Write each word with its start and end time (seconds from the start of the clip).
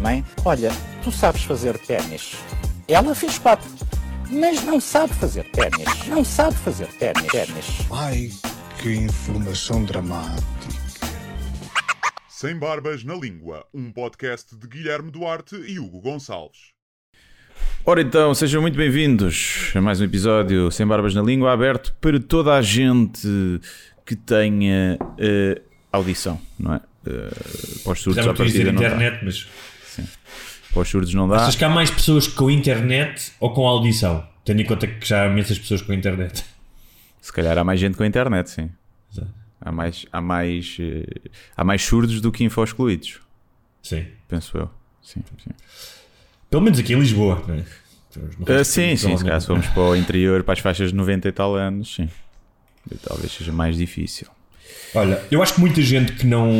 Mãe, 0.00 0.24
olha, 0.44 0.70
tu 1.02 1.10
sabes 1.10 1.42
fazer 1.42 1.76
ténis. 1.78 2.36
Ela 2.86 3.12
fez 3.12 3.38
quatro, 3.38 3.68
mas 4.30 4.62
não 4.62 4.80
sabe 4.80 5.12
fazer 5.14 5.42
ténis. 5.50 6.06
Não 6.06 6.24
sabe 6.24 6.56
fazer 6.58 6.86
ténis. 6.98 7.26
Ai, 7.90 8.30
que 8.80 8.94
informação 8.94 9.84
dramática. 9.84 10.42
Sem 12.28 12.56
Barbas 12.56 13.02
na 13.02 13.14
Língua, 13.14 13.66
um 13.74 13.90
podcast 13.90 14.56
de 14.56 14.68
Guilherme 14.68 15.10
Duarte 15.10 15.56
e 15.56 15.80
Hugo 15.80 16.00
Gonçalves. 16.00 16.72
Ora 17.84 18.00
então, 18.00 18.32
sejam 18.32 18.62
muito 18.62 18.76
bem-vindos 18.76 19.72
a 19.74 19.80
mais 19.80 20.00
um 20.00 20.04
episódio 20.04 20.70
Sem 20.70 20.86
Barbas 20.86 21.16
na 21.16 21.22
Língua, 21.22 21.52
aberto 21.52 21.96
para 22.00 22.20
toda 22.20 22.54
a 22.54 22.62
gente 22.62 23.26
que 24.06 24.14
tenha 24.14 24.96
eh, 25.18 25.60
audição, 25.92 26.40
não 26.56 26.74
é? 26.74 26.91
Uh, 27.06 27.80
para 27.82 27.92
os 27.92 28.00
surdos 28.00 28.26
à 28.26 28.32
partida 28.34 28.72
não 28.72 28.80
dá. 28.80 28.86
internet, 28.88 29.24
mas 29.24 29.48
Para 30.72 30.82
os 30.82 30.88
surdos 30.88 31.12
não 31.14 31.28
dá. 31.28 31.36
achas 31.36 31.56
que 31.56 31.64
há 31.64 31.68
mais 31.68 31.90
pessoas 31.90 32.26
com 32.28 32.50
internet 32.50 33.32
ou 33.40 33.52
com 33.52 33.66
audição? 33.66 34.26
Tendo 34.44 34.62
em 34.62 34.64
conta 34.64 34.86
que 34.86 35.06
já 35.06 35.22
há 35.22 35.26
imensas 35.26 35.58
pessoas 35.58 35.82
com 35.82 35.92
internet. 35.92 36.44
Se 37.20 37.32
calhar 37.32 37.56
há 37.58 37.64
mais 37.64 37.78
gente 37.80 37.96
com 37.96 38.04
internet, 38.04 38.50
sim. 38.50 38.70
Exato. 39.12 39.32
Há 39.60 39.70
mais, 39.70 40.06
há 40.12 40.20
mais, 40.20 40.76
eh, 40.80 41.30
há 41.56 41.62
mais 41.62 41.82
surdos 41.82 42.20
do 42.20 42.32
que 42.32 42.42
info-excluídos, 42.42 43.20
Sim. 43.80 44.06
penso 44.26 44.58
eu. 44.58 44.68
Sim, 45.00 45.22
sim. 45.44 45.50
Pelo 46.50 46.62
menos 46.64 46.78
aqui 46.80 46.94
em 46.94 46.98
Lisboa. 46.98 47.42
Não 47.46 47.54
é? 47.54 47.64
Resto, 48.46 48.72
sim, 48.74 48.96
sim, 48.96 49.16
se 49.16 49.24
calhar 49.24 49.40
se 49.40 49.46
formos 49.46 49.66
para 49.68 49.82
o 49.82 49.94
interior, 49.96 50.42
para 50.42 50.54
as 50.54 50.58
faixas 50.58 50.90
de 50.90 50.96
90 50.96 51.28
e 51.28 51.32
tal 51.32 51.54
anos, 51.54 51.94
sim. 51.94 52.08
Talvez 53.04 53.30
seja 53.32 53.52
mais 53.52 53.76
difícil. 53.76 54.26
Olha, 54.94 55.20
eu 55.30 55.42
acho 55.42 55.54
que 55.54 55.60
muita 55.60 55.80
gente 55.82 56.12
que 56.12 56.26
não, 56.26 56.50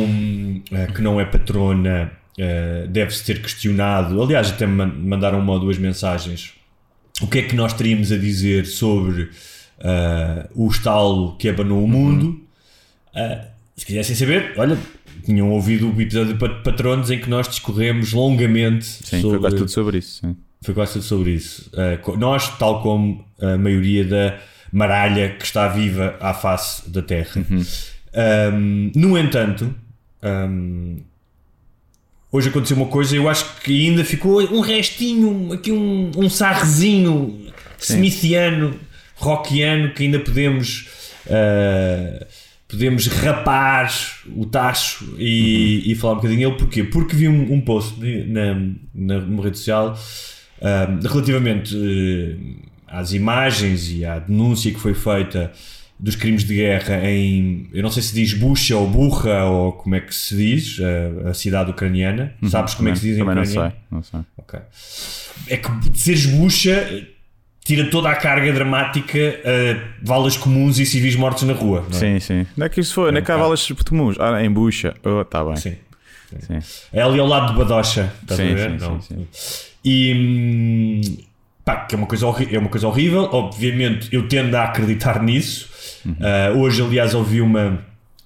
eh, 0.71 0.87
que 0.87 1.01
não 1.01 1.19
é 1.21 1.25
patrona 1.25 2.11
eh, 2.37 2.87
deve-se 2.89 3.23
ter 3.23 3.41
questionado. 3.41 4.21
Aliás, 4.21 4.49
até 4.49 4.65
me 4.65 4.73
man- 4.73 4.93
mandaram 4.97 5.39
uma 5.39 5.53
ou 5.53 5.59
duas 5.59 5.77
mensagens. 5.77 6.53
O 7.21 7.27
que 7.27 7.39
é 7.39 7.41
que 7.43 7.55
nós 7.55 7.73
teríamos 7.73 8.11
a 8.11 8.17
dizer 8.17 8.65
sobre 8.65 9.29
eh, 9.79 10.47
o 10.55 10.67
estalo 10.67 11.35
que 11.37 11.47
abanou 11.47 11.83
o 11.83 11.87
mundo? 11.87 12.41
Eh, 13.15 13.45
se 13.75 13.85
quisessem 13.85 14.15
saber, 14.15 14.53
olha, 14.57 14.77
tinham 15.23 15.51
ouvido 15.51 15.91
o 15.95 16.01
episódio 16.01 16.33
de 16.33 16.39
pat- 16.39 16.63
patronos 16.63 17.11
em 17.11 17.19
que 17.19 17.29
nós 17.29 17.47
discorremos 17.47 18.13
longamente 18.13 18.85
Sim, 18.85 19.21
sobre 19.21 19.29
foi 19.37 19.39
quase 19.39 19.55
tudo 19.57 19.69
sobre 19.71 19.97
isso. 19.99 20.19
Sim. 20.21 20.35
foi 20.63 20.73
quase 20.73 20.93
tudo 20.93 21.03
sobre 21.05 21.31
isso. 21.31 21.69
Uh, 21.73 22.17
nós, 22.17 22.49
tal 22.57 22.81
como 22.81 23.23
a 23.39 23.57
maioria 23.57 24.03
da 24.05 24.39
maralha 24.71 25.29
que 25.37 25.45
está 25.45 25.67
viva 25.67 26.15
à 26.19 26.33
face 26.33 26.89
da 26.89 27.01
Terra. 27.03 27.45
Um, 28.15 28.91
no 28.95 29.17
entanto, 29.17 29.73
um, 30.23 30.97
hoje 32.31 32.49
aconteceu 32.49 32.77
uma 32.77 32.85
coisa, 32.87 33.15
eu 33.15 33.27
acho 33.29 33.59
que 33.61 33.87
ainda 33.89 34.03
ficou 34.05 34.41
um 34.53 34.59
restinho, 34.59 35.51
aqui 35.53 35.71
um, 35.71 36.11
um 36.15 36.29
sarrezinho 36.29 37.47
smithiano, 37.79 38.79
rockiano, 39.15 39.93
que 39.93 40.03
ainda 40.03 40.19
podemos. 40.19 40.87
uh, 41.27 42.25
podemos 42.67 43.05
rapar 43.05 43.93
o 44.35 44.47
tacho 44.47 45.13
e, 45.19 45.91
e 45.91 45.93
falar 45.93 46.13
um 46.13 46.15
bocadinho 46.15 46.39
dele. 46.49 46.57
Porquê? 46.59 46.83
Porque 46.83 47.15
vi 47.15 47.27
um, 47.27 47.53
um 47.53 47.61
post 47.61 47.99
de- 47.99 48.23
na, 48.23 48.55
na, 48.95 49.19
numa 49.19 49.43
rede 49.43 49.59
social 49.59 49.95
relativamente 51.03 51.75
eh, 51.77 52.35
às 52.87 53.13
imagens 53.13 53.91
e 53.91 54.03
à 54.05 54.17
denúncia 54.17 54.71
que 54.71 54.79
foi 54.79 54.95
feita 54.95 55.51
dos 56.03 56.17
crimes 56.17 56.43
de 56.43 56.53
guerra 56.55 57.09
em, 57.09 57.69
eu 57.73 57.81
não 57.81 57.89
sei 57.89 58.03
se 58.03 58.13
diz 58.13 58.33
Bucha 58.33 58.75
ou 58.75 58.85
Burra 58.85 59.45
ou 59.45 59.71
como 59.71 59.95
é 59.95 60.01
que 60.01 60.13
se 60.13 60.35
diz, 60.35 60.77
a, 61.25 61.29
a 61.29 61.33
cidade 61.33 61.71
ucraniana. 61.71 62.33
Sabes 62.49 62.73
como 62.73 62.89
é 62.89 62.91
que 62.91 62.99
se 62.99 63.05
diz 63.07 63.15
em 63.15 63.19
Também 63.21 63.35
não 63.35 63.41
ucraniano? 63.43 63.71
sei, 63.71 63.79
não 63.89 64.03
sei. 64.03 64.19
Ok. 64.37 64.59
É 65.47 65.55
que 65.55 65.89
dizeres 65.89 66.25
bucha 66.25 67.07
tira 67.63 67.89
toda 67.89 68.09
a 68.09 68.15
carga 68.17 68.51
dramática 68.51 69.17
a 69.17 70.05
valas 70.05 70.35
comuns 70.35 70.77
e 70.77 70.85
civis 70.85 71.15
mortos 71.15 71.43
na 71.43 71.53
rua. 71.53 71.85
Não 71.89 71.97
é? 71.97 71.99
Sim, 71.99 72.19
sim. 72.19 72.45
Não 72.57 72.65
é 72.65 72.69
que 72.69 72.81
isso 72.81 72.93
foi, 72.93 73.09
não 73.09 73.19
é 73.19 73.21
que 73.21 73.31
há 73.31 73.37
um 73.37 73.39
balas 73.39 73.65
comuns. 73.87 74.17
Ah, 74.19 74.43
em 74.43 74.51
bucha. 74.51 74.93
Oh, 75.05 75.23
tá 75.23 75.41
bem. 75.45 75.55
Sim. 75.55 75.75
Sim. 76.39 76.59
É 76.91 77.01
ali 77.01 77.17
ao 77.19 77.27
lado 77.27 77.53
de 77.53 77.57
Badocha. 77.59 78.11
Estás 78.21 78.41
Sim, 78.41 78.51
a 78.51 78.55
ver? 78.55 78.71
sim, 78.71 78.77
Não. 78.85 79.01
sim, 79.01 79.27
E 79.85 80.13
hum, 80.13 81.23
pá, 81.65 81.77
que 81.85 81.95
é 81.95 81.97
uma, 81.97 82.07
coisa 82.07 82.25
é 82.51 82.57
uma 82.59 82.69
coisa 82.69 82.87
horrível. 82.87 83.29
Obviamente, 83.31 84.09
eu 84.11 84.27
tendo 84.27 84.55
a 84.55 84.63
acreditar 84.63 85.21
nisso. 85.21 85.69
Uhum. 86.05 86.15
Ah, 86.19 86.51
hoje, 86.57 86.81
aliás, 86.81 87.13
ouvi 87.13 87.41
uma 87.41 87.79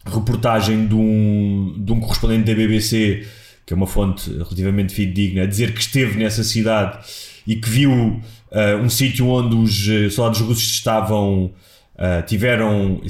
reportagem 0.05 0.87
de 0.87 0.95
um, 0.95 1.75
de 1.77 1.91
um 1.91 1.99
correspondente 1.99 2.45
da 2.45 2.55
BBC, 2.55 3.27
que 3.65 3.73
é 3.73 3.75
uma 3.75 3.87
fonte 3.87 4.31
relativamente 4.31 4.93
fidedigna, 4.93 5.43
a 5.43 5.45
dizer 5.45 5.73
que 5.73 5.81
esteve 5.81 6.17
nessa 6.17 6.43
cidade 6.43 6.97
e 7.45 7.55
que 7.57 7.69
viu 7.69 8.19
ah, 8.51 8.75
um 8.81 8.89
sítio 8.89 9.27
onde 9.27 9.55
os 9.55 9.87
eh, 9.89 10.09
soldados 10.09 10.39
russos 10.41 10.63
estavam. 10.71 11.51
ah, 11.97 12.21
tiveram 12.21 13.01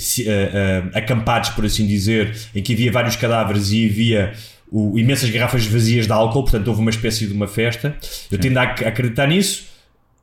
acampados, 0.93 1.49
por 1.51 1.65
assim 1.65 1.85
dizer, 1.85 2.35
em 2.55 2.61
que 2.61 2.73
havia 2.73 2.91
vários 2.91 3.15
cadáveres 3.15 3.71
e 3.71 3.85
havia 3.85 4.33
o- 4.71 4.97
imensas 4.97 5.29
garrafas 5.29 5.65
vazias 5.65 6.05
de 6.07 6.11
álcool, 6.11 6.43
portanto 6.43 6.67
houve 6.67 6.81
uma 6.81 6.89
espécie 6.89 7.27
de 7.27 7.33
uma 7.33 7.47
festa. 7.47 7.95
Eu 8.31 8.37
tendo 8.37 8.57
a 8.57 8.63
ac- 8.63 8.85
acreditar 8.85 9.27
nisso, 9.27 9.65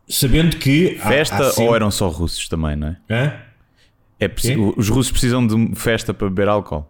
sabendo 0.08 0.56
que. 0.56 0.98
há- 1.02 1.08
Festa 1.08 1.36
há 1.36 1.50
sempre- 1.50 1.68
ou 1.68 1.74
eram 1.76 1.90
só 1.90 2.08
russos 2.08 2.48
também, 2.48 2.76
não 2.76 2.88
é? 2.88 2.96
Hã? 3.10 3.32
é? 4.20 4.30
Os 4.76 4.88
russos 4.88 5.10
precisam 5.12 5.46
de 5.46 5.74
festa 5.74 6.14
para 6.14 6.28
beber 6.28 6.48
álcool. 6.48 6.86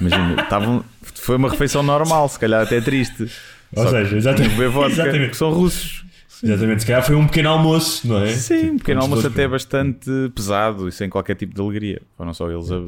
Imagina, 0.00 0.40
estavam, 0.42 0.84
foi 1.14 1.36
uma 1.36 1.50
refeição 1.50 1.82
normal, 1.82 2.28
se 2.28 2.38
calhar 2.38 2.62
até 2.62 2.80
triste. 2.80 3.28
Ou 3.74 3.84
Só 3.84 3.90
seja, 3.90 4.10
que 4.10 4.16
exatamente. 4.16 4.50
que 4.50 4.56
beber 4.56 4.70
vodka, 4.70 4.92
Exatamente. 4.92 5.20
porque 5.24 5.36
são 5.36 5.50
russos. 5.52 6.04
Exatamente, 6.44 6.80
se 6.80 6.86
calhar 6.88 7.04
foi 7.06 7.14
um 7.14 7.24
pequeno 7.26 7.50
almoço, 7.50 8.06
não 8.08 8.18
é? 8.18 8.26
Sim, 8.32 8.70
um 8.72 8.78
pequeno 8.78 9.00
almoço 9.02 9.26
até 9.28 9.46
bastante 9.46 10.10
pesado 10.34 10.88
e 10.88 10.92
sem 10.92 11.08
qualquer 11.08 11.36
tipo 11.36 11.54
de 11.54 11.60
alegria. 11.60 12.02
Foram 12.16 12.34
só 12.34 12.50
eles 12.50 12.68
a. 12.70 12.78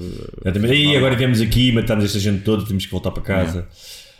Exatamente. 0.44 0.74
E 0.74 0.96
agora 0.96 1.14
viemos 1.14 1.40
aqui, 1.40 1.70
matamos 1.70 2.04
esta 2.04 2.18
gente 2.18 2.42
toda, 2.42 2.66
temos 2.66 2.84
que 2.84 2.90
voltar 2.90 3.12
para 3.12 3.22
casa. 3.22 3.68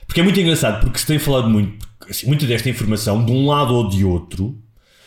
Porque 0.07 0.21
é 0.21 0.23
muito 0.23 0.39
engraçado, 0.39 0.81
porque 0.85 0.99
se 0.99 1.07
tem 1.07 1.19
falado 1.19 1.49
muito, 1.51 1.85
assim, 2.09 2.27
muita 2.29 2.47
desta 2.47 2.69
informação, 2.71 3.25
de 3.25 3.33
um 3.33 3.47
lado 3.47 3.75
ou 3.75 3.89
de 3.89 4.05
outro, 4.05 4.57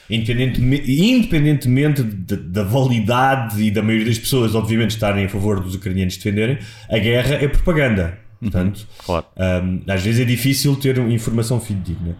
independentemente, 0.09 0.91
independentemente 0.91 2.03
de- 2.03 2.35
da 2.37 2.63
validade 2.63 3.61
e 3.61 3.71
da 3.71 3.81
maioria 3.81 4.07
das 4.07 4.17
pessoas, 4.19 4.55
obviamente, 4.55 4.91
estarem 4.91 5.25
a 5.25 5.29
favor 5.29 5.59
dos 5.59 5.75
ucranianos 5.75 6.17
defenderem, 6.17 6.57
a 6.89 6.97
guerra 6.97 7.35
é 7.35 7.47
propaganda. 7.47 8.17
Portanto, 8.39 8.87
Claro. 9.03 9.25
um, 9.63 9.81
às 9.91 10.03
vezes 10.03 10.21
é 10.21 10.25
difícil 10.25 10.75
ter 10.75 10.97
informação 11.09 11.59
fidedigna. 11.59 12.15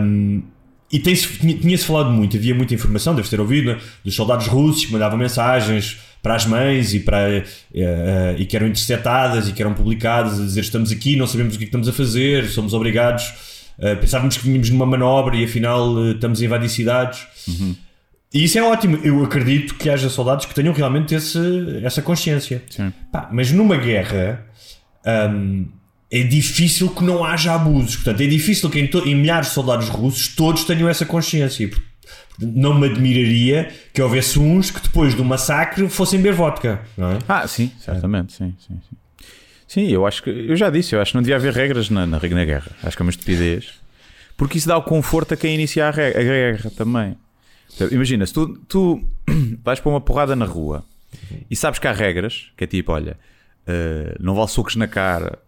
Um, 0.00 0.42
e 0.90 0.98
tinha-se 1.00 1.84
falado 1.84 2.10
muito, 2.10 2.36
havia 2.36 2.54
muita 2.54 2.72
informação, 2.72 3.14
deves 3.14 3.28
ter 3.28 3.40
ouvido, 3.40 3.72
né, 3.72 3.78
dos 4.04 4.14
soldados 4.14 4.46
russos 4.46 4.84
que 4.86 4.92
mandavam 4.92 5.18
mensagens 5.18 5.98
para 6.22 6.36
as 6.36 6.46
mães 6.46 6.94
e, 6.94 7.00
para, 7.00 7.44
eh, 7.74 8.34
e 8.38 8.44
que 8.46 8.56
eram 8.56 8.66
interceptadas 8.68 9.48
e 9.48 9.52
que 9.52 9.60
eram 9.62 9.74
publicadas 9.74 10.40
a 10.40 10.44
dizer 10.44 10.60
estamos 10.60 10.90
aqui, 10.92 11.16
não 11.16 11.26
sabemos 11.26 11.54
o 11.54 11.58
que 11.58 11.64
é 11.64 11.66
que 11.66 11.68
estamos 11.68 11.88
a 11.88 11.92
fazer, 11.92 12.46
somos 12.46 12.72
obrigados, 12.72 13.32
eh, 13.78 13.94
pensávamos 13.94 14.36
que 14.36 14.44
vínhamos 14.44 14.70
numa 14.70 14.86
manobra 14.86 15.36
e 15.36 15.44
afinal 15.44 16.06
eh, 16.06 16.12
estamos 16.12 16.40
a 16.40 16.44
invadir 16.44 16.68
cidades. 16.68 17.26
E 18.32 18.44
isso 18.44 18.58
é 18.58 18.62
ótimo. 18.62 18.98
Eu 19.02 19.24
acredito 19.24 19.74
que 19.74 19.88
haja 19.88 20.08
soldados 20.08 20.46
que 20.46 20.54
tenham 20.54 20.74
realmente 20.74 21.14
esse, 21.14 21.80
essa 21.82 22.02
consciência. 22.02 22.62
Pá, 23.12 23.28
mas 23.32 23.50
numa 23.52 23.76
guerra 23.76 24.44
hum, 25.30 25.68
é 26.10 26.22
difícil 26.22 26.88
que 26.90 27.04
não 27.04 27.24
haja 27.24 27.54
abusos. 27.54 27.96
Portanto, 27.96 28.20
é 28.20 28.26
difícil 28.26 28.68
que 28.68 28.78
em, 28.78 28.90
em 29.06 29.14
milhares 29.14 29.48
de 29.48 29.54
soldados 29.54 29.88
russos 29.88 30.28
todos 30.28 30.64
tenham 30.64 30.88
essa 30.88 31.06
consciência. 31.06 31.70
Não 32.38 32.78
me 32.78 32.86
admiraria 32.86 33.72
que 33.94 34.02
houvesse 34.02 34.38
uns 34.38 34.70
que 34.70 34.80
depois 34.80 35.14
do 35.14 35.24
massacre 35.24 35.88
fossem 35.88 36.20
beber 36.20 36.34
vodka. 36.34 36.80
Não 36.96 37.12
é? 37.12 37.18
Ah, 37.26 37.46
sim, 37.48 37.70
certamente, 37.80 38.34
sim, 38.34 38.54
sim, 38.58 38.74
sim. 38.88 38.96
Sim, 39.66 39.88
eu 39.88 40.06
acho 40.06 40.22
que 40.22 40.30
eu 40.30 40.56
já 40.56 40.70
disse, 40.70 40.94
eu 40.94 41.00
acho 41.00 41.12
que 41.12 41.16
não 41.16 41.22
devia 41.22 41.36
haver 41.36 41.52
regras 41.52 41.90
na, 41.90 42.06
na, 42.06 42.18
na 42.18 42.44
guerra. 42.44 42.70
Acho 42.82 42.96
que 42.96 43.02
é 43.02 43.04
uma 43.04 43.10
estupidez. 43.10 43.74
Porque 44.36 44.58
isso 44.58 44.68
dá 44.68 44.76
o 44.76 44.82
conforto 44.82 45.34
a 45.34 45.36
quem 45.36 45.54
inicia 45.54 45.86
a, 45.86 45.88
a 45.88 45.92
guerra 45.92 46.70
também. 46.70 47.16
Imagina, 47.90 48.26
se 48.26 48.32
tu, 48.32 48.58
tu 48.68 49.02
vais 49.64 49.80
para 49.80 49.90
uma 49.90 50.00
porrada 50.00 50.36
na 50.36 50.44
rua 50.44 50.84
e 51.50 51.56
sabes 51.56 51.78
que 51.78 51.88
há 51.88 51.92
regras, 51.92 52.52
que 52.56 52.64
é 52.64 52.66
tipo, 52.66 52.92
olha, 52.92 53.18
eh, 53.66 54.16
não 54.20 54.34
vale 54.34 54.48
socos 54.48 54.76
na 54.76 54.86
cara 54.86 55.38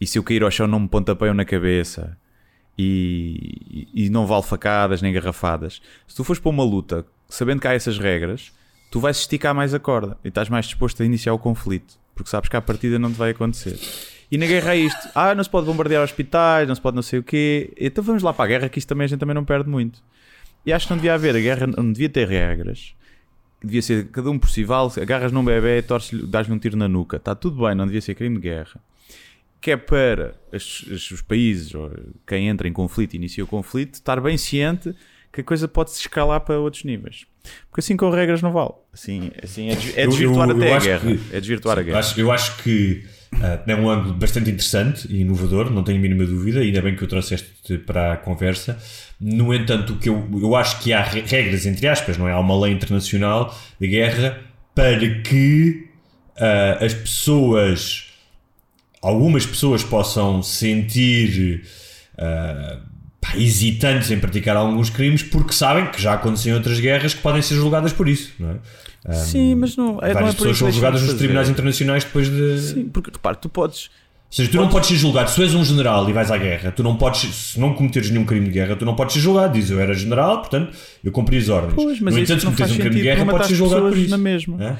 e 0.00 0.06
se 0.06 0.18
eu 0.18 0.22
cair 0.22 0.42
ao 0.42 0.50
chão 0.50 0.66
não 0.66 0.80
me 0.80 0.88
pontapeiam 0.88 1.34
na 1.34 1.44
cabeça 1.44 2.16
e, 2.78 3.86
e 3.92 4.08
não 4.08 4.26
vale 4.26 4.42
facadas 4.42 5.02
nem 5.02 5.12
garrafadas. 5.12 5.82
Se 6.08 6.16
tu 6.16 6.24
fores 6.24 6.40
para 6.40 6.50
uma 6.50 6.64
luta 6.64 7.04
sabendo 7.28 7.60
que 7.60 7.68
há 7.68 7.74
essas 7.74 7.98
regras, 7.98 8.52
tu 8.90 8.98
vais 8.98 9.18
esticar 9.18 9.54
mais 9.54 9.74
a 9.74 9.78
corda 9.78 10.16
e 10.24 10.28
estás 10.28 10.48
mais 10.48 10.66
disposto 10.66 11.02
a 11.02 11.06
iniciar 11.06 11.34
o 11.34 11.38
conflito, 11.38 11.98
porque 12.20 12.30
sabes 12.30 12.50
que 12.50 12.56
a 12.56 12.60
partida 12.60 12.98
não 12.98 13.10
te 13.10 13.16
vai 13.16 13.30
acontecer. 13.30 13.78
E 14.30 14.36
na 14.36 14.46
guerra 14.46 14.74
é 14.74 14.78
isto: 14.78 15.08
ah, 15.14 15.34
não 15.34 15.42
se 15.42 15.48
pode 15.48 15.66
bombardear 15.66 16.02
hospitais, 16.02 16.68
não 16.68 16.74
se 16.74 16.80
pode 16.80 16.94
não 16.94 17.02
sei 17.02 17.18
o 17.18 17.22
quê. 17.22 17.72
Então 17.78 18.04
vamos 18.04 18.22
lá 18.22 18.32
para 18.32 18.44
a 18.44 18.48
guerra, 18.48 18.68
que 18.68 18.78
isto 18.78 18.88
também 18.88 19.06
a 19.06 19.08
gente 19.08 19.18
também 19.18 19.34
não 19.34 19.44
perde 19.44 19.68
muito. 19.68 20.02
E 20.66 20.72
acho 20.72 20.86
que 20.86 20.92
não 20.92 20.98
devia 20.98 21.14
haver, 21.14 21.34
a 21.34 21.40
guerra 21.40 21.66
não 21.66 21.90
devia 21.90 22.10
ter 22.10 22.28
regras. 22.28 22.94
Devia 23.62 23.80
ser 23.80 24.08
cada 24.08 24.30
um 24.30 24.38
por 24.38 24.50
si 24.50 24.64
vale, 24.64 24.90
agarras 25.00 25.32
num 25.32 25.44
bebê, 25.44 25.82
dás-lhe 26.28 26.52
um 26.52 26.58
tiro 26.58 26.76
na 26.76 26.88
nuca. 26.88 27.16
Está 27.16 27.34
tudo 27.34 27.64
bem, 27.64 27.74
não 27.74 27.86
devia 27.86 28.00
ser 28.00 28.14
crime 28.14 28.36
de 28.36 28.42
guerra 28.42 28.80
que 29.60 29.72
é 29.72 29.76
para 29.76 30.34
os, 30.52 30.82
os 31.10 31.20
países, 31.20 31.72
quem 32.26 32.48
entra 32.48 32.66
em 32.66 32.72
conflito 32.72 33.12
e 33.12 33.16
inicia 33.16 33.44
o 33.44 33.46
conflito, 33.46 33.94
estar 33.94 34.18
bem 34.18 34.38
ciente 34.38 34.94
que 35.32 35.40
a 35.40 35.44
coisa 35.44 35.68
pode 35.68 35.90
se 35.90 36.00
escalar 36.00 36.40
para 36.40 36.58
outros 36.58 36.84
níveis. 36.84 37.26
Porque 37.70 37.80
assim 37.80 37.96
com 37.96 38.10
regras 38.10 38.42
não 38.42 38.52
vale. 38.52 38.72
Assim, 38.92 39.30
assim 39.42 39.68
é, 39.68 39.72
é 39.72 40.06
desvirtuar 40.06 40.48
eu, 40.50 40.56
eu, 40.56 40.62
eu 40.62 40.74
até 40.74 40.76
a 40.76 40.80
guerra. 40.80 41.16
Que, 41.16 41.36
é 41.36 41.40
desvirtuar 41.40 41.76
sim, 41.76 41.80
a 41.80 41.84
guerra. 41.84 41.96
Eu 41.96 42.00
acho, 42.00 42.20
eu 42.20 42.32
acho 42.32 42.62
que 42.62 43.04
uh, 43.34 43.70
é 43.70 43.74
um 43.76 43.88
ângulo 43.88 44.14
bastante 44.14 44.50
interessante 44.50 45.06
e 45.08 45.20
inovador, 45.20 45.70
não 45.70 45.84
tenho 45.84 45.98
a 45.98 46.00
mínima 46.00 46.24
dúvida, 46.26 46.60
ainda 46.60 46.82
bem 46.82 46.96
que 46.96 47.04
o 47.04 47.06
trouxeste 47.06 47.78
para 47.78 48.14
a 48.14 48.16
conversa. 48.16 48.78
No 49.20 49.54
entanto, 49.54 49.94
o 49.94 49.98
que 49.98 50.08
eu, 50.08 50.28
eu 50.32 50.56
acho 50.56 50.80
que 50.80 50.92
há 50.92 51.02
regras, 51.02 51.64
entre 51.66 51.86
aspas, 51.86 52.18
não 52.18 52.28
é? 52.28 52.32
Há 52.32 52.40
uma 52.40 52.58
lei 52.58 52.72
internacional 52.72 53.56
de 53.78 53.86
guerra 53.88 54.40
para 54.74 54.98
que 55.22 55.88
uh, 56.36 56.84
as 56.84 56.94
pessoas 56.94 58.10
algumas 59.02 59.46
pessoas 59.46 59.82
possam 59.82 60.42
sentir 60.42 61.64
uh, 62.14 62.89
pá, 63.20 63.36
hesitantes 63.36 64.10
em 64.10 64.18
praticar 64.18 64.56
alguns 64.56 64.90
crimes 64.90 65.22
porque 65.22 65.52
sabem 65.52 65.86
que 65.86 66.00
já 66.00 66.14
aconteceu 66.14 66.52
em 66.52 66.56
outras 66.56 66.80
guerras 66.80 67.14
que 67.14 67.20
podem 67.20 67.42
ser 67.42 67.54
julgadas 67.54 67.92
por 67.92 68.08
isso, 68.08 68.32
não 68.38 68.50
é? 68.50 68.56
Um, 69.08 69.12
Sim, 69.12 69.54
mas 69.54 69.76
não. 69.76 69.98
É, 70.02 70.12
várias 70.12 70.20
não 70.20 70.28
é 70.28 70.32
pessoas 70.32 70.58
são 70.58 70.70
julgadas 70.70 71.02
nos 71.02 71.14
tribunais 71.14 71.48
internacionais 71.48 72.04
depois 72.04 72.28
de. 72.28 72.58
Sim, 72.58 72.88
porque 72.88 73.10
repare, 73.10 73.38
tu 73.40 73.48
podes. 73.48 73.86
Ou 73.86 74.36
seja, 74.36 74.48
tu 74.48 74.52
podes... 74.52 74.66
não 74.66 74.72
podes 74.72 74.88
ser 74.88 74.96
julgado. 74.96 75.30
Se 75.30 75.36
tu 75.36 75.42
és 75.42 75.54
um 75.54 75.64
general 75.64 76.08
e 76.08 76.12
vais 76.12 76.30
à 76.30 76.36
guerra, 76.36 76.70
tu 76.70 76.82
não 76.82 76.96
podes, 76.96 77.34
se 77.34 77.58
não 77.58 77.74
cometeres 77.74 78.10
nenhum 78.10 78.24
crime 78.24 78.46
de 78.46 78.52
guerra, 78.52 78.76
tu 78.76 78.84
não 78.84 78.94
podes 78.94 79.14
ser 79.14 79.20
julgado. 79.20 79.54
Diz 79.54 79.70
eu 79.70 79.80
era 79.80 79.94
general, 79.94 80.40
portanto 80.40 80.76
eu 81.02 81.10
cumpri 81.10 81.38
as 81.38 81.48
ordens. 81.48 81.74
Pois, 81.74 81.98
mas 82.00 82.14
no 82.14 82.20
entanto, 82.20 82.40
se 82.40 82.46
cometeres 82.46 82.72
um 82.72 82.76
crime 82.76 82.94
de 82.94 83.02
guerra, 83.02 83.24
podes 83.24 83.48
ser 83.48 83.54
julgado 83.54 83.88
por 83.88 83.96
isso. 83.96 84.10
Na 84.10 84.18
mesma. 84.18 84.62
É? 84.62 84.76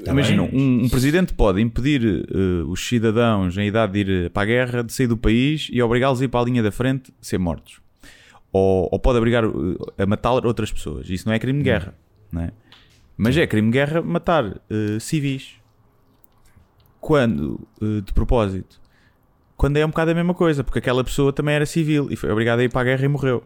Tá 0.00 0.12
Imagina, 0.12 0.44
um, 0.44 0.84
um, 0.84 0.88
presidente 0.88 1.34
pode 1.34 1.60
impedir 1.60 2.00
uh, 2.02 2.70
os 2.70 2.88
cidadãos 2.88 3.58
em 3.58 3.66
idade 3.66 3.92
de 3.92 3.98
ir 3.98 4.30
para 4.30 4.42
a 4.42 4.46
guerra 4.46 4.82
de 4.82 4.90
sair 4.90 5.06
do 5.06 5.16
país 5.16 5.68
e 5.70 5.82
obrigá-los 5.82 6.22
a 6.22 6.24
ir 6.24 6.28
para 6.28 6.40
a 6.40 6.44
linha 6.44 6.62
da 6.62 6.72
frente 6.72 7.12
ser 7.20 7.38
mortos. 7.38 7.83
Ou, 8.54 8.88
ou 8.92 8.98
pode 9.00 9.18
obrigar 9.18 9.44
uh, 9.44 9.76
a 9.98 10.06
matar 10.06 10.30
outras 10.46 10.70
pessoas. 10.72 11.10
Isso 11.10 11.26
não 11.26 11.34
é 11.34 11.40
crime 11.40 11.58
de 11.58 11.64
guerra. 11.64 11.92
Não 12.30 12.42
é? 12.42 12.52
Mas 13.16 13.36
é 13.36 13.44
crime 13.48 13.68
de 13.68 13.72
guerra 13.72 14.00
matar 14.00 14.46
uh, 14.46 15.00
civis. 15.00 15.56
Quando, 17.00 17.60
de 17.82 18.14
propósito, 18.14 18.80
quando 19.56 19.76
é 19.76 19.84
um 19.84 19.90
bocado 19.90 20.12
a 20.12 20.14
mesma 20.14 20.32
coisa, 20.32 20.64
porque 20.64 20.78
aquela 20.78 21.04
pessoa 21.04 21.34
também 21.34 21.54
era 21.54 21.66
civil 21.66 22.08
e 22.10 22.16
foi 22.16 22.30
obrigada 22.30 22.62
a 22.62 22.64
ir 22.64 22.70
para 22.70 22.80
a 22.80 22.84
guerra 22.84 23.04
e 23.04 23.08
morreu. 23.08 23.44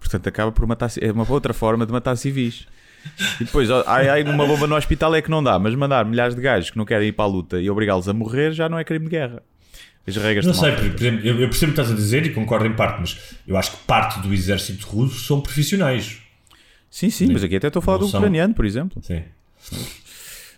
Portanto, 0.00 0.26
acaba 0.28 0.50
por 0.50 0.66
matar. 0.66 0.90
É 1.00 1.12
uma 1.12 1.30
outra 1.30 1.52
forma 1.52 1.84
de 1.84 1.92
matar 1.92 2.16
civis. 2.16 2.66
E 3.40 3.44
depois, 3.44 3.70
ai 3.70 4.08
ai, 4.08 4.24
numa 4.24 4.46
bomba 4.46 4.66
no 4.66 4.76
hospital 4.76 5.14
é 5.14 5.22
que 5.22 5.30
não 5.30 5.42
dá, 5.42 5.58
mas 5.58 5.74
mandar 5.74 6.04
milhares 6.04 6.34
de 6.34 6.40
gajos 6.40 6.70
que 6.70 6.78
não 6.78 6.84
querem 6.84 7.08
ir 7.08 7.12
para 7.12 7.24
a 7.24 7.28
luta 7.28 7.60
e 7.60 7.70
obrigá-los 7.70 8.08
a 8.08 8.12
morrer 8.12 8.52
já 8.52 8.68
não 8.68 8.78
é 8.78 8.84
crime 8.84 9.04
de 9.04 9.10
guerra. 9.10 9.42
As 10.06 10.16
regras 10.16 10.46
Não 10.46 10.54
sei, 10.54 10.72
por 10.72 10.84
exemplo, 10.84 11.26
eu, 11.26 11.40
eu 11.40 11.48
percebo 11.48 11.72
o 11.72 11.74
que 11.74 11.80
estás 11.80 11.90
a 11.90 11.94
dizer 11.94 12.24
e 12.26 12.30
concordo 12.30 12.66
em 12.66 12.74
parte, 12.74 13.00
mas 13.00 13.18
eu 13.46 13.56
acho 13.56 13.72
que 13.72 13.78
parte 13.78 14.20
do 14.20 14.32
exército 14.32 14.86
russo 14.86 15.24
são 15.24 15.40
profissionais. 15.40 16.18
Sim, 16.88 17.10
sim, 17.10 17.32
mas 17.32 17.42
aqui 17.42 17.56
até 17.56 17.66
estou 17.66 17.80
a 17.80 17.82
falar 17.82 17.98
do 17.98 18.08
são... 18.08 18.20
ucraniano, 18.20 18.54
por 18.54 18.64
exemplo. 18.64 19.02
Sim. 19.02 19.22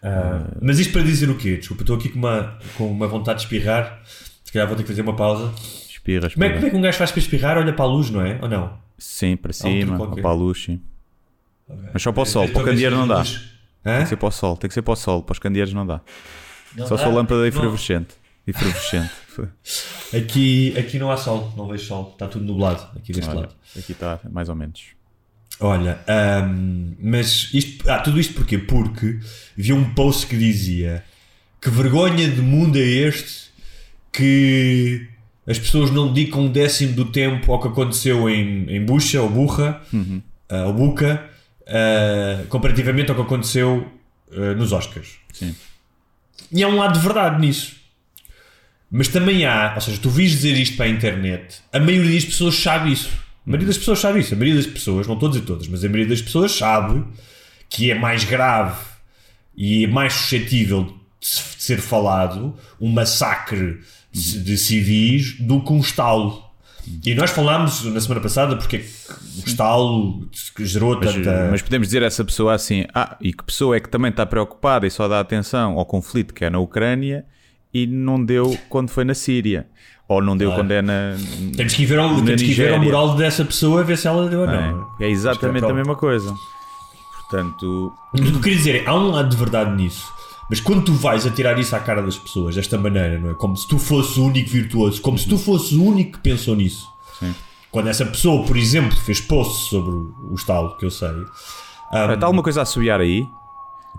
Uh, 0.03 0.59
mas 0.61 0.79
isto 0.79 0.93
para 0.93 1.03
dizer 1.03 1.31
o 1.31 1.37
quê? 1.37 1.57
Desculpa, 1.57 1.83
estou 1.83 1.97
aqui 1.97 2.11
com 2.11 2.19
uma, 2.19 2.59
com 2.77 2.91
uma 2.91 3.09
vontade 3.09 3.39
de 3.39 3.45
espirrar. 3.47 4.03
Se 4.45 4.53
calhar 4.53 4.69
vou 4.69 4.77
ter 4.77 4.83
que 4.83 4.89
fazer 4.89 5.03
uma 5.03 5.17
pausa. 5.17 5.53
Espirra, 5.89 6.27
espirra. 6.27 6.31
Como 6.35 6.45
é, 6.45 6.51
como 6.51 6.67
é 6.67 6.71
que 6.71 6.77
um 6.77 6.81
gajo 6.81 6.99
faz 6.99 7.11
para 7.11 7.21
espirrar? 7.21 7.59
Olha 7.59 7.73
para 7.73 7.85
a 7.85 7.89
luz, 7.89 8.11
não 8.11 8.21
é? 8.21 8.39
Ou 8.41 8.49
não? 8.49 8.79
Sim, 8.99 9.37
para 9.37 9.53
cima, 9.53 10.03
um 10.03 10.11
para 10.15 10.29
a 10.29 10.33
luz, 10.33 10.65
sim. 10.65 10.81
Okay. 11.69 11.91
Mas 11.93 12.03
só 12.03 12.13
para 12.13 12.23
o 12.23 12.27
sol, 12.27 12.49
para 12.49 12.63
o 12.63 12.65
candeeiro 12.65 12.97
não 12.97 13.09
dá. 13.09 13.23
Tem 13.23 14.03
que 14.03 14.09
ser 14.09 14.17
para 14.17 14.29
o 14.29 14.31
sol, 14.31 14.57
tem 14.57 14.69
que 14.69 14.75
ser 14.75 14.83
para 14.83 14.93
o 14.93 14.97
sol, 14.97 15.23
para 15.23 15.33
os 15.33 15.39
candeeiros 15.39 15.73
não 15.73 15.87
dá. 15.87 16.01
Não 16.77 16.87
só 16.87 16.97
dá? 16.97 16.99
se 16.99 17.05
for 17.05 17.15
lâmpada 17.15 17.47
efervescente. 17.47 18.15
Efervescente. 18.47 19.11
Aqui, 20.17 20.75
aqui 20.79 20.99
não 20.99 21.11
há 21.11 21.17
sol, 21.17 21.53
não 21.57 21.67
vejo 21.67 21.85
sol, 21.85 22.11
está 22.13 22.27
tudo 22.27 22.45
nublado 22.45 22.83
aqui 22.97 23.13
deste 23.13 23.31
Olha, 23.31 23.41
lado. 23.41 23.55
Aqui 23.77 23.93
está, 23.93 24.21
mais 24.31 24.49
ou 24.49 24.55
menos. 24.55 24.99
Olha, 25.61 25.99
um, 26.45 26.95
mas 27.01 27.51
isto, 27.53 27.91
ah, 27.91 27.99
tudo 27.99 28.21
isto 28.21 28.35
porquê? 28.35 28.59
Porque 28.59 29.19
vi 29.57 29.73
um 29.73 29.93
post 29.93 30.27
que 30.27 30.37
dizia 30.37 31.05
que 31.61 31.69
vergonha 31.69 32.29
de 32.29 32.41
mundo 32.41 32.79
é 32.79 32.83
este 32.83 33.49
que 34.13 35.09
as 35.47 35.59
pessoas 35.59 35.91
não 35.91 36.13
dedicam 36.13 36.43
um 36.43 36.53
décimo 36.53 36.93
do 36.95 37.07
tempo 37.07 37.53
ao 37.53 37.61
que 37.61 37.69
aconteceu 37.69 38.29
em, 38.29 38.69
em 38.69 38.85
Bucha 38.85 39.21
ou 39.21 39.29
Burra 39.29 39.83
uhum. 39.93 40.23
uh, 40.51 40.67
ou 40.67 40.73
Buca 40.73 41.25
uh, 41.63 42.47
comparativamente 42.49 43.11
ao 43.11 43.17
que 43.17 43.23
aconteceu 43.23 43.89
uh, 44.31 44.55
nos 44.57 44.73
Oscars. 44.73 45.17
Sim. 45.33 45.55
E 46.53 46.63
há 46.63 46.69
um 46.69 46.77
lado 46.77 46.95
de 46.95 47.01
verdade 47.01 47.41
nisso. 47.41 47.78
Mas 48.91 49.09
também 49.09 49.45
há, 49.45 49.73
ou 49.75 49.81
seja, 49.81 49.99
tu 50.01 50.09
vis 50.09 50.31
dizer 50.31 50.57
isto 50.57 50.77
para 50.77 50.87
a 50.87 50.89
internet, 50.89 51.61
a 51.73 51.79
maioria 51.79 52.15
das 52.15 52.25
pessoas 52.25 52.55
sabe 52.55 52.93
isso. 52.93 53.11
A 53.47 53.51
maioria 53.51 53.67
das 53.67 53.79
pessoas 53.79 53.99
sabe 53.99 54.21
isso. 54.21 54.35
A 54.35 54.37
maioria 54.37 54.63
das 54.63 54.71
pessoas, 54.71 55.07
não 55.07 55.19
todas 55.19 55.37
e 55.37 55.41
todas, 55.43 55.69
mas 55.69 55.85
a 55.85 55.89
maioria 55.89 56.09
das 56.09 56.23
pessoas 56.23 56.53
sabe 56.53 57.05
que 57.69 57.91
é 57.91 57.95
mais 57.95 58.25
grave 58.25 58.79
e 59.57 59.85
é 59.85 59.87
mais 59.87 60.15
suscetível 60.15 60.85
de 61.21 61.27
ser 61.63 61.79
falado 61.79 62.57
um 62.81 62.91
massacre 62.91 63.81
de 64.13 64.57
civis 64.57 65.39
do 65.39 65.63
que 65.63 65.73
um 65.73 65.81
estalo. 65.81 66.49
E 67.05 67.15
nós 67.15 67.31
falámos 67.31 67.85
na 67.85 68.01
semana 68.01 68.21
passada 68.21 68.57
porque 68.57 68.77
é 68.77 68.81
o 68.81 69.47
estalo 69.47 70.29
gerou 70.61 70.97
mas, 70.97 71.15
tanta. 71.15 71.49
Mas 71.51 71.61
podemos 71.61 71.89
dizer 71.89 72.03
a 72.03 72.07
essa 72.07 72.25
pessoa 72.25 72.55
assim: 72.55 72.87
ah, 72.95 73.17
e 73.21 73.33
que 73.33 73.45
pessoa 73.45 73.77
é 73.77 73.81
que 73.81 73.89
também 73.91 74.11
está 74.11 74.25
preocupada 74.25 74.87
e 74.87 74.91
só 74.91 75.07
dá 75.07 75.21
atenção 75.21 75.79
ao 75.79 75.85
conflito 75.85 76.33
que 76.33 76.45
é 76.45 76.51
na 76.51 76.59
Ucrânia 76.59 77.27
e 77.73 77.87
não 77.87 78.23
deu 78.23 78.57
quando 78.69 78.91
foi 78.91 79.05
na 79.05 79.15
Síria. 79.15 79.67
Ou 80.09 80.23
não 80.23 80.37
deu 80.37 80.49
claro. 80.49 80.63
quando 80.63 80.73
é 80.73 80.81
na. 80.81 81.17
Temos 81.55 81.75
que 81.75 81.83
ir 81.83 81.87
ver, 81.87 81.99
ao, 81.99 82.23
temos 82.23 82.43
que 82.43 82.55
ver 82.55 82.73
ao 82.73 82.83
moral 82.83 83.15
dessa 83.15 83.45
pessoa 83.45 83.85
ver 83.85 83.99
se 83.99 84.09
ela 84.09 84.27
deu 84.29 84.41
ou 84.41 84.47
não. 84.47 84.89
É, 84.99 85.05
é 85.05 85.11
exatamente 85.11 85.67
é 85.67 85.71
a 85.71 85.75
mesma 85.75 85.95
coisa. 85.95 86.35
Portanto. 87.21 87.93
O 88.15 88.17
que 88.17 88.29
eu 88.29 88.41
queria 88.41 88.57
dizer 88.57 88.83
é: 88.83 88.87
há 88.87 88.95
um 88.95 89.11
lado 89.11 89.29
de 89.29 89.37
verdade 89.37 89.71
nisso. 89.77 90.11
Mas 90.49 90.61
quando 90.61 90.83
tu 90.83 90.95
vais 90.95 91.27
a 91.27 91.31
tirar 91.31 91.59
isso 91.59 91.77
à 91.77 91.81
cara 91.81 92.01
das 92.01 92.17
pessoas, 92.17 92.55
desta 92.55 92.79
maneira, 92.79 93.19
não 93.19 93.33
é? 93.33 93.35
Como 93.35 93.55
se 93.55 93.69
tu 93.69 93.79
fosses 93.79 94.17
o 94.17 94.25
único 94.25 94.49
virtuoso, 94.49 94.99
como 95.03 95.19
se 95.19 95.29
tu 95.29 95.37
fosses 95.37 95.73
o 95.73 95.85
único 95.85 96.13
que 96.13 96.21
pensou 96.21 96.57
nisso. 96.57 96.89
Sim. 97.19 97.35
Quando 97.71 97.89
essa 97.89 98.07
pessoa, 98.07 98.47
por 98.47 98.57
exemplo, 98.57 98.97
fez 98.97 99.21
post 99.21 99.69
sobre 99.69 99.91
o 99.91 100.35
estalo, 100.35 100.75
que 100.79 100.87
eu 100.87 100.91
sei. 100.91 101.11
Um, 101.11 102.13
Está 102.15 102.27
alguma 102.27 102.43
coisa 102.43 102.61
a 102.61 102.63
assobiar 102.63 102.99
aí? 102.99 103.27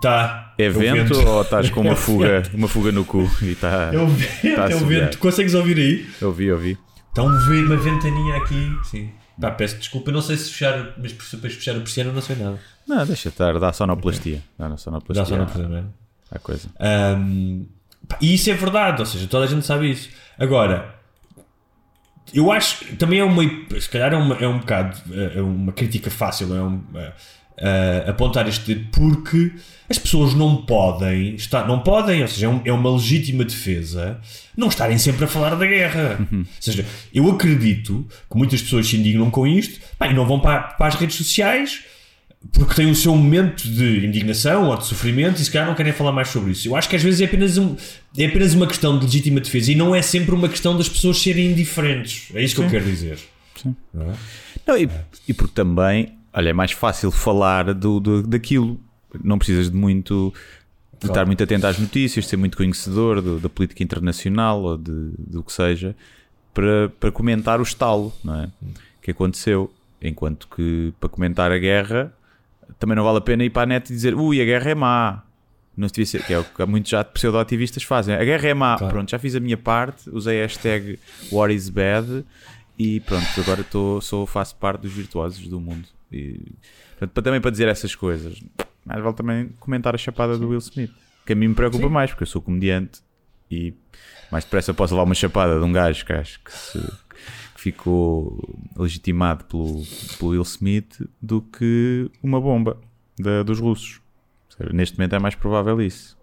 Tá. 0.00 0.54
É, 0.56 0.68
vento, 0.70 1.14
vento, 1.14 1.28
ou 1.28 1.42
estás 1.42 1.68
com 1.68 1.82
uma 1.82 1.94
fuga, 1.96 2.42
uma 2.54 2.68
fuga 2.68 2.90
no 2.90 3.04
cu 3.04 3.30
e 3.42 3.52
está. 3.52 3.90
É 3.92 3.98
o 3.98 4.06
vento, 4.06 4.56
tá 4.56 4.70
é 4.70 4.74
o 4.74 4.86
vento. 4.86 5.18
Consegues 5.18 5.54
ouvir 5.54 5.76
aí? 5.76 6.10
Ouvi, 6.22 6.50
ouvi. 6.50 6.78
Está 7.08 7.22
uma 7.22 7.76
ventaninha 7.76 8.36
aqui. 8.36 8.78
Sim. 8.84 9.10
Pá, 9.40 9.50
peço 9.50 9.76
desculpa, 9.78 10.12
não 10.12 10.20
sei 10.20 10.36
se 10.36 10.50
fechar, 10.50 10.94
mas 10.98 11.12
depois 11.12 11.54
fechar 11.54 11.76
a 11.76 11.80
persiana 11.80 12.12
não 12.12 12.20
sei 12.20 12.36
nada. 12.36 12.58
Não, 12.86 13.06
deixa 13.06 13.28
estar, 13.28 13.58
dá 13.58 13.72
sonoplastia. 13.72 14.42
Dá 14.58 14.76
sonoplastia. 14.76 15.24
Dá 15.24 15.28
sonoplastia, 15.28 15.84
a 16.30 16.38
coisa. 16.38 16.68
Um, 16.78 17.66
e 18.20 18.34
isso 18.34 18.50
é 18.50 18.54
verdade, 18.54 19.00
ou 19.00 19.06
seja, 19.06 19.26
toda 19.26 19.44
a 19.44 19.48
gente 19.48 19.64
sabe 19.64 19.90
isso. 19.90 20.10
Agora, 20.38 20.94
eu 22.34 22.52
acho 22.52 22.96
também 22.96 23.20
é 23.20 23.24
uma. 23.24 23.42
Se 23.80 23.88
calhar 23.88 24.12
é, 24.12 24.16
uma, 24.16 24.34
é 24.36 24.46
um 24.46 24.58
bocado. 24.58 24.96
É 25.34 25.40
uma 25.40 25.72
crítica 25.72 26.10
fácil, 26.10 26.54
é 26.54 26.62
um, 26.62 26.82
uh, 27.60 28.10
apontar 28.10 28.48
este 28.48 28.74
dedo, 28.74 28.88
porque 28.90 29.52
as 29.88 29.98
pessoas 29.98 30.34
não 30.34 30.56
podem 30.56 31.34
estar. 31.34 31.66
Não 31.66 31.80
podem, 31.80 32.22
ou 32.22 32.28
seja, 32.28 32.46
é, 32.46 32.48
um, 32.48 32.60
é 32.64 32.72
uma 32.72 32.92
legítima 32.92 33.44
defesa 33.44 34.20
não 34.56 34.68
estarem 34.68 34.98
sempre 34.98 35.24
a 35.24 35.28
falar 35.28 35.54
da 35.54 35.66
guerra. 35.66 36.18
Uhum. 36.20 36.40
Ou 36.40 36.46
seja, 36.60 36.84
eu 37.14 37.30
acredito 37.30 38.06
que 38.30 38.36
muitas 38.36 38.60
pessoas 38.62 38.86
se 38.86 38.96
indignam 38.96 39.30
com 39.30 39.46
isto 39.46 39.80
bem, 39.98 40.14
não 40.14 40.26
vão 40.26 40.38
para, 40.38 40.60
para 40.60 40.86
as 40.86 40.94
redes 40.94 41.16
sociais 41.16 41.82
porque 42.52 42.74
têm 42.74 42.90
o 42.90 42.94
seu 42.94 43.14
momento 43.14 43.68
de 43.68 44.06
indignação 44.06 44.68
ou 44.68 44.76
de 44.76 44.86
sofrimento 44.86 45.40
e 45.40 45.44
se 45.44 45.50
calhar 45.50 45.68
não 45.68 45.74
querem 45.74 45.92
falar 45.92 46.12
mais 46.12 46.28
sobre 46.28 46.52
isso. 46.52 46.66
Eu 46.66 46.74
acho 46.74 46.88
que 46.88 46.96
às 46.96 47.02
vezes 47.02 47.20
é 47.20 47.24
apenas, 47.24 47.58
um, 47.58 47.76
é 48.16 48.26
apenas 48.26 48.54
uma 48.54 48.66
questão 48.66 48.98
de 48.98 49.04
legítima 49.04 49.40
defesa 49.40 49.72
e 49.72 49.74
não 49.74 49.94
é 49.94 50.00
sempre 50.00 50.34
uma 50.34 50.48
questão 50.48 50.76
das 50.76 50.88
pessoas 50.88 51.20
serem 51.20 51.50
indiferentes. 51.50 52.28
É 52.34 52.42
isso 52.42 52.56
Sim. 52.56 52.62
que 52.62 52.66
eu 52.66 52.70
quero 52.70 52.84
dizer. 52.90 53.18
Sim. 53.62 53.76
Não, 53.92 54.10
é? 54.10 54.14
não 54.66 54.78
e, 54.78 54.88
e, 55.28 55.34
porque 55.34 55.52
também, 55.54 56.14
olha, 56.32 56.50
é 56.50 56.52
mais 56.52 56.72
fácil 56.72 57.10
falar 57.10 57.72
do, 57.74 58.00
do, 58.00 58.22
daquilo. 58.22 58.78
Não 59.22 59.38
precisas 59.38 59.70
de 59.70 59.76
muito. 59.76 60.32
de 61.00 61.06
estar 61.06 61.24
muito 61.26 61.42
atento 61.42 61.66
às 61.66 61.78
notícias, 61.78 62.24
de 62.24 62.30
ser 62.30 62.36
muito 62.36 62.56
conhecedor 62.56 63.20
do- 63.22 63.38
da 63.40 63.48
política 63.48 63.82
internacional 63.82 64.62
ou 64.62 64.76
de, 64.76 65.12
do 65.18 65.42
que 65.42 65.52
seja, 65.52 65.96
para, 66.54 66.88
para 67.00 67.10
comentar 67.10 67.58
o 67.58 67.62
estalo, 67.62 68.12
não 68.22 68.42
é? 68.42 68.48
Que 69.02 69.10
aconteceu. 69.10 69.72
Enquanto 70.02 70.46
que 70.48 70.92
para 70.98 71.08
comentar 71.10 71.52
a 71.52 71.58
guerra 71.58 72.12
também 72.78 72.96
não 72.96 73.04
vale 73.04 73.18
a 73.18 73.20
pena 73.20 73.44
ir 73.44 73.50
para 73.50 73.62
a 73.64 73.66
net 73.66 73.90
e 73.90 73.94
dizer 73.94 74.14
ui, 74.14 74.40
a 74.40 74.44
guerra 74.44 74.70
é 74.70 74.74
má. 74.74 75.22
Não 75.76 75.88
se 75.88 75.94
devia 75.94 76.06
ser, 76.06 76.24
que 76.24 76.32
é 76.32 76.38
o 76.38 76.44
que 76.44 76.64
muitos 76.66 76.90
já 76.90 77.02
pseudo-ativistas 77.04 77.82
fazem. 77.82 78.14
A 78.14 78.24
guerra 78.24 78.48
é 78.48 78.54
má. 78.54 78.76
Claro. 78.78 78.92
Pronto, 78.92 79.10
já 79.10 79.18
fiz 79.18 79.34
a 79.34 79.40
minha 79.40 79.56
parte, 79.58 80.08
usei 80.10 80.38
a 80.40 80.42
hashtag 80.46 80.98
War 81.32 81.50
is 81.50 81.68
bad 81.68 82.24
e 82.78 83.00
pronto, 83.00 83.26
agora 83.40 83.60
estou, 83.62 84.00
sou, 84.00 84.26
faço 84.26 84.54
parte 84.56 84.82
dos 84.82 84.92
virtuosos 84.92 85.46
do 85.48 85.60
mundo. 85.60 85.86
E, 86.12 86.40
portanto, 86.90 87.10
para, 87.12 87.22
também 87.22 87.40
para 87.40 87.50
dizer 87.50 87.68
essas 87.68 87.94
coisas, 87.94 88.40
mais 88.84 89.02
vale 89.02 89.14
também 89.14 89.48
comentar 89.60 89.94
a 89.94 89.98
chapada 89.98 90.36
do 90.38 90.48
Will 90.48 90.58
Smith, 90.58 90.90
que 91.26 91.32
a 91.32 91.36
mim 91.36 91.48
me 91.48 91.54
preocupa 91.54 91.88
mais, 91.88 92.10
porque 92.10 92.22
eu 92.24 92.26
sou 92.26 92.42
comediante 92.42 93.00
e 93.50 93.72
mais 94.30 94.44
depressa 94.44 94.72
posso 94.74 94.94
levar 94.94 95.04
uma 95.04 95.14
chapada 95.14 95.58
de 95.58 95.64
um 95.64 95.72
gajo 95.72 96.04
que 96.04 96.12
acho 96.12 96.40
que, 96.42 96.52
se- 96.52 96.78
que 97.54 97.60
ficou 97.60 98.58
legitimado 98.76 99.44
pelo, 99.44 99.82
pelo 100.18 100.30
Will 100.32 100.42
Smith 100.42 101.00
do 101.20 101.42
que 101.42 102.10
uma 102.22 102.40
bomba 102.40 102.76
da- 103.18 103.42
dos 103.42 103.58
russos. 103.60 104.00
Neste 104.72 104.98
momento 104.98 105.14
é 105.14 105.18
mais 105.18 105.34
provável 105.34 105.80
isso. 105.80 106.16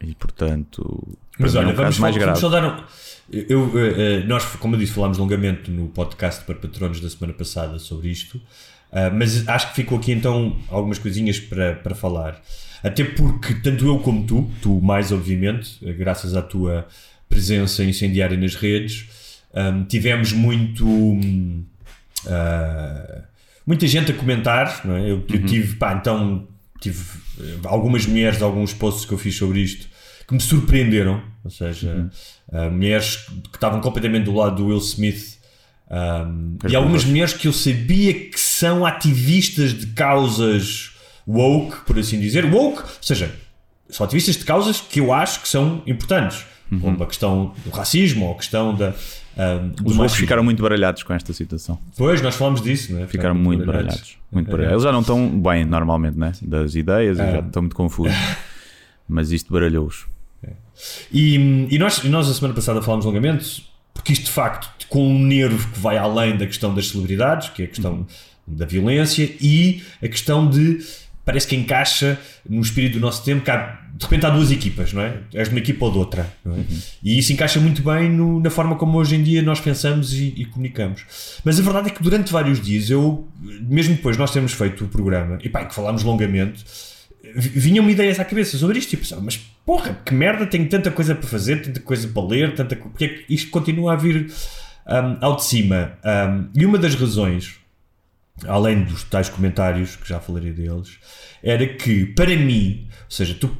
E 0.00 0.14
portanto, 0.14 1.06
Mas 1.38 1.52
mim 1.54 1.58
olha, 1.60 1.68
é 1.68 1.72
um 1.72 1.74
vamos, 1.74 1.98
mais 1.98 2.14
vamos 2.14 2.24
grave. 2.26 2.40
só 2.40 2.48
dar 2.48 2.64
um. 2.64 2.84
Eu, 3.32 3.78
eh, 3.78 4.20
eh, 4.20 4.24
nós, 4.26 4.44
como 4.56 4.74
eu 4.74 4.78
disse, 4.78 4.92
falámos 4.92 5.18
longamente 5.18 5.70
no 5.70 5.88
podcast 5.88 6.44
para 6.44 6.54
patronos 6.54 7.00
da 7.00 7.08
semana 7.10 7.32
passada 7.32 7.78
sobre 7.78 8.08
isto, 8.08 8.40
ah, 8.92 9.10
mas 9.10 9.46
acho 9.48 9.70
que 9.70 9.76
ficou 9.76 9.98
aqui 9.98 10.12
então 10.12 10.56
algumas 10.68 10.98
coisinhas 10.98 11.38
para, 11.38 11.74
para 11.76 11.94
falar. 11.94 12.40
Até 12.82 13.04
porque, 13.04 13.54
tanto 13.54 13.86
eu 13.86 13.98
como 13.98 14.26
tu, 14.26 14.50
tu 14.62 14.80
mais 14.80 15.10
obviamente, 15.12 15.78
graças 15.94 16.36
à 16.36 16.42
tua 16.42 16.86
presença 17.28 17.82
incendiária 17.82 18.36
nas 18.36 18.54
redes, 18.54 19.08
ahm, 19.54 19.84
tivemos 19.84 20.32
muito. 20.32 20.86
ah, 22.26 23.22
muita 23.66 23.86
gente 23.86 24.12
a 24.12 24.14
comentar, 24.14 24.82
não 24.84 24.96
é? 24.96 25.02
Eu, 25.10 25.24
eu 25.28 25.44
tive, 25.44 25.76
pá, 25.76 25.94
então 25.94 26.46
tive 26.80 27.02
eh, 27.40 27.58
algumas 27.64 28.06
mulheres, 28.06 28.40
alguns 28.42 28.72
posts 28.72 29.04
que 29.04 29.12
eu 29.12 29.18
fiz 29.18 29.34
sobre 29.34 29.60
isto 29.60 29.88
que 30.26 30.34
me 30.34 30.40
surpreenderam, 30.40 31.22
ou 31.44 31.50
seja, 31.50 32.10
ah, 32.52 32.68
mulheres 32.68 33.16
que 33.50 33.56
estavam 33.56 33.80
completamente 33.80 34.24
do 34.24 34.34
lado 34.34 34.56
do 34.56 34.66
Will 34.66 34.78
Smith 34.78 35.35
um, 35.90 36.56
e 36.68 36.74
algumas 36.74 37.04
mulheres 37.04 37.32
que 37.32 37.46
eu 37.46 37.52
sabia 37.52 38.12
que 38.12 38.38
são 38.38 38.84
ativistas 38.84 39.72
de 39.72 39.86
causas 39.88 40.92
woke, 41.26 41.84
por 41.86 41.98
assim 41.98 42.20
dizer, 42.20 42.44
woke, 42.44 42.82
ou 42.82 42.88
seja, 43.00 43.34
são 43.88 44.04
ativistas 44.04 44.36
de 44.36 44.44
causas 44.44 44.80
que 44.80 45.00
eu 45.00 45.12
acho 45.12 45.40
que 45.42 45.48
são 45.48 45.82
importantes, 45.86 46.44
como 46.80 47.02
a 47.02 47.06
questão 47.06 47.54
do 47.64 47.70
racismo 47.70 48.26
ou 48.26 48.32
a 48.32 48.36
questão 48.36 48.74
da 48.74 48.92
um, 49.36 49.72
Os 49.84 49.96
machismo. 49.96 50.20
ficaram 50.20 50.42
muito 50.42 50.62
baralhados 50.62 51.02
com 51.02 51.12
esta 51.12 51.32
situação. 51.34 51.78
Pois, 51.96 52.22
nós 52.22 52.34
falamos 52.34 52.62
disso, 52.62 52.94
não 52.94 53.02
é? 53.02 53.06
Ficaram 53.06 53.34
muito 53.34 53.66
baralhados. 53.66 54.16
Muito 54.32 54.50
baralhados. 54.50 54.72
Eles 54.72 54.82
já 54.82 54.92
não 54.92 55.00
estão 55.00 55.28
bem 55.28 55.64
normalmente, 55.66 56.18
né? 56.18 56.32
Das 56.40 56.74
ideias, 56.74 57.18
já 57.18 57.40
estão 57.40 57.62
muito 57.62 57.76
confusos. 57.76 58.16
Mas 59.06 59.30
isto 59.30 59.52
baralhou-os. 59.52 60.06
E, 61.12 61.68
e 61.70 61.78
nós, 61.78 62.02
e 62.02 62.08
nós 62.08 62.28
a 62.28 62.34
semana 62.34 62.54
passada 62.54 62.82
falámos 62.82 63.04
longamente, 63.04 63.66
porque 63.96 64.12
isto 64.12 64.26
de 64.26 64.30
facto 64.30 64.86
com 64.88 65.06
um 65.08 65.18
nervo 65.18 65.66
que 65.72 65.80
vai 65.80 65.96
além 65.98 66.36
da 66.36 66.46
questão 66.46 66.72
das 66.74 66.88
celebridades, 66.88 67.48
que 67.48 67.62
é 67.62 67.64
a 67.64 67.68
questão 67.68 68.06
da 68.46 68.64
violência, 68.64 69.28
e 69.40 69.82
a 70.02 70.06
questão 70.08 70.48
de 70.48 70.78
parece 71.24 71.48
que 71.48 71.56
encaixa 71.56 72.16
no 72.48 72.60
espírito 72.60 72.94
do 72.94 73.00
nosso 73.00 73.24
tempo 73.24 73.44
que 73.44 73.50
há, 73.50 73.80
de 73.92 74.04
repente 74.04 74.24
há 74.26 74.30
duas 74.30 74.52
equipas, 74.52 74.92
não 74.92 75.02
é? 75.02 75.18
És 75.34 75.48
de 75.48 75.54
uma 75.54 75.58
equipa 75.58 75.84
ou 75.86 75.90
de 75.90 75.98
outra, 75.98 76.32
não 76.44 76.54
é? 76.54 76.58
E 77.02 77.18
isso 77.18 77.32
encaixa 77.32 77.58
muito 77.58 77.82
bem 77.82 78.08
no- 78.08 78.38
na 78.38 78.48
forma 78.48 78.76
como 78.76 78.96
hoje 78.96 79.16
em 79.16 79.22
dia 79.24 79.42
nós 79.42 79.58
pensamos 79.58 80.12
e, 80.14 80.32
e 80.36 80.44
comunicamos. 80.44 81.04
Mas 81.44 81.58
a 81.58 81.62
verdade 81.64 81.88
é 81.88 81.90
que 81.90 82.00
durante 82.00 82.32
vários 82.32 82.60
dias 82.60 82.88
eu, 82.90 83.26
mesmo 83.42 83.96
depois 83.96 84.14
de 84.14 84.20
nós 84.20 84.30
termos 84.30 84.52
feito 84.52 84.84
o 84.84 84.88
programa, 84.88 85.38
e 85.42 85.48
pá, 85.48 85.64
que 85.64 85.74
falámos 85.74 86.04
longamente, 86.04 86.64
vi- 87.34 87.48
vinham-me 87.58 87.90
ideias 87.90 88.20
à 88.20 88.24
cabeça 88.24 88.56
sobre 88.56 88.78
isto. 88.78 88.92
E 88.92 88.94
eu 88.94 89.00
pensava, 89.00 89.20
mas 89.20 89.40
porra, 89.66 90.00
que 90.04 90.14
merda, 90.14 90.46
tenho 90.46 90.68
tanta 90.68 90.90
coisa 90.92 91.14
para 91.14 91.26
fazer, 91.26 91.60
tanta 91.60 91.80
coisa 91.80 92.06
para 92.06 92.22
ler, 92.22 92.54
tanta 92.54 92.76
porque 92.76 93.04
é 93.04 93.08
que 93.08 93.34
isto 93.34 93.50
continua 93.50 93.94
a 93.94 93.96
vir 93.96 94.32
um, 94.86 95.16
ao 95.20 95.36
de 95.36 95.44
cima? 95.44 95.98
Um, 96.04 96.48
e 96.54 96.64
uma 96.64 96.78
das 96.78 96.94
razões, 96.94 97.56
além 98.46 98.84
dos 98.84 99.02
tais 99.02 99.28
comentários, 99.28 99.96
que 99.96 100.08
já 100.08 100.20
falarei 100.20 100.52
deles, 100.52 100.98
era 101.42 101.66
que, 101.66 102.06
para 102.06 102.34
mim, 102.36 102.86
ou 102.88 103.10
seja, 103.10 103.34
tu 103.34 103.50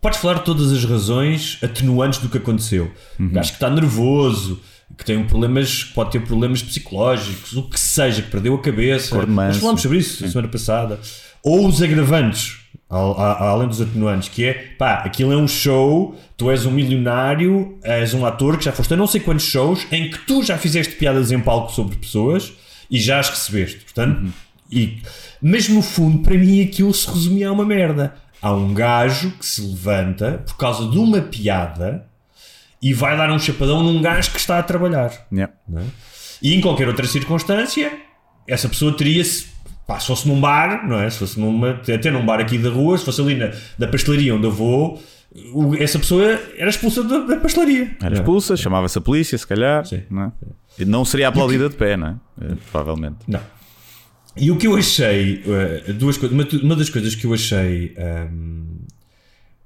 podes 0.00 0.18
falar 0.18 0.40
todas 0.40 0.72
as 0.72 0.84
razões 0.84 1.58
atenuantes 1.62 2.18
do 2.18 2.28
que 2.28 2.38
aconteceu. 2.38 2.90
Uhum. 3.18 3.26
Um 3.26 3.30
gajo 3.30 3.50
que 3.50 3.56
está 3.56 3.70
nervoso, 3.70 4.60
que 4.98 5.04
tem 5.04 5.24
problemas, 5.24 5.84
pode 5.84 6.10
ter 6.10 6.20
problemas 6.20 6.60
psicológicos, 6.60 7.52
o 7.56 7.62
que 7.62 7.78
seja, 7.78 8.20
que 8.20 8.30
perdeu 8.30 8.54
a 8.56 8.60
cabeça. 8.60 9.24
Nós 9.26 9.56
falámos 9.58 9.80
sobre 9.80 9.98
isso 9.98 10.24
na 10.24 10.28
semana 10.28 10.48
passada. 10.48 10.98
Ou 11.40 11.68
os 11.68 11.80
agravantes, 11.80 12.61
além 12.88 13.68
dos 13.68 13.80
atenuantes, 13.80 14.28
que 14.28 14.44
é 14.44 14.52
pá, 14.78 15.02
aquilo 15.04 15.32
é 15.32 15.36
um 15.36 15.48
show, 15.48 16.16
tu 16.36 16.50
és 16.50 16.66
um 16.66 16.70
milionário, 16.70 17.78
és 17.82 18.12
um 18.12 18.26
ator 18.26 18.58
que 18.58 18.64
já 18.64 18.72
foste 18.72 18.92
a 18.94 18.96
não 18.96 19.06
sei 19.06 19.20
quantos 19.20 19.44
shows 19.44 19.86
em 19.90 20.10
que 20.10 20.18
tu 20.26 20.42
já 20.42 20.58
fizeste 20.58 20.94
piadas 20.96 21.32
em 21.32 21.40
palco 21.40 21.72
sobre 21.72 21.96
pessoas 21.96 22.52
e 22.90 22.98
já 22.98 23.18
as 23.18 23.30
recebeste. 23.30 23.80
Portanto, 23.80 24.32
e, 24.70 25.02
mas 25.40 25.68
no 25.68 25.82
fundo, 25.82 26.20
para 26.20 26.36
mim, 26.36 26.62
aquilo 26.62 26.92
se 26.92 27.06
resumia 27.08 27.48
a 27.48 27.52
uma 27.52 27.64
merda. 27.64 28.14
Há 28.40 28.52
um 28.52 28.74
gajo 28.74 29.30
que 29.32 29.46
se 29.46 29.62
levanta 29.62 30.42
por 30.46 30.56
causa 30.56 30.90
de 30.90 30.98
uma 30.98 31.20
piada 31.20 32.06
e 32.82 32.92
vai 32.92 33.16
dar 33.16 33.30
um 33.30 33.38
chapadão 33.38 33.82
num 33.82 34.02
gajo 34.02 34.32
que 34.32 34.38
está 34.38 34.58
a 34.58 34.62
trabalhar. 34.62 35.26
Yeah. 35.32 35.52
é? 35.76 35.82
E 36.42 36.54
em 36.54 36.60
qualquer 36.60 36.88
outra 36.88 37.06
circunstância, 37.06 37.92
essa 38.48 38.68
pessoa 38.68 38.96
teria-se. 38.96 39.46
Pá, 39.86 39.98
se 39.98 40.06
fosse 40.06 40.28
num 40.28 40.40
bar, 40.40 40.86
não 40.88 40.98
é? 41.00 41.10
Se 41.10 41.18
fosse 41.18 41.38
numa, 41.40 41.70
até 41.70 42.10
num 42.10 42.24
bar 42.24 42.40
aqui 42.40 42.56
da 42.58 42.70
rua, 42.70 42.96
se 42.96 43.04
fosse 43.04 43.20
ali 43.20 43.34
na, 43.34 43.50
na 43.78 43.86
pastelaria 43.88 44.34
onde 44.34 44.46
eu 44.46 44.52
vou, 44.52 45.02
o- 45.52 45.74
essa 45.76 45.98
pessoa 45.98 46.38
era 46.56 46.70
expulsa 46.70 47.02
da, 47.02 47.18
da 47.18 47.36
pastelaria. 47.36 47.96
Era 48.02 48.14
expulsa, 48.14 48.56
chamava-se 48.56 48.96
a 48.96 49.00
polícia, 49.00 49.36
se 49.36 49.46
calhar. 49.46 49.84
Sim. 49.84 50.02
Não, 50.10 50.32
é? 50.78 50.84
Não 50.84 51.04
seria 51.04 51.28
aplaudida 51.28 51.68
de 51.68 51.76
pé, 51.76 51.96
não 51.96 52.06
é? 52.08 52.14
Eh, 52.42 52.54
Provavelmente. 52.70 53.16
Não. 53.26 53.40
E 54.36 54.50
o 54.50 54.56
que 54.56 54.66
eu 54.66 54.76
achei, 54.76 55.42
eh, 55.86 55.92
duas 55.92 56.16
coisas, 56.16 56.34
uma, 56.38 56.46
uma 56.62 56.76
das 56.76 56.88
coisas 56.88 57.14
que 57.14 57.26
eu 57.26 57.34
achei 57.34 57.94
hum, 58.30 58.78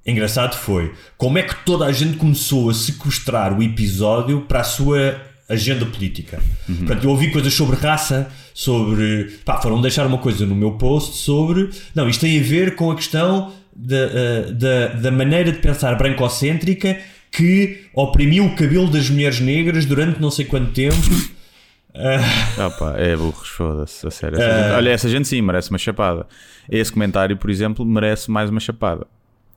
engraçado 0.04 0.56
foi 0.56 0.92
como 1.16 1.38
é 1.38 1.42
que 1.42 1.54
toda 1.64 1.84
a 1.84 1.92
gente 1.92 2.16
começou 2.16 2.70
a 2.70 2.74
sequestrar 2.74 3.56
o 3.56 3.62
episódio 3.62 4.40
para 4.42 4.60
a 4.60 4.64
sua 4.64 5.20
agenda 5.48 5.86
política. 5.86 6.40
Portanto, 6.66 7.04
eu 7.04 7.10
ouvi 7.10 7.30
coisas 7.30 7.52
sobre 7.54 7.76
raça, 7.76 8.28
sobre. 8.54 9.38
Pá, 9.44 9.60
foram 9.60 9.80
deixar 9.80 10.06
uma 10.06 10.18
coisa 10.18 10.44
no 10.46 10.54
meu 10.54 10.72
post 10.72 11.16
sobre. 11.16 11.70
Não, 11.94 12.08
isto 12.08 12.20
tem 12.22 12.38
a 12.38 12.42
ver 12.42 12.74
com 12.74 12.90
a 12.90 12.96
questão 12.96 13.52
da, 13.74 13.96
eh, 13.96 14.52
da, 14.52 14.86
da 14.88 15.10
maneira 15.10 15.52
de 15.52 15.58
pensar 15.58 15.94
brancocêntrica 15.96 16.98
que 17.30 17.84
oprimiu 17.94 18.46
o 18.46 18.56
cabelo 18.56 18.88
das 18.90 19.10
mulheres 19.10 19.40
negras 19.40 19.84
durante 19.84 20.20
não 20.20 20.30
sei 20.30 20.44
quanto 20.44 20.72
tempo. 20.72 20.96
Ah, 22.58 22.68
pá, 22.78 22.94
é 22.98 23.16
burros, 23.16 23.48
foda-se, 23.48 24.06
a 24.06 24.10
sério. 24.10 24.36
Essa 24.38 24.62
gente- 24.64 24.74
olha, 24.74 24.90
essa 24.90 25.08
gente 25.08 25.28
sim 25.28 25.40
merece 25.40 25.70
uma 25.70 25.78
chapada. 25.78 26.26
Esse 26.68 26.92
comentário, 26.92 27.38
por 27.38 27.48
exemplo, 27.48 27.86
merece 27.86 28.30
mais 28.30 28.50
uma 28.50 28.60
chapada. 28.60 29.06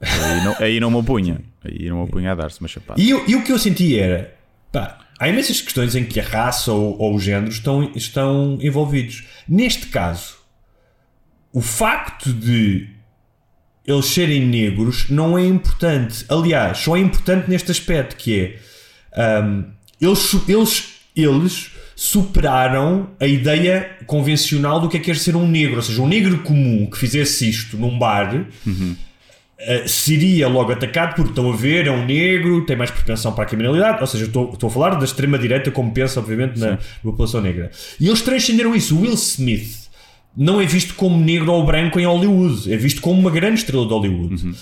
Aí 0.01 0.43
não, 0.45 0.55
aí 0.59 0.79
não 0.79 0.89
me 0.89 0.95
opunha. 0.95 1.41
Aí 1.61 1.89
não 1.89 1.97
me 1.97 2.03
opunha 2.03 2.31
a 2.31 2.35
dar-se 2.35 2.61
uma 2.61 2.69
chapada. 2.69 3.01
E, 3.01 3.09
eu- 3.09 3.25
e 3.27 3.35
o 3.35 3.43
que 3.43 3.51
eu 3.51 3.59
senti 3.59 3.99
era, 3.99 4.33
pá, 4.71 4.99
há 5.19 5.27
imensas 5.27 5.61
questões 5.61 5.95
em 5.95 6.05
que 6.05 6.19
a 6.19 6.23
raça 6.23 6.71
ou, 6.71 6.97
ou 6.97 7.15
o 7.15 7.19
género 7.19 7.51
estão, 7.51 7.91
estão 7.93 8.57
envolvidos. 8.61 9.25
Neste 9.47 9.87
caso, 9.87 10.37
o 11.51 11.61
facto 11.61 12.31
de 12.31 12.87
eles 13.85 14.05
serem 14.05 14.45
negros 14.45 15.09
não 15.09 15.37
é 15.37 15.45
importante. 15.45 16.23
Aliás, 16.29 16.77
só 16.77 16.95
é 16.95 16.99
importante 16.99 17.49
neste 17.49 17.71
aspecto 17.71 18.15
que 18.15 18.59
é 19.11 19.41
hum, 19.41 19.65
eles, 19.99 20.33
eles, 20.47 20.93
eles 21.15 21.71
superaram 21.95 23.09
a 23.19 23.25
ideia 23.25 23.97
convencional 24.05 24.79
do 24.79 24.87
que 24.87 24.97
é 24.97 24.99
que 24.99 25.11
é 25.11 25.13
ser 25.15 25.35
um 25.35 25.47
negro. 25.47 25.77
Ou 25.77 25.81
seja, 25.81 26.01
um 26.01 26.07
negro 26.07 26.37
comum 26.43 26.85
que 26.85 26.97
fizesse 26.97 27.49
isto 27.49 27.75
num 27.77 27.97
bar 27.99 28.45
Uh, 29.59 29.87
seria 29.87 30.47
logo 30.47 30.71
atacado 30.71 31.15
porque 31.15 31.31
estão 31.31 31.51
a 31.51 31.55
ver, 31.55 31.87
é 31.87 31.91
um 31.91 32.05
negro, 32.05 32.65
tem 32.65 32.77
mais 32.77 32.91
propensão 32.91 33.33
para 33.33 33.43
a 33.43 33.47
criminalidade. 33.47 33.99
Ou 33.99 34.07
seja, 34.07 34.25
estou, 34.25 34.53
estou 34.53 34.69
a 34.69 34.71
falar 34.71 34.95
da 34.95 35.03
extrema-direita, 35.03 35.69
como 35.69 35.91
pensa, 35.91 36.19
obviamente, 36.19 36.57
na, 36.57 36.71
na 36.71 36.77
população 37.03 37.41
negra. 37.41 37.69
E 37.99 38.07
eles 38.07 38.21
transcenderam 38.21 38.73
isso. 38.73 38.97
Will 38.97 39.15
Smith 39.15 39.89
não 40.35 40.61
é 40.61 40.65
visto 40.65 40.95
como 40.95 41.19
negro 41.19 41.51
ou 41.51 41.65
branco 41.65 41.99
em 41.99 42.05
Hollywood, 42.05 42.71
é 42.71 42.77
visto 42.77 43.01
como 43.01 43.19
uma 43.19 43.29
grande 43.29 43.59
estrela 43.59 43.85
de 43.85 43.91
Hollywood. 43.91 44.45
Uh, 44.45 44.55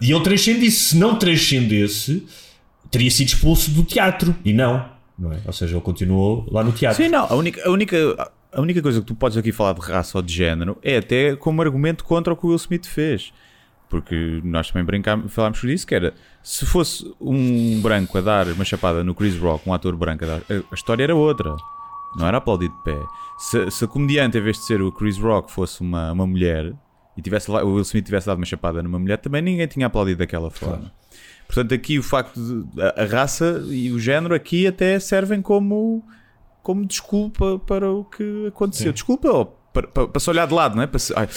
e 0.00 0.12
ele 0.12 0.22
transcende 0.22 0.66
isso. 0.66 0.90
Se 0.90 0.96
não 0.96 1.16
transcendesse, 1.16 2.24
teria 2.90 3.10
sido 3.10 3.28
expulso 3.28 3.70
do 3.72 3.82
teatro. 3.82 4.34
E 4.44 4.52
não. 4.52 4.88
não 5.18 5.32
é? 5.32 5.38
Ou 5.44 5.52
seja, 5.52 5.74
ele 5.74 5.80
continuou 5.80 6.46
lá 6.50 6.62
no 6.62 6.70
teatro. 6.70 7.02
Sim, 7.02 7.08
não. 7.08 7.24
A 7.24 7.34
única, 7.34 7.66
a, 7.66 7.70
única, 7.70 8.30
a 8.52 8.60
única 8.60 8.82
coisa 8.82 9.00
que 9.00 9.06
tu 9.06 9.14
podes 9.14 9.36
aqui 9.36 9.50
falar 9.50 9.72
de 9.72 9.80
raça 9.80 10.18
ou 10.18 10.22
de 10.22 10.32
género 10.32 10.76
é 10.82 10.98
até 10.98 11.34
como 11.34 11.62
argumento 11.62 12.04
contra 12.04 12.32
o 12.32 12.36
que 12.36 12.44
o 12.46 12.50
Will 12.50 12.56
Smith 12.56 12.86
fez. 12.86 13.32
Porque 13.92 14.40
nós 14.42 14.70
também 14.70 14.86
brincámos, 14.86 15.30
falámos 15.34 15.58
sobre 15.58 15.74
isso, 15.74 15.86
que 15.86 15.94
era 15.94 16.14
se 16.42 16.64
fosse 16.64 17.14
um 17.20 17.78
branco 17.82 18.16
a 18.16 18.22
dar 18.22 18.46
uma 18.46 18.64
chapada 18.64 19.04
no 19.04 19.14
Chris 19.14 19.36
Rock, 19.36 19.68
um 19.68 19.74
ator 19.74 19.94
branco 19.94 20.24
a 20.24 20.28
dar, 20.28 20.38
a, 20.38 20.54
a 20.70 20.74
história 20.74 21.04
era 21.04 21.14
outra. 21.14 21.54
Não 22.16 22.26
era 22.26 22.38
aplaudido 22.38 22.74
de 22.74 22.84
pé. 22.84 22.98
Se, 23.36 23.70
se 23.70 23.84
a 23.84 23.86
comediante, 23.86 24.38
em 24.38 24.40
vez 24.40 24.56
de 24.56 24.64
ser 24.64 24.80
o 24.80 24.90
Chris 24.90 25.18
Rock, 25.18 25.52
fosse 25.52 25.82
uma, 25.82 26.10
uma 26.10 26.26
mulher 26.26 26.74
e 27.14 27.20
tivesse 27.20 27.50
lá, 27.50 27.62
o 27.62 27.74
Will 27.74 27.82
Smith 27.82 28.06
tivesse 28.06 28.26
dado 28.26 28.38
uma 28.38 28.46
chapada 28.46 28.82
numa 28.82 28.98
mulher, 28.98 29.18
também 29.18 29.42
ninguém 29.42 29.66
tinha 29.66 29.88
aplaudido 29.88 30.20
daquela 30.20 30.50
forma. 30.50 30.90
Portanto, 31.46 31.74
aqui 31.74 31.98
o 31.98 32.02
facto 32.02 32.40
de 32.40 32.80
a, 32.80 33.02
a 33.02 33.04
raça 33.04 33.62
e 33.68 33.92
o 33.92 33.98
género 33.98 34.34
aqui 34.34 34.66
até 34.66 34.98
servem 34.98 35.42
como, 35.42 36.02
como 36.62 36.86
desculpa 36.86 37.58
para 37.58 37.92
o 37.92 38.06
que 38.06 38.46
aconteceu. 38.46 38.86
Sim. 38.86 38.94
Desculpa 38.94 39.28
ou 39.28 39.61
para, 39.72 39.86
para, 39.88 40.08
para 40.08 40.20
se 40.20 40.28
olhar 40.30 40.46
de 40.46 40.54
lado, 40.54 40.76
não 40.76 40.82
é? 40.82 40.98
Se- 40.98 41.12
ai, 41.16 41.28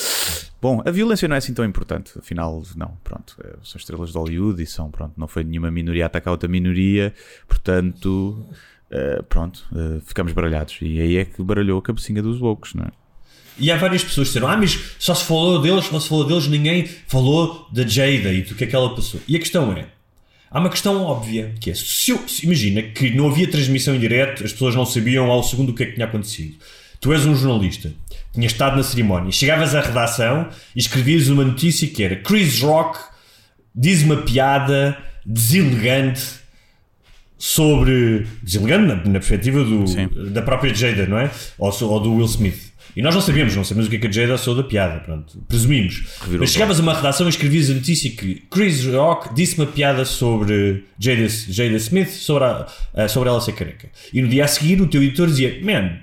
bom, 0.62 0.82
a 0.86 0.92
violência 0.92 1.28
não 1.28 1.36
é 1.36 1.38
assim 1.40 1.54
tão 1.54 1.64
importante. 1.66 2.12
Afinal, 2.18 2.62
não, 2.76 2.98
pronto. 3.04 3.36
eh, 3.44 3.56
São 3.64 3.78
estrelas 3.80 4.12
de 4.12 4.18
Hollywood 4.18 4.62
e 4.62 4.66
são, 4.66 4.90
pronto, 4.92 5.14
não 5.18 5.28
foi 5.28 5.44
nenhuma 5.44 5.72
minoria 5.72 6.06
a 6.06 6.08
atacar 6.08 6.32
outra 6.32 6.48
minoria, 6.50 7.14
portanto, 7.48 8.46
eh, 8.92 9.22
pronto, 9.28 9.66
eh, 9.76 10.00
ficamos 10.06 10.34
baralhados. 10.34 10.78
E 10.82 11.00
aí 11.00 11.18
é 11.18 11.26
que 11.26 11.42
baralhou 11.42 11.80
a 11.80 11.82
cabecinha 11.82 12.22
dos 12.22 12.40
loucos, 12.40 12.74
não 12.74 12.84
é? 12.86 12.90
E 13.58 13.72
há 13.72 13.78
várias 13.78 14.04
pessoas 14.04 14.28
que 14.28 14.34
disseram: 14.34 14.48
Ah, 14.50 14.58
mas 14.58 14.78
só 15.00 15.16
se 15.16 15.24
falou 15.24 15.62
deles, 15.62 15.86
só 15.86 16.00
se 16.00 16.10
falou 16.10 16.26
deles, 16.26 16.48
ninguém 16.48 16.86
falou 17.08 17.68
da 17.72 17.84
Jada 17.88 18.34
e 18.34 18.42
do 18.42 18.54
que 18.54 18.66
é 18.66 18.68
que 18.68 18.76
ela 18.76 18.94
passou. 18.94 19.20
E 19.28 19.36
a 19.36 19.40
questão 19.40 19.72
é: 19.72 19.88
há 20.52 20.60
uma 20.60 20.70
questão 20.70 21.02
óbvia, 21.02 21.54
que 21.62 21.72
é: 21.72 21.74
se 21.74 22.12
eu- 22.12 22.28
se- 22.28 22.46
imagina 22.46 22.82
que 22.82 23.12
não 23.12 23.30
havia 23.30 23.50
transmissão 23.50 23.96
em 23.96 24.00
direto, 24.00 24.44
as 24.44 24.52
pessoas 24.52 24.76
não 24.76 24.86
sabiam 24.86 25.32
ao 25.32 25.42
segundo 25.42 25.70
o 25.70 25.74
que 25.74 25.84
é 25.84 25.86
que 25.86 25.94
tinha 25.94 26.06
acontecido. 26.06 26.58
Tu 27.00 27.14
és 27.14 27.26
um 27.26 27.34
jornalista, 27.36 27.94
tinhas 28.36 28.52
estado 28.52 28.78
na 28.78 28.84
cerimónia, 28.84 29.32
chegavas 29.32 29.74
à 29.74 29.82
redação 29.82 30.48
e 30.76 30.80
escrevias 30.80 31.28
uma 31.30 31.44
notícia 31.44 31.88
que 31.88 32.04
era: 32.04 32.16
Chris 32.18 32.62
Rock 32.62 33.00
diz 33.74 34.04
uma 34.04 34.18
piada 34.18 34.98
deselegante 35.26 36.22
sobre. 37.38 38.28
deselegante 38.42 38.88
na, 38.88 38.96
na 38.96 39.20
perspectiva 39.20 39.64
do, 39.64 39.88
Sim. 39.88 40.10
da 40.32 40.42
própria 40.42 40.74
Jada, 40.74 41.06
não 41.08 41.18
é? 41.18 41.30
Ou, 41.58 41.74
ou 41.84 42.00
do 42.00 42.14
Will 42.14 42.26
Smith. 42.26 42.74
E 42.96 43.02
nós 43.02 43.14
não 43.14 43.20
sabíamos, 43.22 43.54
não 43.54 43.64
sabemos 43.66 43.88
o 43.88 43.90
que 43.90 43.98
é 43.98 44.00
que 44.00 44.08
a 44.08 44.12
Jada 44.12 44.36
achou 44.36 44.56
da 44.56 44.64
piada, 44.64 45.02
pronto, 45.02 45.38
presumimos. 45.50 46.06
Revirou 46.22 46.40
Mas 46.40 46.52
chegavas 46.52 46.80
a 46.80 46.82
uma 46.82 46.94
redação 46.94 47.26
e 47.26 47.30
escrevias 47.30 47.70
a 47.70 47.74
notícia 47.74 48.10
que 48.10 48.36
Chris 48.50 48.86
Rock 48.86 49.34
disse 49.36 49.58
uma 49.58 49.68
piada 49.68 50.06
sobre 50.06 50.86
Jada, 50.98 51.28
Jada 51.28 51.76
Smith, 51.76 52.08
sobre, 52.12 52.46
a- 52.46 53.08
sobre 53.10 53.28
ela 53.28 53.42
ser 53.42 53.52
careca. 53.52 53.90
E 54.14 54.22
no 54.22 54.30
dia 54.30 54.46
a 54.46 54.48
seguir 54.48 54.80
o 54.82 54.88
teu 54.88 55.04
editor 55.04 55.28
dizia: 55.28 55.60
Man, 55.62 55.98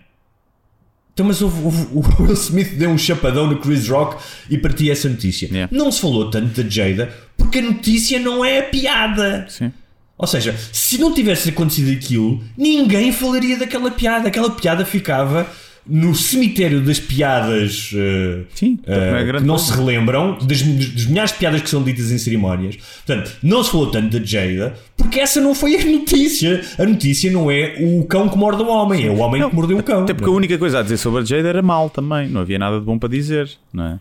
então, 1.14 1.26
mas 1.26 1.40
houve- 1.42 1.60
houve- 1.62 1.86
o 1.92 2.22
Will 2.22 2.32
Smith 2.34 2.74
deu 2.76 2.90
um 2.90 2.98
chapadão 2.98 3.46
no 3.46 3.58
Chris 3.58 3.88
Rock 3.88 4.22
e 4.48 4.56
partia 4.58 4.92
essa 4.92 5.08
notícia. 5.08 5.48
Yeah. 5.50 5.68
Não 5.76 5.90
se 5.92 6.00
falou 6.00 6.30
tanto 6.30 6.62
da 6.62 6.68
Jada 6.68 7.12
porque 7.36 7.58
a 7.58 7.62
notícia 7.62 8.18
não 8.18 8.44
é 8.44 8.60
a 8.60 8.62
piada. 8.64 9.46
Sim. 9.48 9.72
Ou 10.18 10.26
seja, 10.26 10.54
se 10.72 10.98
não 10.98 11.12
tivesse 11.12 11.48
acontecido 11.48 11.90
aquilo, 11.90 12.42
ninguém 12.56 13.10
falaria 13.12 13.56
daquela 13.58 13.90
piada. 13.90 14.28
Aquela 14.28 14.50
piada 14.50 14.84
ficava 14.84 15.46
no 15.86 16.14
cemitério 16.14 16.80
das 16.80 17.00
piadas 17.00 17.90
eh, 17.94 18.42
Sim, 18.54 18.78
não 18.86 18.94
é 19.16 19.24
que 19.24 19.32
não 19.44 19.56
coisa. 19.56 19.64
se 19.64 19.72
relembram, 19.76 20.38
das, 20.38 20.62
das 20.62 21.06
milhares 21.06 21.32
de 21.32 21.38
piadas 21.38 21.60
que 21.60 21.68
são 21.68 21.82
ditas 21.82 22.10
em 22.12 22.18
cerimónias. 22.18 22.76
Portanto, 23.04 23.32
não 23.42 23.64
se 23.64 23.70
falou 23.72 23.90
tanto 23.90 24.18
da 24.18 24.24
Jada 24.24 24.74
porque 24.96 25.18
essa 25.18 25.40
não 25.40 25.54
foi 25.54 25.74
a 25.76 25.84
notícia. 25.84 26.60
A 26.78 26.84
notícia 26.84 27.30
não 27.32 27.50
é 27.50 27.76
o 27.80 28.04
cão 28.04 28.28
que 28.28 28.38
morde 28.38 28.62
o 28.62 28.68
homem, 28.68 29.06
é 29.06 29.10
o 29.10 29.18
homem 29.18 29.48
que 29.48 29.54
mordeu 29.54 29.78
o 29.78 29.82
cão. 29.82 30.02
Até 30.04 30.14
porque 30.14 30.30
a 30.30 30.32
única 30.32 30.56
coisa 30.56 30.78
a 30.78 30.82
dizer 30.82 30.96
sobre 30.98 31.22
a 31.22 31.24
Jade 31.24 31.46
era 31.48 31.60
mal 31.62 31.90
também, 31.90 32.28
não 32.28 32.42
havia 32.42 32.58
nada 32.58 32.78
de 32.78 32.84
bom 32.86 32.96
para 32.98 33.08
dizer, 33.08 33.50
não 33.72 33.84
é? 33.84 34.00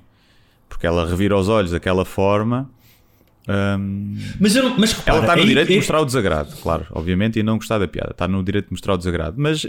Porque 0.69 0.85
ela 0.85 1.09
revira 1.09 1.35
os 1.35 1.49
olhos 1.49 1.71
daquela 1.71 2.05
forma. 2.05 2.69
hum, 3.49 4.17
Mas, 4.39 4.55
eu 4.55 4.63
não- 4.63 4.77
mas 4.77 4.93
repara, 4.93 5.17
ela 5.17 5.21
está 5.25 5.35
no 5.35 5.41
aí- 5.41 5.47
direito 5.47 5.67
de 5.67 5.73
é- 5.73 5.77
mostrar 5.77 5.99
o 6.01 6.05
desagrado, 6.05 6.55
claro, 6.61 6.85
obviamente, 6.91 7.39
e 7.39 7.43
não 7.43 7.57
gostar 7.57 7.79
da 7.79 7.87
piada. 7.87 8.11
Está 8.11 8.27
no 8.27 8.43
direito 8.43 8.65
de 8.67 8.71
mostrar 8.73 8.93
o 8.93 8.97
desagrado. 8.97 9.33
Mas 9.37 9.65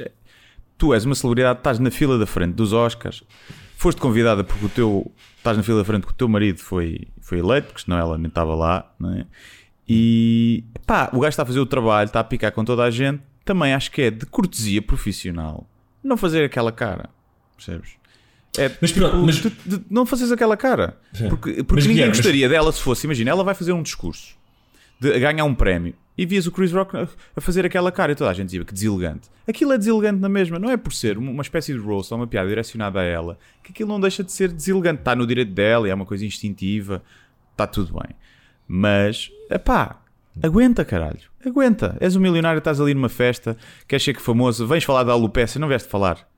tu 0.78 0.92
és 0.94 1.04
uma 1.04 1.14
celebridade, 1.14 1.58
estás 1.60 1.78
na 1.78 1.90
fila 1.90 2.18
da 2.18 2.26
frente 2.26 2.54
dos 2.54 2.72
Oscars, 2.72 3.22
foste 3.76 4.00
convidada 4.00 4.42
porque 4.44 4.64
o 4.66 4.68
teu. 4.68 5.12
Estás 5.38 5.56
na 5.56 5.62
fila 5.64 5.78
da 5.78 5.84
frente 5.84 6.02
porque 6.02 6.14
o 6.14 6.16
teu 6.16 6.28
marido 6.28 6.58
foi, 6.60 7.08
foi 7.20 7.38
eleito, 7.40 7.66
porque 7.68 7.82
senão 7.82 7.98
ela 7.98 8.16
nem 8.16 8.28
estava 8.28 8.54
lá, 8.54 8.92
não 8.98 9.12
é? 9.12 9.26
E 9.88 10.64
pá, 10.86 11.10
o 11.12 11.18
gajo 11.20 11.30
está 11.30 11.42
a 11.42 11.46
fazer 11.46 11.58
o 11.60 11.66
trabalho, 11.66 12.06
está 12.06 12.20
a 12.20 12.24
picar 12.24 12.52
com 12.52 12.64
toda 12.64 12.82
a 12.84 12.90
gente. 12.90 13.20
Também 13.44 13.74
acho 13.74 13.90
que 13.90 14.02
é 14.02 14.10
de 14.10 14.24
cortesia 14.26 14.80
profissional 14.80 15.68
não 16.02 16.16
fazer 16.16 16.44
aquela 16.44 16.70
cara, 16.72 17.10
percebes? 17.56 17.90
É, 18.56 18.70
Mas 18.80 18.92
pronto, 18.92 19.16
mas- 19.18 19.36
de- 19.36 19.50
de 19.50 19.82
não 19.90 20.04
fazes 20.06 20.30
aquela 20.30 20.56
cara. 20.56 20.96
Sim. 21.12 21.28
Porque, 21.28 21.54
porque 21.64 21.74
Mas, 21.74 21.84
ninguém 21.84 21.94
Guilherme, 21.94 22.08
mas- 22.10 22.18
gostaria 22.18 22.48
dela 22.48 22.70
se 22.70 22.80
fosse. 22.80 23.06
Imagina, 23.06 23.30
ela 23.30 23.42
vai 23.42 23.54
fazer 23.54 23.72
um 23.72 23.82
discurso, 23.82 24.36
de, 25.02 25.18
ganhar 25.18 25.44
um 25.44 25.54
prémio, 25.54 25.94
e 26.16 26.24
vias 26.24 26.46
o 26.46 26.52
Chris 26.52 26.72
Rock 26.72 26.96
a, 26.96 27.40
fazer 27.40 27.66
aquela 27.66 27.90
cara 27.90 28.12
e 28.12 28.14
toda 28.14 28.30
a 28.30 28.32
gente 28.32 28.46
dizia 28.46 28.64
que 28.64 28.72
deselegante. 28.72 29.28
Aquilo 29.48 29.72
é 29.72 29.78
deselegante 29.78 30.20
na 30.20 30.28
mesma, 30.28 30.58
não 30.58 30.70
é 30.70 30.76
por 30.76 30.92
ser 30.92 31.18
uma 31.18 31.42
espécie 31.42 31.72
de 31.72 31.78
roast 31.80 32.12
ou 32.14 32.20
uma 32.20 32.26
piada 32.26 32.48
direcionada 32.48 33.00
a 33.00 33.02
ela, 33.02 33.38
que 33.64 33.72
aquilo 33.72 33.88
não 33.88 33.98
deixa 33.98 34.22
de 34.22 34.30
ser 34.30 34.52
deselegante. 34.52 35.00
Está 35.00 35.16
no 35.16 35.26
direito 35.26 35.52
dela 35.52 35.88
é 35.88 35.94
uma 35.94 36.06
coisa 36.06 36.24
instintiva, 36.24 37.02
está 37.50 37.66
tudo 37.66 37.94
bem. 37.94 38.14
Mas, 38.68 39.32
pá, 39.64 40.00
aguenta, 40.40 40.84
caralho. 40.84 41.20
Aguenta. 41.44 41.96
És 42.00 42.14
um 42.14 42.20
milionário, 42.20 42.58
estás 42.58 42.80
ali 42.80 42.94
numa 42.94 43.08
festa, 43.08 43.56
queres 43.88 44.04
ser 44.04 44.14
que 44.14 44.22
famoso, 44.22 44.66
vens 44.66 44.84
falar 44.84 45.02
da 45.02 45.12
alopecia, 45.12 45.60
não 45.60 45.66
vieste 45.66 45.88
falar. 45.88 46.28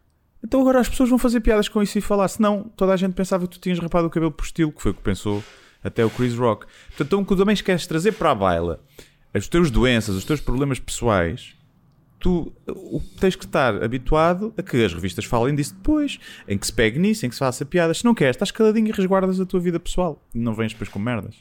Então 0.42 0.61
agora 0.61 0.81
as 0.81 0.88
pessoas 0.88 1.09
vão 1.11 1.18
fazer 1.18 1.40
piadas 1.40 1.68
com 1.68 1.83
isso 1.83 1.98
e 1.98 2.00
falar. 2.00 2.29
Senão 2.29 2.70
toda 2.77 2.92
a 2.92 2.96
gente 2.96 3.12
pensava 3.12 3.46
que 3.46 3.55
tu 3.55 3.61
tinhas 3.61 3.79
rapado 3.79 4.07
o 4.07 4.11
cabelo 4.11 4.33
por 4.33 4.44
estilo, 4.44 4.72
que 4.72 4.81
foi 4.81 4.92
o 4.92 4.94
que 4.94 5.03
pensou 5.03 5.42
até 5.85 6.05
o 6.05 6.11
Chris 6.11 6.35
Rock. 6.35 6.66
Portanto, 6.88 7.07
então, 7.07 7.25
tu 7.25 7.37
também 7.37 7.55
queres 7.57 7.87
trazer 7.87 8.12
para 8.12 8.31
a 8.31 8.35
baila 8.35 8.81
as 9.33 9.47
tuas 9.47 9.70
doenças, 9.70 10.16
os 10.16 10.25
teus 10.25 10.40
problemas 10.40 10.79
pessoais, 10.81 11.55
tu 12.18 12.53
o- 12.66 13.01
tens 13.20 13.37
que 13.37 13.44
estar 13.44 13.83
habituado 13.85 14.55
a 14.57 14.62
que 14.62 14.83
as 14.85 14.94
revistas 14.94 15.25
falem 15.27 15.55
disso 15.55 15.75
depois, 15.75 16.18
em 16.49 16.57
que 16.57 16.66
se 16.66 16.73
pegue 16.73 16.99
nisso, 16.99 17.27
em 17.27 17.29
que 17.29 17.35
se 17.35 17.38
faça 17.40 17.64
piadas. 17.64 17.99
Se 17.99 18.05
não 18.05 18.14
queres, 18.14 18.35
estás 18.37 18.51
caladinho 18.51 18.88
e 18.88 18.92
resguardas 18.92 19.38
a 19.40 19.44
tua 19.47 19.61
vida 19.61 19.79
pessoal. 19.79 20.20
Não 20.35 20.55
vens 20.55 20.73
depois 20.73 20.88
com 20.88 20.99
merdas. 20.99 21.35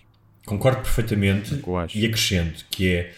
Concordo 0.46 0.82
perfeitamente 0.82 1.58
acho. 1.84 1.98
e 1.98 2.06
acrescento 2.06 2.66
que 2.70 2.90
é 2.90 3.14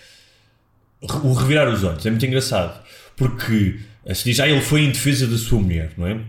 o 1.02 1.34
revirar 1.34 1.68
os 1.70 1.84
olhos. 1.84 2.06
É 2.06 2.10
muito 2.12 2.26
engraçado 2.26 2.84
porque 3.16 3.80
se 4.14 4.24
diz, 4.26 4.40
ah, 4.40 4.48
ele 4.48 4.62
foi 4.62 4.82
em 4.82 4.92
defesa 4.92 5.26
da 5.26 5.38
sua 5.38 5.60
mulher, 5.60 5.92
não 5.98 6.06
é? 6.06 6.20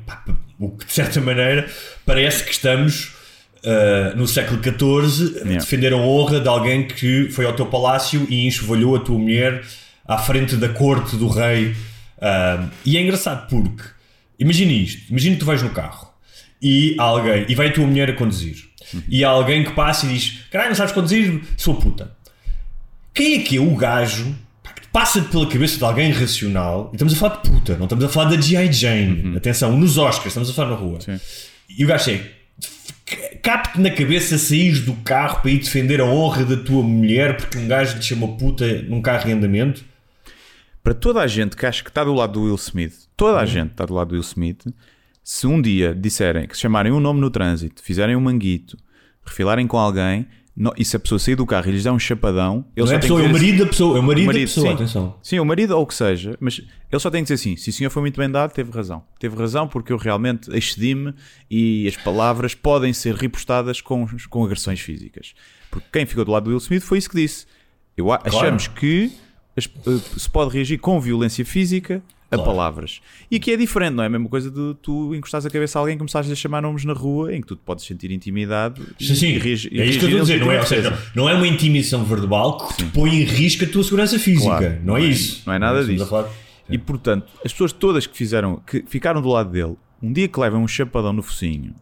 O 0.59 0.71
que 0.71 0.87
de 0.87 0.93
certa 0.93 1.21
maneira 1.21 1.69
parece 2.07 2.45
que 2.45 2.51
estamos 2.53 3.15
ah, 3.65 4.15
no 4.17 4.27
século 4.27 4.61
XIV 4.63 5.37
Yeah. 5.37 5.59
defender 5.59 5.93
a 5.93 5.97
honra 5.97 6.41
de 6.41 6.49
alguém 6.49 6.87
que 6.87 7.29
foi 7.31 7.45
ao 7.45 7.53
teu 7.53 7.67
palácio 7.67 8.27
e 8.29 8.47
enxovalhou 8.47 8.97
a 8.97 9.01
tua 9.01 9.19
mulher 9.19 9.63
à 10.07 10.19
frente 10.19 10.57
da 10.57 10.69
corte 10.69 11.17
do 11.17 11.29
rei. 11.29 11.75
Ah, 12.21 12.69
e 12.85 12.97
é 12.97 13.03
engraçado 13.03 13.49
porque 13.49 13.83
imagina 14.39 14.73
isto: 14.73 15.11
imagina 15.11 15.35
que 15.35 15.41
tu 15.41 15.47
vais 15.47 15.63
no 15.63 15.71
carro 15.71 16.13
e 16.61 16.95
alguém, 16.99 17.45
e 17.49 17.55
vai 17.55 17.69
a 17.69 17.73
tua 17.73 17.87
mulher 17.87 18.11
a 18.11 18.13
conduzir, 18.15 18.57
e 19.09 19.25
há 19.25 19.29
alguém 19.29 19.65
que 19.65 19.73
passa 19.73 20.07
e 20.07 20.11
diz: 20.11 20.41
Caralho, 20.51 20.71
não 20.71 20.77
sabes 20.77 20.93
conduzir? 20.93 21.43
Sou 21.57 21.75
puta. 21.75 22.17
Quem 23.13 23.35
é 23.35 23.39
que 23.43 23.57
é 23.57 23.61
o 23.61 23.75
gajo 23.75 24.35
passa 24.93 25.21
pela 25.23 25.47
cabeça 25.47 25.79
de 25.79 25.85
alguém 25.85 26.11
racional? 26.11 26.91
E 26.93 26.97
estamos 26.97 27.15
a 27.15 27.17
falar 27.17 27.37
de 27.37 27.51
puta, 27.51 27.77
não 27.77 27.85
estamos 27.85 28.05
a 28.05 28.09
falar 28.09 28.31
da 28.31 28.41
G.I. 28.41 28.73
Jane. 28.73 29.37
Atenção, 29.37 29.77
nos 29.77 29.99
Oscars, 29.99 30.29
estamos 30.29 30.51
a 30.51 30.53
falar 30.53 30.71
na 30.71 30.77
rua. 30.77 31.01
Sim. 31.01 31.19
E 31.69 31.85
o 31.85 31.89
gajo 31.89 32.11
é. 32.11 32.21
Capte 33.43 33.81
na 33.81 33.91
cabeça 33.91 34.37
sair 34.37 34.81
do 34.81 34.95
carro 34.97 35.41
para 35.41 35.51
ir 35.51 35.59
defender 35.59 36.01
a 36.01 36.05
honra 36.05 36.45
da 36.45 36.57
tua 36.57 36.83
mulher 36.83 37.37
porque 37.37 37.57
um 37.57 37.69
gajo 37.69 37.99
te 38.01 38.07
chamou 38.07 38.37
puta 38.37 38.83
num 38.83 39.01
carro 39.01 39.29
em 39.31 39.33
andamento. 39.35 39.85
para 40.83 40.95
toda 40.95 41.21
a 41.21 41.27
gente 41.27 41.57
que 41.57 41.65
acha 41.67 41.83
que 41.83 41.91
está 41.91 42.03
do 42.05 42.15
lado 42.15 42.33
do 42.35 42.43
Will 42.45 42.55
Smith, 42.57 43.07
toda 43.17 43.39
a 43.39 43.41
Uhum. 43.41 43.47
gente 43.47 43.71
está 43.73 43.85
do 43.87 43.95
lado 43.95 44.09
do 44.09 44.13
Will 44.15 44.21
Smith, 44.23 44.67
se 45.23 45.47
um 45.47 45.61
dia 45.61 45.95
disserem 45.95 46.47
que 46.47 46.55
se 46.55 46.63
chamarem 46.63 46.93
um 46.93 47.01
nome 47.01 47.21
no 47.21 47.31
trânsito, 47.31 47.83
fizerem 47.83 48.15
um 48.17 48.21
manguito, 48.21 48.77
refilarem 49.25 49.67
com 49.67 49.77
alguém, 49.79 50.27
no- 50.57 50.73
e 50.79 50.85
se 50.85 50.97
a 50.97 50.99
pessoa 50.99 51.19
sair 51.19 51.35
do 51.37 51.45
carro 51.45 51.69
e 51.69 51.73
lhes 51.73 51.85
der 51.85 51.93
um 51.93 51.99
chapadão, 51.99 52.65
ele 52.75 52.85
Não 52.85 52.87
só 52.87 52.95
é, 52.95 52.99
pessoa, 52.99 53.21
é 53.23 53.27
o 53.27 53.33
marido 53.33 53.59
da 53.65 53.67
pessoa, 53.71 53.97
é 53.97 54.01
o 54.01 54.03
marido, 54.03 54.27
da 54.27 54.33
pessoa, 54.33 54.67
sim. 54.69 54.73
atenção. 54.75 55.19
Sim, 55.23 55.39
o 55.39 55.45
marido 55.45 55.77
ou 55.77 55.83
o 55.83 55.87
que 55.87 55.95
seja, 55.95 56.37
mas 56.41 56.59
ele 56.91 57.01
só 57.01 57.11
tem 57.11 57.23
que 57.23 57.25
dizer 57.33 57.35
assim: 57.35 57.57
se 57.57 57.71
o 57.71 57.73
senhor 57.73 57.91
foi 57.91 58.01
muito 58.01 58.19
bem 58.19 58.31
dado, 58.31 58.53
teve 58.53 58.71
razão. 58.71 59.05
Teve 59.19 59.37
razão 59.37 59.69
porque 59.69 59.93
eu 59.93 59.97
realmente 59.99 60.51
excedi-me 60.57 61.13
e 61.51 61.87
as 61.87 61.97
palavras 61.97 62.55
podem 62.55 62.93
ser 62.93 63.15
repostadas 63.15 63.81
com, 63.81 64.07
com 64.31 64.45
agressões 64.45 64.81
físicas. 64.81 65.35
Porque 65.71 65.87
quem 65.93 66.07
ficou 66.07 66.25
do 66.25 66.31
lado 66.33 66.45
do 66.45 66.51
Will 66.51 66.59
Smith 66.59 66.83
foi 66.83 66.99
isso 66.99 67.11
que 67.11 67.17
disse. 67.17 67.47
Eu, 67.97 68.11
a- 68.13 68.21
Achamos 68.25 68.67
que 68.69 69.13
se 69.61 70.29
pode 70.31 70.53
reagir 70.55 70.79
com 70.79 71.01
violência 71.01 71.45
física 71.45 72.03
a 72.31 72.35
Claro. 72.37 72.51
palavras. 72.51 73.01
E 73.31 73.37
aqui 73.37 73.53
é 73.53 73.57
diferente, 73.57 73.95
não 73.95 74.03
é 74.03 74.07
a 74.07 74.11
mesma 74.11 74.29
coisa 74.29 74.51
de 74.51 74.75
tu 74.83 75.15
encostares 75.15 75.47
a 75.47 75.51
cabeça 75.51 75.79
a 75.79 75.81
alguém 75.81 75.95
e 75.95 75.99
começares 75.99 76.29
a 76.31 76.35
chamar 76.35 76.61
nomes 76.61 76.85
na 76.85 76.93
rua 76.93 77.33
em 77.35 77.41
que 77.41 77.47
tu 77.47 77.55
te 77.57 77.63
podes 77.65 77.85
sentir 77.85 78.11
intimidade 78.11 78.83
Sim, 78.99 79.15
sim. 79.15 79.27
e 79.29 79.39
reagi- 79.39 79.69
e 79.71 79.81
é 79.81 79.87
isso 79.87 79.99
que 80.01 80.05
eu 80.07 80.09
estou 80.09 80.21
a 80.21 80.23
dizer, 80.25 80.41
não 80.41 80.51
é? 80.51 80.59
Ou 80.61 80.67
reagir 80.67 80.67
seja, 80.67 80.99
não 81.15 81.29
é 81.29 81.35
uma 81.35 81.47
intimidação 81.47 82.05
verbal 82.05 82.59
que 82.59 82.77
te 82.79 82.85
põe 82.87 83.11
em 83.15 83.23
risco 83.25 83.65
a 83.65 83.69
tua 83.69 83.85
segurança 83.85 84.19
física. 84.19 84.59
Claro, 84.59 84.79
não, 84.83 84.97
é 84.97 85.03
isso. 85.05 85.43
Não 85.47 85.55
é 85.55 85.59
nada 85.59 85.79
a 85.81 85.85
disso. 85.85 86.13
E 86.69 86.77
portanto, 86.79 87.27
as 87.45 87.53
pessoas 87.53 87.73
todas 87.73 88.09
que 88.09 88.17
fizeram, 88.17 88.57
que 88.67 88.83
ficaram 88.89 89.23
do 89.23 89.29
lado 89.29 89.51
dele, 89.51 89.77
um 90.03 90.13
dia 90.13 90.27
que 90.27 90.41
levam 90.41 90.65
um 90.65 90.69
chapadão 90.69 91.13
no 91.13 91.23
focinho, 91.23 91.75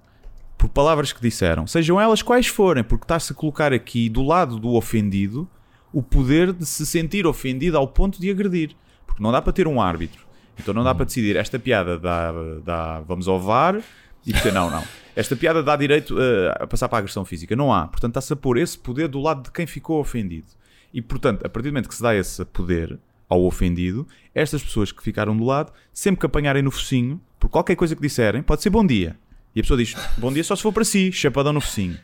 por 0.59 0.69
palavras 0.69 1.11
que 1.11 1.23
disseram, 1.23 1.67
sejam 1.67 1.99
elas 1.99 2.21
quais 2.21 2.47
forem, 2.47 2.85
porque 2.85 3.05
está-se 3.05 3.33
a 3.33 3.35
colocar 3.35 3.73
aqui 3.73 4.11
do 4.11 4.23
lado 4.23 4.59
do 4.59 4.75
ofendido 4.75 5.49
o 5.95 6.03
poder 6.03 6.53
de 6.53 6.67
se 6.67 6.85
sentir 6.85 7.25
ofendido 7.25 7.79
ao 7.79 7.87
ponto 7.87 8.21
de 8.21 8.29
agredir. 8.29 8.73
Porque 9.07 9.23
não 9.23 9.31
dá 9.31 9.41
para 9.41 9.53
ter 9.53 9.69
um 9.69 9.81
árbitro. 9.81 10.27
Então 10.59 10.75
não 10.75 10.83
dá 10.83 10.93
para 10.95 11.05
decidir 11.05 11.37
esta 11.37 11.59
piada 11.59 11.99
dá, 11.99 12.33
dá 12.65 13.01
vamos 13.01 13.29
ao 13.29 13.41
VAR 13.41 13.81
e 14.27 14.33
dizer 14.33 14.53
não, 14.53 14.69
não. 14.69 14.83
Esta 15.15 15.37
piada 15.37 15.63
dá 15.63 15.77
direito 15.77 16.17
uh, 16.17 16.51
a 16.61 16.67
passar 16.67 16.89
para 16.89 16.99
a 16.99 17.01
agressão 17.01 17.25
física. 17.25 17.55
Não 17.55 17.73
há. 17.73 17.87
Portanto, 17.87 18.11
está-se 18.11 18.33
a 18.33 18.37
pôr 18.37 18.59
esse 18.59 18.77
poder 18.77 19.07
do 19.07 19.21
lado 19.21 19.45
de 19.45 19.53
quem 19.53 19.67
ficou 19.67 20.01
ofendido. 20.01 20.49
E, 20.93 21.01
portanto, 21.01 21.47
a 21.47 21.49
partir 21.49 21.69
do 21.69 21.73
momento 21.73 21.89
que 21.89 21.95
se 21.95 22.03
dá 22.03 22.15
esse 22.15 22.45
poder 22.47 22.99
ao 23.29 23.45
ofendido, 23.45 24.07
estas 24.35 24.63
pessoas 24.63 24.91
que 24.91 25.03
ficaram 25.03 25.37
do 25.37 25.45
lado, 25.45 25.73
sempre 25.93 26.21
que 26.21 26.27
apanharem 26.27 26.63
no 26.63 26.71
focinho, 26.71 27.21
por 27.39 27.49
qualquer 27.49 27.77
coisa 27.77 27.95
que 27.95 28.03
disserem, 28.03 28.43
pode 28.43 28.63
ser 28.63 28.71
bom 28.71 28.85
dia. 28.85 29.17
E 29.55 29.61
a 29.61 29.63
pessoa 29.63 29.79
diz, 29.79 29.95
bom 30.19 30.33
dia 30.33 30.43
só 30.43 30.57
se 30.57 30.63
for 30.63 30.73
para 30.73 30.85
si, 30.85 31.13
chapadão 31.13 31.53
no 31.53 31.61
focinho. 31.61 31.97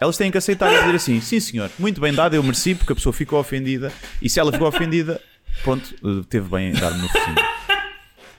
Elas 0.00 0.16
têm 0.16 0.30
que 0.30 0.38
aceitar 0.38 0.72
e 0.72 0.78
dizer 0.80 0.94
assim, 0.94 1.20
sim 1.20 1.40
senhor, 1.40 1.70
muito 1.78 2.00
bem 2.00 2.12
dado, 2.12 2.34
eu 2.34 2.42
mereci, 2.42 2.74
porque 2.74 2.92
a 2.92 2.96
pessoa 2.96 3.12
ficou 3.12 3.38
ofendida, 3.40 3.90
e 4.20 4.28
se 4.28 4.38
ela 4.38 4.52
ficou 4.52 4.68
ofendida, 4.68 5.20
pronto, 5.62 5.94
teve 6.28 6.48
bem 6.48 6.68
em 6.70 6.72
dar-me 6.72 7.00
no 7.00 7.08
focinho. 7.08 7.36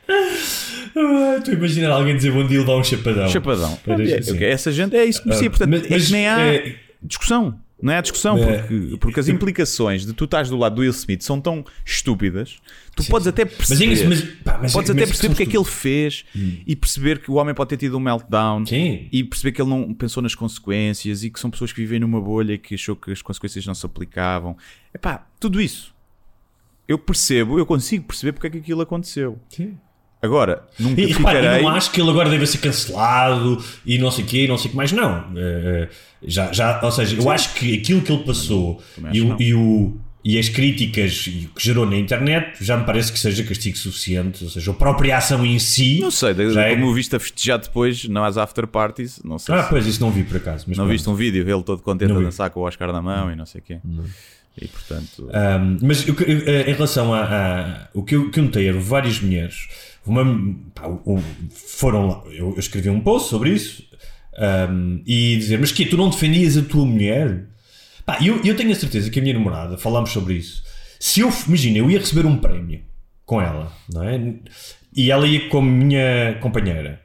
Ah, 0.10 1.36
Estou 1.38 1.54
a 1.54 1.58
imaginar 1.58 1.90
alguém 1.92 2.16
dizer 2.16 2.32
bom 2.32 2.46
dia 2.46 2.58
e 2.58 2.60
levar 2.60 2.76
um 2.78 2.84
chapadão. 2.84 3.28
Chapadão. 3.28 3.80
Era 3.86 4.10
É, 4.10 4.18
assim. 4.20 4.44
Essa 4.44 4.72
gente 4.72 4.96
é 4.96 5.06
isso 5.06 5.22
que 5.22 5.28
merecia. 5.28 5.48
Ah, 5.48 5.52
Portanto, 5.52 5.70
mas- 5.70 5.86
é 5.86 5.90
mas, 5.90 6.06
que 6.08 6.12
nem 6.12 6.28
há 6.28 6.40
eh, 6.56 6.76
discussão. 7.04 7.60
Não 7.80 7.94
é 7.94 7.98
a 8.00 8.02
discussão, 8.02 8.38
eh, 8.40 8.58
porque, 8.64 8.98
porque 9.00 9.20
as 9.20 9.28
implicações 9.28 10.04
de 10.04 10.12
tu 10.12 10.26
estás 10.26 10.50
do 10.50 10.58
lado 10.58 10.76
do 10.76 10.82
Will 10.82 10.90
Smith 10.90 11.22
são 11.22 11.40
tão 11.40 11.64
estúpidas, 11.86 12.58
tu 12.96 13.04
podes 13.06 13.28
até 13.28 13.46
Mas, 13.46 13.54
perceber. 13.54 14.02
é- 14.02 14.08
mas, 14.08 14.22
pá, 14.44 14.60
mas- 14.60 14.74
podes 14.74 14.90
até 14.90 15.02
mas 15.02 15.10
perceber 15.10 15.28
são 15.28 15.30
porque 15.30 15.44
é 15.44 15.46
que 15.46 15.56
ele 15.56 15.64
fez 15.66 16.26
e 16.66 16.76
perceber 16.76 17.20
que 17.20 17.30
o 17.30 17.36
homem 17.36 17.54
pode 17.54 17.70
ter 17.70 17.78
tido 17.78 17.96
um 17.96 18.00
meltdown 18.00 18.66
Sim. 18.66 19.08
e 19.12 19.24
perceber 19.24 19.52
que 19.52 19.62
ele 19.62 19.70
não 19.70 19.94
pensou 19.94 20.24
nas 20.24 20.34
consequências 20.34 21.24
e 21.24 21.30
que 21.30 21.40
são 21.40 21.52
pessoas 21.52 21.72
que 21.72 21.80
vivem 21.80 22.00
numa 22.00 22.20
bolha 22.20 22.54
e 22.54 22.58
que 22.58 22.74
achou 22.74 22.96
que 22.96 23.12
as 23.12 23.22
consequências 23.22 23.64
não 23.68 23.76
se 23.76 23.86
aplicavam. 23.86 24.58
Epá, 24.92 25.28
tudo 25.40 25.62
isso. 25.62 25.94
Eu 26.88 26.98
percebo, 26.98 27.60
eu 27.60 27.66
consigo 27.66 28.06
perceber 28.06 28.32
porque 28.32 28.48
é 28.48 28.50
que 28.50 28.58
aquilo 28.58 28.82
aconteceu. 28.82 29.38
Sim. 29.50 29.78
Agora, 30.20 30.66
nunca 30.80 31.00
E 31.00 31.06
repara, 31.14 31.40
ficarei. 31.42 31.62
não 31.62 31.70
acho 31.70 31.92
que 31.92 32.02
ele 32.02 32.10
agora 32.10 32.28
deva 32.28 32.44
ser 32.48 32.58
cancelado 32.58 33.64
e 33.86 34.00
não 34.00 34.10
sei 34.10 34.24
o 34.26 34.28
quê, 34.28 34.46
e 34.46 34.48
não 34.48 34.58
sei 34.58 34.68
o 34.68 34.72
que 34.72 34.76
mais, 34.78 34.92
não. 34.92 35.18
Eh, 35.36 35.84
eh, 35.84 35.90
já, 36.26 36.52
já, 36.52 36.80
ou 36.84 36.92
seja, 36.92 37.16
eu 37.16 37.30
acho 37.30 37.54
que 37.54 37.76
aquilo 37.78 38.02
que 38.02 38.12
ele 38.12 38.24
passou 38.24 38.82
e, 39.14 39.22
o, 39.22 39.28
não. 39.30 39.38
e, 39.42 39.54
o- 39.54 39.98
e 40.26 40.38
as 40.38 40.50
críticas 40.50 41.20
que 41.24 41.50
gerou 41.58 41.86
na 41.86 41.96
internet 41.96 42.58
já 42.62 42.76
me 42.76 42.84
parece 42.86 43.14
que 43.14 43.18
seja 43.20 43.44
castigo 43.44 43.78
suficiente. 43.78 44.44
Ou 44.44 44.50
seja, 44.50 44.72
a 44.72 44.74
própria 44.74 45.16
ação 45.18 45.46
em 45.46 45.58
si. 45.58 46.00
Não 46.02 46.12
sei, 46.12 46.32
é- 46.32 46.76
como 46.76 46.88
o 46.88 46.94
viste 46.94 47.16
a 47.16 47.20
festejar 47.20 47.60
depois 47.60 48.04
nas 48.10 48.36
after 48.38 48.68
parties, 48.68 49.22
não 49.24 49.40
sei 49.40 49.56
Ah, 49.56 49.64
se- 49.64 49.70
pois, 49.70 49.86
isso 49.88 50.02
não 50.02 50.12
vi 50.12 50.24
por 50.24 50.36
acaso. 50.38 50.66
Não 50.68 50.74
pronto. 50.76 50.90
viste 50.90 51.10
um 51.10 51.16
vídeo, 51.16 51.42
ele 51.50 51.64
todo 51.64 51.82
contente 51.82 52.10
Não 52.10 52.18
a 52.18 52.20
vi. 52.20 52.26
dançar 52.26 52.50
com 52.50 52.60
o 52.60 52.64
Oscar 52.64 52.92
na 52.92 53.02
mão 53.02 53.32
e 53.32 53.36
não 53.36 53.46
sei 53.46 53.62
o 53.62 53.64
quê. 53.64 53.80
E 54.60 54.68
portanto, 54.68 55.30
Um, 55.32 55.78
mas 55.86 56.06
eu- 56.08 56.16
eu- 56.16 56.62
em 56.62 56.74
relação 56.74 57.14
a, 57.14 57.22
a- 57.24 57.88
o 57.94 58.02
que 58.04 58.16
eu, 58.16 58.30
que 58.32 58.40
eu 58.40 58.44
notei 58.44 58.68
eram 58.68 58.82
várias 58.82 59.22
mulheres. 59.22 59.68
Uma, 60.06 60.26
pá, 60.74 60.90
foram 61.54 62.08
lá, 62.08 62.24
eu, 62.32 62.52
eu 62.54 62.60
escrevi 62.60 62.90
um 62.90 63.00
post 63.00 63.30
sobre 63.30 63.52
isso 63.52 63.84
um, 64.38 65.02
e 65.06 65.38
dizer: 65.38 65.60
Mas 65.60 65.72
que 65.72 65.86
tu 65.86 65.98
não 65.98 66.10
defendias 66.10 66.58
a 66.58 66.62
tua 66.62 66.86
mulher? 66.86 67.46
Pá, 68.06 68.20
eu, 68.22 68.42
eu 68.44 68.56
tenho 68.56 68.72
a 68.72 68.76
certeza 68.76 69.10
que 69.10 69.20
a 69.20 69.22
minha 69.22 69.34
namorada, 69.34 69.78
falámos 69.78 70.12
sobre 70.12 70.36
isso. 70.36 70.64
Se 71.00 71.20
eu, 71.20 71.32
imagina, 71.48 71.78
eu 71.80 71.92
ia 71.92 72.00
receber 72.00 72.26
um 72.26 72.38
prémio 72.38 72.82
com 73.26 73.42
ela, 73.42 73.72
não 73.92 74.04
é? 74.04 74.34
E 74.96 75.12
ela 75.12 75.28
ia 75.28 75.50
como 75.50 75.70
minha 75.70 76.38
companheira. 76.40 77.02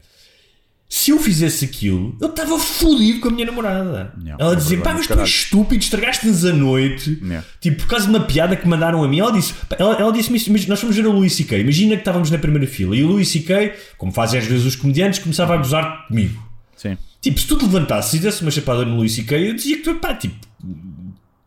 Se 0.89 1.11
eu 1.11 1.19
fizesse 1.19 1.65
aquilo, 1.65 2.15
eu 2.21 2.29
estava 2.29 2.59
fodido 2.59 3.21
com 3.21 3.29
a 3.29 3.31
minha 3.31 3.47
namorada. 3.47 4.13
Não, 4.23 4.37
ela 4.39 4.53
é 4.53 4.57
dizia: 4.57 4.79
pá, 4.79 4.93
mas 4.93 5.07
tu 5.07 5.09
caralho." 5.09 5.27
és 5.27 5.31
estúpido, 5.31 5.83
estragaste-nos 5.83 6.45
a 6.45 6.53
noite. 6.53 7.19
Não. 7.23 7.43
Tipo, 7.61 7.79
por 7.79 7.87
causa 7.89 8.05
de 8.05 8.15
uma 8.15 8.21
piada 8.21 8.55
que 8.55 8.69
mandaram 8.69 9.03
a 9.03 9.09
mim, 9.09 9.19
ela 9.19 9.33
disse: 9.33 9.55
ela, 9.79 9.95
ela 9.95 10.13
disse-me 10.13 10.37
isso, 10.37 10.51
imagina, 10.51 10.69
nós 10.69 10.81
fomos 10.81 10.95
ver 10.95 11.07
o 11.07 11.13
Louis 11.13 11.33
C.K. 11.33 11.59
Imagina 11.59 11.95
que 11.95 12.03
estávamos 12.03 12.31
na 12.31 12.37
primeira 12.37 12.67
fila 12.67 12.95
e 12.95 13.03
o 13.03 13.09
Louis 13.09 13.27
C.K., 13.27 13.75
como 13.97 14.13
fazem 14.13 14.39
às 14.39 14.47
vezes 14.47 14.67
os 14.67 14.77
comediantes, 14.77 15.19
começava 15.19 15.55
a 15.55 15.57
gozar 15.57 16.07
comigo. 16.07 16.41
sim. 16.77 16.97
Tipo, 17.23 17.41
se 17.41 17.47
tu 17.47 17.57
te 17.57 17.65
levantasses 17.65 18.13
e 18.15 18.19
desse 18.19 18.43
uma 18.43 18.51
chapada 18.51 18.85
no 18.85 18.97
Louis 18.97 19.15
C.K., 19.15 19.39
eu 19.39 19.55
dizia 19.55 19.77
que 19.79 19.83
tu, 19.85 19.95
pá, 19.95 20.13
tipo. 20.15 20.35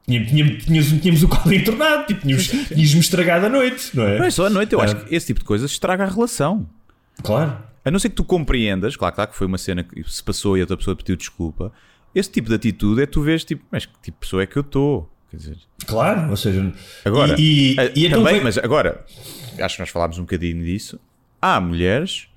Tínhamos, 0.08 0.64
tínhamos, 0.66 1.24
o 1.24 1.28
colo 1.28 1.54
entornado, 1.54 2.06
tipo, 2.06 2.22
tínhamos- 2.22 2.48
tínhamos-me 2.70 3.00
estragado 3.00 3.46
a 3.48 3.50
noite, 3.50 3.90
não 3.96 4.04
é? 4.04 4.20
Não 4.20 4.26
é 4.26 4.30
só 4.32 4.46
à 4.46 4.50
noite, 4.50 4.72
eu 4.74 4.80
acho 4.80 4.96
Ah. 4.96 5.00
que 5.02 5.16
esse 5.16 5.28
tipo 5.28 5.40
de 5.40 5.46
coisas 5.46 5.70
estraga 5.72 6.04
a 6.04 6.08
relação. 6.08 6.68
Claro. 7.24 7.58
A 7.84 7.92
não 7.92 7.98
ser 8.00 8.10
que 8.10 8.16
tu 8.16 8.24
compreendas, 8.24 8.96
claro, 8.96 9.14
claro 9.16 9.32
que 9.32 9.38
foi 9.38 9.48
uma 9.48 9.58
cena 9.58 9.84
que 9.84 10.04
se 10.10 10.24
passou 10.24 10.58
e 10.58 10.62
a 10.62 10.64
outra 10.64 10.78
pessoa 10.78 10.96
pediu 10.96 11.16
desculpa. 11.16 11.72
Esse 12.14 12.30
tipo 12.32 12.50
de 12.50 12.56
atitude 12.56 13.02
é 13.02 13.06
tu 13.06 13.22
vês, 13.22 13.44
tipo, 13.44 13.66
mas 13.72 13.86
que 13.86 13.92
tipo 14.02 14.18
de 14.18 14.20
pessoa 14.22 14.44
é 14.44 14.46
que 14.48 14.58
eu 14.58 14.62
estou? 14.62 15.10
Quer 15.32 15.38
dizer, 15.38 15.58
Claro, 15.88 16.30
ou 16.30 16.38
seja. 16.38 16.72
agora, 17.04 17.36
E, 17.40 17.74
e, 17.74 17.80
eh, 17.80 17.92
e 17.96 18.06
então 18.06 18.20
também, 18.20 18.36
foi- 18.36 18.44
mas 18.44 18.58
agora, 18.60 19.04
acho 19.60 19.76
que 19.76 19.82
nós 19.82 19.90
falámos 19.90 20.18
um 20.20 20.22
bocadinho 20.22 20.64
disso. 20.64 21.00
Há 21.42 21.60
mulheres 21.60 22.28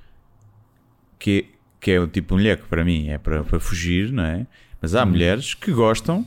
que, 1.18 1.46
que 1.80 1.90
é 1.92 2.00
o 2.00 2.06
tipo 2.06 2.28
de 2.34 2.40
mulher 2.42 2.56
que 2.56 2.66
para 2.68 2.84
mim 2.84 3.08
é 3.08 3.18
para, 3.18 3.44
para 3.44 3.60
fugir, 3.60 4.10
não 4.12 4.24
é? 4.24 4.46
Mas 4.80 4.92
Uhum. 4.94 5.00
há 5.00 5.06
mulheres 5.06 5.54
que 5.54 5.72
gostam 5.72 6.26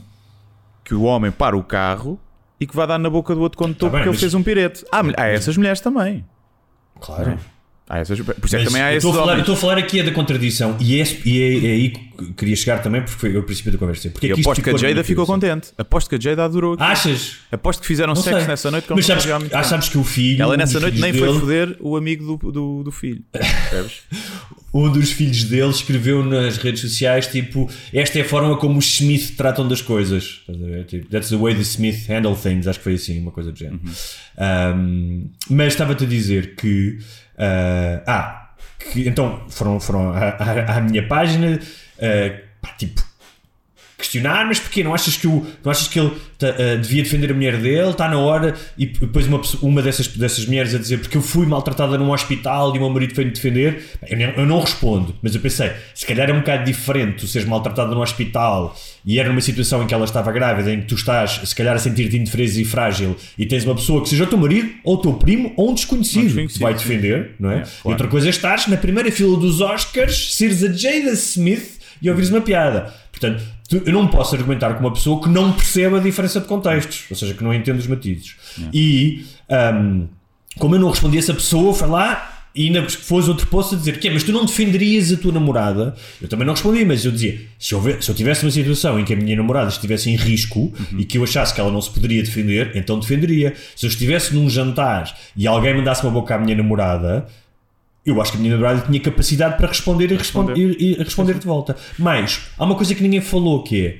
que 0.84 0.94
o 0.94 1.02
homem 1.02 1.30
para 1.30 1.56
o 1.56 1.62
carro 1.62 2.18
e 2.60 2.66
que 2.66 2.74
vá 2.76 2.86
dar 2.86 2.98
na 2.98 3.08
boca 3.10 3.34
do 3.34 3.40
outro 3.40 3.58
condutor 3.58 3.90
Tá 3.90 3.96
bem, 3.96 4.00
porque 4.00 4.08
ele 4.08 4.14
mas- 4.14 4.20
fez 4.20 4.34
um 4.34 4.42
pirete. 4.42 4.84
Há, 4.92 5.02
há 5.22 5.26
essas 5.28 5.56
mulheres 5.56 5.80
também. 5.80 6.24
Claro. 7.00 7.38
Há 7.88 7.98
essas, 7.98 8.18
por 8.20 8.34
isso 8.46 8.56
é 8.56 8.60
que 8.60 8.64
também 8.66 8.80
há 8.80 8.90
esses 8.94 9.04
estou 9.04 9.20
a 9.20 9.24
falar, 9.26 9.38
estou 9.40 9.54
a 9.54 9.58
falar 9.58 9.76
aqui 9.78 10.00
é 10.00 10.02
da 10.02 10.12
contradição 10.12 10.76
e 10.80 10.98
é, 11.00 11.04
e 11.26 11.42
é, 11.42 11.66
é 11.66 11.72
aí 11.72 11.90
que 11.90 12.32
queria 12.34 12.56
chegar 12.56 12.80
também 12.80 13.02
porque 13.02 13.18
foi 13.18 13.36
o 13.36 13.42
princípio 13.42 13.72
da 13.72 13.76
conversa. 13.76 14.08
Porque 14.08 14.28
é 14.28 14.32
aposto 14.32 14.62
que 14.62 14.70
a 14.70 14.76
Jada 14.76 15.04
ficou 15.04 15.26
contente. 15.26 15.72
Aposto 15.76 16.08
que 16.08 16.14
a 16.16 16.20
Jada 16.20 16.44
adorou. 16.44 16.76
Achas? 16.78 17.38
Aposto 17.50 17.80
que 17.82 17.86
fizeram 17.86 18.14
Não 18.14 18.22
sexo 18.22 18.38
sei. 18.38 18.48
nessa 18.48 18.70
noite. 18.70 18.86
Mas 18.88 19.08
ele 19.08 19.20
sabes, 19.20 19.52
ah, 19.52 19.90
que 19.90 19.98
o 19.98 20.04
filho. 20.04 20.40
Ela 20.42 20.56
nessa 20.56 20.78
noite 20.80 20.98
nem 21.00 21.12
filhos 21.12 21.36
foi 21.38 21.46
dele, 21.48 21.72
foder 21.74 21.76
o 21.80 21.96
amigo 21.96 22.36
do, 22.38 22.52
do, 22.52 22.82
do 22.84 22.92
filho. 22.92 23.22
Percebes? 23.32 24.02
Um 24.74 24.90
dos 24.90 25.12
filhos 25.12 25.44
dele 25.44 25.70
escreveu 25.70 26.24
nas 26.24 26.56
redes 26.56 26.80
sociais 26.80 27.26
tipo: 27.26 27.68
Esta 27.92 28.18
é 28.18 28.22
a 28.22 28.24
forma 28.24 28.56
como 28.56 28.78
os 28.78 28.86
Smith 29.00 29.36
tratam 29.36 29.68
das 29.68 29.82
coisas. 29.82 30.40
Estás 30.40 30.62
a 30.62 30.66
ver? 30.66 30.84
Tipo, 30.86 31.08
That's 31.10 31.28
the 31.28 31.36
way 31.36 31.54
the 31.54 31.60
Smith 31.60 32.06
handle 32.08 32.34
things. 32.34 32.66
Acho 32.66 32.78
que 32.78 32.84
foi 32.84 32.94
assim, 32.94 33.20
uma 33.20 33.30
coisa 33.32 33.52
do 33.52 33.58
género. 33.58 33.80
Um, 34.38 35.28
mas 35.50 35.74
estava-te 35.74 36.04
a 36.04 36.06
dizer 36.06 36.54
que. 36.56 36.98
ah, 37.38 38.02
ah, 38.06 38.54
que 38.92 39.06
então 39.06 39.42
foram, 39.48 39.78
foram 39.78 40.10
à, 40.12 40.28
à- 40.30 40.78
à 40.78 40.80
minha 40.80 41.06
página, 41.06 41.58
ah, 42.00 42.40
pá, 42.60 42.68
tipo, 42.78 43.02
questionar, 44.02 44.46
mas 44.46 44.58
porquê? 44.60 44.82
Não 44.84 44.94
achas 44.94 45.16
que, 45.16 45.26
o, 45.26 45.46
não 45.64 45.70
achas 45.70 45.88
que 45.88 45.98
ele 45.98 46.12
tá, 46.38 46.48
ah, 46.48 46.76
devia 46.76 47.02
defender 47.02 47.30
a 47.30 47.34
mulher 47.34 47.56
dele? 47.56 47.90
Está 47.90 48.08
na 48.08 48.18
hora. 48.18 48.54
E 48.76 48.86
depois 48.86 49.26
uma, 49.26 49.40
uma 49.62 49.80
dessas, 49.80 50.08
dessas 50.08 50.44
mulheres 50.46 50.74
a 50.74 50.78
dizer 50.78 50.98
porque 50.98 51.16
eu 51.16 51.22
fui 51.22 51.46
maltratada 51.46 51.96
num 51.96 52.10
hospital 52.10 52.74
e 52.74 52.78
o 52.78 52.80
meu 52.80 52.90
marido 52.90 53.14
foi-me 53.14 53.30
defender. 53.30 53.82
Eu 54.08 54.18
não, 54.18 54.26
eu 54.26 54.46
não 54.46 54.60
respondo, 54.60 55.14
mas 55.22 55.34
eu 55.34 55.40
pensei, 55.40 55.70
se 55.94 56.04
calhar 56.04 56.28
é 56.28 56.32
um 56.32 56.40
bocado 56.40 56.64
diferente 56.64 57.18
tu 57.18 57.26
seres 57.26 57.46
maltratada 57.48 57.94
num 57.94 58.00
hospital 58.00 58.76
e 59.04 59.18
era 59.18 59.28
numa 59.28 59.40
situação 59.40 59.82
em 59.82 59.86
que 59.86 59.94
ela 59.94 60.04
estava 60.04 60.30
grávida, 60.32 60.72
em 60.72 60.80
que 60.80 60.86
tu 60.86 60.94
estás, 60.94 61.40
se 61.44 61.54
calhar, 61.54 61.74
a 61.74 61.78
sentir-te 61.78 62.16
indefesa 62.16 62.60
e 62.60 62.64
frágil 62.64 63.16
e 63.36 63.46
tens 63.46 63.64
uma 63.64 63.74
pessoa 63.74 64.02
que 64.02 64.08
seja 64.08 64.24
o 64.24 64.26
teu 64.26 64.38
marido, 64.38 64.70
ou 64.84 64.94
o 64.94 64.98
teu 64.98 65.12
primo, 65.14 65.52
ou 65.56 65.70
um 65.70 65.74
desconhecido, 65.74 66.46
que 66.46 66.58
vai 66.58 66.72
sim. 66.72 66.78
defender, 66.78 67.34
não 67.38 67.50
é? 67.50 67.56
É, 67.56 67.58
E 67.58 67.62
claro. 67.62 67.70
outra 67.84 68.08
coisa 68.08 68.26
é 68.26 68.30
estares 68.30 68.66
na 68.66 68.76
primeira 68.76 69.10
fila 69.10 69.36
dos 69.36 69.60
Oscars, 69.60 70.34
seres 70.34 70.62
a 70.62 70.72
Jada 70.72 71.12
Smith 71.12 71.80
e 72.00 72.08
ouvires 72.08 72.30
uma 72.30 72.40
piada. 72.40 72.92
Portanto, 73.10 73.42
eu 73.84 73.92
não 73.92 74.06
posso 74.08 74.34
argumentar 74.34 74.74
com 74.74 74.80
uma 74.80 74.92
pessoa 74.92 75.20
que 75.22 75.28
não 75.28 75.52
percebe 75.52 75.96
a 75.96 76.00
diferença 76.00 76.40
de 76.40 76.46
contextos, 76.46 77.04
ou 77.10 77.16
seja, 77.16 77.34
que 77.34 77.42
não 77.44 77.52
entende 77.54 77.78
os 77.78 77.86
matizes. 77.86 78.34
E 78.72 79.24
um, 79.74 80.06
como 80.58 80.74
eu 80.74 80.80
não 80.80 80.90
respondi 80.90 81.16
a 81.16 81.20
essa 81.20 81.34
pessoa, 81.34 81.72
foi 81.72 81.88
lá 81.88 82.28
e 82.54 82.66
ainda 82.66 82.86
pôs 83.08 83.28
outro 83.28 83.46
post 83.46 83.74
a 83.74 83.78
dizer 83.78 83.98
que 83.98 84.10
mas 84.10 84.22
tu 84.24 84.30
não 84.30 84.44
defenderias 84.44 85.10
a 85.10 85.16
tua 85.16 85.32
namorada? 85.32 85.94
Eu 86.20 86.28
também 86.28 86.46
não 86.46 86.52
respondi, 86.52 86.84
mas 86.84 87.02
eu 87.02 87.10
dizia: 87.10 87.40
se, 87.58 87.74
houver- 87.74 88.02
se 88.02 88.10
eu 88.10 88.14
tivesse 88.14 88.44
uma 88.44 88.50
situação 88.50 89.00
em 89.00 89.04
que 89.06 89.14
a 89.14 89.16
minha 89.16 89.34
namorada 89.36 89.70
estivesse 89.70 90.10
em 90.10 90.16
risco 90.16 90.70
e 90.98 91.04
que 91.06 91.16
eu 91.16 91.24
achasse 91.24 91.54
que 91.54 91.60
ela 91.60 91.72
não 91.72 91.80
se 91.80 91.88
poderia 91.88 92.22
defender, 92.22 92.72
então 92.74 92.98
defenderia. 93.00 93.54
Se 93.74 93.86
eu 93.86 93.88
estivesse 93.88 94.34
num 94.34 94.50
jantar 94.50 95.16
e 95.34 95.46
alguém 95.46 95.74
mandasse 95.74 96.02
uma 96.02 96.10
boca 96.12 96.34
à 96.34 96.38
minha 96.38 96.54
namorada, 96.54 97.26
eu 98.04 98.20
acho 98.20 98.32
que 98.32 98.38
a 98.38 98.40
minha 98.40 98.52
namorada 98.52 98.80
tinha 98.82 99.00
capacidade 99.00 99.56
para 99.56 99.68
responder 99.68 100.10
e 100.10 100.16
responder, 100.16 100.56
e, 100.56 100.92
e 100.92 100.94
responder 100.94 101.34
de 101.38 101.46
volta. 101.46 101.76
Mas 101.98 102.40
há 102.58 102.64
uma 102.64 102.74
coisa 102.74 102.94
que 102.94 103.02
ninguém 103.02 103.20
falou 103.20 103.62
que 103.62 103.86
é 103.86 103.98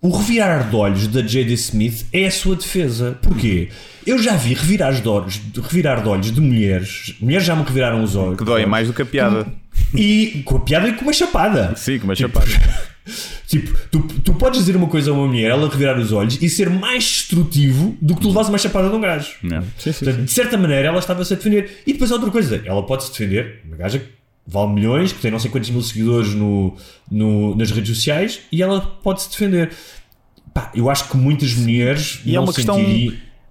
o 0.00 0.16
revirar 0.16 0.70
de 0.70 0.76
olhos 0.76 1.08
da 1.08 1.20
J.D. 1.20 1.54
Smith 1.54 2.06
é 2.12 2.26
a 2.26 2.30
sua 2.30 2.54
defesa. 2.54 3.18
Porquê? 3.20 3.68
Eu 4.06 4.18
já 4.18 4.36
vi 4.36 4.54
revirar 4.54 4.94
de 4.94 5.08
olhos, 5.08 5.40
revirar 5.62 6.02
de 6.02 6.08
olhos 6.08 6.30
de 6.32 6.40
mulheres, 6.40 7.16
mulheres 7.20 7.44
já 7.44 7.56
me 7.56 7.64
reviraram 7.64 8.02
os 8.02 8.14
olhos. 8.14 8.38
Que 8.38 8.44
dói 8.44 8.64
mais 8.64 8.86
do 8.86 8.94
que 8.94 9.02
a 9.02 9.06
piada. 9.06 9.46
E 9.94 10.42
com 10.44 10.56
a 10.56 10.60
piada 10.60 10.88
e 10.88 10.92
com 10.92 11.02
uma 11.02 11.12
chapada. 11.12 11.74
Sim, 11.76 11.98
com 11.98 12.04
uma 12.04 12.14
chapada. 12.14 12.46
Tipo, 13.46 13.78
tu, 13.90 14.00
tu 14.24 14.34
podes 14.34 14.60
dizer 14.60 14.76
uma 14.76 14.86
coisa 14.88 15.10
a 15.10 15.14
uma 15.14 15.26
mulher, 15.26 15.50
ela 15.50 15.68
revirar 15.68 15.98
os 15.98 16.12
olhos 16.12 16.40
e 16.40 16.48
ser 16.48 16.68
mais 16.70 17.04
destrutivo 17.04 17.96
do 18.00 18.14
que 18.14 18.20
tu 18.22 18.28
levas 18.28 18.48
uma 18.48 18.58
chapada 18.58 18.88
de 18.88 18.94
um 18.96 19.00
gajo. 19.00 19.36
Não. 19.42 19.62
Sim, 19.78 19.92
sim, 19.92 20.04
Portanto, 20.04 20.24
de 20.24 20.30
certa 20.30 20.56
maneira, 20.56 20.88
ela 20.88 20.98
estava-se 20.98 21.32
a 21.32 21.36
defender. 21.36 21.82
E 21.86 21.92
depois 21.92 22.10
há 22.10 22.14
outra 22.16 22.30
coisa, 22.30 22.62
ela 22.64 22.82
pode-se 22.84 23.10
defender, 23.10 23.62
uma 23.66 23.76
gaja 23.76 24.02
vale 24.46 24.72
milhões, 24.72 25.12
que 25.12 25.20
tem 25.20 25.30
não 25.30 25.38
sei 25.38 25.50
quantos 25.50 25.68
mil 25.70 25.82
seguidores 25.82 26.32
no, 26.34 26.74
no- 27.10 27.54
nas 27.54 27.70
redes 27.70 27.94
sociais 27.96 28.40
e 28.50 28.62
ela 28.62 28.80
pode-se 28.80 29.28
defender. 29.30 29.70
Pá, 30.54 30.72
eu 30.74 30.88
acho 30.90 31.08
que 31.10 31.16
muitas 31.18 31.54
mulheres 31.54 32.20
E 32.24 32.30
é 32.30 32.34
não 32.36 32.44
uma 32.44 32.52
questão 32.54 32.76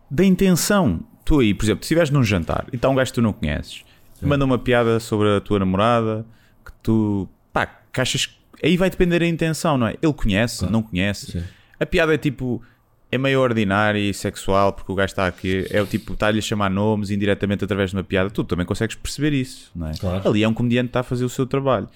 da 0.10 0.24
intenção. 0.26 1.00
Tu 1.24 1.40
aí, 1.40 1.54
por 1.54 1.66
exemplo, 1.66 1.84
se 1.84 1.86
estiveres 1.88 2.10
num 2.10 2.24
jantar 2.24 2.66
e 2.72 2.78
está 2.78 2.90
um 2.90 2.96
gajo 2.96 3.12
que 3.12 3.16
tu 3.16 3.22
não 3.22 3.32
conheces 3.34 3.84
e 4.22 4.26
manda 4.26 4.44
uma 4.46 4.58
piada 4.58 5.00
sobre 5.00 5.30
a 5.36 5.42
tua 5.42 5.60
namorada 5.60 6.26
que 6.66 6.72
tu. 6.82 7.28
pá, 7.54 7.66
que 7.68 8.02
achas. 8.02 8.26
que- 8.26 8.37
Aí 8.64 8.76
vai 8.78 8.90
depender 8.90 9.20
da 9.20 9.26
intenção, 9.28 9.78
não 9.78 9.88
é? 9.88 9.96
Ele 10.02 10.14
conhece, 10.14 10.66
não 10.70 10.82
conhece. 10.82 11.32
Sim. 11.34 11.44
A 11.80 11.86
piada 11.86 12.14
é 12.14 12.18
tipo. 12.18 12.62
É 13.10 13.18
meio 13.18 13.40
ordinária 13.40 13.98
e 13.98 14.14
sexual 14.14 14.74
porque 14.74 14.92
o 14.92 14.96
gajo 14.96 15.12
está 15.12 15.28
aqui. 15.28 15.66
É 15.70 15.82
o 15.82 15.86
tipo, 15.86 16.12
está-lhe 16.12 16.40
a 16.40 16.42
chamar 16.42 16.70
nomes 16.70 17.10
indiretamente 17.10 17.64
através 17.64 17.92
de 17.92 17.96
uma 17.96 18.04
piada. 18.04 18.30
Tu 18.30 18.44
também 18.44 18.66
consegues 18.66 18.96
perceber 18.98 19.32
isso, 19.32 19.72
não 19.74 19.88
é? 19.88 19.94
Claro. 19.98 20.28
Ali 20.28 20.44
é 20.44 20.48
um 20.48 20.54
comediante 20.54 20.88
que 20.88 20.90
está 20.90 21.00
a 21.00 21.04
fazer 21.04 21.24
o 21.24 21.30
seu 21.30 21.46
trabalho. 21.46 21.88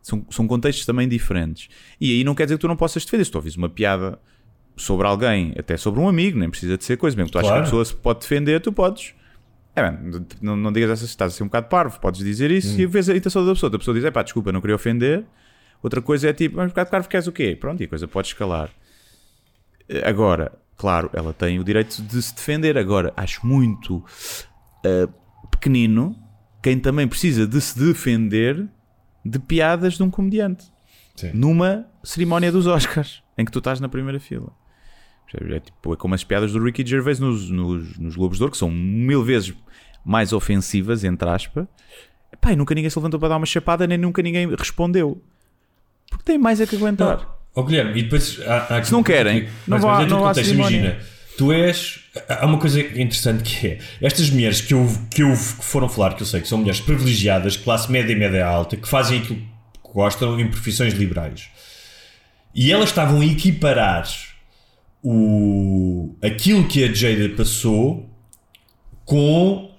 São, 0.00 0.24
são 0.30 0.46
contextos 0.46 0.86
também 0.86 1.08
diferentes. 1.08 1.68
E 2.00 2.12
aí 2.12 2.22
não 2.22 2.36
quer 2.36 2.44
dizer 2.44 2.54
que 2.56 2.60
tu 2.60 2.68
não 2.68 2.76
possas 2.76 3.04
defender. 3.04 3.24
Se 3.24 3.32
tu 3.32 3.34
ouvis 3.38 3.56
uma 3.56 3.68
piada 3.68 4.16
sobre 4.76 5.08
alguém, 5.08 5.52
até 5.58 5.76
sobre 5.76 5.98
um 6.00 6.08
amigo, 6.08 6.38
nem 6.38 6.48
precisa 6.48 6.78
de 6.78 6.84
ser 6.84 6.96
coisa, 6.96 7.16
mesmo 7.16 7.26
que 7.26 7.32
tu 7.32 7.38
achas 7.38 7.48
que 7.48 7.52
Claro. 7.52 7.62
a 7.62 7.64
pessoa 7.66 7.84
se 7.84 7.94
pode 7.96 8.20
defender, 8.20 8.60
tu 8.60 8.72
podes. 8.72 9.12
É, 9.74 9.92
não, 10.40 10.56
não 10.56 10.72
digas 10.72 10.90
essas, 10.90 11.08
estás 11.08 11.32
a 11.32 11.36
ser 11.36 11.42
um 11.42 11.46
bocado 11.46 11.66
parvo, 11.68 11.98
podes 12.00 12.20
dizer 12.22 12.50
isso 12.52 12.76
Hum. 12.76 12.80
e 12.80 12.86
vês 12.86 13.08
a 13.08 13.16
intenção 13.16 13.44
da 13.44 13.52
pessoa. 13.54 13.74
A 13.74 13.78
pessoa 13.78 13.94
diz, 13.94 14.04
é 14.04 14.10
pá, 14.12 14.22
desculpa, 14.22 14.52
não 14.52 14.60
queria 14.60 14.76
ofender. 14.76 15.24
Outra 15.82 16.02
coisa 16.02 16.28
é 16.28 16.32
tipo, 16.32 16.56
mas 16.56 16.66
um 16.66 16.68
bocado 16.68 16.90
parvo 16.90 17.08
queres 17.08 17.26
o 17.26 17.32
quê? 17.32 17.56
Pronto, 17.58 17.80
e 17.80 17.84
a 17.84 17.88
coisa 17.88 18.06
pode 18.06 18.28
escalar. 18.28 18.70
Eh, 19.88 20.08
Agora, 20.08 20.52
claro, 20.76 21.10
ela 21.12 21.32
tem 21.32 21.58
o 21.58 21.64
direito 21.64 22.02
de 22.02 22.22
se 22.22 22.34
defender. 22.34 22.76
Agora, 22.76 23.12
acho 23.16 23.46
muito 23.46 24.04
eh, 24.84 25.08
pequenino 25.50 26.16
quem 26.62 26.78
também 26.78 27.08
precisa 27.08 27.46
de 27.46 27.60
se 27.60 27.78
defender 27.78 28.68
de 29.24 29.38
piadas 29.38 29.94
de 29.94 30.02
um 30.02 30.10
comediante 30.10 30.70
Sim. 31.16 31.30
numa 31.34 31.86
cerimónia 32.02 32.50
dos 32.50 32.66
Oscars 32.66 33.22
em 33.36 33.44
que 33.44 33.52
tu 33.52 33.58
estás 33.58 33.80
na 33.80 33.88
primeira 33.88 34.20
fila. 34.20 34.52
É, 35.32 35.60
tipo, 35.60 35.92
é 35.92 35.96
como 35.96 36.14
as 36.14 36.24
piadas 36.24 36.52
do 36.52 36.62
Ricky 36.62 36.84
Gervais 36.84 37.20
nos, 37.20 37.48
nos, 37.50 37.96
nos 37.98 38.16
Globos 38.16 38.38
de 38.38 38.42
Ouro, 38.42 38.50
que 38.50 38.58
são 38.58 38.70
mil 38.70 39.22
vezes 39.22 39.54
mais 40.04 40.32
ofensivas, 40.32 41.04
entre 41.04 41.28
aspas. 41.28 41.66
E 42.48 42.56
nunca 42.56 42.74
ninguém 42.74 42.90
se 42.90 42.98
levantou 42.98 43.20
para 43.20 43.30
dar 43.30 43.36
uma 43.36 43.46
chapada, 43.46 43.86
nem 43.86 43.96
nunca 43.96 44.22
ninguém 44.22 44.52
respondeu. 44.56 45.22
Porque 46.10 46.24
tem 46.24 46.36
mais 46.36 46.60
a 46.60 46.66
que 46.66 46.76
aguentar. 46.76 47.26
Ó 47.54 47.62
Guilherme, 47.62 47.98
e 47.98 48.02
depois 48.02 48.38
há, 48.46 48.76
há 48.76 48.84
Se 48.84 48.92
não 48.92 49.02
querem, 49.02 49.44
não 49.44 49.50
mas, 49.78 49.82
vá- 49.82 49.88
mas 49.92 50.00
é 50.00 50.04
tudo 50.04 50.14
não 50.16 50.26
contexto. 50.28 50.50
Imagina, 50.52 50.98
tu 51.38 51.52
és. 51.52 52.00
Há 52.28 52.44
uma 52.46 52.58
coisa 52.58 52.80
interessante 52.80 53.42
que 53.42 53.66
é: 53.68 53.78
estas 54.02 54.28
mulheres 54.30 54.60
que, 54.60 54.74
eu, 54.74 54.86
que, 55.10 55.22
eu, 55.22 55.32
que 55.32 55.64
foram 55.64 55.88
falar, 55.88 56.14
que 56.14 56.22
eu 56.22 56.26
sei 56.26 56.40
que 56.40 56.48
são 56.48 56.58
mulheres 56.58 56.80
privilegiadas, 56.80 57.56
classe 57.56 57.90
média 57.90 58.12
e 58.12 58.16
média 58.16 58.44
alta, 58.46 58.76
que 58.76 58.86
fazem 58.88 59.20
aquilo 59.20 59.38
que 59.38 59.92
gostam 59.94 60.38
em 60.38 60.48
profissões 60.48 60.92
liberais, 60.94 61.48
e 62.54 62.70
elas 62.72 62.90
estavam 62.90 63.20
a 63.20 63.24
equiparar 63.24 64.06
o, 65.02 66.14
aquilo 66.22 66.66
que 66.68 66.84
a 66.84 66.92
Jada 66.92 67.28
passou 67.30 68.08
com. 69.04 69.70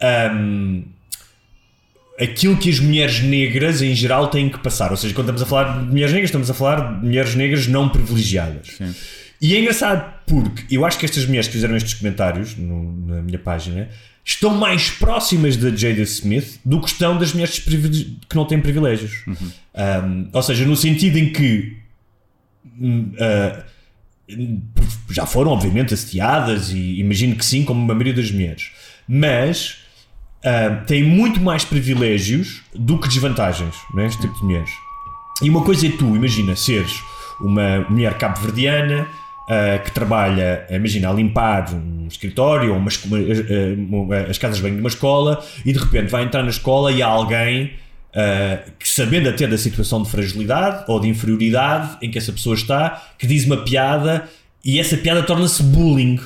ahm, 0.00 0.82
aquilo 2.22 2.56
que 2.56 2.70
as 2.70 2.78
mulheres 2.78 3.20
negras 3.20 3.82
em 3.82 3.94
geral 3.94 4.28
têm 4.28 4.48
que 4.48 4.58
passar. 4.58 4.90
Ou 4.90 4.96
seja, 4.96 5.12
quando 5.14 5.26
estamos 5.30 5.42
a 5.42 5.46
falar 5.46 5.80
de 5.80 5.86
mulheres 5.90 6.12
negras, 6.12 6.28
estamos 6.28 6.50
a 6.50 6.54
falar 6.54 6.98
de 7.00 7.06
mulheres 7.06 7.34
negras 7.34 7.66
não 7.66 7.88
privilegiadas. 7.88 8.68
E 9.40 9.56
é 9.56 9.60
engraçado 9.60 10.12
porque 10.26 10.62
eu 10.74 10.84
acho 10.86 10.98
que 10.98 11.04
estas 11.04 11.26
mulheres 11.26 11.48
que 11.48 11.54
fizeram 11.54 11.76
estes 11.76 11.94
comentários 11.94 12.56
no- 12.56 13.06
na 13.06 13.22
minha 13.22 13.38
página 13.38 13.88
estão 14.24 14.54
mais 14.54 14.88
próximas 14.90 15.56
da 15.56 15.68
Jada 15.74 16.00
Smith 16.02 16.60
do 16.64 16.80
que 16.80 16.86
estão 16.88 17.18
das 17.18 17.32
mulheres 17.32 17.58
que 17.58 18.36
não 18.36 18.44
têm 18.44 18.60
privilégios. 18.60 19.24
Um, 19.26 20.28
ou 20.32 20.42
seja, 20.42 20.64
no 20.64 20.76
sentido 20.76 21.18
em 21.18 21.32
que 21.32 21.76
ah, 23.20 23.64
já 25.10 25.26
foram, 25.26 25.50
obviamente, 25.50 25.92
assediadas 25.92 26.70
e 26.70 27.00
imagino 27.00 27.36
que 27.36 27.44
sim, 27.44 27.64
como 27.64 27.82
a 27.82 27.94
maioria 27.94 28.14
das 28.14 28.30
mulheres, 28.30 28.70
mas 29.08 29.78
ah, 30.44 30.82
têm 30.86 31.04
muito 31.04 31.40
mais 31.40 31.64
privilégios 31.64 32.62
do 32.74 32.98
que 32.98 33.08
desvantagens, 33.08 33.74
não 33.94 34.02
é? 34.02 34.06
este 34.06 34.20
tipo 34.20 34.34
de 34.34 34.44
mulheres. 34.44 34.70
E 35.42 35.50
uma 35.50 35.62
coisa 35.62 35.86
é 35.86 35.90
tu, 35.90 36.14
imagina, 36.16 36.54
seres 36.56 37.02
uma 37.40 37.80
mulher 37.88 38.16
cabo-verdiana 38.18 39.06
ah, 39.48 39.78
que 39.78 39.90
trabalha, 39.90 40.66
imagina, 40.70 41.10
a 41.10 41.12
limpar 41.12 41.74
um 41.74 42.06
escritório 42.08 42.72
ou 42.72 42.78
uma 42.78 42.90
ah, 42.90 44.30
as 44.30 44.38
casas 44.38 44.60
banho 44.60 44.74
de 44.74 44.80
uma 44.80 44.88
escola 44.88 45.44
e 45.64 45.72
de 45.72 45.78
repente 45.78 46.10
vai 46.10 46.24
entrar 46.24 46.42
na 46.42 46.50
escola 46.50 46.92
e 46.92 47.02
há 47.02 47.06
alguém 47.06 47.72
ah, 48.14 48.60
que, 48.78 48.88
sabendo 48.88 49.28
até 49.28 49.46
da 49.46 49.58
situação 49.58 50.02
de 50.02 50.10
fragilidade 50.10 50.84
ou 50.88 51.00
de 51.00 51.08
inferioridade 51.08 51.98
em 52.02 52.10
que 52.10 52.18
essa 52.18 52.32
pessoa 52.32 52.54
está, 52.54 53.02
que 53.18 53.26
diz 53.26 53.44
uma 53.44 53.58
piada 53.58 54.28
e 54.64 54.78
essa 54.78 54.96
piada 54.96 55.22
torna-se 55.22 55.62
bullying. 55.62 56.20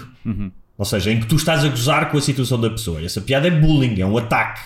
Ou 0.79 0.85
seja, 0.85 1.11
em 1.11 1.21
que 1.21 1.27
tu 1.27 1.37
estás 1.37 1.65
a 1.65 1.69
gozar 1.69 2.11
com 2.11 2.19
a 2.19 2.21
situação 2.21 2.61
da 2.61 2.69
pessoa. 2.71 3.03
Essa 3.03 3.21
piada 3.21 3.49
é 3.49 3.51
bullying, 3.51 4.01
é 4.01 4.07
um 4.07 4.17
ataque. 4.19 4.61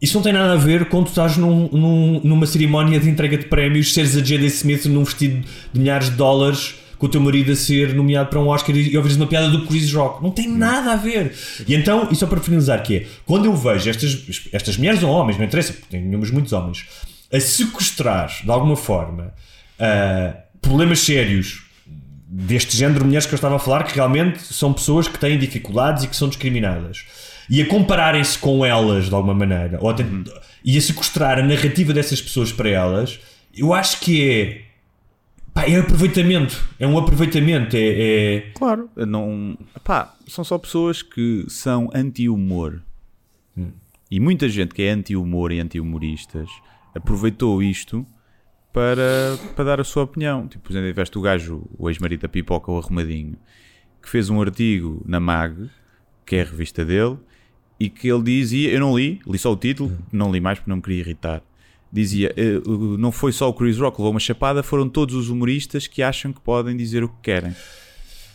Isso 0.00 0.16
não 0.16 0.22
tem 0.22 0.32
nada 0.32 0.54
a 0.54 0.56
ver 0.56 0.86
quando 0.88 1.04
tu 1.04 1.08
estás 1.10 1.36
num- 1.36 1.68
num- 1.70 2.20
numa 2.24 2.44
cerimónia 2.44 2.98
de 2.98 3.08
entrega 3.08 3.38
de 3.38 3.44
prémios, 3.46 3.94
seres 3.94 4.16
a 4.16 4.20
J.D. 4.20 4.46
Smith 4.46 4.84
num 4.86 5.04
vestido 5.04 5.44
de 5.72 5.78
milhares 5.80 6.10
de 6.10 6.16
dólares, 6.16 6.74
com 6.98 7.06
o 7.06 7.08
teu 7.08 7.20
marido 7.20 7.52
a 7.52 7.56
ser 7.56 7.94
nomeado 7.94 8.28
para 8.30 8.40
um 8.40 8.48
Oscar 8.48 8.74
e, 8.76 8.90
e 8.90 8.96
ouvires 8.96 9.16
uma 9.16 9.28
piada 9.28 9.48
do 9.48 9.64
Chris 9.66 9.92
Rock. 9.92 10.20
Não 10.22 10.30
tem 10.32 10.48
nada 10.48 10.92
a 10.92 10.96
ver. 10.96 11.32
E 11.68 11.74
então, 11.74 12.08
e 12.10 12.16
só 12.16 12.26
para 12.26 12.40
finalizar, 12.40 12.82
que 12.82 12.96
é, 12.96 13.06
quando 13.24 13.44
eu 13.44 13.54
vejo 13.56 13.88
estas, 13.88 14.48
estas 14.52 14.76
mulheres 14.76 15.02
ou 15.04 15.10
homens, 15.10 15.38
não 15.38 15.44
interessa, 15.44 15.72
porque 15.72 15.96
temos 15.96 16.30
muitos 16.32 16.52
homens, 16.52 16.84
a 17.32 17.38
sequestrar, 17.38 18.28
de 18.42 18.50
alguma 18.50 18.76
forma, 18.76 19.32
ah, 19.78 20.34
problemas 20.60 20.98
sérios 21.00 21.62
deste 22.34 22.74
género 22.76 23.00
de 23.00 23.04
mulheres 23.06 23.26
que 23.26 23.34
eu 23.34 23.36
estava 23.36 23.56
a 23.56 23.58
falar, 23.58 23.84
que 23.84 23.94
realmente 23.94 24.40
são 24.42 24.72
pessoas 24.72 25.06
que 25.06 25.18
têm 25.18 25.38
dificuldades 25.38 26.04
e 26.04 26.08
que 26.08 26.16
são 26.16 26.28
discriminadas. 26.28 27.04
E 27.50 27.60
a 27.60 27.66
compararem-se 27.66 28.38
com 28.38 28.64
elas 28.64 29.08
de 29.10 29.14
alguma 29.14 29.34
maneira, 29.34 29.78
ou 29.82 29.90
a 29.90 29.94
tent- 29.94 30.30
e 30.64 30.78
a 30.78 30.80
sequestrar 30.80 31.38
a 31.38 31.42
narrativa 31.42 31.92
dessas 31.92 32.22
pessoas 32.22 32.50
para 32.50 32.70
elas, 32.70 33.20
eu 33.54 33.74
acho 33.74 34.00
que 34.00 34.30
é. 34.30 34.62
Pá, 35.52 35.66
é 35.66 35.78
aproveitamento. 35.78 36.58
É 36.80 36.86
um 36.86 36.96
aproveitamento. 36.96 37.76
É. 37.76 37.80
é- 38.36 38.40
Claro, 38.54 38.88
não. 38.96 39.58
Pá, 39.84 40.14
são 40.26 40.42
só 40.42 40.56
pessoas 40.56 41.02
que 41.02 41.44
são 41.48 41.90
anti-humor. 41.94 42.80
E 44.10 44.18
muita 44.20 44.48
gente 44.48 44.72
que 44.74 44.82
é 44.82 44.90
anti-humor 44.90 45.52
e 45.52 45.60
anti-humoristas 45.60 46.48
aproveitou 46.94 47.62
isto 47.62 48.06
para, 48.72 49.38
para 49.54 49.64
dar 49.64 49.80
a 49.80 49.84
sua 49.84 50.04
opinião. 50.04 50.48
Tipo, 50.48 50.64
por 50.64 50.72
exemplo, 50.72 50.88
tiveste 50.88 51.18
o 51.18 51.20
gajo, 51.20 51.62
o 51.78 51.90
ex-marido 51.90 52.20
da 52.22 52.28
Pipoca, 52.28 52.70
o 52.70 52.78
Arrumadinho, 52.78 53.36
que 54.00 54.08
fez 54.08 54.30
um 54.30 54.40
artigo 54.40 55.02
na 55.06 55.20
MAG, 55.20 55.70
que 56.24 56.36
é 56.36 56.42
a 56.42 56.44
revista 56.44 56.84
dele, 56.84 57.18
e 57.78 57.90
que 57.90 58.08
ele 58.08 58.22
dizia, 58.22 58.70
eu 58.70 58.80
não 58.80 58.96
li, 58.96 59.20
li 59.26 59.38
só 59.38 59.52
o 59.52 59.56
título, 59.56 59.96
não 60.12 60.32
li 60.32 60.40
mais 60.40 60.58
porque 60.58 60.70
não 60.70 60.76
me 60.76 60.82
queria 60.82 61.00
irritar. 61.00 61.42
Dizia, 61.92 62.32
eh, 62.36 62.56
uh, 62.66 62.96
não 62.96 63.12
foi 63.12 63.32
só 63.32 63.50
o 63.50 63.52
Chris 63.52 63.76
Rock 63.76 63.96
que 63.96 64.02
levou 64.02 64.12
uma 64.12 64.20
chapada, 64.20 64.62
foram 64.62 64.88
todos 64.88 65.14
os 65.14 65.28
humoristas 65.28 65.86
que 65.86 66.02
acham 66.02 66.32
que 66.32 66.40
podem 66.40 66.74
dizer 66.74 67.04
o 67.04 67.08
que 67.08 67.16
querem. 67.22 67.54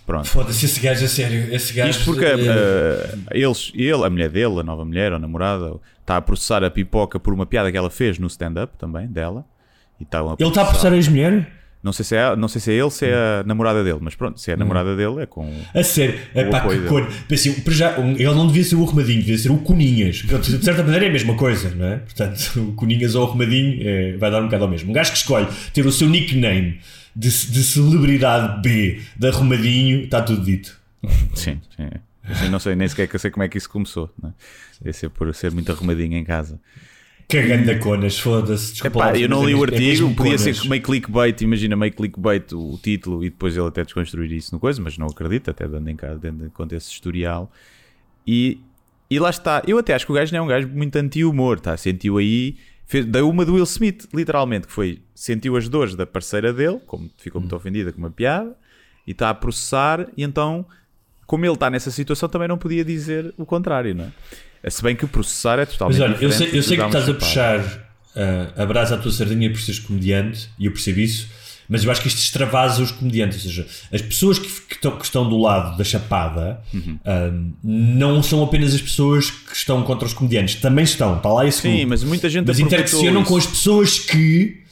Pronto. 0.05 0.27
Foda-se, 0.27 0.65
esse 0.65 0.79
gajo 0.79 1.03
a 1.03 1.07
sério. 1.07 1.53
Esse 1.53 1.73
gajo. 1.73 1.89
Isto 1.89 2.05
porque 2.05 2.23
é- 2.23 2.35
eh, 2.39 3.17
eles, 3.31 3.71
ele, 3.73 4.05
a 4.05 4.09
mulher 4.09 4.29
dele, 4.29 4.59
a 4.59 4.63
nova 4.63 4.85
mulher, 4.85 5.11
ou 5.11 5.19
namorada, 5.19 5.79
está 5.99 6.17
a 6.17 6.21
processar 6.21 6.63
a 6.63 6.69
pipoca 6.69 7.19
por 7.19 7.33
uma 7.33 7.45
piada 7.45 7.71
que 7.71 7.77
ela 7.77 7.89
fez 7.89 8.19
no 8.19 8.27
stand-up 8.27 8.77
também, 8.77 9.07
dela. 9.07 9.43
E 9.99 10.03
estavam 10.03 10.35
Ele 10.39 10.49
está 10.49 10.61
a 10.61 10.65
processar 10.65 10.93
a 10.93 10.95
ex-mulher? 10.95 11.53
Não 11.83 11.93
sei, 11.93 12.03
se 12.03 12.15
é, 12.15 12.35
não 12.35 12.47
sei 12.47 12.59
se 12.59 12.71
é 12.71 12.73
ele, 12.73 12.89
se 12.89 13.05
é 13.05 13.13
a 13.13 13.43
namorada 13.45 13.83
dele, 13.83 13.99
mas 14.01 14.15
pronto, 14.15 14.39
se 14.39 14.49
é 14.51 14.55
a 14.55 14.57
namorada 14.57 14.95
dele 14.95 15.21
é 15.21 15.25
com. 15.25 15.49
A 15.73 15.83
sério, 15.83 16.19
é 16.33 16.43
pá, 16.45 16.61
que 16.61 16.81
cor. 16.81 17.07
Assim, 17.31 17.55
já, 17.67 17.97
ele 17.97 18.25
não 18.25 18.47
devia 18.47 18.63
ser 18.63 18.75
o 18.75 18.83
Arrumadinho, 18.83 19.19
devia 19.19 19.37
ser 19.37 19.51
o 19.51 19.57
Coninhas. 19.59 20.17
De 20.17 20.65
certa 20.65 20.83
maneira 20.83 21.05
é 21.05 21.09
a 21.09 21.11
mesma 21.11 21.35
coisa, 21.35 21.69
não 21.69 21.85
é? 21.85 21.97
Portanto, 21.97 22.59
o 22.59 22.73
Coninhas 22.73 23.15
ou 23.15 23.23
o 23.23 23.29
Arrumadinho 23.29 23.87
é, 23.87 24.17
vai 24.17 24.31
dar 24.31 24.41
um 24.41 24.45
bocado 24.45 24.63
ao 24.63 24.69
mesmo. 24.69 24.89
Um 24.89 24.93
gajo 24.93 25.11
que 25.11 25.17
escolhe 25.17 25.47
ter 25.71 25.85
o 25.85 25.91
seu 25.91 26.09
nickname 26.09 26.79
de, 27.15 27.29
de 27.29 27.63
celebridade 27.63 28.61
B 28.61 28.99
de 29.15 29.27
Arrumadinho, 29.27 30.01
está 30.01 30.21
tudo 30.21 30.43
dito. 30.43 30.77
Sim, 31.35 31.61
sim. 31.75 31.89
Assim, 32.29 32.49
não 32.49 32.59
sei 32.59 32.75
nem 32.75 32.87
sequer 32.87 33.07
que 33.07 33.15
eu 33.15 33.19
sei 33.19 33.31
como 33.31 33.43
é 33.43 33.47
que 33.47 33.57
isso 33.57 33.69
começou. 33.69 34.13
Né? 34.21 34.33
Deve 34.81 34.93
ser 34.93 35.09
por 35.09 35.33
ser 35.33 35.51
muito 35.51 35.71
arrumadinho 35.71 36.17
em 36.17 36.23
casa. 36.23 36.59
Cagando 37.29 37.69
a 37.69 37.77
conas, 37.77 38.17
foda-se. 38.17 38.71
Desculpa 38.71 39.09
Epá, 39.09 39.19
eu 39.19 39.27
não 39.27 39.43
li 39.43 39.51
é 39.51 39.55
o 39.55 39.59
é 39.59 39.63
artigo, 39.63 39.81
mesmo 39.81 40.15
podia 40.15 40.37
conas. 40.37 40.57
ser 40.57 40.69
meio 40.69 40.81
clickbait, 40.81 41.41
imagina 41.41 41.75
meio 41.75 41.91
clickbait 41.91 42.53
o, 42.53 42.79
título 42.81 43.21
e 43.21 43.29
depois 43.29 43.57
ele 43.57 43.67
até 43.67 43.83
desconstruir 43.83 44.31
isso 44.31 44.53
no 44.55 44.59
coisa, 44.61 44.81
mas 44.81 44.97
não 44.97 45.07
acredito, 45.07 45.51
até 45.51 45.67
dando 45.67 45.89
em 45.89 45.95
casa, 45.95 46.17
dando 46.19 46.45
em 46.45 46.49
conta 46.49 46.75
esse 46.77 46.89
historial. 46.89 47.51
E, 48.25 48.61
e 49.09 49.19
lá 49.19 49.29
está, 49.29 49.61
eu 49.67 49.77
até 49.77 49.93
acho 49.93 50.05
que 50.05 50.11
o 50.13 50.15
gajo 50.15 50.31
não 50.31 50.39
é 50.39 50.41
um 50.41 50.47
gajo 50.47 50.69
muito 50.69 50.95
anti-humor, 50.95 51.59
tá? 51.59 51.75
sentiu 51.75 52.17
aí, 52.17 52.55
fez, 52.85 53.05
deu 53.05 53.29
uma 53.29 53.43
do 53.43 53.55
Will 53.55 53.63
Smith, 53.65 54.07
literalmente, 54.13 54.65
que 54.67 54.71
foi, 54.71 55.01
sentiu 55.13 55.57
as 55.57 55.67
dores 55.67 55.95
da 55.95 56.05
parceira 56.07 56.53
dele, 56.53 56.79
como 56.85 57.09
ficou 57.17 57.41
muito 57.41 57.53
ofendida 57.53 57.91
com 57.91 57.97
uma 57.97 58.09
piada, 58.09 58.55
e 59.05 59.11
está 59.11 59.29
a 59.29 59.33
processar, 59.33 60.07
e 60.15 60.23
então, 60.23 60.65
como 61.25 61.43
ele 61.43 61.53
está 61.53 61.69
nessa 61.69 61.91
situação, 61.91 62.29
também 62.29 62.47
não 62.47 62.57
podia 62.57 62.85
dizer 62.85 63.33
o 63.37 63.45
contrário, 63.45 63.93
não 63.93 64.05
é? 64.05 64.11
Se 64.69 64.81
bem 64.83 64.95
que 64.95 65.05
processar 65.07 65.59
é 65.59 65.65
totalmente 65.65 65.99
Mas 65.99 66.09
olha, 66.11 66.17
eu 66.23 66.31
sei, 66.31 66.49
eu 66.53 66.63
sei 66.63 66.77
que 66.77 66.83
estás 66.83 67.07
a 67.09 67.13
puxar 67.13 67.59
uh, 67.59 68.61
a 68.61 68.65
brasa 68.65 68.95
à 68.95 68.97
tua 68.97 69.11
sardinha 69.11 69.49
por 69.51 69.59
seres 69.61 69.79
comediante, 69.79 70.49
e 70.59 70.65
eu 70.65 70.71
percebo 70.71 70.99
isso, 70.99 71.27
mas 71.69 71.83
eu 71.83 71.91
acho 71.91 72.01
que 72.01 72.07
isto 72.07 72.19
extravasa 72.19 72.81
os 72.81 72.91
comediantes. 72.91 73.37
Ou 73.43 73.51
seja, 73.51 73.67
as 73.91 74.01
pessoas 74.01 74.39
que, 74.39 74.47
que 74.47 74.75
estão, 74.75 74.97
que 74.97 75.03
estão 75.03 75.29
do 75.29 75.37
lado 75.37 75.77
da 75.77 75.83
chapada 75.83 76.61
Uhum. 76.73 76.97
um, 77.05 77.53
não 77.63 78.23
são 78.23 78.41
apenas 78.43 78.73
as 78.73 78.81
pessoas 78.81 79.29
que 79.29 79.53
estão 79.55 79.83
contra 79.83 80.05
os 80.07 80.13
comediantes, 80.13 80.55
também 80.55 80.83
estão, 80.85 81.17
está 81.17 81.29
lá 81.29 81.45
esse 81.45 81.61
Sim, 81.61 81.71
grupo. 81.71 81.89
mas 81.89 82.03
muita 82.03 82.29
gente 82.29 82.47
Mas 82.47 82.59
interaccionam 82.59 83.21
isso. 83.21 83.29
com 83.31 83.37
as 83.37 83.45
pessoas 83.45 83.99
que. 83.99 84.63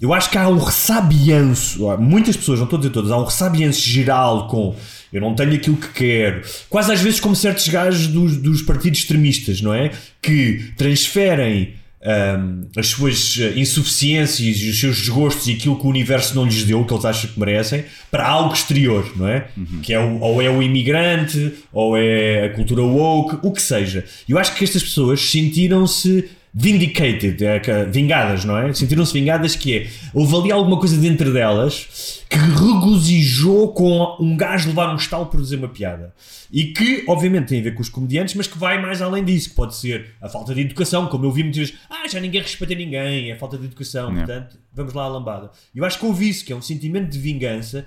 Eu 0.00 0.12
acho 0.12 0.28
que 0.28 0.36
há 0.36 0.48
um 0.48 0.58
ressabianço, 0.58 1.96
muitas 1.98 2.36
pessoas, 2.36 2.58
não 2.58 2.64
estou 2.64 2.76
a 2.76 2.80
dizer 2.80 2.92
todas, 2.92 3.10
há 3.10 3.16
um 3.16 3.24
ressabianço 3.24 3.80
geral 3.80 4.48
com 4.48 4.74
eu 5.14 5.20
não 5.20 5.32
tenho 5.32 5.54
aquilo 5.54 5.76
que 5.76 5.88
quero. 5.92 6.42
Quase 6.68 6.92
às 6.92 7.00
vezes 7.00 7.20
como 7.20 7.36
certos 7.36 7.68
gajos 7.68 8.08
dos, 8.08 8.36
dos 8.36 8.62
partidos 8.62 8.98
extremistas, 8.98 9.60
não 9.60 9.72
é? 9.72 9.92
Que 10.20 10.72
transferem 10.76 11.74
hum, 12.02 12.66
as 12.76 12.88
suas 12.88 13.38
eh, 13.40 13.52
insuficiências 13.54 14.58
e 14.58 14.70
os 14.70 14.80
seus 14.80 14.96
desgostos 14.98 15.46
e 15.46 15.52
aquilo 15.52 15.78
que 15.78 15.86
o 15.86 15.88
universo 15.88 16.34
não 16.34 16.44
lhes 16.44 16.64
deu, 16.64 16.84
que 16.84 16.92
eles 16.92 17.04
acham 17.04 17.30
que 17.30 17.38
merecem, 17.38 17.84
para 18.10 18.26
algo 18.26 18.52
exterior, 18.52 19.08
não 19.14 19.28
é? 19.28 19.46
Que 19.84 19.94
é 19.94 20.00
o, 20.00 20.18
ou 20.18 20.42
é 20.42 20.50
o 20.50 20.60
imigrante, 20.60 21.54
ou 21.72 21.96
é 21.96 22.46
a 22.46 22.50
cultura 22.50 22.82
woke, 22.82 23.38
o 23.46 23.52
que 23.52 23.62
seja. 23.62 24.04
Eu 24.28 24.36
acho 24.36 24.52
que 24.56 24.64
estas 24.64 24.82
pessoas 24.82 25.20
sentiram-se 25.20 26.28
vindicated, 26.56 27.44
é, 27.44 27.58
que- 27.58 27.84
vingadas, 27.86 28.44
não 28.44 28.56
é? 28.56 28.72
Sentiram-se 28.72 29.12
vingadas 29.12 29.56
que 29.56 29.76
é, 29.76 29.90
houve 30.12 30.36
ali 30.36 30.52
alguma 30.52 30.78
coisa 30.78 30.96
dentro 30.96 31.32
delas 31.32 32.22
que 32.30 32.36
regozijou 32.38 33.72
com 33.72 34.16
um 34.20 34.36
gajo 34.36 34.68
levar 34.68 34.92
um 34.92 34.96
estalo 34.96 35.26
por 35.26 35.40
dizer 35.42 35.56
uma 35.56 35.68
piada. 35.68 36.14
E 36.52 36.66
que, 36.66 37.04
obviamente, 37.08 37.48
tem 37.48 37.58
a 37.58 37.62
ver 37.64 37.74
com 37.74 37.82
os 37.82 37.88
comediantes, 37.88 38.34
mas 38.36 38.46
que 38.46 38.56
vai 38.56 38.80
mais 38.80 39.02
além 39.02 39.24
disso, 39.24 39.50
que 39.50 39.56
pode 39.56 39.74
ser 39.74 40.12
a 40.20 40.28
falta 40.28 40.54
de 40.54 40.60
educação, 40.60 41.08
como 41.08 41.24
eu 41.24 41.32
vi 41.32 41.42
muitas 41.42 41.58
vezes, 41.70 41.74
ah, 41.90 42.06
já 42.06 42.20
ninguém 42.20 42.40
respeita 42.40 42.74
ninguém, 42.76 43.32
é 43.32 43.36
falta 43.36 43.58
de 43.58 43.64
educação, 43.64 44.10
Yeah. 44.12 44.24
portanto, 44.24 44.58
vamos 44.72 44.94
lá 44.94 45.04
à 45.04 45.08
lambada. 45.08 45.50
Eu 45.74 45.84
acho 45.84 45.98
que 45.98 46.06
houve 46.06 46.28
isso, 46.28 46.44
que 46.44 46.52
é 46.52 46.56
um 46.56 46.62
sentimento 46.62 47.10
de 47.10 47.18
vingança 47.18 47.84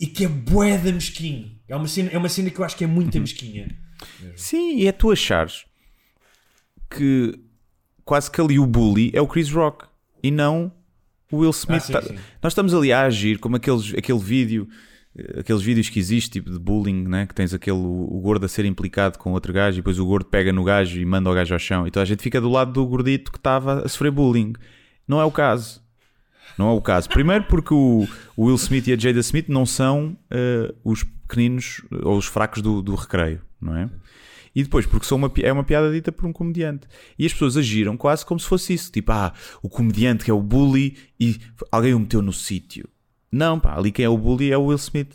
e 0.00 0.06
que 0.08 0.24
é 0.24 0.28
bué 0.28 0.76
da 0.76 0.90
mesquinho. 0.90 1.52
É 1.68 1.76
uma 1.76 1.86
cena, 1.86 2.10
é 2.12 2.18
uma 2.18 2.28
cena 2.28 2.50
que 2.50 2.58
eu 2.58 2.64
acho 2.64 2.76
que 2.76 2.82
é 2.82 2.86
muito 2.88 3.18
mesquinha. 3.20 3.68
Sim, 4.34 4.76
e 4.78 4.88
é 4.88 4.92
tu 4.92 5.10
achares 5.12 5.64
que 6.90 7.38
quase 8.06 8.30
que 8.30 8.40
ali 8.40 8.58
o 8.58 8.64
bully 8.66 9.10
é 9.12 9.20
o 9.20 9.26
Chris 9.26 9.50
Rock 9.50 9.84
e 10.22 10.30
não 10.30 10.72
o 11.30 11.38
Will 11.38 11.50
Smith. 11.50 11.82
sim, 11.82 11.92
Tá- 11.92 12.00
sim. 12.00 12.14
Nós 12.42 12.52
estamos 12.52 12.72
ali 12.72 12.90
a 12.92 13.02
agir 13.02 13.38
como 13.38 13.56
aqueles, 13.56 13.92
aquele 13.94 14.18
vídeo, 14.20 14.66
eh, 15.18 15.40
aqueles 15.40 15.60
vídeos 15.60 15.88
que 15.90 15.98
existe, 15.98 16.30
tipo 16.30 16.50
de 16.50 16.58
bullying, 16.58 17.02
né? 17.06 17.26
que 17.26 17.34
tens 17.34 17.52
aquele 17.52 17.76
o 17.76 18.18
gordo 18.22 18.46
a 18.46 18.48
ser 18.48 18.64
implicado 18.64 19.18
com 19.18 19.32
outro 19.32 19.52
gajo 19.52 19.76
e 19.76 19.80
depois 19.80 19.98
o 19.98 20.06
gordo 20.06 20.26
pega 20.26 20.52
no 20.52 20.62
gajo 20.64 20.98
e 21.00 21.04
manda 21.04 21.28
o 21.28 21.34
gajo 21.34 21.52
ao 21.52 21.58
chão. 21.58 21.86
Então 21.86 22.00
a 22.00 22.06
gente 22.06 22.22
fica 22.22 22.40
do 22.40 22.48
lado 22.48 22.72
do 22.72 22.86
gordito 22.86 23.30
que 23.32 23.38
estava 23.38 23.84
a 23.84 23.88
sofrer 23.88 24.10
bullying. 24.12 24.52
Não 25.06 25.20
é 25.20 25.24
o 25.24 25.30
caso. 25.32 25.84
Não 26.56 26.70
é 26.70 26.72
o 26.72 26.80
caso. 26.80 27.08
Primeiro 27.08 27.44
porque 27.44 27.74
o, 27.74 28.06
o 28.36 28.44
Will 28.46 28.54
Smith 28.56 28.86
e 28.86 28.92
a 28.92 28.96
Jada 28.96 29.18
Smith 29.20 29.48
não 29.48 29.66
são 29.66 30.16
eh, 30.30 30.72
os 30.84 31.02
pequeninos 31.02 31.82
eh, 31.92 31.96
ou 32.02 32.16
os 32.16 32.26
fracos 32.26 32.62
do, 32.62 32.80
do 32.80 32.94
recreio, 32.94 33.42
não 33.60 33.76
é? 33.76 33.90
E 34.56 34.62
depois 34.62 34.86
porque 34.86 35.04
são 35.04 35.18
uma, 35.18 35.30
é 35.42 35.52
uma 35.52 35.62
piada 35.62 35.92
dita 35.92 36.10
por 36.10 36.24
um 36.24 36.32
comediante. 36.32 36.88
E 37.18 37.26
as 37.26 37.32
pessoas 37.34 37.58
agiram 37.58 37.94
quase 37.94 38.24
como 38.24 38.40
se 38.40 38.46
fosse 38.46 38.72
isso. 38.72 38.90
Tipo, 38.90 39.12
ah, 39.12 39.34
o 39.62 39.68
comediante 39.68 40.24
que 40.24 40.30
é 40.30 40.34
o 40.34 40.40
bully 40.40 40.96
e 41.20 41.38
alguém 41.70 41.92
o 41.92 42.00
meteu 42.00 42.22
no 42.22 42.32
sítio. 42.32 42.88
Não, 43.30 43.60
pá, 43.60 43.76
ali 43.76 43.92
quem 43.92 44.06
é 44.06 44.08
o 44.08 44.16
bully 44.16 44.50
é 44.50 44.56
o 44.56 44.64
Will 44.64 44.78
Smith. 44.78 45.14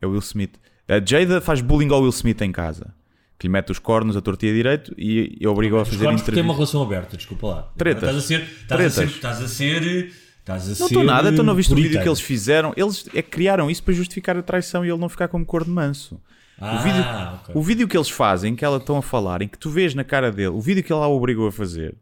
É 0.00 0.06
o 0.06 0.10
Will 0.12 0.20
Smith. 0.20 0.54
A 0.88 1.04
Jada 1.04 1.38
faz 1.42 1.60
bullying 1.60 1.90
ao 1.90 2.00
Will 2.00 2.08
Smith 2.08 2.40
em 2.40 2.50
casa. 2.50 2.94
Que 3.38 3.46
lhe 3.46 3.52
mete 3.52 3.72
os 3.72 3.78
cornos 3.78 4.16
a 4.16 4.22
tortia 4.22 4.50
direito 4.54 4.94
e, 4.96 5.36
e 5.38 5.46
obriga-o 5.46 5.80
a 5.80 5.84
fazer 5.84 6.08
porque 6.08 6.32
tem 6.32 6.42
uma 6.42 6.54
relação 6.54 6.82
aberta, 6.82 7.14
desculpa 7.14 7.46
lá. 7.46 7.62
Tretas. 7.76 8.04
Estás 8.04 8.16
a 8.16 8.20
ser. 8.22 8.40
Estás 8.40 8.62
a 8.62 8.76
Tretas. 8.76 8.94
ser. 8.94 9.04
Estás 9.04 9.42
a 9.42 9.48
ser. 9.48 10.12
Estás 10.40 10.64
a 10.64 10.68
Não 10.68 10.74
ser 10.76 10.84
estou 10.84 11.04
nada, 11.04 11.28
então 11.28 11.44
não 11.44 11.54
viste 11.54 11.74
o 11.74 11.76
vídeo 11.76 12.00
que 12.00 12.08
eles 12.08 12.20
fizeram. 12.20 12.72
Eles 12.74 13.06
é 13.12 13.20
que 13.20 13.28
criaram 13.28 13.70
isso 13.70 13.82
para 13.82 13.92
justificar 13.92 14.34
a 14.38 14.42
traição 14.42 14.82
e 14.82 14.88
ele 14.88 14.98
não 14.98 15.10
ficar 15.10 15.28
como 15.28 15.44
corno 15.44 15.74
manso. 15.74 16.18
Ah, 16.58 16.76
o, 16.76 16.82
vídeo, 16.82 17.04
ok. 17.34 17.54
o 17.54 17.62
vídeo 17.62 17.88
que 17.88 17.96
eles 17.96 18.08
fazem, 18.08 18.56
que 18.56 18.64
ela 18.64 18.78
estão 18.78 18.96
a 18.96 19.02
falar, 19.02 19.42
em 19.42 19.48
que 19.48 19.58
tu 19.58 19.68
vês 19.68 19.94
na 19.94 20.04
cara 20.04 20.32
dele, 20.32 20.48
o 20.48 20.60
vídeo 20.60 20.82
que 20.82 20.92
o 20.92 20.96
obrigou 20.96 21.48
a 21.48 21.52
fazer, 21.52 21.94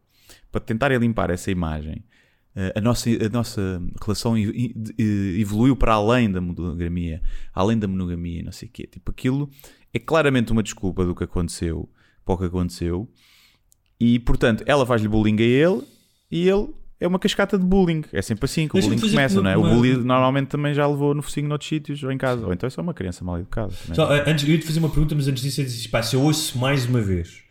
para 0.53 0.61
tentarem 0.61 0.99
limpar 0.99 1.31
essa 1.31 1.51
imagem, 1.51 2.05
eh, 2.55 2.73
a 2.77 2.81
nossa, 2.81 3.11
a 3.11 3.29
nossa 3.29 3.83
relação 4.01 4.35
evoluiu 5.37 5.75
para 5.75 5.95
além 5.95 6.31
da 6.31 6.41
monogamia, 6.41 7.21
além 7.53 7.77
da 7.77 7.89
monogamia 7.89 8.43
não 8.45 8.53
sei 8.53 8.69
o 8.69 8.71
quê. 8.71 8.87
Tipo, 8.87 9.11
aquilo 9.11 9.51
é 9.93 9.99
claramente 9.99 10.53
uma 10.53 10.63
desculpa 10.63 11.05
do 11.05 11.15
que 11.15 11.25
aconteceu, 11.25 11.89
para 12.25 12.35
o 12.35 12.39
que 12.39 12.45
aconteceu, 12.45 13.09
e 13.99 14.19
portanto, 14.21 14.63
ela 14.67 14.87
faz-lhe 14.87 15.09
bullying 15.09 15.37
a 15.39 15.43
ele 15.43 15.83
e 16.31 16.49
ele 16.49 16.69
é 17.01 17.07
uma 17.09 17.19
cascata 17.19 17.59
de 17.59 17.65
bullying. 17.65 18.03
É 18.13 18.23
sempre 18.23 18.45
assim 18.47 18.67
que 18.69 18.79
o 18.79 18.81
bullying 18.81 18.99
começa, 18.99 19.41
uma- 19.41 19.43
não 19.43 19.51
é? 19.51 19.57
O 19.57 19.61
uma- 19.61 19.71
bully 19.75 19.97
normalmente 19.97 20.49
também 20.49 20.73
já 20.75 20.87
levou 20.87 21.15
no 21.15 21.23
focinho 21.23 21.49
noutros 21.49 21.69
sítios 21.69 22.03
ou 22.03 22.11
em 22.13 22.19
casa, 22.19 22.47
ou 22.47 22.53
então 22.53 22.67
é 22.67 22.71
só 22.71 22.81
uma 22.83 22.95
criança 22.95 23.25
mal 23.25 23.39
educada. 23.39 23.73
Só, 23.93 24.15
eh, 24.15 24.25
antes, 24.31 24.45
eu 24.47 24.51
ia 24.55 24.59
te 24.59 24.67
fazer 24.67 24.79
uma 24.79 24.89
pergunta, 24.89 25.15
mas 25.15 25.29
antes 25.29 25.43
disso, 25.43 25.61
eu 25.61 25.65
disse, 25.65 25.89
pá, 25.89 26.03
se 26.03 26.15
eu 26.17 26.23
ouço 26.23 26.59
mais 26.59 26.87
uma 26.87 27.01
vez 27.01 27.43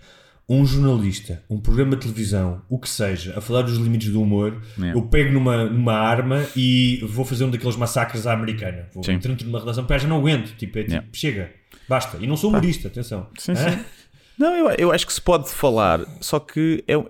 um 0.50 0.66
jornalista, 0.66 1.42
um 1.50 1.58
programa 1.60 1.92
de 1.96 2.02
televisão, 2.02 2.62
o 2.70 2.78
que 2.78 2.90
seja, 2.90 3.34
a 3.38 3.42
falar 3.42 3.62
dos 3.62 3.78
limites 3.78 4.10
do 4.12 4.22
humor, 4.22 4.62
É. 4.82 4.94
eu 4.94 5.02
pego 5.04 5.32
numa, 5.32 5.66
numa 5.66 5.94
arma 5.94 6.46
e 6.56 7.00
vou 7.08 7.24
fazer 7.24 7.46
um 7.46 7.50
daqueles 7.50 7.78
massacres 7.78 8.28
à 8.28 8.34
americana. 8.34 8.88
Vou 8.94 9.04
Sim. 9.04 9.14
entrar 9.14 9.30
dentro 9.30 9.46
de 9.46 9.50
uma 9.50 9.60
relação, 9.60 9.86
pá, 9.86 9.98
já 9.98 10.08
não 10.08 10.18
aguento. 10.18 10.54
Tipo, 10.58 10.80
é 10.80 10.84
tipo, 10.84 11.04
chega, 11.14 11.50
basta. 11.88 12.18
E 12.20 12.28
não 12.28 12.36
sou 12.36 12.50
humorista, 12.50 12.90
atenção. 12.90 13.28
Sim, 13.38 13.56
sim. 13.56 13.80
Não, 14.38 14.54
eu, 14.54 14.70
eu 14.78 14.92
acho 14.92 15.08
que 15.08 15.14
se 15.14 15.22
pode 15.22 15.50
falar, 15.50 16.02
só 16.20 16.40
que 16.40 16.84
é. 16.90 16.98
Ou 16.98 17.10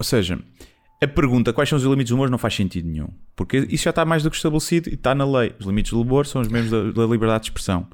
seja, 0.00 0.38
a 1.02 1.08
pergunta 1.08 1.52
quais 1.52 1.68
são 1.68 1.76
os 1.76 1.84
limites 1.84 2.10
do 2.10 2.14
humor 2.14 2.30
não 2.30 2.38
faz 2.38 2.54
sentido 2.54 2.88
nenhum. 2.88 3.08
Porque 3.34 3.58
isso 3.68 3.84
já 3.84 3.90
está 3.90 4.04
mais 4.04 4.22
do 4.22 4.30
que 4.30 4.36
estabelecido 4.36 4.88
e 4.88 4.94
está 4.94 5.14
na 5.14 5.24
lei. 5.24 5.52
Os 5.58 5.66
limites 5.66 5.90
do 5.90 6.00
humor 6.00 6.26
são 6.26 6.40
os 6.40 6.46
mesmos 6.48 6.70
da, 6.70 7.02
da 7.02 7.10
liberdade 7.10 7.44
de 7.44 7.50
expressão. 7.50 7.88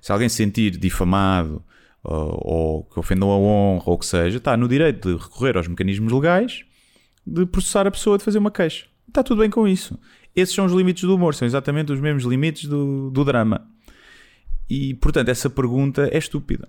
Se 0.00 0.10
alguém 0.10 0.28
se 0.28 0.36
sentir 0.36 0.76
difamado 0.76 1.62
ou, 2.02 2.40
ou 2.44 2.84
que 2.84 2.98
ofendam 2.98 3.30
a 3.30 3.36
honra 3.36 3.84
ou 3.86 3.94
o 3.94 3.98
que 3.98 4.06
seja, 4.06 4.38
está 4.38 4.56
no 4.56 4.66
direito 4.66 5.08
de 5.08 5.22
recorrer 5.22 5.56
aos 5.56 5.68
mecanismos 5.68 6.12
legais 6.12 6.64
de 7.24 7.46
processar 7.46 7.86
a 7.86 7.90
pessoa 7.90 8.18
de 8.18 8.24
fazer 8.24 8.38
uma 8.38 8.50
queixa. 8.50 8.86
Está 9.06 9.22
tudo 9.22 9.40
bem 9.40 9.50
com 9.50 9.68
isso. 9.68 9.98
Esses 10.34 10.54
são 10.54 10.64
os 10.64 10.72
limites 10.72 11.04
do 11.04 11.14
humor, 11.14 11.34
são 11.34 11.46
exatamente 11.46 11.92
os 11.92 12.00
mesmos 12.00 12.24
limites 12.24 12.68
do, 12.68 13.10
do 13.10 13.24
drama. 13.24 13.68
E, 14.68 14.94
portanto, 14.94 15.28
essa 15.28 15.48
pergunta 15.48 16.08
é 16.12 16.18
estúpida. 16.18 16.68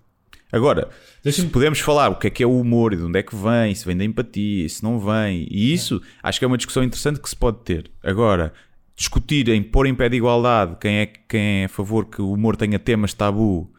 Agora, 0.51 0.89
se 1.17 1.23
Deixa-me- 1.23 1.49
podemos 1.49 1.79
falar 1.79 2.09
o 2.09 2.15
que 2.15 2.27
é 2.27 2.29
que 2.29 2.41
é 2.43 2.45
o 2.47 2.59
humor 2.59 2.93
e 2.93 2.95
de 2.97 3.03
onde 3.03 3.19
é 3.19 3.23
que 3.23 3.35
vem, 3.35 3.73
se 3.75 3.85
vem 3.85 3.95
da 3.95 4.03
empatia, 4.03 4.67
se 4.67 4.81
não 4.83 4.99
vem, 4.99 5.47
e 5.49 5.71
isso 5.73 6.01
acho 6.23 6.39
que 6.39 6.45
é 6.45 6.47
uma 6.47 6.57
discussão 6.57 6.83
interessante 6.83 7.19
que 7.19 7.29
se 7.29 7.35
pode 7.35 7.59
ter. 7.63 7.91
Agora, 8.03 8.51
discutir 8.95 9.47
em 9.49 9.61
pôr 9.61 9.85
em 9.85 9.93
pé 9.93 10.09
de 10.09 10.17
igualdade 10.17 10.75
quem 10.81 10.97
é, 10.97 11.05
quem 11.05 11.61
é 11.61 11.65
a 11.65 11.69
favor 11.69 12.05
que 12.05 12.21
o 12.21 12.31
humor 12.33 12.55
tenha 12.55 12.79
temas 12.79 13.13
tabu, 13.13 13.71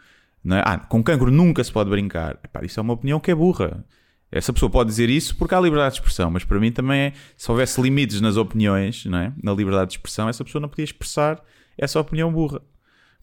não 0.44 0.56
é? 0.56 0.62
ah, 0.64 0.78
com 0.78 1.02
cancro 1.02 1.30
nunca 1.30 1.62
se 1.64 1.72
pode 1.72 1.90
brincar, 1.90 2.38
Epá, 2.44 2.64
isso 2.64 2.78
é 2.78 2.82
uma 2.82 2.92
opinião 2.94 3.18
que 3.18 3.30
é 3.30 3.34
burra. 3.34 3.84
Essa 4.32 4.52
pessoa 4.52 4.70
pode 4.70 4.88
dizer 4.90 5.10
isso 5.10 5.34
porque 5.36 5.52
há 5.56 5.60
liberdade 5.60 5.94
de 5.94 6.00
expressão, 6.00 6.30
mas 6.30 6.44
para 6.44 6.60
mim 6.60 6.70
também 6.70 7.00
é, 7.00 7.12
se 7.36 7.50
houvesse 7.50 7.82
limites 7.82 8.20
nas 8.20 8.36
opiniões, 8.36 9.04
é? 9.06 9.32
na 9.42 9.52
liberdade 9.52 9.90
de 9.90 9.96
expressão, 9.96 10.28
essa 10.28 10.44
pessoa 10.44 10.62
não 10.62 10.68
podia 10.68 10.84
expressar 10.84 11.42
essa 11.76 11.98
opinião 11.98 12.32
burra. 12.32 12.62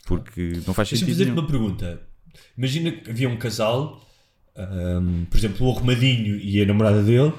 Porque 0.06 0.60
não 0.68 0.74
faz 0.74 0.90
Deixa-me 0.90 1.00
sentido 1.00 1.08
fazer-te 1.14 1.30
nenhum. 1.32 1.40
uma 1.42 1.48
pergunta. 1.48 2.07
Imagina 2.58 2.92
que 2.92 3.10
havia 3.10 3.30
um 3.30 3.38
casal, 3.38 4.02
ahm, 4.56 5.26
por 5.26 5.38
exemplo, 5.38 5.68
o 5.68 5.72
Arrumadinho 5.72 6.36
e 6.38 6.62
a 6.62 6.66
namorada 6.66 7.02
dele, 7.04 7.34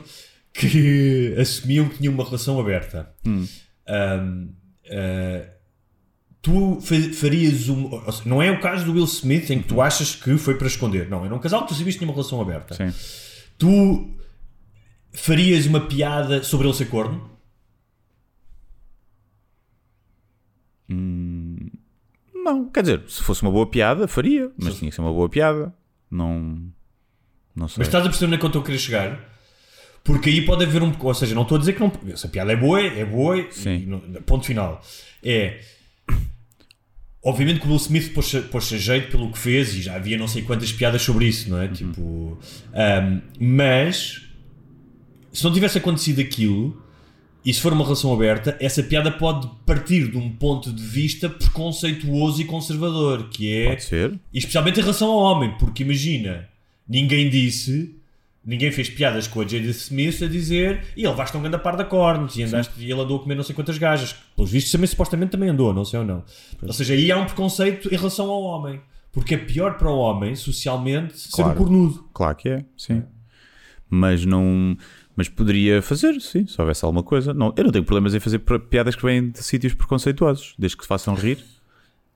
que 0.52 1.34
assumiam 1.40 1.88
que 1.88 1.98
tinham 1.98 2.14
uma 2.14 2.24
relação 2.24 2.58
aberta. 2.60 3.10
Hum. 3.26 3.46
Ahm, 3.86 4.48
ah, 4.90 5.48
tu 6.42 6.80
fa- 6.80 7.12
farias 7.14 7.68
um. 7.68 7.90
Não 8.24 8.40
é 8.42 8.50
o 8.50 8.60
caso 8.60 8.84
do 8.84 8.92
Will 8.92 9.04
Smith 9.04 9.50
em 9.50 9.60
que 9.62 9.68
tu 9.68 9.80
achas 9.80 10.14
que 10.14 10.36
foi 10.38 10.56
para 10.56 10.66
esconder. 10.66 11.08
Não, 11.08 11.24
era 11.24 11.34
um 11.34 11.38
casal 11.38 11.62
que 11.62 11.68
tu 11.68 11.74
sabias 11.74 11.94
que 11.94 11.98
tinha 12.00 12.08
uma 12.08 12.14
relação 12.14 12.40
aberta. 12.40 12.74
Sim. 12.74 12.92
Tu 13.58 14.14
farias 15.12 15.66
uma 15.66 15.80
piada 15.86 16.42
sobre 16.44 16.66
ele 16.68 16.76
ser 16.76 16.86
corno? 16.86 17.28
Não, 22.52 22.68
quer 22.70 22.80
dizer, 22.82 23.02
se 23.08 23.22
fosse 23.22 23.42
uma 23.42 23.50
boa 23.50 23.66
piada, 23.66 24.08
faria, 24.08 24.50
mas 24.56 24.76
tinha 24.78 24.90
que 24.90 24.94
ser 24.94 25.00
uma 25.02 25.12
boa 25.12 25.28
piada. 25.28 25.74
Não. 26.10 26.62
Não 27.54 27.68
sei. 27.68 27.76
Mas 27.78 27.88
estás 27.88 28.04
a 28.04 28.08
perceber 28.08 28.26
onde 28.26 28.34
é 28.36 28.38
que 28.38 28.44
eu 28.44 28.48
estou 28.48 28.62
a 28.62 28.64
querer 28.64 28.78
chegar? 28.78 29.20
Porque 30.04 30.30
aí 30.30 30.42
pode 30.46 30.64
haver 30.64 30.82
um. 30.82 30.92
Ou 30.98 31.14
seja, 31.14 31.34
não 31.34 31.42
estou 31.42 31.56
a 31.56 31.58
dizer 31.58 31.74
que 31.74 31.80
não. 31.80 31.92
Essa 32.10 32.28
piada 32.28 32.52
é 32.52 32.56
boa, 32.56 32.80
é 32.80 33.04
boa, 33.04 33.46
Sim. 33.50 33.84
não- 33.86 34.00
ponto 34.22 34.46
final. 34.46 34.82
É. 35.22 35.60
Obviamente 37.22 37.60
que 37.60 37.66
o 37.66 37.70
Will 37.70 37.76
Smith 37.78 38.14
pôs-se 38.14 38.74
a 38.74 38.78
jeito 38.78 39.10
pelo 39.10 39.30
que 39.32 39.38
fez 39.38 39.74
e 39.74 39.82
já 39.82 39.96
havia 39.96 40.16
não 40.16 40.28
sei 40.28 40.42
quantas 40.42 40.72
piadas 40.72 41.02
sobre 41.02 41.26
isso, 41.26 41.50
não 41.50 41.60
é? 41.60 41.68
Tipo. 41.68 42.38
ahm, 42.72 43.20
mas. 43.38 44.22
Se 45.32 45.44
não 45.44 45.52
tivesse 45.52 45.78
acontecido 45.78 46.20
aquilo. 46.20 46.82
E 47.48 47.54
se 47.54 47.60
for 47.60 47.72
uma 47.72 47.82
relação 47.84 48.12
aberta, 48.12 48.56
essa 48.60 48.82
piada 48.82 49.10
pode 49.10 49.48
partir 49.64 50.10
de 50.10 50.18
um 50.18 50.28
ponto 50.30 50.70
de 50.72 50.82
vista 50.82 51.30
preconceituoso 51.30 52.42
e 52.42 52.44
conservador, 52.44 53.28
que 53.30 53.52
é 53.52 53.68
Pode 53.70 53.84
ser. 53.84 54.18
e 54.32 54.38
especialmente 54.38 54.78
em 54.78 54.82
relação 54.82 55.08
ao 55.10 55.18
homem, 55.18 55.54
porque 55.58 55.82
imagina, 55.82 56.46
ninguém 56.86 57.30
disse, 57.30 57.96
ninguém 58.44 58.70
fez 58.70 58.90
piadas 58.90 59.26
com 59.26 59.40
a 59.40 59.46
Jada 59.46 59.64
Smith 59.70 60.22
a 60.22 60.26
dizer 60.26 60.84
e 60.96 61.00
ele 61.00 61.08
levaste 61.08 61.36
um 61.36 61.40
grande 61.40 61.58
par 61.58 61.74
da 61.76 61.84
cornos 61.84 62.36
e, 62.36 62.42
andaste, 62.42 62.72
e 62.78 62.90
ele 62.90 63.00
andou 63.00 63.16
a 63.16 63.20
comer 63.22 63.34
não 63.34 63.42
sei 63.42 63.54
quantas 63.54 63.78
gajas. 63.78 64.14
Pelos 64.36 64.50
vistos, 64.50 64.70
também, 64.70 64.86
supostamente 64.86 65.30
também 65.32 65.48
andou, 65.48 65.72
não 65.72 65.84
sei 65.86 66.00
ou 66.00 66.04
não. 66.04 66.22
Ou 66.62 66.72
seja, 66.74 66.92
aí 66.94 67.10
há 67.10 67.16
um 67.18 67.24
preconceito 67.24 67.88
em 67.92 67.96
relação 67.96 68.28
ao 68.30 68.42
homem. 68.42 68.80
Porque 69.10 69.34
é 69.34 69.38
pior 69.38 69.78
para 69.78 69.90
o 69.90 69.96
homem, 69.96 70.36
socialmente, 70.36 71.18
ser 71.18 71.40
um 71.40 71.44
Claro. 71.44 71.58
cornudo. 71.58 72.08
Claro 72.12 72.36
que 72.36 72.48
é, 72.50 72.64
sim. 72.76 73.02
Mas 73.88 74.24
não. 74.26 74.76
Mas 75.18 75.28
poderia 75.28 75.82
fazer, 75.82 76.20
sim, 76.20 76.46
se 76.46 76.60
houvesse 76.60 76.84
alguma 76.84 77.02
coisa. 77.02 77.34
Não, 77.34 77.52
eu 77.56 77.64
não 77.64 77.72
tenho 77.72 77.84
problemas 77.84 78.14
em 78.14 78.20
fazer 78.20 78.38
pi- 78.38 78.56
piadas 78.60 78.94
que 78.94 79.02
vêm 79.02 79.30
de 79.30 79.42
sítios 79.42 79.74
preconceituosos, 79.74 80.54
desde 80.56 80.76
que 80.76 80.84
se 80.84 80.88
façam 80.88 81.12
rir 81.16 81.44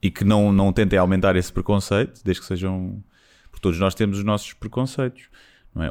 e 0.01 0.09
que 0.09 0.23
não, 0.23 0.53
não 0.53 0.73
tentem 0.73 0.97
aumentar 0.97 1.35
esse 1.35 1.53
preconceito, 1.53 2.21
desde 2.25 2.41
que 2.41 2.47
sejam. 2.47 3.03
Porque 3.51 3.61
todos 3.61 3.77
nós 3.81 3.93
temos 3.97 4.19
os 4.19 4.25
nossos 4.25 4.53
preconceitos. 4.53 5.25
Não 5.75 5.83
é? 5.83 5.89
A 5.89 5.91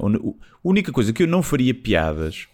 única 0.63 0.89
coisa 0.93 1.11
que 1.11 1.23
eu 1.23 1.27
não 1.27 1.43
faria 1.43 1.73
piadas, 1.73 2.47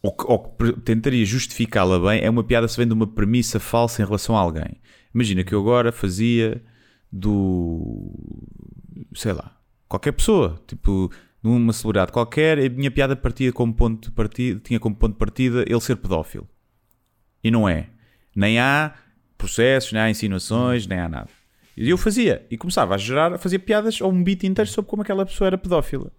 ou 0.00 0.10
que, 0.10 0.24
ou 0.26 0.38
que 0.38 0.72
tentaria 0.80 1.26
justificá-la 1.26 1.98
bem, 1.98 2.22
é 2.24 2.30
uma 2.30 2.42
piada 2.42 2.66
se 2.68 2.78
vem 2.78 2.86
de 2.86 2.94
uma 2.94 3.06
premissa 3.06 3.60
falsa 3.60 4.00
em 4.00 4.06
relação 4.06 4.34
a 4.34 4.40
alguém. 4.40 4.80
Imagina 5.14 5.44
que 5.44 5.54
eu 5.54 5.60
agora 5.60 5.92
fazia 5.92 6.62
do. 7.12 8.10
sei 9.14 9.34
lá, 9.34 9.54
qualquer 9.86 10.12
pessoa, 10.12 10.58
tipo, 10.66 11.12
numa 11.42 11.72
celebridade 11.72 12.12
qualquer, 12.12 12.58
a 12.58 12.68
minha 12.68 12.90
piada 12.90 13.16
partia 13.16 13.52
como 13.52 13.74
ponto 13.74 14.08
de 14.08 14.14
partida, 14.14 14.60
tinha 14.60 14.78
como 14.78 14.94
ponto 14.94 15.14
de 15.14 15.18
partida 15.18 15.64
ele 15.66 15.80
ser 15.80 15.96
pedófilo. 15.96 16.48
E 17.42 17.50
não 17.50 17.68
é. 17.68 17.88
Nem 18.34 18.60
há 18.60 18.94
processos, 19.36 19.92
nem 19.92 20.02
há 20.02 20.10
insinuações, 20.10 20.86
nem 20.86 21.00
há 21.00 21.08
nada. 21.08 21.28
E 21.76 21.88
eu 21.88 21.98
fazia, 21.98 22.46
e 22.50 22.56
começava 22.56 22.94
a 22.94 22.98
gerar, 22.98 23.38
fazia 23.38 23.58
piadas 23.58 24.00
ou 24.00 24.12
um 24.12 24.22
beat 24.22 24.44
inteiro 24.44 24.70
sobre 24.70 24.88
como 24.88 25.02
aquela 25.02 25.26
pessoa 25.26 25.48
era 25.48 25.58
pedófila. 25.58 26.12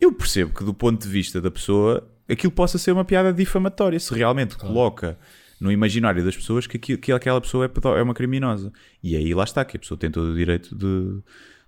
Eu 0.00 0.12
percebo 0.12 0.52
que 0.52 0.64
do 0.64 0.74
ponto 0.74 1.02
de 1.02 1.08
vista 1.08 1.40
da 1.40 1.50
pessoa, 1.50 2.06
aquilo 2.28 2.52
possa 2.52 2.78
ser 2.78 2.92
uma 2.92 3.04
piada 3.04 3.32
difamatória, 3.32 3.98
se 3.98 4.12
realmente 4.14 4.56
coloca 4.56 5.18
no 5.60 5.70
imaginário 5.70 6.24
das 6.24 6.34
pessoas 6.34 6.66
que, 6.66 6.78
que 6.78 7.12
aquela 7.12 7.40
pessoa 7.40 7.66
é, 7.66 7.98
é 7.98 8.02
uma 8.02 8.14
criminosa. 8.14 8.72
E 9.02 9.14
aí 9.14 9.32
lá 9.34 9.44
está, 9.44 9.64
que 9.64 9.76
a 9.76 9.80
pessoa 9.80 9.98
tem 9.98 10.10
todo 10.10 10.32
o 10.32 10.34
direito 10.34 10.74
de, 10.74 11.22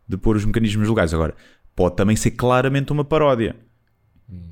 de 0.08 0.16
pôr 0.16 0.36
os 0.36 0.44
mecanismos 0.44 0.88
legais. 0.88 1.12
Agora, 1.12 1.34
pode 1.74 1.96
também 1.96 2.16
ser 2.16 2.32
claramente 2.32 2.92
uma 2.92 3.04
paródia. 3.04 3.56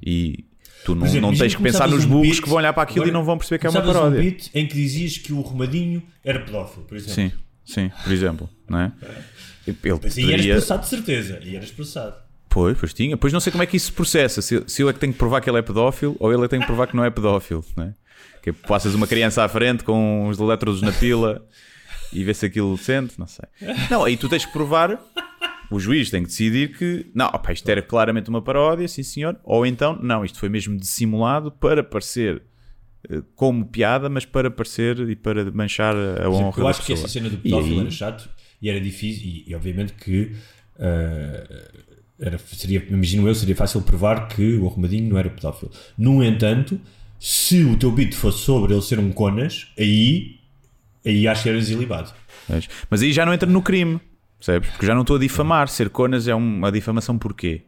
E 0.02 0.44
tu 0.84 0.94
não, 0.94 1.06
exemplo, 1.06 1.30
não 1.30 1.36
tens 1.38 1.54
que 1.54 1.62
pensar 1.62 1.88
nos 1.88 2.04
um 2.04 2.20
beat, 2.20 2.40
que 2.42 2.48
vão 2.48 2.58
olhar 2.58 2.72
para 2.72 2.82
aquilo 2.82 3.00
e 3.00 3.08
agora 3.08 3.12
não 3.18 3.24
vão 3.24 3.38
perceber 3.38 3.58
que 3.58 3.66
é 3.66 3.70
uma 3.70 3.82
paródia. 3.82 4.18
um 4.18 4.22
beat 4.22 4.50
em 4.54 4.66
que 4.66 4.74
dizias 4.74 5.16
que 5.18 5.32
o 5.32 5.40
Romadinho 5.40 6.02
era 6.24 6.40
pedófilo, 6.40 6.84
por 6.84 6.96
exemplo. 6.96 7.14
Sim, 7.14 7.32
sim, 7.64 7.90
por 8.02 8.12
exemplo, 8.12 8.48
não 8.68 8.78
é? 8.80 8.92
Ele 9.66 9.76
Mas 9.82 9.92
aí 9.92 10.00
eras 10.00 10.14
poderia- 10.14 10.54
processado 10.54 10.82
de 10.82 10.88
certeza. 10.88 11.40
E 11.42 11.54
eras 11.56 11.70
processado. 11.70 12.16
Pois, 12.48 12.76
pois 12.76 12.92
tinha. 12.92 13.16
Pois 13.16 13.32
não 13.32 13.38
sei 13.40 13.52
como 13.52 13.62
é 13.62 13.66
que 13.66 13.76
isso 13.76 13.86
se 13.86 13.92
processa. 13.92 14.42
Se, 14.42 14.64
se 14.66 14.82
eu 14.82 14.88
é 14.88 14.92
que 14.92 14.98
tenho 14.98 15.12
que 15.12 15.18
provar 15.18 15.40
que 15.40 15.48
ele 15.48 15.58
é 15.58 15.62
pedófilo 15.62 16.16
ou 16.18 16.32
ele 16.32 16.40
é 16.40 16.44
que 16.44 16.48
tem 16.50 16.60
que 16.60 16.66
provar 16.66 16.88
que 16.88 16.96
não 16.96 17.04
é 17.04 17.10
pedófilo. 17.10 17.64
Não 17.76 17.84
é? 17.84 17.94
Que 18.42 18.52
passas 18.52 18.94
uma 18.94 19.06
criança 19.06 19.44
à 19.44 19.48
frente 19.48 19.84
com 19.84 20.26
os 20.28 20.38
elétrodos 20.40 20.82
na 20.82 20.90
pila 20.92 21.46
e 22.12 22.24
vê 22.24 22.34
se 22.34 22.44
aquilo 22.46 22.76
sente, 22.76 23.16
não 23.18 23.26
sei. 23.28 23.44
Não, 23.88 24.02
aí 24.02 24.16
tu 24.16 24.28
tens 24.28 24.44
que 24.44 24.52
provar. 24.52 24.98
O 25.70 25.78
juiz 25.78 26.10
tem 26.10 26.22
que 26.22 26.28
decidir 26.28 26.76
que 26.76 27.06
não, 27.14 27.26
opa, 27.26 27.52
isto 27.52 27.68
era 27.68 27.80
claramente 27.80 28.28
uma 28.28 28.42
paródia, 28.42 28.88
sim 28.88 29.02
senhor, 29.02 29.38
ou 29.44 29.64
então, 29.64 29.98
não, 30.02 30.24
isto 30.24 30.38
foi 30.38 30.48
mesmo 30.48 30.76
dissimulado 30.76 31.52
para 31.52 31.82
parecer 31.84 32.42
eh, 33.08 33.22
como 33.36 33.64
piada, 33.64 34.08
mas 34.08 34.24
para 34.24 34.50
parecer 34.50 34.98
e 35.08 35.14
para 35.14 35.50
manchar 35.52 35.94
a 35.94 36.28
honra 36.28 36.60
eu 36.60 36.68
acho 36.68 36.84
que 36.84 36.92
essa 36.92 37.08
cena 37.08 37.28
do 37.28 37.38
pedófilo 37.38 37.82
era 37.82 37.90
chato 37.90 38.28
e 38.60 38.68
era 38.68 38.80
difícil. 38.80 39.26
E, 39.26 39.44
e 39.48 39.54
obviamente 39.54 39.92
que. 39.92 40.32
ah, 40.78 41.90
era, 42.20 42.38
seria, 42.38 42.84
imagino 42.90 43.26
eu, 43.26 43.34
seria 43.34 43.56
fácil 43.56 43.80
provar 43.80 44.28
que 44.28 44.56
o 44.56 44.66
Arrumadinho 44.66 45.08
não 45.08 45.18
era 45.18 45.30
pedófilo. 45.30 45.72
No 45.96 46.22
entanto, 46.22 46.78
se 47.18 47.64
o 47.64 47.76
teu 47.76 47.90
beat 47.90 48.14
fosse 48.14 48.40
sobre 48.40 48.74
ele 48.74 48.82
ser 48.82 48.98
um 48.98 49.10
conas, 49.10 49.68
aí, 49.78 50.38
aí 51.04 51.26
acho 51.26 51.44
que 51.44 51.48
eras 51.48 51.70
ilibado. 51.70 52.12
Mas 52.90 53.00
aí 53.00 53.12
já 53.12 53.24
não 53.24 53.32
entra 53.32 53.48
no 53.48 53.62
crime, 53.62 53.98
percebes? 54.40 54.70
Porque 54.70 54.86
já 54.86 54.94
não 54.94 55.02
estou 55.02 55.16
a 55.16 55.18
difamar. 55.20 55.68
Ser 55.68 55.88
conas 55.90 56.26
é 56.26 56.34
um- 56.34 56.38
uma 56.58 56.72
difamação 56.72 57.16
porquê? 57.18 57.62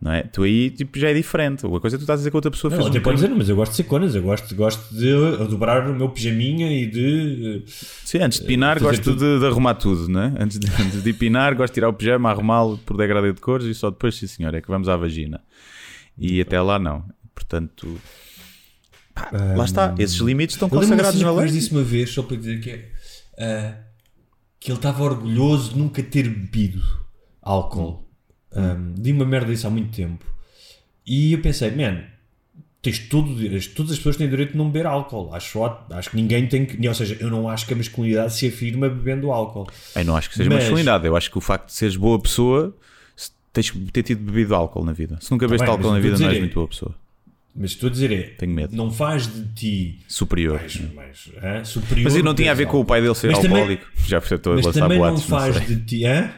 Não 0.00 0.12
é? 0.12 0.22
Tu 0.24 0.42
aí 0.42 0.70
tipo, 0.70 0.98
já 0.98 1.08
é 1.10 1.14
diferente. 1.14 1.64
Uma 1.64 1.80
coisa 1.80 1.96
é 1.96 1.98
tu 1.98 2.02
estás 2.02 2.18
a 2.18 2.20
dizer 2.20 2.30
que 2.30 2.36
outra 2.36 2.50
pessoa 2.50 2.70
Não, 2.70 2.76
fez 2.76 2.90
até 2.90 2.98
um 2.98 3.02
pode 3.02 3.16
dizer, 3.16 3.30
mas 3.34 3.48
eu 3.48 3.56
gosto 3.56 3.70
de 3.72 3.76
ser 3.78 3.84
conas, 3.84 4.14
eu 4.14 4.22
gosto, 4.22 4.54
gosto 4.54 4.94
de 4.94 5.10
dobrar 5.48 5.88
o 5.88 5.94
meu 5.94 6.10
pijaminha 6.10 6.70
e 6.70 6.86
de. 6.86 7.62
Sim, 8.04 8.18
antes 8.18 8.38
de 8.40 8.46
pinar, 8.46 8.78
fazer 8.78 9.02
gosto 9.02 9.16
de, 9.16 9.38
de 9.40 9.46
arrumar 9.46 9.74
tudo, 9.76 10.06
não 10.08 10.20
é? 10.22 10.34
Antes 10.38 10.58
de, 10.58 10.66
antes 10.82 11.02
de 11.02 11.12
pinar, 11.14 11.54
gosto 11.54 11.72
de 11.72 11.74
tirar 11.76 11.88
o 11.88 11.94
pijama, 11.94 12.30
arrumá-lo 12.30 12.76
por 12.84 12.96
degradê 12.98 13.32
de 13.32 13.40
cores 13.40 13.66
e 13.66 13.74
só 13.74 13.88
depois, 13.90 14.14
sim 14.16 14.26
senhor, 14.26 14.54
é 14.54 14.60
que 14.60 14.68
vamos 14.68 14.86
à 14.88 14.96
vagina. 14.96 15.40
E 16.18 16.42
até 16.42 16.60
lá 16.60 16.78
não. 16.78 17.02
Portanto, 17.34 17.98
pá, 19.14 19.30
lá 19.56 19.64
está. 19.64 19.94
Esses 19.98 20.16
limites 20.18 20.56
estão 20.56 20.68
Eu 20.68 20.74
consagrados 20.78 21.20
na 21.22 21.32
lei. 21.32 21.50
disse 21.50 21.70
uma 21.72 21.82
vez, 21.82 22.10
só 22.10 22.22
para 22.22 22.36
dizer 22.36 22.60
que 22.60 22.70
é. 22.70 22.88
ah, 23.38 23.85
que 24.58 24.70
ele 24.70 24.78
estava 24.78 25.02
orgulhoso 25.02 25.72
de 25.72 25.78
nunca 25.78 26.02
ter 26.02 26.28
bebido 26.28 26.82
álcool. 27.42 28.04
Um, 28.54 28.94
di 28.94 29.12
uma 29.12 29.24
merda 29.24 29.52
disso 29.52 29.66
há 29.66 29.70
muito 29.70 29.94
tempo. 29.94 30.24
E 31.06 31.32
eu 31.32 31.40
pensei, 31.40 31.70
man, 31.70 32.02
tens 32.82 32.98
todo, 33.00 33.34
todas 33.74 33.92
as 33.92 33.96
pessoas 33.98 34.16
têm 34.16 34.28
direito 34.28 34.52
de 34.52 34.58
não 34.58 34.70
beber 34.70 34.86
álcool. 34.86 35.32
Acho, 35.34 35.60
acho 35.90 36.10
que 36.10 36.16
ninguém 36.16 36.46
tem 36.46 36.64
que. 36.64 36.88
Ou 36.88 36.94
seja, 36.94 37.16
eu 37.20 37.30
não 37.30 37.48
acho 37.48 37.66
que 37.66 37.74
a 37.74 37.76
masculinidade 37.76 38.34
se 38.34 38.48
afirma 38.48 38.88
bebendo 38.88 39.30
álcool. 39.30 39.66
Eu 39.94 40.04
não 40.04 40.16
acho 40.16 40.30
que 40.30 40.36
seja 40.36 40.48
Mas- 40.48 40.60
masculinidade. 40.60 41.06
Eu 41.06 41.16
acho 41.16 41.30
que 41.30 41.38
o 41.38 41.40
facto 41.40 41.66
de 41.66 41.74
seres 41.74 41.96
boa 41.96 42.18
pessoa, 42.18 42.74
tens 43.52 43.70
que 43.70 43.78
ter 43.92 44.02
tido 44.02 44.22
bebido 44.22 44.54
álcool 44.54 44.84
na 44.84 44.92
vida. 44.92 45.18
Se 45.20 45.30
nunca 45.30 45.46
bebeste 45.46 45.66
bem, 45.66 45.72
álcool 45.74 45.92
na 45.92 46.00
vida, 46.00 46.18
não 46.18 46.28
és 46.28 46.38
muito 46.38 46.54
boa 46.54 46.68
pessoa. 46.68 46.94
Mas 47.58 47.70
estou 47.70 47.88
a 47.88 47.90
dizer 47.92 48.12
é. 48.12 48.22
Tenho 48.38 48.52
medo. 48.52 48.76
Não 48.76 48.90
faz 48.90 49.26
de 49.32 49.44
ti 49.54 49.98
Superior. 50.06 50.60
mais, 50.60 50.80
mais 50.94 51.30
hã, 51.42 51.64
superior. 51.64 52.04
Mas 52.04 52.14
isso 52.14 52.24
não 52.24 52.34
tinha 52.34 52.50
a 52.50 52.54
ver 52.54 52.66
com 52.66 52.78
o 52.80 52.84
pai 52.84 53.00
dele 53.00 53.14
ser 53.14 53.28
Mas 53.28 53.38
também- 53.38 53.56
alcoólico. 53.58 53.86
Já 54.06 54.18
estou 54.18 54.52
a 54.52 54.56
Mas 54.56 54.66
lançar 54.66 54.80
também 54.80 54.98
não 54.98 55.06
boatos, 55.06 55.28
não 55.28 55.38
faz 55.38 55.56
sei. 55.56 55.66
de 55.76 55.84
ti. 55.84 56.04
Hã? 56.04 56.30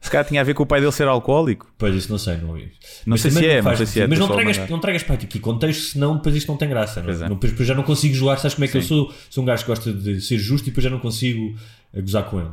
Se 0.00 0.10
calhar 0.10 0.26
tinha 0.26 0.40
a 0.40 0.44
ver 0.44 0.52
com 0.54 0.62
o 0.62 0.66
pai 0.66 0.80
dele 0.80 0.92
ser 0.92 1.08
alcoólico. 1.08 1.72
Pois 1.78 1.94
isso 1.94 2.10
não 2.10 2.18
sei, 2.18 2.36
não 2.36 2.50
ouvi. 2.50 2.64
Não 2.64 2.70
Mas 3.06 3.20
sei 3.22 3.30
se 3.30 3.36
também 3.38 3.50
é, 3.50 3.62
não 3.62 3.76
sei 3.76 3.86
se 3.86 4.00
é. 4.00 4.06
Mas 4.06 4.18
não 4.18 4.28
tragas, 4.28 4.70
não 4.70 4.78
tragas 4.78 5.02
para 5.02 5.14
aqui 5.14 5.38
contexto, 5.38 5.82
senão 5.92 6.16
depois 6.16 6.36
isto 6.36 6.48
não 6.48 6.58
tem 6.58 6.68
graça. 6.68 7.02
Não, 7.02 7.10
é. 7.10 7.28
não, 7.28 7.36
depois 7.36 7.66
já 7.66 7.74
não 7.74 7.82
consigo 7.82 8.14
jogar. 8.14 8.36
Sabes 8.38 8.54
como 8.54 8.64
é 8.66 8.68
que 8.68 8.76
eu 8.76 8.82
Sim. 8.82 8.88
sou? 8.88 9.14
Sou 9.30 9.42
um 9.42 9.46
gajo 9.46 9.62
que 9.62 9.68
gosta 9.68 9.92
de 9.92 10.20
ser 10.20 10.36
justo 10.38 10.66
e 10.68 10.70
depois 10.70 10.84
já 10.84 10.90
não 10.90 10.98
consigo 10.98 11.56
eh, 11.94 12.00
gozar 12.02 12.24
com 12.24 12.38
ele. 12.38 12.50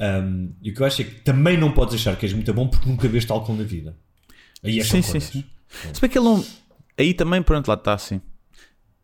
Um, 0.00 0.50
e 0.62 0.70
o 0.70 0.74
que 0.74 0.80
eu 0.80 0.86
acho 0.86 1.02
é 1.02 1.04
que 1.04 1.14
também 1.20 1.58
não 1.58 1.72
podes 1.72 1.94
achar 1.94 2.16
que 2.16 2.24
és 2.24 2.32
muito 2.32 2.52
bom 2.54 2.68
porque 2.68 2.88
nunca 2.88 3.06
veste 3.06 3.30
álcool 3.30 3.54
na 3.54 3.64
vida. 3.64 3.94
Aí 4.62 4.78
és 4.78 4.86
Sim, 4.88 5.02
sim, 5.02 5.20
sim. 5.20 5.44
Se 5.92 6.00
bem 6.00 6.08
que 6.08 6.16
ele 6.18 6.24
não. 6.24 6.44
Aí 6.96 7.12
também, 7.14 7.42
pronto, 7.42 7.68
lá 7.68 7.74
está 7.74 7.94
assim. 7.94 8.20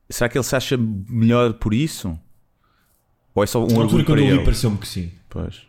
Será 0.09 0.29
que 0.29 0.37
ele 0.37 0.45
se 0.45 0.55
acha 0.57 0.77
melhor 0.77 1.53
por 1.55 1.73
isso? 1.75 2.19
Ou 3.35 3.45
é 3.45 3.47
só 3.47 3.65
um 3.65 3.77
orgulho 3.79 4.05
para 4.05 4.21
ele? 4.21 4.43
pareceu-me 4.45 4.77
que 4.79 4.89
sim. 4.89 5.11
Pois. 5.29 5.63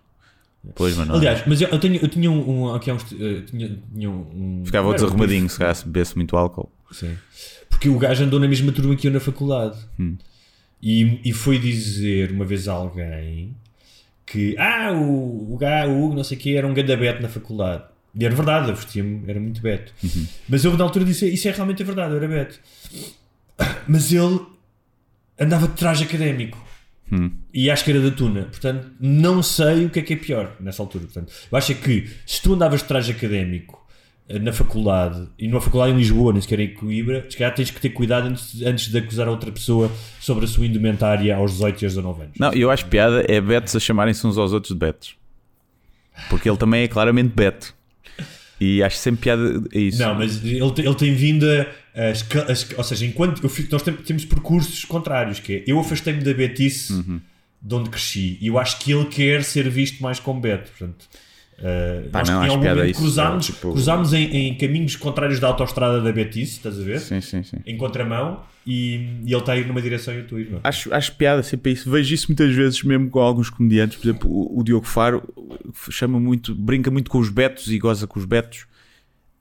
Pois, 0.76 0.96
mas 0.96 1.08
não. 1.08 1.16
é. 1.16 1.18
Aliás, 1.18 1.44
mas 1.48 1.62
eu, 1.62 1.68
eu, 1.70 1.80
tenho, 1.80 1.96
eu 1.96 2.08
tinha 2.08 2.30
um, 2.30 2.64
um- 2.66 2.74
aqui 2.76 2.92
há 2.92 2.94
uns. 2.94 3.04
eh, 3.14 3.42
tinha, 3.48 3.80
tinha 3.94 4.10
um, 4.10 4.62
Ficava 4.64 4.90
um 4.90 4.94
desarrumadinho 4.94 5.50
se 5.50 5.58
calhar 5.58 5.76
se 5.76 5.86
bebesse 5.86 6.16
muito 6.16 6.36
álcool. 6.38 6.72
Sim. 6.92 7.18
Porque 7.70 7.90
o 7.90 7.98
gajo 7.98 8.24
andou 8.24 8.40
na 8.40 8.48
mesma 8.48 8.72
turma 8.72 8.96
que 8.96 9.08
eu 9.08 9.12
na 9.12 9.20
faculdade. 9.20 9.78
Hum. 10.00 10.18
E, 10.82 11.20
e 11.24 11.34
foi 11.34 11.58
dizer 11.58 12.32
uma 12.32 12.46
vez 12.46 12.68
a 12.68 12.74
alguém 12.74 13.56
que 14.26 14.56
ah, 14.58 14.92
o, 14.94 15.54
o, 15.54 15.58
gajo, 15.58 15.92
o 15.92 16.06
Hugo, 16.06 16.16
não 16.16 16.24
sei 16.24 16.38
o 16.38 16.40
que, 16.40 16.56
era 16.56 16.66
um 16.68 16.74
ganda 16.74 16.96
beto 16.96 17.22
na 17.22 17.30
faculdade. 17.30 17.84
E 18.14 18.26
era 18.26 18.36
verdade, 18.36 18.70
eu 18.70 18.76
vestia-me, 18.76 19.24
era 19.28 19.40
muito 19.40 19.62
beto. 19.62 19.94
Uhum. 20.04 20.28
Mas 20.50 20.66
eu 20.66 20.76
na 20.78 20.84
altura 20.84 21.06
disse, 21.06 21.28
isso 21.28 21.48
é 21.48 21.52
realmente 21.52 21.82
a 21.82 21.86
verdade, 21.86 22.12
eu 22.12 22.18
era 22.18 22.28
beto. 22.28 22.60
Mas 23.88 24.12
ele 24.12 24.40
andava 25.40 25.68
de 25.68 25.74
traje 25.74 26.04
académico. 26.04 26.58
Hum. 27.12 27.32
E 27.54 27.70
acho 27.70 27.84
que 27.84 27.92
era 27.92 28.00
da 28.00 28.12
Tuna. 28.12 28.44
Portanto, 28.44 28.92
não 29.00 29.44
sei 29.44 29.86
o 29.86 29.90
que 29.90 30.00
é 30.00 30.02
que 30.02 30.14
é 30.14 30.16
pior 30.16 30.56
nessa 30.60 30.82
altura. 30.82 31.06
Portanto, 31.06 31.32
eu 31.52 31.58
acho 31.58 31.72
é 31.72 31.76
que 31.76 32.10
se 32.26 32.42
tu 32.42 32.54
andavas 32.54 32.82
de 32.82 32.88
traje 32.88 33.12
académico 33.12 33.86
eh, 34.30 34.40
na 34.40 34.54
faculdade, 34.54 35.28
e 35.38 35.48
numa 35.48 35.60
faculdade 35.60 35.92
em 35.92 35.98
Lisboa, 35.98 36.32
nem 36.32 36.42
sequer 36.42 36.60
em 36.62 36.74
Coimbra, 36.74 37.26
se 37.30 37.36
calhar 37.36 37.54
tens 37.54 37.70
que 37.70 37.82
ter 37.82 37.90
cuidado 37.90 38.28
antes, 38.28 38.62
antes 38.62 38.88
de 38.88 38.98
acusar 38.98 39.28
a 39.28 39.32
outra 39.32 39.52
pessoa 39.52 39.92
sobre 40.22 40.46
a 40.46 40.48
sua 40.48 40.66
indumentária 40.66 41.36
aos 41.36 41.52
18 41.52 41.82
e 41.82 41.86
aos 41.86 41.94
19 41.96 42.22
anos. 42.22 42.38
Não, 42.40 42.54
eu 42.54 42.72
acho 42.72 42.86
piada 42.86 43.26
é 43.28 43.42
Betos 43.42 43.76
a 43.76 43.80
chamarem-se 43.80 44.26
uns 44.26 44.38
aos 44.38 44.54
outros 44.54 44.74
de 44.74 44.80
Betos. 44.80 45.16
Porque 46.30 46.50
ele 46.50 46.58
também 46.58 46.84
é 46.84 46.88
claramente 46.88 47.34
Beto. 47.36 47.76
E 48.64 48.84
acho 48.84 48.98
sempre 48.98 49.22
piada 49.24 49.64
a 49.74 49.78
isso. 49.78 50.00
Não, 50.00 50.14
mas 50.14 50.38
ele, 50.46 50.60
ele 50.62 50.96
tem 50.96 51.16
vindo 51.16 51.46
a, 51.50 52.78
Ou 52.78 52.84
seja, 52.84 53.06
enquanto 53.08 53.50
fico- 53.50 53.70
nós 53.72 53.82
tem- 53.82 53.96
temos 53.96 54.24
percursos 54.24 54.86
contrários, 54.86 55.40
que 55.40 55.54
é 55.56 55.64
eu 55.66 55.80
afastei-me 55.80 56.22
da 56.24 56.32
betice 56.32 56.94
Uhum. 56.94 57.20
de 57.60 57.76
onde 57.76 57.90
cresci 57.90 58.38
e 58.40 58.46
eu 58.48 58.60
acho 58.60 58.78
que 58.80 58.92
ele 58.92 59.06
quer 59.06 59.44
ser 59.44 59.68
visto 59.68 60.02
mais 60.04 60.20
como 60.20 60.40
Beto. 60.40 60.70
Portanto, 60.78 61.08
Uh, 61.62 62.10
Pá, 62.10 62.20
nós 62.20 62.30
não, 62.30 62.42
em 62.42 62.46
acho 62.46 62.52
algum 62.56 62.68
momento 62.70 62.98
cruzámos, 62.98 63.50
é, 63.50 63.54
tipo- 63.54 63.72
cruzámos 63.72 64.14
em, 64.14 64.24
em 64.36 64.58
caminhos 64.58 64.96
contrários 64.96 65.40
da 65.40 65.48
autostrada 65.48 66.02
da 66.02 66.12
Betis, 66.12 66.54
estás 66.54 66.80
a 66.80 66.84
ver? 66.84 67.00
Sim, 67.00 67.22
sim, 67.22 67.44
sim. 67.44 67.58
Em 67.68 67.78
contramão, 67.78 68.42
e, 68.66 68.96
e 69.24 69.32
ele 69.32 69.36
está 69.38 69.54
a 69.54 69.58
ir 69.58 69.68
numa 69.68 69.80
direção 69.82 70.12
e 70.14 70.18
eu 70.18 70.24
estou 70.24 70.38
a 70.40 70.42
ir 70.42 70.50
noutra. 70.50 70.68
Acho, 70.68 70.92
acho 70.94 71.16
piada 71.16 71.44
sempre 71.44 71.72
isso. 71.74 71.90
Vejo 71.90 72.14
isso 72.16 72.28
muitas 72.30 72.52
vezes 72.54 72.82
mesmo 72.84 73.10
com 73.12 73.20
alguns 73.20 73.50
comediantes. 73.52 73.98
Por 73.98 74.08
exemplo, 74.08 74.30
o, 74.32 74.60
o 74.60 74.64
Diogo 74.64 74.88
Faro 74.88 75.22
chama 75.92 76.20
muito, 76.20 76.56
brinca 76.56 76.90
muito 76.90 77.12
com 77.12 77.20
os 77.20 77.30
betos 77.30 77.68
e 77.72 77.78
goza 77.78 78.08
com 78.08 78.20
os 78.20 78.26
betos, 78.26 78.66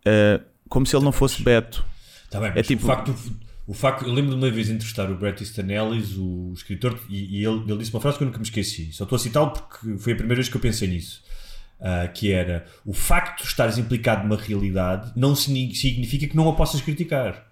uh, 0.06 0.42
como 0.68 0.84
se 0.86 0.94
ele 0.94 1.04
não 1.04 1.12
fosse 1.12 1.42
beto. 1.42 1.82
Tá 2.30 2.38
bem, 2.38 2.52
É 2.54 2.62
tipo- 2.62 2.84
o 2.84 2.86
facto, 2.86 3.14
o 3.66 3.72
facto, 3.72 4.04
eu 4.04 4.12
lembro 4.12 4.30
de 4.32 4.36
uma 4.36 4.50
vez 4.50 4.68
entrevistar 4.68 5.10
o 5.10 5.14
Bret 5.16 5.40
Easton 5.42 5.62
Ellis, 5.70 6.16
o 6.18 6.52
escritor, 6.54 6.98
e, 7.08 7.38
e 7.40 7.44
ele, 7.46 7.62
ele 7.66 7.78
disse 7.78 7.92
uma 7.94 8.00
frase 8.00 8.18
que 8.18 8.24
eu 8.24 8.26
nunca 8.26 8.38
me 8.38 8.44
esqueci. 8.44 8.90
Só 8.92 9.04
estou 9.04 9.16
a 9.16 9.18
citá-lo 9.18 9.50
porque 9.52 9.96
foi 9.98 10.12
a 10.12 10.16
primeira 10.16 10.36
vez 10.36 10.48
que 10.48 10.56
eu 10.56 10.60
pensei 10.60 10.86
nisso. 10.88 11.22
Ah, 11.82 12.06
que 12.08 12.30
era 12.30 12.66
o 12.84 12.92
facto 12.92 13.40
de 13.42 13.48
estares 13.48 13.78
implicado 13.78 14.22
numa 14.28 14.36
realidade 14.36 15.12
não 15.16 15.34
signi- 15.34 15.74
significa 15.74 16.26
que 16.26 16.36
não 16.36 16.48
a 16.48 16.52
possas 16.54 16.80
criticar. 16.82 17.46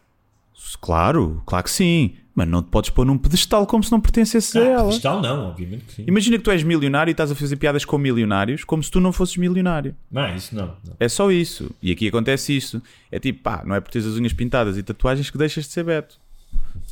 Claro, 0.81 1.43
claro 1.47 1.65
que 1.65 1.71
sim. 1.71 2.15
Mas 2.35 2.47
não 2.47 2.63
te 2.63 2.69
podes 2.69 2.91
pôr 2.91 3.05
num 3.05 3.19
pedestal 3.19 3.67
como 3.67 3.83
se 3.83 3.91
não 3.91 4.01
pertencesse 4.01 4.57
a 4.59 4.61
Ah, 4.61 4.65
ela. 4.65 4.85
pedestal 4.85 5.21
não, 5.21 5.49
obviamente 5.49 5.85
que 5.87 5.93
sim. 5.95 6.05
Imagina 6.07 6.37
que 6.39 6.45
tu 6.45 6.53
és 6.53 6.63
milionário 6.63 7.11
e 7.11 7.13
estás 7.13 7.33
a 7.33 7.35
fazer 7.35 7.57
piadas 7.57 7.85
com 7.85 7.99
milionários 7.99 8.63
como 8.63 8.81
se 8.81 8.91
tu 8.93 9.01
não 9.01 9.13
fosses 9.13 9.37
milionário. 9.37 9.97
Não, 10.11 10.37
isso 10.37 10.55
não. 10.55 10.67
não. 10.85 10.95
É 11.01 11.09
só 11.09 11.33
isso. 11.33 11.69
E 11.83 11.91
aqui 11.91 12.07
acontece 12.07 12.57
isso. 12.57 12.81
É 13.11 13.19
tipo, 13.19 13.43
pá, 13.43 13.63
não 13.67 13.75
é 13.75 13.81
por 13.81 13.91
teres 13.91 14.07
as 14.07 14.15
unhas 14.15 14.33
pintadas 14.33 14.77
e 14.79 14.83
tatuagens 14.85 15.31
que 15.31 15.39
deixas 15.39 15.65
de 15.65 15.73
ser 15.73 15.83
Beto. 15.85 16.17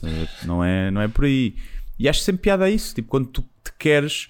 Não 0.45 0.63
é, 0.65 0.91
não 0.91 1.01
é 1.01 1.09
por 1.09 1.25
aí. 1.25 1.55
E 1.99 2.09
acho 2.09 2.21
sempre 2.21 2.43
piada 2.43 2.65
a 2.65 2.71
isso. 2.71 2.95
Tipo, 2.95 3.09
quando 3.09 3.27
tu 3.29 3.43
te 3.63 3.73
queres. 3.79 4.29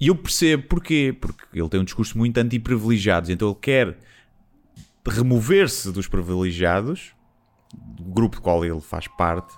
E 0.00 0.08
eu 0.08 0.16
percebo 0.16 0.64
porquê. 0.64 1.16
Porque 1.18 1.44
ele 1.52 1.68
tem 1.68 1.80
um 1.80 1.84
discurso 1.84 2.16
muito 2.18 2.36
anti-privilegiados. 2.38 3.30
Então 3.30 3.48
ele 3.48 3.58
quer 3.60 3.98
remover-se 5.06 5.92
dos 5.92 6.08
privilegiados, 6.08 7.12
do 7.72 8.04
grupo 8.04 8.36
do 8.36 8.42
qual 8.42 8.64
ele 8.64 8.80
faz 8.80 9.06
parte, 9.06 9.54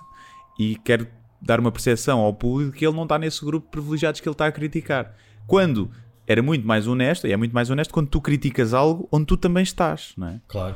e 0.59 0.75
quer 0.77 1.09
dar 1.41 1.59
uma 1.59 1.71
percepção 1.71 2.19
ao 2.19 2.33
público 2.33 2.73
que 2.73 2.85
ele 2.85 2.95
não 2.95 3.03
está 3.03 3.17
nesse 3.17 3.43
grupo 3.45 3.65
de 3.67 3.71
privilegiados 3.71 4.19
que 4.19 4.27
ele 4.27 4.33
está 4.33 4.47
a 4.47 4.51
criticar. 4.51 5.15
Quando 5.45 5.89
era 6.25 6.41
muito 6.41 6.67
mais 6.67 6.87
honesto, 6.87 7.25
e 7.25 7.31
é 7.31 7.37
muito 7.37 7.53
mais 7.53 7.69
honesto 7.69 7.93
quando 7.93 8.09
tu 8.09 8.19
criticas 8.19 8.73
algo 8.73 9.07
onde 9.11 9.25
tu 9.25 9.37
também 9.37 9.63
estás, 9.63 10.13
não 10.17 10.27
é? 10.27 10.41
Claro. 10.47 10.75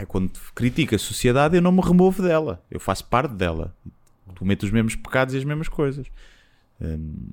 E 0.00 0.06
quando 0.06 0.32
critico 0.54 0.94
a 0.94 0.98
sociedade, 0.98 1.56
eu 1.56 1.62
não 1.62 1.72
me 1.72 1.80
removo 1.80 2.22
dela. 2.22 2.62
Eu 2.70 2.80
faço 2.80 3.04
parte 3.06 3.32
dela. 3.32 3.74
Metes 4.40 4.66
os 4.66 4.72
mesmos 4.72 4.96
pecados 4.96 5.32
e 5.34 5.38
as 5.38 5.44
mesmas 5.44 5.68
coisas. 5.68 6.06
Hum, 6.80 7.28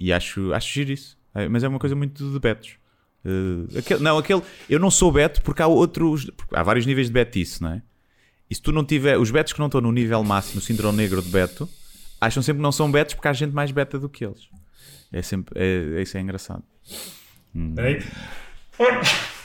e 0.00 0.12
acho, 0.12 0.52
acho 0.54 0.72
giro 0.72 0.90
isso. 0.90 1.16
É, 1.34 1.46
mas 1.48 1.62
é 1.62 1.68
uma 1.68 1.78
coisa 1.78 1.94
muito 1.94 2.28
de 2.32 2.38
betos. 2.40 2.76
Uh, 3.24 3.78
aquele- 3.78 4.00
não, 4.02 4.16
aquele. 4.18 4.42
Eu 4.68 4.80
não 4.80 4.90
sou 4.90 5.12
beto 5.12 5.42
porque 5.42 5.60
há 5.62 5.66
outros. 5.66 6.24
porque 6.36 6.56
há 6.56 6.62
vários 6.62 6.86
níveis 6.86 7.08
de 7.08 7.12
betice, 7.12 7.62
não 7.62 7.74
é? 7.74 7.82
E 8.50 8.54
se 8.54 8.62
tu 8.62 8.72
não 8.72 8.84
tiver. 8.84 9.16
Os 9.18 9.30
betos 9.30 9.52
que 9.52 9.58
não 9.60 9.66
estão 9.66 9.80
no 9.80 9.92
nível 9.92 10.24
máximo, 10.24 10.56
no 10.56 10.60
síndrome 10.62 10.96
negro 10.96 11.20
de 11.22 11.28
beto, 11.28 11.68
acham 12.20 12.42
sempre 12.42 12.58
que 12.58 12.62
não 12.62 12.72
são 12.72 12.90
betos 12.90 13.14
porque 13.14 13.28
há 13.28 13.32
gente 13.32 13.52
mais 13.54 13.70
beta 13.70 13.98
do 13.98 14.08
que 14.08 14.24
eles. 14.24 14.48
É 15.12 15.20
sempre. 15.22 15.52
É, 15.60 16.00
isso 16.02 16.16
é 16.16 16.20
engraçado. 16.20 16.62
Espera 17.54 17.88
aí. 17.88 18.02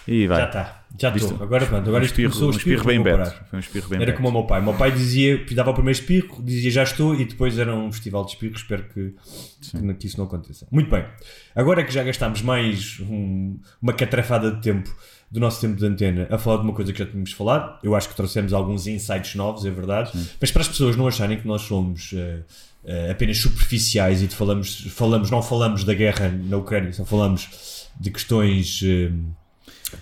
E 0.08 0.28
vai. 0.28 0.40
Já 0.42 0.46
está. 0.48 0.85
Já 1.00 1.14
estou. 1.16 1.44
Agora 1.44 1.66
pronto. 1.66 1.88
Agora 1.88 2.04
um 2.04 2.06
isto 2.06 2.14
espirro, 2.14 2.30
começou 2.32 2.48
um 2.50 2.52
o 2.54 2.58
espirro 2.58 2.86
bem 2.86 3.04
parar. 3.04 3.48
Foi 3.50 3.58
um 3.58 3.60
espirro 3.60 3.90
bem 3.90 4.02
Era 4.02 4.14
como 4.14 4.30
o 4.30 4.32
meu 4.32 4.44
pai. 4.44 4.62
O 4.62 4.64
meu 4.64 4.74
pai 4.74 4.92
dizia, 4.92 5.46
dava 5.54 5.72
o 5.72 5.74
primeiro 5.74 6.00
espirro, 6.00 6.42
dizia 6.44 6.72
já 6.72 6.84
estou, 6.84 7.16
e 7.16 7.26
depois 7.26 7.58
era 7.60 7.76
um 7.76 7.92
festival 7.92 8.24
de 8.26 8.32
espirros. 8.32 8.62
Espero 8.62 8.84
que, 8.84 9.14
que, 9.72 9.94
que 9.96 10.08
isso 10.08 10.18
não 10.18 10.26
aconteça. 10.26 10.68
Muito 10.72 10.90
bem. 10.90 11.06
Agora 11.56 11.84
que 11.84 11.94
já 11.94 12.04
gastámos 12.04 12.42
mais 12.42 13.00
um- 13.02 13.60
uma 13.82 13.94
catrafada 13.94 14.52
de 14.52 14.62
tempo 14.62 14.96
do 15.32 15.40
nosso 15.40 15.60
tempo 15.60 15.76
de 15.76 15.86
antena 15.86 16.28
a 16.30 16.38
falar 16.38 16.58
de 16.58 16.64
uma 16.64 16.74
coisa 16.74 16.94
que 16.94 17.00
já 17.00 17.06
tínhamos 17.06 17.32
falado, 17.34 17.78
eu 17.84 17.94
acho 17.96 18.08
que 18.08 18.16
trouxemos 18.16 18.54
alguns 18.54 18.88
insights 18.88 19.36
novos, 19.36 19.66
é 19.66 19.72
verdade. 19.72 20.12
Mas 20.40 20.52
para 20.52 20.62
as 20.62 20.68
pessoas 20.68 20.96
não 20.96 21.08
acharem 21.08 21.38
que 21.40 21.48
nós 21.48 21.64
somos 21.64 22.12
eh, 22.16 22.40
eh, 22.86 23.12
apenas 23.12 23.38
superficiais 23.40 24.22
e 24.22 24.28
falamos, 24.28 24.86
falamos, 24.92 25.30
não 25.32 25.42
falamos 25.42 25.84
da 25.84 25.94
guerra 25.94 26.30
na 26.30 26.56
Ucrânia, 26.58 26.94
só 26.94 27.04
falamos 27.04 27.90
de 28.00 28.12
questões. 28.12 28.82
eh, 28.86 29.12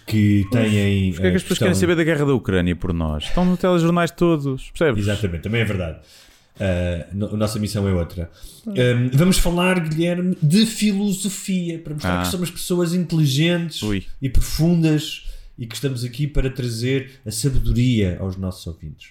que 0.08 0.46
têm. 0.52 1.12
Porquê 1.14 1.28
é 1.28 1.30
que 1.32 1.34
eh, 1.34 1.36
as 1.36 1.44
pessoas 1.44 1.44
questão- 1.44 1.58
querem 1.68 1.74
saber 1.80 1.96
da 1.96 2.04
guerra 2.04 2.26
da 2.26 2.34
Ucrânia 2.34 2.76
por 2.76 2.94
nós? 2.94 3.24
Estão 3.26 3.46
nos 3.46 3.60
telejornais 3.60 4.12
todos, 4.12 4.70
percebes? 4.72 5.04
Exatamente, 5.04 5.42
também 5.44 5.62
é 5.62 5.66
verdade. 5.66 6.00
Uh, 6.56 7.16
no- 7.18 7.34
a 7.34 7.38
nossa 7.38 7.58
missão 7.58 7.88
é 7.88 7.94
outra. 7.94 8.30
Um, 8.68 9.10
vamos 9.14 9.40
falar, 9.40 9.80
Guilherme, 9.80 10.38
de 10.42 10.66
filosofia 10.68 11.80
para 11.80 11.94
mostrar 11.96 12.20
Ah. 12.20 12.22
que 12.24 12.28
somos 12.30 12.52
pessoas 12.52 12.94
inteligentes 12.94 13.82
Ui. 13.82 14.06
e 14.22 14.30
profundas 14.30 15.26
e 15.58 15.66
que 15.66 15.74
estamos 15.76 16.04
aqui 16.04 16.28
para 16.28 16.50
trazer 16.52 17.12
a 17.26 17.32
sabedoria 17.32 18.18
aos 18.20 18.38
nossos 18.38 18.66
ouvintes. 18.68 19.10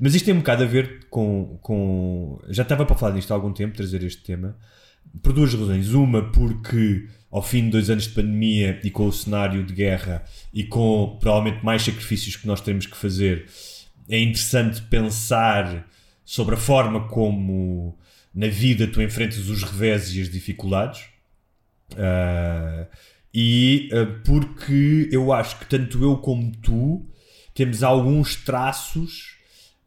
Mas 0.00 0.14
isto 0.16 0.24
tem 0.24 0.34
um 0.34 0.38
bocado 0.38 0.64
a 0.64 0.66
ver 0.66 1.06
com. 1.08 1.58
com... 1.62 2.40
Já 2.48 2.62
estava 2.64 2.84
para 2.84 2.96
falar 2.96 3.14
disto 3.14 3.30
há 3.30 3.34
algum 3.34 3.52
tempo, 3.52 3.76
trazer 3.76 4.02
este 4.02 4.22
tema, 4.22 4.56
por 5.22 5.32
duas 5.32 5.54
razões. 5.54 5.92
Uma, 5.94 6.22
porque 6.32 7.06
ao 7.30 7.42
fim 7.42 7.64
de 7.64 7.70
dois 7.70 7.88
anos 7.88 8.04
de 8.04 8.10
pandemia 8.10 8.80
e 8.82 8.90
com 8.90 9.06
o 9.06 9.12
cenário 9.12 9.62
de 9.64 9.72
guerra 9.72 10.24
e 10.52 10.64
com 10.64 11.16
provavelmente 11.20 11.64
mais 11.64 11.82
sacrifícios 11.82 12.36
que 12.36 12.46
nós 12.46 12.60
temos 12.60 12.86
que 12.86 12.96
fazer, 12.96 13.46
é 14.08 14.18
interessante 14.18 14.82
pensar 14.82 15.86
sobre 16.24 16.54
a 16.54 16.58
forma 16.58 17.06
como 17.08 17.96
na 18.34 18.48
vida 18.48 18.86
tu 18.86 19.00
enfrentas 19.00 19.48
os 19.48 19.62
revés 19.62 20.14
e 20.14 20.20
as 20.20 20.28
dificuldades. 20.28 21.04
Ah, 21.96 22.86
e 23.32 23.88
ah, 23.92 24.20
porque 24.24 25.08
eu 25.12 25.32
acho 25.32 25.58
que 25.58 25.66
tanto 25.66 26.02
eu 26.02 26.16
como 26.18 26.50
tu 26.56 27.06
temos 27.54 27.82
alguns 27.82 28.36
traços, 28.36 29.36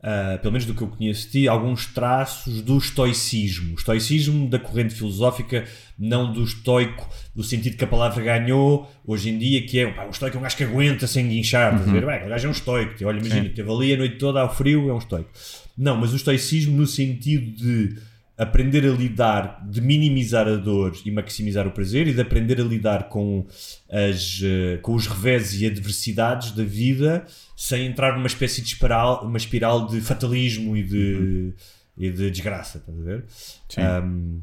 ah, 0.06 0.38
pelo 0.42 0.52
menos 0.52 0.68
do 0.68 0.74
que 0.74 0.82
eu 0.82 0.88
conheço 0.90 1.28
de 1.28 1.32
ti, 1.32 1.48
alguns 1.48 1.86
traços 1.86 2.62
do 2.62 2.78
estoicismo. 2.78 3.72
O 3.72 3.76
estoicismo 3.78 4.50
da 4.50 4.60
corrente 4.60 4.94
filosófica, 4.94 5.64
não 5.98 6.34
do 6.34 6.44
estoico, 6.44 7.10
no 7.34 7.42
sentido 7.42 7.78
que 7.78 7.86
a 7.86 7.88
palavra 7.88 8.22
ganhou 8.22 8.92
hoje 9.08 9.30
em 9.30 9.38
dia, 9.38 9.66
que 9.66 9.80
é 9.80 9.90
pá, 9.90 10.06
um 10.06 10.10
estoico 10.10 10.36
é 10.36 10.40
um 10.42 10.44
gajo 10.44 10.58
que 10.58 10.64
aguenta 10.66 11.08
sem 11.08 11.30
guinchar. 11.30 11.74
a 11.74 11.78
ver? 11.78 12.06
Bem, 12.06 12.26
o 12.26 12.30
gajo 12.30 12.48
é 12.48 12.50
um 12.50 12.52
estoico. 12.52 13.06
Olha, 13.06 13.20
imagina, 13.20 13.48
teve 13.48 13.72
ali 13.72 13.94
a 13.94 13.98
noite 13.98 14.18
toda 14.18 14.42
ao 14.42 14.54
frio, 14.54 14.90
é 14.90 14.94
um 14.94 14.98
estoico. 14.98 15.30
Não, 15.78 15.96
mas 15.96 16.12
o 16.12 16.18
estoicismo 16.18 16.76
no 16.76 16.86
sentido 16.86 17.56
de 17.56 17.96
aprender 18.38 18.84
a 18.86 18.92
lidar, 18.92 19.64
de 19.70 19.80
minimizar 19.80 20.48
a 20.48 20.56
dor 20.56 20.94
e 21.06 21.12
maximizar 21.12 21.68
o 21.68 21.72
prazer 21.72 22.08
e 22.08 22.14
de 22.14 22.22
aprender 22.22 22.60
a 22.60 22.64
lidar 22.64 23.10
com, 23.10 23.46
as, 23.90 24.42
eh, 24.44 24.78
com 24.82 24.96
os 24.96 25.06
revés 25.06 25.62
e 25.62 25.68
adversidades 25.68 26.52
da 26.52 26.64
vida 26.64 27.26
sem 27.56 27.86
entrar 27.86 28.16
numa 28.16 28.28
espécie 28.28 28.62
de 28.62 28.68
espiral, 28.70 29.24
uma 29.26 29.38
espiral 29.38 29.86
de 29.86 30.02
fatalismo 30.02 30.76
e 30.76 30.84
de, 30.84 31.54
e 31.96 32.10
de 32.10 32.32
desgraça, 32.32 32.80
estás 32.80 33.00
a 33.00 33.04
ver? 33.04 33.26
Sim. 33.70 33.82
Um, 33.82 34.42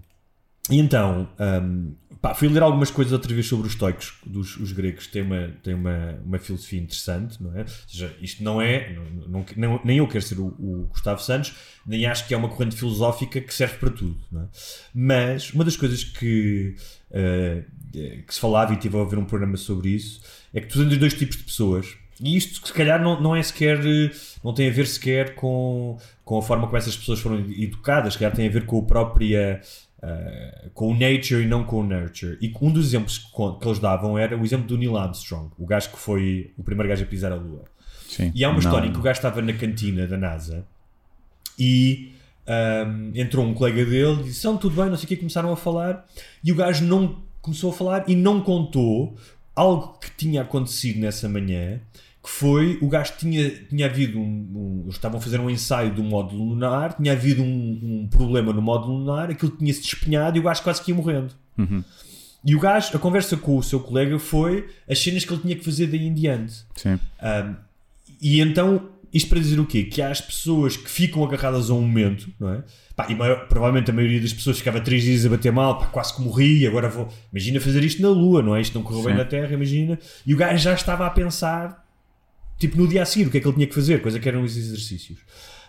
e 0.70 0.78
então, 0.78 1.28
um, 1.38 1.94
pá, 2.20 2.34
fui 2.34 2.48
ler 2.48 2.62
algumas 2.62 2.90
coisas 2.90 3.12
outra 3.12 3.32
vez 3.32 3.46
sobre 3.46 3.66
os 3.66 3.72
estoicos, 3.72 4.14
dos 4.26 4.56
os 4.56 4.72
gregos, 4.72 5.06
tem 5.06 5.22
uma, 5.22 5.48
tem 5.62 5.74
uma, 5.74 6.18
uma 6.24 6.38
filosofia 6.38 6.80
interessante, 6.80 7.42
não 7.42 7.54
é? 7.56 7.62
Ou 7.62 7.68
seja, 7.86 8.14
isto 8.20 8.42
não 8.44 8.60
é, 8.60 8.92
não, 9.28 9.44
não- 9.56 9.80
nem 9.84 9.98
eu 9.98 10.06
quero 10.08 10.22
ser 10.24 10.38
o, 10.38 10.46
o 10.58 10.86
Gustavo 10.90 11.22
Santos, 11.22 11.54
nem 11.86 12.04
acho 12.06 12.26
que 12.28 12.34
é 12.34 12.36
uma 12.36 12.48
corrente 12.48 12.76
filosófica 12.76 13.40
que 13.40 13.52
serve 13.54 13.76
para 13.78 13.90
tudo, 13.90 14.18
é? 14.34 14.44
Mas 14.94 15.52
uma 15.52 15.64
das 15.64 15.76
coisas 15.76 16.04
que, 16.04 16.74
eh, 17.10 17.64
que 18.26 18.34
se 18.34 18.40
falava, 18.40 18.72
e 18.72 18.76
tive 18.76 18.98
a 18.98 19.04
ver 19.04 19.18
um 19.18 19.24
programa 19.24 19.56
sobre 19.56 19.88
isso, 19.90 20.20
é 20.52 20.60
que 20.60 20.66
tu 20.68 20.78
tens 20.86 20.98
dois 20.98 21.14
tipos 21.14 21.36
de 21.36 21.44
pessoas. 21.44 21.96
E 22.22 22.36
isto, 22.36 22.66
se 22.66 22.72
calhar, 22.74 23.02
não, 23.02 23.18
não 23.20 23.34
é 23.34 23.42
sequer. 23.42 23.78
eh, 23.84 24.10
não 24.44 24.52
tem 24.52 24.68
a 24.68 24.72
ver 24.72 24.86
sequer 24.86 25.34
com, 25.34 25.98
com 26.24 26.38
a 26.38 26.42
forma 26.42 26.66
como 26.66 26.76
essas 26.76 26.94
pessoas 26.96 27.18
foram 27.20 27.38
educadas, 27.50 28.12
se 28.12 28.18
calhar 28.18 28.34
tem 28.34 28.46
a 28.46 28.50
ver 28.50 28.66
com 28.66 28.78
a 28.78 28.82
própria. 28.82 29.60
Eh, 30.02 30.68
com 30.72 30.88
o 30.88 30.92
nature 30.92 31.42
e 31.42 31.46
não 31.46 31.64
com 31.64 31.80
o 31.80 31.82
nurture. 31.84 32.38
E 32.40 32.52
um 32.60 32.72
dos 32.72 32.86
exemplos 32.86 33.18
que, 33.18 33.58
que 33.60 33.68
eles 33.68 33.78
davam 33.78 34.18
era 34.18 34.36
o 34.36 34.44
exemplo 34.44 34.66
do 34.66 34.78
Neil 34.78 34.96
Armstrong, 34.96 35.50
o 35.58 35.66
gajo 35.66 35.90
que 35.90 35.98
foi 35.98 36.52
o 36.56 36.62
primeiro 36.62 36.88
gajo 36.88 37.02
a 37.04 37.06
pisar 37.06 37.32
a 37.32 37.34
lua. 37.36 37.64
Sim. 38.08 38.32
E 38.34 38.42
há 38.44 38.48
uma 38.48 38.54
Não. 38.54 38.60
história 38.60 38.88
em 38.88 38.92
que 38.92 38.98
o 38.98 39.02
gajo 39.02 39.18
estava 39.18 39.42
na 39.42 39.52
cantina 39.52 40.06
da 40.06 40.16
NASA 40.16 40.64
e 41.58 42.12
ahm, 42.46 43.12
entrou 43.14 43.44
um 43.44 43.54
colega 43.54 43.84
dele 43.84 44.20
e 44.20 44.24
disse: 44.24 44.40
São 44.40 44.56
tudo 44.56 44.74
bem, 44.76 44.90
não 44.90 44.96
sei 44.96 45.04
o 45.04 45.08
que, 45.08 45.16
começaram 45.16 45.52
a 45.52 45.56
falar. 45.56 46.06
E 46.42 46.50
o 46.50 46.54
gajo 46.54 46.84
não 46.84 47.22
começou 47.42 47.70
a 47.70 47.74
falar 47.74 48.04
e 48.08 48.16
não 48.16 48.40
contou 48.40 49.16
algo 49.54 49.98
que 49.98 50.10
tinha 50.16 50.42
acontecido 50.42 50.98
nessa 50.98 51.28
manhã. 51.28 51.80
Que 52.22 52.28
foi, 52.28 52.78
o 52.82 52.88
gajo 52.88 53.14
tinha, 53.18 53.48
tinha 53.48 53.86
havido 53.86 54.18
um, 54.18 54.84
um- 54.84 54.88
estavam 54.90 55.18
a 55.18 55.22
fazer 55.22 55.40
um 55.40 55.48
ensaio 55.48 55.94
do 55.94 56.02
módulo 56.02 56.44
lunar, 56.50 56.92
tinha 56.94 57.12
havido 57.12 57.42
um, 57.42 57.46
um 58.02 58.08
problema 58.10 58.52
no 58.52 58.60
módulo 58.60 58.98
lunar, 58.98 59.30
aquilo 59.30 59.50
tinha-se 59.52 59.80
despenhado 59.80 60.36
e 60.36 60.40
o 60.40 60.42
gajo 60.42 60.62
quase 60.62 60.82
que 60.82 60.90
ia 60.90 60.94
morrendo. 60.94 61.32
E 62.44 62.54
o 62.54 62.60
gajo, 62.60 62.94
a 62.94 62.98
conversa 62.98 63.36
com 63.36 63.56
o 63.56 63.62
seu 63.62 63.80
colega 63.80 64.18
foi 64.18 64.66
as 64.88 64.98
cenas 64.98 65.24
que 65.24 65.32
ele 65.32 65.42
tinha 65.42 65.56
que 65.56 65.64
fazer 65.64 65.86
daí 65.86 66.06
em 66.06 66.12
diante. 66.14 66.64
Sim. 66.76 66.94
Um, 67.22 67.54
e 68.20 68.40
então, 68.40 68.88
isto 69.12 69.28
para 69.28 69.38
dizer 69.38 69.58
o 69.60 69.66
quê? 69.66 69.84
Que 69.84 70.00
há 70.02 70.10
as 70.10 70.20
pessoas 70.20 70.76
que 70.76 70.88
ficam 70.90 71.24
agarradas 71.24 71.68
a 71.70 71.74
um 71.74 71.80
momento, 71.82 72.28
não 72.38 72.52
é? 72.52 72.62
Pá, 72.96 73.06
e 73.10 73.14
maior- 73.14 73.46
provavelmente 73.48 73.90
a 73.90 73.94
maioria 73.94 74.20
das 74.20 74.32
pessoas 74.32 74.58
ficava 74.58 74.78
três 74.80 75.02
dias 75.02 75.24
a 75.24 75.28
bater 75.30 75.50
mal, 75.52 75.78
pá, 75.78 75.86
quase 75.86 76.14
que 76.14 76.20
morri, 76.22 76.66
agora 76.66 76.88
vou. 76.88 77.08
Imagina 77.32 77.60
fazer 77.60 77.82
isto 77.84 78.00
na 78.02 78.08
Lua, 78.08 78.42
não 78.42 78.54
é? 78.54 78.60
Isto 78.60 78.74
não 78.74 78.82
correu 78.82 79.02
bem 79.04 79.12
Sim. 79.12 79.18
na 79.18 79.24
Terra, 79.24 79.52
imagina. 79.54 79.98
E 80.26 80.34
o 80.34 80.36
gajo 80.36 80.62
já 80.62 80.74
estava 80.74 81.06
a 81.06 81.10
pensar, 81.10 81.79
tipo, 82.60 82.76
no 82.76 82.86
dia 82.86 83.02
a 83.02 83.06
seguir, 83.06 83.26
o 83.26 83.30
que 83.30 83.38
é 83.38 83.40
que 83.40 83.46
ele 83.46 83.54
tinha 83.54 83.66
que 83.66 83.74
fazer, 83.74 84.02
coisa 84.02 84.20
que 84.20 84.28
eram 84.28 84.42
os 84.42 84.56
exercícios. 84.56 85.18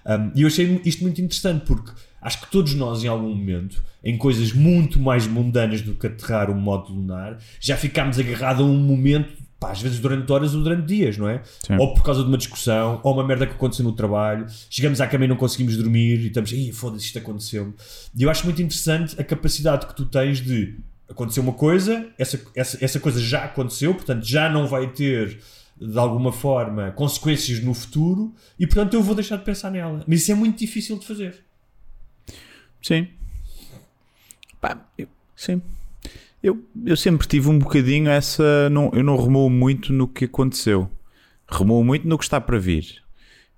Um, 0.05 0.31
e 0.35 0.41
eu 0.41 0.47
achei 0.47 0.81
isto 0.83 1.01
muito 1.01 1.21
interessante 1.21 1.65
porque 1.65 1.91
acho 2.21 2.41
que 2.41 2.51
todos 2.51 2.73
nós, 2.75 3.03
em 3.03 3.07
algum 3.07 3.33
momento, 3.33 3.81
em 4.03 4.17
coisas 4.17 4.51
muito 4.51 4.99
mais 4.99 5.25
mundanas 5.25 5.81
do 5.81 5.93
que 5.93 6.07
aterrar 6.07 6.49
um 6.49 6.59
modo 6.59 6.93
lunar, 6.93 7.37
já 7.59 7.77
ficámos 7.77 8.19
agarrados 8.19 8.61
a 8.61 8.65
um 8.65 8.77
momento, 8.77 9.31
pá, 9.59 9.71
às 9.71 9.81
vezes 9.81 9.99
durante 9.99 10.29
horas 10.31 10.53
ou 10.53 10.61
durante 10.61 10.85
dias, 10.85 11.17
não 11.17 11.29
é? 11.29 11.41
Sim. 11.65 11.77
Ou 11.79 11.93
por 11.93 12.03
causa 12.03 12.21
de 12.23 12.27
uma 12.27 12.37
discussão, 12.37 12.99
ou 13.03 13.13
uma 13.13 13.25
merda 13.25 13.47
que 13.47 13.53
aconteceu 13.53 13.85
no 13.85 13.93
trabalho, 13.93 14.45
chegamos 14.69 14.99
à 14.99 15.07
cama 15.07 15.25
e 15.25 15.27
não 15.27 15.37
conseguimos 15.37 15.77
dormir 15.77 16.19
e 16.19 16.27
estamos, 16.27 16.51
Ih, 16.51 16.71
foda-se, 16.71 17.05
isto 17.05 17.19
aconteceu-me. 17.19 17.73
E 18.17 18.23
eu 18.23 18.29
acho 18.29 18.43
muito 18.43 18.61
interessante 18.61 19.19
a 19.19 19.23
capacidade 19.23 19.85
que 19.85 19.95
tu 19.95 20.05
tens 20.05 20.41
de 20.41 20.77
acontecer 21.09 21.39
uma 21.39 21.53
coisa, 21.53 22.07
essa, 22.17 22.41
essa, 22.55 22.83
essa 22.83 22.99
coisa 22.99 23.19
já 23.19 23.43
aconteceu, 23.43 23.93
portanto 23.93 24.25
já 24.25 24.49
não 24.49 24.65
vai 24.67 24.87
ter 24.87 25.39
de 25.81 25.97
alguma 25.97 26.31
forma 26.31 26.91
consequências 26.91 27.59
no 27.63 27.73
futuro 27.73 28.33
e 28.59 28.67
portanto 28.67 28.93
eu 28.93 29.01
vou 29.01 29.15
deixar 29.15 29.37
de 29.37 29.43
pensar 29.43 29.71
nela. 29.71 30.03
Mas 30.07 30.21
isso 30.21 30.31
é 30.31 30.35
muito 30.35 30.59
difícil 30.59 30.99
de 30.99 31.05
fazer. 31.07 31.43
Sim. 32.81 33.07
Pá, 34.59 34.77
eu- 34.97 35.07
sim. 35.35 35.61
Eu, 36.43 36.63
eu 36.85 36.97
sempre 36.97 37.27
tive 37.27 37.49
um 37.49 37.59
bocadinho 37.59 38.09
essa. 38.09 38.69
Não, 38.69 38.91
eu 38.93 39.03
não 39.03 39.15
remoo 39.15 39.49
muito 39.49 39.93
no 39.93 40.07
que 40.07 40.25
aconteceu. 40.25 40.89
Remoo 41.47 41.83
muito 41.83 42.07
no 42.07 42.17
que 42.17 42.23
está 42.23 42.39
para 42.41 42.57
vir. 42.57 43.01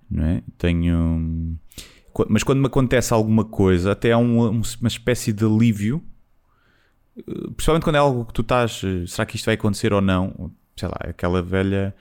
Não 0.10 0.24
é? 0.26 0.44
Tenho. 0.58 1.58
Mas 2.30 2.44
quando 2.44 2.60
me 2.60 2.68
acontece 2.68 3.14
alguma 3.14 3.44
coisa, 3.46 3.92
até 3.94 4.12
há 4.12 4.18
um- 4.18 4.50
uma 4.50 4.88
espécie 4.88 5.32
de 5.34 5.44
alívio. 5.46 6.04
eh, 7.18 7.22
Principalmente 7.56 7.84
quando 7.84 7.96
é 7.96 8.00
algo 8.00 8.26
que 8.26 8.34
tu 8.34 8.42
estás. 8.42 8.82
eh, 8.84 9.06
Será 9.08 9.26
que 9.26 9.36
isto 9.36 9.46
vai 9.46 9.56
acontecer 9.56 9.94
ou 9.94 10.02
não? 10.02 10.52
Sei 10.76 10.88
lá, 10.90 10.98
aquela 11.10 11.42
velha 11.42 11.96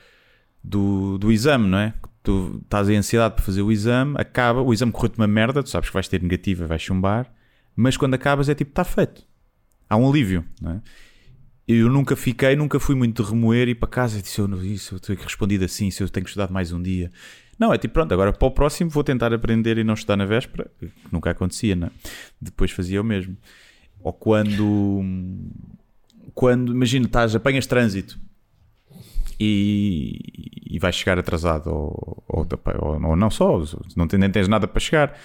do, 0.63 1.19
do 1.19 1.33
exame, 1.33 1.67
não 1.67 1.79
é? 1.79 1.95
Tu 2.23 2.61
estás 2.63 2.89
em 2.89 2.97
ansiedade 2.97 3.35
para 3.35 3.45
fazer 3.45 3.63
o 3.63 3.73
exame, 3.73 4.15
acaba, 4.17 4.63
o 4.63 4.73
exame 4.73 4.93
correu-te 4.93 5.19
uma 5.19 5.27
merda, 5.27 5.63
tu 5.63 5.69
sabes 5.69 5.89
que 5.89 5.95
vais 5.95 6.07
ter 6.07 6.23
negativa, 6.23 6.67
vais 6.67 6.81
chumbar, 6.81 7.33
mas 7.75 7.97
quando 7.97 8.15
acabas 8.15 8.49
é 8.49 8.55
tipo, 8.55 8.71
está 8.71 8.85
feito. 8.85 9.27
Há 9.89 9.97
um 9.97 10.09
alívio, 10.09 10.45
não 10.61 10.73
é? 10.73 10.81
Eu 11.67 11.89
nunca 11.89 12.15
fiquei, 12.17 12.55
nunca 12.57 12.79
fui 12.79 12.95
muito 12.95 13.23
de 13.23 13.29
remoer 13.29 13.69
e 13.69 13.75
para 13.75 13.89
casa 13.89 14.21
disse, 14.21 14.41
eu 14.41 14.49
não 14.49 14.63
isso, 14.63 14.97
eu 14.97 15.01
tenho 15.01 15.19
que 15.19 15.25
responder 15.25 15.63
assim, 15.65 15.91
se 15.91 16.03
eu 16.03 16.09
tenho 16.09 16.25
que 16.25 16.31
estudar 16.31 16.51
mais 16.51 16.73
um 16.73 16.83
dia. 16.83 17.11
Não, 17.59 17.73
é 17.73 17.79
tipo, 17.79 17.95
pronto, 17.95 18.13
agora 18.13 18.33
para 18.33 18.49
o 18.49 18.51
próximo 18.51 18.91
vou 18.91 19.05
tentar 19.05 19.33
aprender 19.33 19.79
e 19.79 19.85
não 19.85 19.95
estudar 19.95 20.17
na 20.17 20.25
véspera, 20.25 20.71
que 20.79 20.91
nunca 21.11 21.31
acontecia, 21.31 21.77
não 21.77 21.89
é? 21.89 21.91
Depois 22.41 22.71
fazia 22.71 23.01
o 23.01 23.05
mesmo. 23.05 23.37
Ou 24.01 24.13
quando, 24.13 25.05
quando 26.35 26.73
imagina, 26.73 27.07
estás, 27.07 27.35
apanhas 27.37 27.67
trânsito 27.67 28.19
e, 29.45 30.75
e 30.77 30.79
vais 30.79 30.95
chegar 30.95 31.19
atrasado 31.19 31.69
ou, 31.69 32.23
ou, 32.29 32.47
ou- 32.81 33.17
não 33.17 33.31
só, 33.31 33.61
não 33.97 34.07
nem 34.19 34.31
tens 34.31 34.49
nada 34.49 34.69
para 34.69 34.81
chegar. 34.81 35.19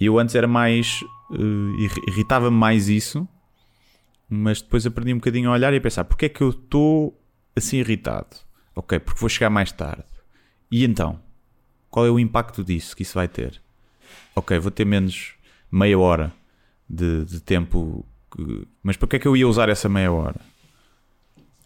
Eu 0.00 0.18
antes 0.18 0.34
era 0.34 0.48
mais 0.48 1.00
irri- 1.78 2.02
irritava-me 2.08 2.56
mais 2.56 2.88
isso, 2.88 3.28
mas 4.28 4.62
depois 4.62 4.86
aprendi 4.86 5.12
um 5.12 5.18
bocadinho 5.18 5.50
a 5.50 5.52
olhar 5.52 5.72
e 5.72 5.76
a 5.76 5.80
pensar 5.80 6.04
porque 6.04 6.26
é 6.26 6.28
que 6.28 6.40
eu 6.42 6.50
estou 6.50 7.18
assim 7.54 7.78
irritado? 7.78 8.36
Ok, 8.74 8.98
porque 8.98 9.20
vou 9.20 9.28
chegar 9.28 9.50
mais 9.50 9.70
tarde. 9.70 10.04
E 10.70 10.84
então? 10.84 11.20
Qual 11.90 12.06
é 12.06 12.10
o 12.10 12.18
impacto 12.18 12.64
disso 12.64 12.96
que 12.96 13.02
isso 13.02 13.14
vai 13.14 13.28
ter? 13.28 13.60
Ok, 14.34 14.58
vou 14.58 14.70
ter 14.70 14.86
menos 14.86 15.34
meia 15.70 15.98
hora 15.98 16.32
de, 16.88 17.24
de 17.26 17.40
tempo. 17.40 18.04
que- 18.34 18.66
Mas 18.82 18.96
para 18.96 19.06
que 19.08 19.16
é 19.16 19.18
que 19.18 19.28
eu 19.28 19.36
ia 19.36 19.46
usar 19.46 19.68
essa 19.68 19.88
meia 19.90 20.10
hora? 20.10 20.40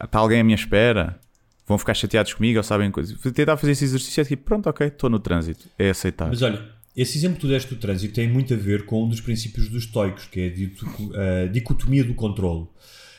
Está 0.02 0.18
alguém 0.18 0.40
à 0.40 0.44
minha 0.44 0.56
espera? 0.56 1.18
Vão 1.66 1.76
ficar 1.76 1.94
chateados 1.94 2.32
comigo 2.32 2.58
ou 2.58 2.62
sabem 2.62 2.90
coisas? 2.90 3.18
Tentar 3.32 3.56
fazer 3.56 3.72
esse 3.72 3.84
exercício 3.84 4.20
é 4.20 4.24
tipo, 4.24 4.44
pronto, 4.44 4.68
ok, 4.68 4.86
estou 4.86 5.10
no 5.10 5.18
trânsito. 5.18 5.68
É 5.76 5.90
aceitar. 5.90 6.28
Mas 6.28 6.40
olha, 6.40 6.64
esse 6.96 7.18
exemplo 7.18 7.36
que 7.36 7.40
tu 7.42 7.48
deste 7.48 7.74
do 7.74 7.80
trânsito 7.80 8.14
tem 8.14 8.28
muito 8.28 8.54
a 8.54 8.56
ver 8.56 8.86
com 8.86 9.04
um 9.04 9.08
dos 9.08 9.20
princípios 9.20 9.68
dos 9.68 9.84
estoicos, 9.84 10.26
que 10.26 10.40
é 10.40 10.46
a 10.48 11.44
a 11.44 11.46
dicotomia 11.48 12.04
do 12.04 12.14
controle, 12.14 12.66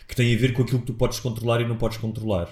que 0.07 0.15
tem 0.15 0.33
a 0.33 0.37
ver 0.37 0.53
com 0.53 0.61
aquilo 0.61 0.79
que 0.79 0.85
tu 0.87 0.93
podes 0.93 1.19
controlar 1.19 1.59
e 1.61 1.67
não 1.67 1.75
podes 1.75 1.97
controlar. 1.97 2.49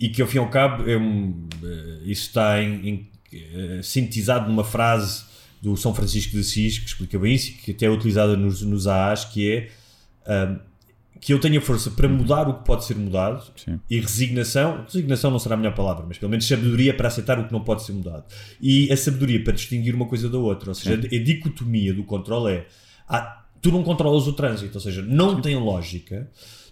E 0.00 0.08
que 0.08 0.22
ao 0.22 0.26
fim 0.26 0.38
e 0.38 0.40
ao 0.40 0.48
cabo 0.48 0.88
é 0.88 0.96
um, 0.96 1.46
eh, 1.62 2.00
isso 2.06 2.28
está 2.28 2.62
em, 2.62 2.88
em, 2.88 3.10
eh, 3.32 3.80
sintetizado 3.82 4.48
numa 4.48 4.64
frase 4.64 5.24
do 5.60 5.76
São 5.76 5.94
Francisco 5.94 6.32
de 6.32 6.40
Assis 6.40 6.78
que 6.78 6.86
explica 6.86 7.18
bem 7.18 7.34
isso 7.34 7.52
que 7.58 7.72
até 7.72 7.84
é 7.84 7.90
utilizada 7.90 8.34
nos, 8.36 8.62
nos 8.62 8.86
AAs, 8.86 9.26
que 9.26 9.52
é 9.52 9.70
ahm, 10.26 10.58
que 11.20 11.34
eu 11.34 11.38
tenha 11.38 11.60
força 11.60 11.90
para 11.90 12.08
mudar 12.08 12.48
o 12.48 12.54
que 12.54 12.64
pode 12.64 12.84
ser 12.84 12.96
mudado 12.96 13.44
Sim. 13.56 13.78
e 13.90 14.00
resignação, 14.00 14.84
resignação 14.84 15.30
não 15.30 15.38
será 15.38 15.54
a 15.54 15.58
melhor 15.58 15.74
palavra, 15.74 16.04
mas 16.08 16.16
pelo 16.16 16.30
menos 16.30 16.48
sabedoria 16.48 16.94
para 16.96 17.08
aceitar 17.08 17.38
o 17.38 17.46
que 17.46 17.52
não 17.52 17.60
pode 17.60 17.82
ser 17.82 17.92
mudado. 17.92 18.24
E 18.60 18.90
a 18.90 18.96
sabedoria 18.96 19.44
para 19.44 19.52
distinguir 19.52 19.94
uma 19.94 20.06
coisa 20.06 20.30
da 20.30 20.38
outra. 20.38 20.70
Ou 20.70 20.74
seja, 20.74 20.94
a 20.94 21.22
dicotomia 21.22 21.92
do 21.92 22.04
controle 22.04 22.54
é 22.54 22.66
ah, 23.06 23.44
tu 23.60 23.70
não 23.70 23.82
controlas 23.82 24.26
o 24.26 24.32
trânsito, 24.32 24.76
ou 24.76 24.80
seja, 24.80 25.02
não 25.02 25.40
tem 25.40 25.56
lógica 25.56 26.28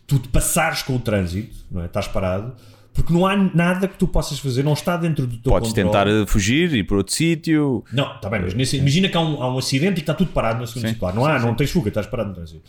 tu 0.08 0.18
te 0.18 0.28
passares 0.28 0.82
com 0.82 0.96
o 0.96 0.98
trânsito, 0.98 1.54
não 1.70 1.82
é? 1.82 1.86
Estás 1.86 2.08
parado, 2.08 2.56
porque 2.98 3.12
não 3.12 3.24
há 3.26 3.36
nada 3.36 3.86
que 3.88 3.96
tu 3.96 4.06
possas 4.08 4.38
fazer, 4.38 4.62
não 4.64 4.72
está 4.72 4.96
dentro 4.96 5.26
do 5.26 5.36
teu 5.38 5.52
Podes 5.52 5.68
controle. 5.70 5.88
tentar 5.88 6.06
eh, 6.08 6.26
fugir 6.26 6.72
e 6.74 6.78
ir 6.78 6.84
para 6.84 6.96
outro 6.98 7.14
sítio. 7.14 7.84
Não, 7.92 8.16
está 8.16 8.28
bem, 8.28 8.40
mas 8.42 8.54
nesse- 8.54 8.76
imagina 8.76 9.08
que 9.08 9.16
há 9.16 9.20
um, 9.20 9.42
há 9.42 9.54
um 9.54 9.58
acidente 9.58 9.92
e 9.92 9.94
que 9.94 10.00
está 10.00 10.14
tudo 10.14 10.32
parado 10.32 10.60
na 10.60 10.66
segunda 10.66 10.88
Sim, 10.88 10.92
circular. 10.94 11.14
Não 11.14 11.24
há, 11.24 11.38
não 11.38 11.54
tens 11.54 11.70
fuga, 11.70 11.88
estás 11.88 12.06
parado 12.06 12.30
no 12.30 12.34
trânsito. 12.34 12.62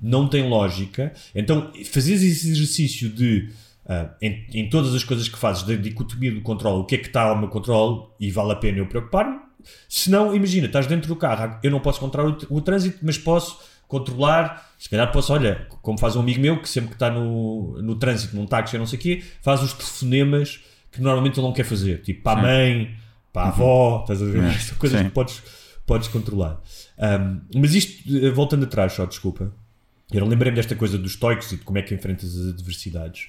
Não 0.00 0.28
tem 0.28 0.48
lógica. 0.48 1.12
Então, 1.34 1.70
fazeres 1.90 2.22
esse 2.22 2.50
exercício 2.50 3.08
de, 3.08 3.48
ah, 3.86 4.10
em, 4.22 4.46
em 4.54 4.68
todas 4.70 4.94
as 4.94 5.04
coisas 5.04 5.28
que 5.28 5.38
fazes, 5.38 5.62
da 5.64 5.74
dicotomia 5.74 6.32
do 6.32 6.40
controle, 6.40 6.78
o 6.80 6.84
que 6.84 6.94
é 6.94 6.98
que 6.98 7.06
está 7.08 7.22
ao 7.22 7.36
meu 7.38 7.48
controle 7.48 8.02
e 8.20 8.30
vale 8.30 8.52
a 8.52 8.56
pena 8.56 8.78
eu 8.78 8.86
preocupar-me. 8.86 9.38
Se 9.88 10.10
não, 10.10 10.34
imagina, 10.34 10.66
estás 10.66 10.86
dentro 10.86 11.06
do 11.08 11.14
carro, 11.16 11.58
eu 11.62 11.70
não 11.70 11.80
posso 11.80 12.00
controlar 12.00 12.30
o, 12.50 12.56
o 12.56 12.60
trânsito, 12.60 12.98
mas 13.02 13.16
posso 13.18 13.58
controlar, 13.86 14.71
se 14.82 14.88
calhar 14.88 15.12
posso, 15.12 15.32
olha, 15.32 15.64
como 15.80 15.96
faz 15.96 16.16
um 16.16 16.20
amigo 16.20 16.40
meu 16.40 16.60
que 16.60 16.68
sempre 16.68 16.88
que 16.88 16.96
está 16.96 17.08
no, 17.08 17.80
no 17.80 17.94
trânsito, 17.94 18.34
num 18.34 18.46
táxi 18.46 18.74
ou 18.74 18.80
não 18.80 18.86
sei 18.86 18.98
o 18.98 19.02
quê, 19.02 19.22
faz 19.40 19.62
os 19.62 19.72
telefonemas 19.72 20.58
que 20.90 21.00
normalmente 21.00 21.38
ele 21.38 21.46
não 21.46 21.52
quer 21.52 21.62
fazer, 21.62 22.02
tipo 22.02 22.20
para 22.20 22.40
a 22.40 22.42
mãe, 22.42 22.96
para 23.32 23.42
a 23.42 23.48
avó, 23.50 24.00
estás 24.00 24.20
a 24.20 24.24
ver? 24.24 24.42
É, 24.42 24.58
São 24.58 24.76
coisas 24.78 24.98
sim. 24.98 25.04
que 25.04 25.12
podes, 25.12 25.40
podes 25.86 26.08
controlar. 26.08 26.60
Um, 26.98 27.60
mas 27.60 27.76
isto, 27.76 28.02
eh, 28.12 28.30
voltando 28.32 28.64
atrás, 28.64 28.94
só 28.94 29.06
desculpa, 29.06 29.52
eu 30.12 30.26
lembrei-me 30.26 30.56
desta 30.56 30.74
coisa 30.74 30.98
dos 30.98 31.12
estoicos 31.12 31.52
e 31.52 31.58
de 31.58 31.62
como 31.62 31.78
é 31.78 31.82
que 31.82 31.94
enfrentas 31.94 32.36
as 32.36 32.48
adversidades, 32.48 33.28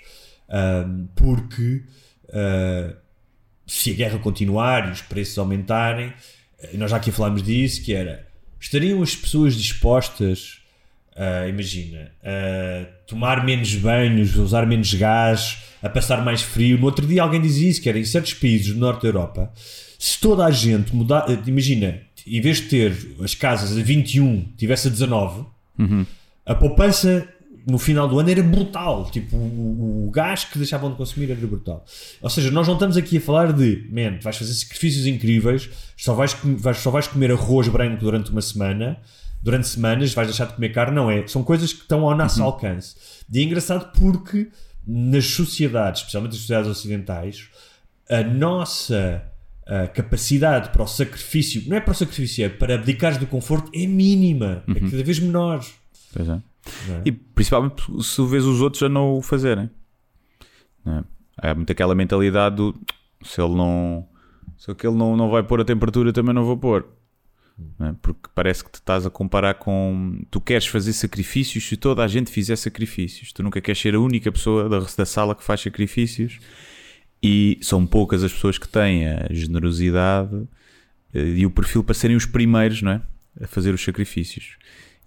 Um, 0.49 1.07
porque 1.15 1.83
uh, 2.29 2.95
se 3.65 3.91
a 3.91 3.93
guerra 3.93 4.19
continuar 4.19 4.89
e 4.89 4.91
os 4.91 5.01
preços 5.01 5.37
aumentarem, 5.37 6.13
eh, 6.59 6.75
nós 6.77 6.91
já 6.91 6.97
aqui 6.97 7.11
falámos 7.11 7.41
disso, 7.41 7.81
que 7.81 7.93
era, 7.93 8.27
estariam 8.59 9.01
as 9.01 9.15
pessoas 9.15 9.55
dispostas, 9.55 10.62
a, 11.15 11.47
imagina, 11.47 12.11
a 12.23 12.85
tomar 13.07 13.45
menos 13.45 13.73
banhos, 13.75 14.35
usar 14.35 14.65
menos 14.65 14.93
gás, 14.93 15.57
a 15.81 15.89
passar 15.89 16.23
mais 16.23 16.41
frio? 16.41 16.77
No 16.77 16.85
outro 16.85 17.05
dia 17.05 17.21
alguém 17.21 17.41
dizia 17.41 17.69
isso, 17.69 17.81
que 17.81 17.89
era 17.89 17.99
em 17.99 18.05
certos 18.05 18.33
países 18.33 18.73
do 18.73 18.79
norte 18.79 19.03
da 19.03 19.07
Europa, 19.09 19.51
se 19.99 20.19
toda 20.19 20.45
a 20.45 20.51
gente 20.51 20.95
mudar, 20.95 21.25
eh, 21.29 21.37
imagina, 21.47 21.99
em 22.25 22.41
vez 22.41 22.57
de 22.57 22.67
ter 22.67 22.95
as 23.23 23.35
casas 23.35 23.77
a 23.77 23.81
21, 23.81 24.45
tivesse 24.57 24.87
a 24.87 24.91
19, 24.91 25.45
a 26.45 26.55
poupança 26.55 27.27
no 27.65 27.77
final 27.79 28.07
do 28.09 28.19
ano 28.19 28.29
era 28.29 28.43
brutal. 28.43 29.09
Tipo, 29.09 29.37
o, 29.37 30.07
o 30.07 30.11
gás 30.11 30.43
que 30.43 30.57
deixavam 30.57 30.91
de 30.91 30.97
consumir 30.97 31.31
era 31.31 31.39
brutal. 31.47 31.85
Ou 32.21 32.29
seja, 32.29 32.51
nós 32.51 32.67
não 32.67 32.73
estamos 32.75 32.97
aqui 32.97 33.17
a 33.17 33.21
falar 33.21 33.53
de, 33.53 33.87
man, 33.89 34.19
vais 34.21 34.35
fazer 34.37 34.53
sacrifícios 34.53 35.05
incríveis, 35.07 35.69
só 35.95 36.13
vais, 36.13 36.35
vais- 36.43 36.77
só 36.79 36.91
vais 36.91 37.07
comer 37.07 37.31
arroz 37.31 37.67
branco 37.69 38.01
durante 38.01 38.31
uma 38.31 38.41
semana, 38.41 38.97
durante 39.43 39.67
semanas 39.67 40.13
vais 40.13 40.27
deixar 40.27 40.45
de 40.45 40.53
comer 40.53 40.69
carne. 40.69 40.95
Não 40.95 41.11
é. 41.11 41.27
São 41.27 41.43
coisas 41.43 41.73
que 41.73 41.81
estão 41.81 42.07
ao 42.09 42.15
nosso 42.15 42.41
alcance. 42.41 42.95
E 43.31 43.39
é 43.39 43.43
engraçado 43.43 43.91
porque 43.99 44.49
nas 44.87 45.25
sociedades, 45.25 46.01
especialmente 46.01 46.31
nas 46.31 46.39
sociedades 46.39 46.71
ocidentais, 46.71 47.49
a 48.09 48.23
nossa 48.23 49.29
a 49.65 49.87
capacidade 49.87 50.69
para 50.69 50.83
o 50.83 50.87
sacrifício, 50.87 51.63
não 51.67 51.77
é 51.77 51.79
para 51.79 51.93
o 51.93 51.95
sacrifício, 51.95 52.43
é 52.43 52.49
para 52.49 52.75
abdicares 52.75 53.17
do 53.17 53.25
conforto, 53.25 53.71
é 53.73 53.87
mínima, 53.87 54.61
é 54.67 54.79
cada 54.79 55.03
vez 55.03 55.19
menor. 55.19 55.63
Pois 56.11 56.27
é. 56.27 56.33
É? 56.33 57.01
E 57.05 57.11
principalmente 57.11 57.83
se 58.03 58.25
vês 58.25 58.45
os 58.45 58.61
outros 58.61 58.83
a 58.83 58.89
não 58.89 59.17
o 59.17 59.21
fazerem. 59.21 59.69
É? 60.85 61.03
Há 61.37 61.55
muito 61.55 61.71
aquela 61.71 61.95
mentalidade 61.95 62.57
do 62.57 62.75
se 63.23 63.41
ele 63.41 63.55
não 63.55 64.05
se 64.57 64.69
aquele 64.71 64.95
não, 64.95 65.15
não 65.15 65.29
vai 65.29 65.43
pôr 65.43 65.61
a 65.61 65.65
temperatura, 65.65 66.13
também 66.13 66.33
não 66.33 66.45
vou 66.45 66.57
pôr. 66.57 66.85
É? 67.79 67.93
Porque 68.01 68.29
parece 68.33 68.63
que 68.63 68.71
te 68.71 68.75
estás 68.75 69.05
a 69.05 69.09
comparar 69.09 69.55
com. 69.55 70.23
Tu 70.31 70.41
queres 70.41 70.67
fazer 70.67 70.93
sacrifícios 70.93 71.67
se 71.67 71.77
toda 71.77 72.03
a 72.03 72.07
gente 72.07 72.31
fizer 72.31 72.55
sacrifícios. 72.55 73.31
Tu 73.31 73.43
nunca 73.43 73.61
queres 73.61 73.79
ser 73.79 73.95
a 73.95 73.99
única 73.99 74.31
pessoa 74.31 74.67
da, 74.67 74.79
da 74.79 75.05
sala 75.05 75.35
que 75.35 75.43
faz 75.43 75.61
sacrifícios. 75.61 76.39
E 77.21 77.57
são 77.61 77.85
poucas 77.85 78.23
as 78.23 78.33
pessoas 78.33 78.57
que 78.57 78.67
têm 78.67 79.07
a 79.07 79.27
generosidade 79.31 80.45
eh, 81.13 81.35
e 81.37 81.45
o 81.45 81.51
perfil 81.51 81.83
para 81.83 81.93
serem 81.93 82.17
os 82.17 82.25
primeiros, 82.25 82.81
não 82.81 82.91
é? 82.91 83.01
A 83.41 83.47
fazer 83.47 83.73
os 83.73 83.81
sacrifícios 83.81 84.57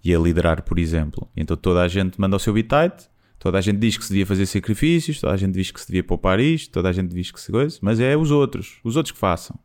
e 0.03 0.15
a 0.15 0.19
liderar, 0.19 0.63
por 0.63 0.79
exemplo. 0.79 1.29
Então 1.35 1.55
toda 1.55 1.81
a 1.81 1.87
gente 1.87 2.19
manda 2.19 2.35
o 2.35 2.39
seu 2.39 2.53
bitite, 2.53 3.09
toda 3.37 3.57
a 3.57 3.61
gente 3.61 3.77
diz 3.77 3.97
que 3.97 4.03
se 4.03 4.09
devia 4.09 4.25
fazer 4.25 4.45
sacrifícios, 4.45 5.19
toda 5.19 5.33
a 5.33 5.37
gente 5.37 5.53
diz 5.53 5.69
que 5.69 5.79
se 5.79 5.87
devia 5.87 6.03
poupar 6.03 6.39
isto, 6.39 6.71
toda 6.71 6.89
a 6.89 6.91
gente 6.91 7.13
diz 7.13 7.29
que 7.29 7.39
se 7.39 7.51
coisa, 7.51 7.77
mas 7.81 7.99
é 7.99 8.15
os 8.15 8.31
outros, 8.31 8.79
os 8.83 8.95
outros 8.95 9.11
que 9.11 9.19
façam. 9.19 9.59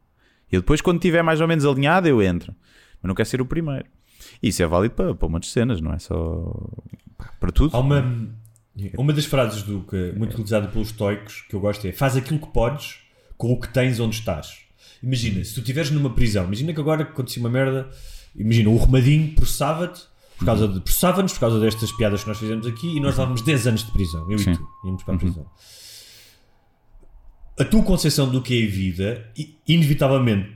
E 0.53 0.57
depois, 0.59 0.81
quando 0.81 0.99
estiver 0.99 1.23
mais 1.23 1.41
ou 1.41 1.49
menos 1.49 1.65
alinhado, 1.65 2.07
eu 2.07 2.23
entro. 2.23 2.55
Mas 3.03 3.09
não 3.09 3.15
quero 3.15 3.29
ser 3.29 3.41
o 3.41 3.47
primeiro. 3.47 3.87
E 4.43 4.49
isso 4.49 4.63
é 4.63 4.67
válido 4.67 4.95
para, 4.95 5.15
para 5.15 5.27
um 5.27 5.31
monte 5.31 5.45
de 5.45 5.49
cenas, 5.49 5.81
não 5.81 5.93
é 5.93 5.99
só 5.99 6.71
para 7.41 7.51
tudo. 7.51 7.77
Há 7.77 7.81
uma, 7.81 8.05
uma 8.97 9.13
das 9.13 9.25
frases 9.25 9.63
do 9.63 9.81
que, 9.81 10.13
muito 10.17 10.33
utilizada 10.33 10.69
pelos 10.69 10.89
estoicos 10.89 11.45
que 11.49 11.55
eu 11.55 11.61
gosto 11.61 11.87
é 11.87 11.93
faz 11.93 12.17
aquilo 12.17 12.39
que 12.39 12.49
podes 12.49 12.99
com 13.37 13.53
o 13.53 13.59
que 13.59 13.69
tens 13.69 13.99
onde 13.99 14.17
estás. 14.17 14.59
Imagina, 15.03 15.43
se 15.45 15.55
tu 15.55 15.61
estiveres 15.61 15.91
numa 15.91 16.11
prisão, 16.11 16.45
imagina 16.45 16.73
que 16.73 16.81
agora 16.81 17.03
acontecia 17.03 17.43
uma 17.43 17.51
merda, 17.51 17.91
imagina, 18.37 18.71
o 18.71 18.77
Romadinho 18.77 19.35
processava-te 19.35 20.03
por 20.39 20.47
causa 20.47 20.69
de 20.69 20.81
processava-nos 20.81 21.33
por 21.33 21.41
causa 21.41 21.61
destas 21.61 21.93
piadas 21.93 22.23
que 22.23 22.29
nós 22.29 22.39
fizemos 22.39 22.67
aqui 22.67 22.97
e 22.97 23.01
nós 23.01 23.13
levávamos 23.13 23.43
10 23.43 23.67
anos 23.67 23.85
de 23.85 23.93
prisão, 23.93 24.31
eu 24.31 24.39
Sim. 24.39 24.53
e 24.53 24.57
tu, 24.57 24.69
íamos 24.85 25.03
para 25.03 25.15
a 25.15 25.19
prisão. 25.19 25.47
A 27.59 27.65
tua 27.65 27.83
concepção 27.83 28.29
do 28.31 28.41
que 28.43 28.63
é 28.63 28.67
a 28.67 28.71
vida, 28.71 29.27
inevitavelmente, 29.69 30.49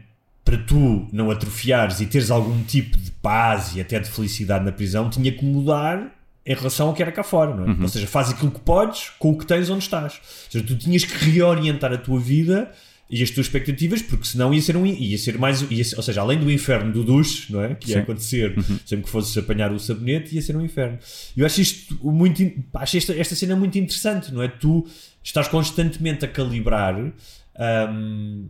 para 0.45 0.57
tu 0.59 1.09
não 1.13 1.31
atrofiares 1.31 2.01
e 2.01 2.07
teres 2.07 2.31
algum 2.31 2.63
tipo 2.65 2.97
de 2.97 3.11
paz 3.11 3.75
e 3.75 3.81
até 3.81 3.99
de 3.99 4.09
felicidade 4.09 4.65
na 4.65 4.73
prisão, 4.73 5.11
tinha 5.11 5.31
que 5.33 5.45
mudar 5.45 6.15
em 6.45 6.55
relação 6.55 6.87
ao 6.89 6.95
que 6.95 7.03
era 7.03 7.11
cá 7.11 7.25
fora, 7.25 7.55
não 7.55 7.65
é? 7.73 7.77
Ou 7.83 7.89
seja, 7.89 8.07
faz 8.07 8.31
aquilo 8.31 8.53
que 8.53 8.61
podes 8.61 9.11
com 9.19 9.31
o 9.33 9.39
que 9.39 9.45
tens 9.45 9.69
onde 9.69 9.83
estás. 9.83 10.15
Ou 10.15 10.51
seja, 10.53 10.65
tu 10.65 10.77
tinhas 10.77 11.05
que 11.05 11.31
reorientar 11.33 11.93
a 11.93 11.99
tua 11.99 12.21
vida 12.21 12.71
e 13.11 13.21
as 13.23 13.31
tuas 13.31 13.47
expectativas, 13.47 14.01
porque 14.03 14.25
senão 14.27 14.55
ia 14.55 14.63
ser 14.63 14.77
um 14.77 14.87
ia 14.87 15.19
ser 15.19 15.37
mais, 15.39 15.63
ia 15.69 15.85
ser- 15.85 15.97
ou 15.97 16.03
seja, 16.05 16.21
além 16.21 16.39
do 16.39 16.51
inferno 16.51 16.93
do 16.93 17.03
duche, 17.03 17.53
não 17.53 17.63
é? 17.65 17.75
Que 17.75 17.91
ia 17.91 17.97
Sim. 17.97 18.03
acontecer 18.03 18.55
sempre 18.85 19.05
que 19.05 19.11
fosses 19.11 19.37
apanhar 19.37 19.73
o 19.73 19.79
sabonete, 19.81 20.35
ia 20.37 20.43
ser 20.43 20.57
um 20.57 20.65
inferno. 20.65 20.99
Eu 21.37 21.45
acho 21.45 21.61
isto 21.61 21.99
muito, 22.05 22.49
acho 22.75 22.97
esta, 22.97 23.13
esta 23.17 23.35
cena 23.35 23.57
muito 23.57 23.77
interessante, 23.77 24.33
não 24.33 24.41
é? 24.43 24.47
Tu 24.49 24.87
estás 25.27 25.49
constantemente 25.49 26.25
a 26.25 26.29
calibrar 26.29 26.97
hum, 27.91 28.49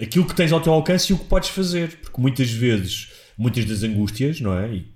aquilo 0.00 0.24
que 0.24 0.34
tens 0.34 0.50
ao 0.50 0.60
teu 0.60 0.72
alcance 0.72 1.12
e 1.12 1.14
o 1.14 1.18
que 1.18 1.26
podes 1.26 1.50
fazer, 1.50 1.98
porque 2.02 2.20
muitas 2.20 2.50
vezes, 2.50 3.12
muitas 3.36 3.64
das 3.66 3.82
angústias, 3.82 4.40
não 4.40 4.58
é? 4.58 4.74
E 4.74 4.86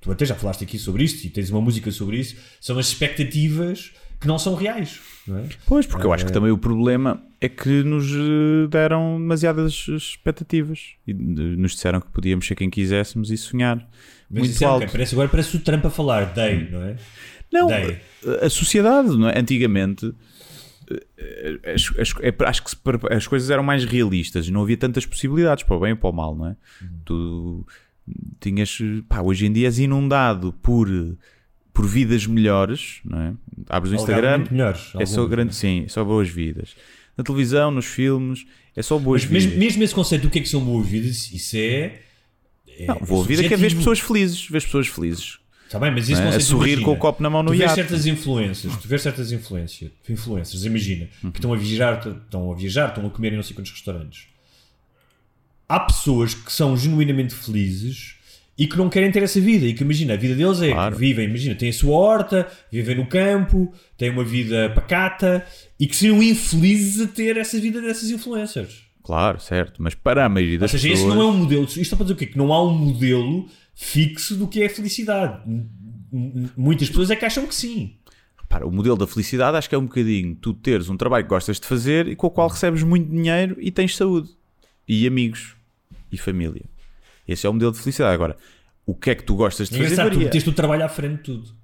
tu 0.00 0.10
até 0.10 0.26
já 0.26 0.34
falaste 0.34 0.64
aqui 0.64 0.78
sobre 0.78 1.04
isto 1.04 1.24
e 1.24 1.30
tens 1.30 1.48
uma 1.50 1.60
música 1.60 1.90
sobre 1.92 2.18
isso, 2.18 2.36
são 2.60 2.76
as 2.78 2.88
expectativas 2.88 3.92
que 4.20 4.26
não 4.26 4.38
são 4.38 4.54
reais, 4.54 5.00
não 5.26 5.38
é? 5.38 5.48
Pois, 5.66 5.86
porque 5.86 6.06
eu 6.06 6.12
acho 6.12 6.26
que 6.26 6.32
também 6.32 6.50
o 6.50 6.58
problema 6.58 7.22
é 7.40 7.48
que 7.48 7.82
nos 7.82 8.08
eh, 8.12 8.68
deram 8.68 9.18
demasiadas 9.18 9.86
expectativas 9.88 10.94
e 11.06 11.14
nos 11.14 11.72
disseram 11.72 12.00
que 12.00 12.08
podíamos 12.10 12.46
ser 12.46 12.54
quem 12.54 12.70
quiséssemos 12.70 13.30
e 13.30 13.36
sonhar 13.36 13.88
Mas 14.30 14.48
muito 14.48 14.62
é, 14.62 14.66
alto. 14.66 14.90
parece, 14.90 15.14
agora 15.14 15.28
parece 15.28 15.56
o 15.56 15.60
Trump 15.60 15.86
a 15.86 15.90
falar, 15.90 16.32
day, 16.34 16.68
não 16.70 16.82
é? 16.82 16.96
Não, 17.52 17.66
Day. 17.66 18.00
a 18.40 18.48
sociedade, 18.48 19.10
não 19.10 19.28
é? 19.28 19.38
Antigamente, 19.38 20.12
as- 21.74 21.92
as- 21.98 22.14
é- 22.20 22.34
acho 22.46 22.62
que 22.64 22.70
se 22.70 22.76
as 23.10 23.26
coisas 23.26 23.50
eram 23.50 23.62
mais 23.62 23.84
realistas, 23.84 24.48
não 24.48 24.62
havia 24.62 24.76
tantas 24.76 25.04
possibilidades 25.06 25.64
para 25.64 25.76
o 25.76 25.80
bem 25.80 25.92
ou 25.92 25.98
para 25.98 26.10
o 26.10 26.12
mal, 26.12 26.34
não 26.34 26.46
é? 26.48 26.56
Tu 27.04 27.66
tinhas, 28.40 28.78
pá, 29.08 29.20
hoje 29.22 29.46
em 29.46 29.52
dia 29.52 29.66
és 29.68 29.78
inundado 29.78 30.52
por, 30.62 30.88
por 31.72 31.86
vidas 31.86 32.26
melhores, 32.26 33.00
não 33.04 33.20
é? 33.20 33.34
Abres 33.68 33.92
o 33.92 33.96
Instagram, 33.96 34.44
melhores, 34.50 34.92
é 34.98 35.06
só 35.06 35.24
grande, 35.26 35.50
é? 35.50 35.54
sim, 35.54 35.82
é 35.84 35.88
só 35.88 36.04
boas 36.04 36.28
vidas. 36.28 36.74
Na 37.16 37.22
televisão, 37.22 37.70
nos 37.70 37.86
filmes, 37.86 38.44
é 38.74 38.82
só 38.82 38.98
boas 38.98 39.22
Mas 39.24 39.30
vidas. 39.30 39.44
mesmo, 39.44 39.58
mesmo 39.60 39.82
esse 39.84 39.94
conceito 39.94 40.22
do 40.22 40.30
que 40.30 40.38
é 40.38 40.42
que 40.42 40.48
são 40.48 40.60
boas 40.64 40.86
vidas, 40.88 41.30
isso 41.32 41.56
é. 41.56 42.00
é 42.66 42.86
Não, 42.86 42.96
boa 42.96 43.24
vida 43.24 43.44
é 43.44 43.48
que 43.48 43.54
é 43.54 43.56
ver 43.56 43.74
pessoas 43.74 44.00
felizes, 44.00 44.48
ver 44.48 44.58
as 44.58 44.64
pessoas 44.64 44.88
felizes. 44.88 45.38
Tá 45.72 45.78
bem, 45.78 45.90
mas 45.90 46.08
esse 46.08 46.20
não 46.20 46.30
é? 46.30 46.36
A 46.36 46.40
sorrir 46.40 46.72
imagina, 46.72 46.84
com 46.84 46.92
o 46.92 46.96
copo 46.98 47.22
na 47.22 47.30
mão 47.30 47.42
no 47.42 47.48
tu 47.50 47.56
vês 47.56 47.62
iate. 47.70 47.74
certas 47.76 48.06
influências, 48.06 48.76
tu 48.76 48.86
vês 48.86 49.00
certas 49.02 49.32
influências, 49.32 49.90
influências, 50.08 50.64
imagina, 50.64 51.08
Uhum. 51.24 51.30
que 51.30 51.38
estão 51.38 51.52
a 51.52 51.56
viajar, 51.56 52.06
estão 52.24 52.52
a 52.52 52.54
viajar, 52.54 52.88
estão 52.90 53.06
a 53.06 53.10
comer 53.10 53.32
em 53.32 53.36
não 53.36 53.42
sei 53.42 53.56
quantos 53.56 53.72
restaurantes. 53.72 54.26
Há 55.68 55.80
pessoas 55.80 56.34
que 56.34 56.52
são 56.52 56.76
genuinamente 56.76 57.34
felizes 57.34 58.16
e 58.58 58.66
que 58.66 58.76
não 58.76 58.90
querem 58.90 59.10
ter 59.10 59.22
essa 59.22 59.40
vida. 59.40 59.64
E 59.66 59.72
que 59.72 59.82
imagina, 59.82 60.12
a 60.12 60.16
vida 60.16 60.34
deles 60.34 60.60
é 60.60 60.70
Claro. 60.72 60.94
vivem, 60.96 61.24
imagina, 61.26 61.54
têm 61.54 61.70
a 61.70 61.72
sua 61.72 61.96
horta, 61.96 62.46
vivem 62.70 62.94
no 62.96 63.06
campo, 63.06 63.72
têm 63.96 64.10
uma 64.10 64.24
vida 64.24 64.68
pacata 64.74 65.44
e 65.80 65.86
que 65.86 65.96
seriam 65.96 66.22
infelizes 66.22 67.00
a 67.00 67.06
ter 67.06 67.38
essa 67.38 67.58
vida 67.58 67.80
dessas 67.80 68.10
influencers. 68.10 68.82
Claro, 69.02 69.40
certo, 69.40 69.82
mas 69.82 69.94
para 69.94 70.24
a 70.24 70.28
maioria 70.28 70.56
Ou 70.56 70.60
das 70.60 70.70
seja, 70.70 70.88
pessoas... 70.88 71.08
esse 71.08 71.16
não 71.16 71.22
é 71.22 71.26
um 71.26 71.36
modelo. 71.38 71.64
Isto 71.64 71.80
está 71.80 71.96
para 71.96 72.04
dizer 72.04 72.14
o 72.14 72.16
quê? 72.16 72.26
Que 72.26 72.38
não 72.38 72.52
há 72.52 72.62
um 72.62 72.72
modelo 72.76 73.48
fixo 73.74 74.36
do 74.36 74.46
que 74.48 74.62
é 74.62 74.68
felicidade. 74.68 75.42
Muitas 76.56 76.88
pessoas 76.88 77.10
é 77.10 77.16
que 77.16 77.24
acham 77.24 77.46
que 77.46 77.54
sim. 77.54 77.96
Repara, 78.38 78.66
o 78.66 78.70
modelo 78.72 78.96
da 78.96 79.06
felicidade 79.06 79.56
acho 79.56 79.68
que 79.68 79.74
é 79.74 79.78
um 79.78 79.86
bocadinho 79.86 80.34
tu 80.36 80.52
teres 80.52 80.88
um 80.88 80.96
trabalho 80.96 81.24
que 81.24 81.30
gostas 81.30 81.58
de 81.58 81.66
fazer 81.66 82.06
e 82.08 82.14
com 82.16 82.26
o 82.26 82.30
qual 82.30 82.48
recebes 82.48 82.82
muito 82.82 83.10
dinheiro 83.10 83.56
e 83.58 83.70
tens 83.70 83.96
saúde. 83.96 84.28
E 84.86 85.06
amigos. 85.06 85.56
E 86.10 86.18
família. 86.18 86.64
Esse 87.26 87.46
é 87.46 87.50
o 87.50 87.52
modelo 87.52 87.72
de 87.72 87.78
felicidade. 87.78 88.14
Agora, 88.14 88.36
o 88.84 88.94
que 88.94 89.10
é 89.10 89.14
que 89.14 89.22
tu 89.24 89.36
gostas 89.36 89.68
de 89.68 89.76
É 89.76 89.78
fazer 89.78 89.92
engraçado, 89.94 90.10
tu 90.10 90.14
varia. 90.14 90.24
meteste 90.26 90.48
o 90.50 90.52
trabalho 90.52 90.84
à 90.84 90.88
frente 90.88 91.16
de 91.18 91.22
tudo. 91.22 91.54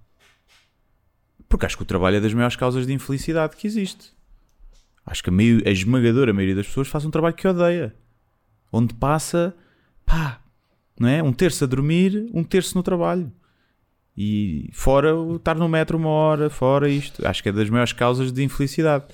Porque 1.48 1.66
acho 1.66 1.76
que 1.76 1.82
o 1.82 1.86
trabalho 1.86 2.16
é 2.16 2.20
das 2.20 2.32
maiores 2.32 2.56
causas 2.56 2.86
de 2.86 2.92
infelicidade 2.92 3.56
que 3.56 3.66
existe. 3.66 4.12
Acho 5.04 5.22
que 5.22 5.30
a, 5.30 5.32
meio, 5.32 5.62
a 5.66 5.70
esmagadora 5.70 6.32
maioria 6.32 6.54
das 6.54 6.66
pessoas 6.66 6.88
faz 6.88 7.04
um 7.04 7.10
trabalho 7.10 7.34
que 7.34 7.46
odeia. 7.48 7.94
Onde 8.72 8.94
passa, 8.94 9.54
pá, 10.04 10.40
não 10.98 11.08
é? 11.08 11.22
Um 11.22 11.32
terço 11.32 11.64
a 11.64 11.66
dormir, 11.66 12.28
um 12.32 12.42
terço 12.42 12.76
no 12.76 12.82
trabalho. 12.82 13.32
E 14.16 14.68
fora 14.72 15.14
estar 15.36 15.54
no 15.54 15.68
metro 15.68 15.96
uma 15.96 16.08
hora, 16.08 16.50
fora 16.50 16.88
isto. 16.88 17.26
Acho 17.26 17.42
que 17.42 17.48
é 17.48 17.52
das 17.52 17.70
maiores 17.70 17.92
causas 17.92 18.32
de 18.32 18.42
infelicidade. 18.42 19.04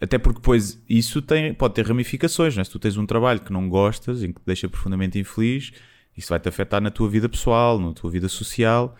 Até 0.00 0.18
porque 0.18 0.38
depois 0.38 0.82
isso 0.88 1.20
tem, 1.20 1.52
pode 1.52 1.74
ter 1.74 1.86
ramificações, 1.86 2.54
não 2.54 2.62
é? 2.62 2.64
Se 2.64 2.70
tu 2.70 2.78
tens 2.78 2.96
um 2.96 3.04
trabalho 3.04 3.40
que 3.40 3.52
não 3.52 3.68
gostas, 3.68 4.22
em 4.22 4.32
que 4.32 4.40
te 4.40 4.46
deixa 4.46 4.68
profundamente 4.68 5.18
infeliz, 5.18 5.72
isso 6.16 6.28
vai-te 6.28 6.48
afetar 6.48 6.80
na 6.80 6.90
tua 6.90 7.08
vida 7.08 7.28
pessoal, 7.28 7.78
na 7.78 7.92
tua 7.92 8.10
vida 8.10 8.28
social 8.28 8.96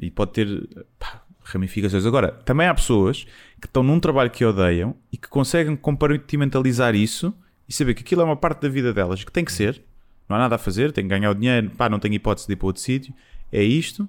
e 0.00 0.10
pode 0.10 0.32
ter 0.32 0.68
pá, 0.98 1.22
ramificações. 1.42 2.04
Agora, 2.04 2.32
também 2.32 2.66
há 2.66 2.74
pessoas 2.74 3.26
que 3.60 3.66
estão 3.66 3.82
num 3.82 4.00
trabalho 4.00 4.30
que 4.30 4.44
odeiam 4.44 4.96
e 5.12 5.16
que 5.16 5.28
conseguem 5.28 5.76
compartimentalizar 5.76 6.94
isso 6.94 7.34
e 7.68 7.72
saber 7.72 7.94
que 7.94 8.02
aquilo 8.02 8.22
é 8.22 8.24
uma 8.24 8.36
parte 8.36 8.62
da 8.62 8.68
vida 8.68 8.92
delas, 8.92 9.24
que 9.24 9.32
tem 9.32 9.44
que 9.44 9.52
ser, 9.52 9.82
não 10.28 10.36
há 10.36 10.40
nada 10.40 10.54
a 10.56 10.58
fazer, 10.58 10.92
tem 10.92 11.04
que 11.04 11.10
ganhar 11.10 11.30
o 11.30 11.34
dinheiro, 11.34 11.70
pá, 11.70 11.88
não 11.88 11.98
tenho 11.98 12.14
hipótese 12.14 12.46
de 12.46 12.52
ir 12.54 12.56
para 12.56 12.66
outro 12.66 12.82
sítio, 12.82 13.14
é 13.52 13.62
isto. 13.62 14.08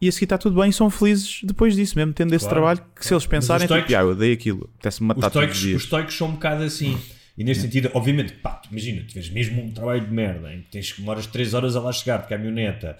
E 0.00 0.08
a 0.08 0.12
seguir 0.12 0.26
está 0.26 0.38
tudo 0.38 0.60
bem 0.60 0.70
são 0.70 0.88
felizes 0.88 1.40
depois 1.42 1.74
disso, 1.74 1.96
mesmo 1.98 2.12
tendo 2.12 2.32
esse 2.32 2.44
Claro, 2.44 2.54
trabalho 2.60 2.84
que 2.94 3.04
se 3.04 3.12
eles 3.12 3.26
pensarem, 3.26 3.66
os 3.66 3.72
tipo, 3.74 3.96
ah, 3.96 4.00
eu 4.00 4.10
odeio 4.10 4.32
aquilo, 4.32 4.70
apetece-me 4.74 5.10
Os 5.10 5.16
matar 5.16 5.26
os 5.26 5.34
estoicos, 5.34 5.64
os 5.64 5.82
estoicos 5.82 6.16
são 6.16 6.28
um 6.28 6.32
bocado 6.32 6.62
assim. 6.62 6.96
E 7.36 7.42
neste 7.44 7.62
sentido, 7.62 7.90
obviamente, 7.94 8.32
pá, 8.34 8.60
imagina, 8.70 9.02
tu 9.06 9.14
tens 9.14 9.28
mesmo 9.30 9.62
um 9.62 9.70
trabalho 9.72 10.04
de 10.04 10.12
merda 10.12 10.52
em 10.54 10.62
que 10.62 10.70
tens 10.70 10.92
que 10.92 11.00
demoras 11.00 11.26
3 11.26 11.52
horas 11.54 11.74
a 11.76 11.80
lá 11.80 11.92
chegar 11.92 12.18
de 12.22 12.28
caminhoneta. 12.28 12.96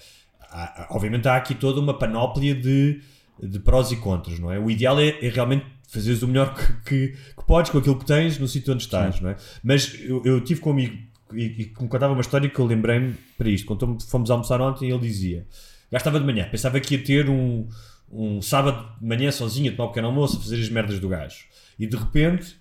Há- 0.51 0.89
obviamente 0.91 1.29
há 1.29 1.37
aqui 1.37 1.55
toda 1.55 1.81
uma 1.81 1.97
panóplia 1.97 2.55
de, 2.55 3.01
de 3.43 3.59
prós 3.61 3.93
e 3.93 3.97
contras, 3.97 4.39
não 4.41 4.51
é? 4.51 4.59
O 4.59 4.71
ideal 4.71 4.99
é, 5.01 5.09
é 5.25 5.29
realmente 5.29 5.67
fazeres 5.89 6.23
o 6.23 6.29
melhor 6.29 6.55
que, 6.85 6.85
que, 6.85 7.09
que 7.37 7.45
podes 7.47 7.71
com 7.71 7.79
aquilo 7.79 7.99
que 7.99 8.05
tens 8.07 8.39
no 8.39 8.47
sítio 8.49 8.73
onde 8.75 8.83
estás, 8.83 9.21
não 9.21 9.31
é? 9.31 9.37
Mas 9.63 9.95
eu, 10.01 10.23
eu 10.25 10.41
tive 10.41 10.61
com 10.61 10.71
um 10.71 10.73
amigo 10.73 10.97
e, 11.33 11.45
e 11.45 11.59
me 11.83 11.89
contava 11.89 12.12
uma 12.12 12.20
história 12.20 12.49
que 12.49 12.59
eu 12.59 12.66
lembrei-me 12.66 13.14
para 13.37 13.49
isto. 13.49 13.66
Quando 13.66 13.99
fomos 14.03 14.31
almoçar 14.31 14.61
ontem, 14.61 14.91
ele 14.91 15.01
dizia: 15.01 15.47
gastava 15.91 16.18
de 16.18 16.26
manhã, 16.26 16.49
pensava 16.51 16.81
que 16.81 16.95
ia 16.95 17.03
ter 17.03 17.29
um, 17.29 17.68
um 18.11 18.41
sábado 18.43 18.97
de 19.01 19.07
manhã 19.07 19.31
sozinho 19.31 19.72
a 19.72 19.76
tomar 19.76 19.87
um 19.87 19.89
pequeno 19.89 20.09
almoço, 20.09 20.37
a 20.39 20.41
fazer 20.41 20.61
as 20.61 20.68
merdas 20.68 20.99
do 20.99 21.09
gajo. 21.09 21.45
E 21.79 21.87
de 21.87 21.97
repente, 21.97 22.57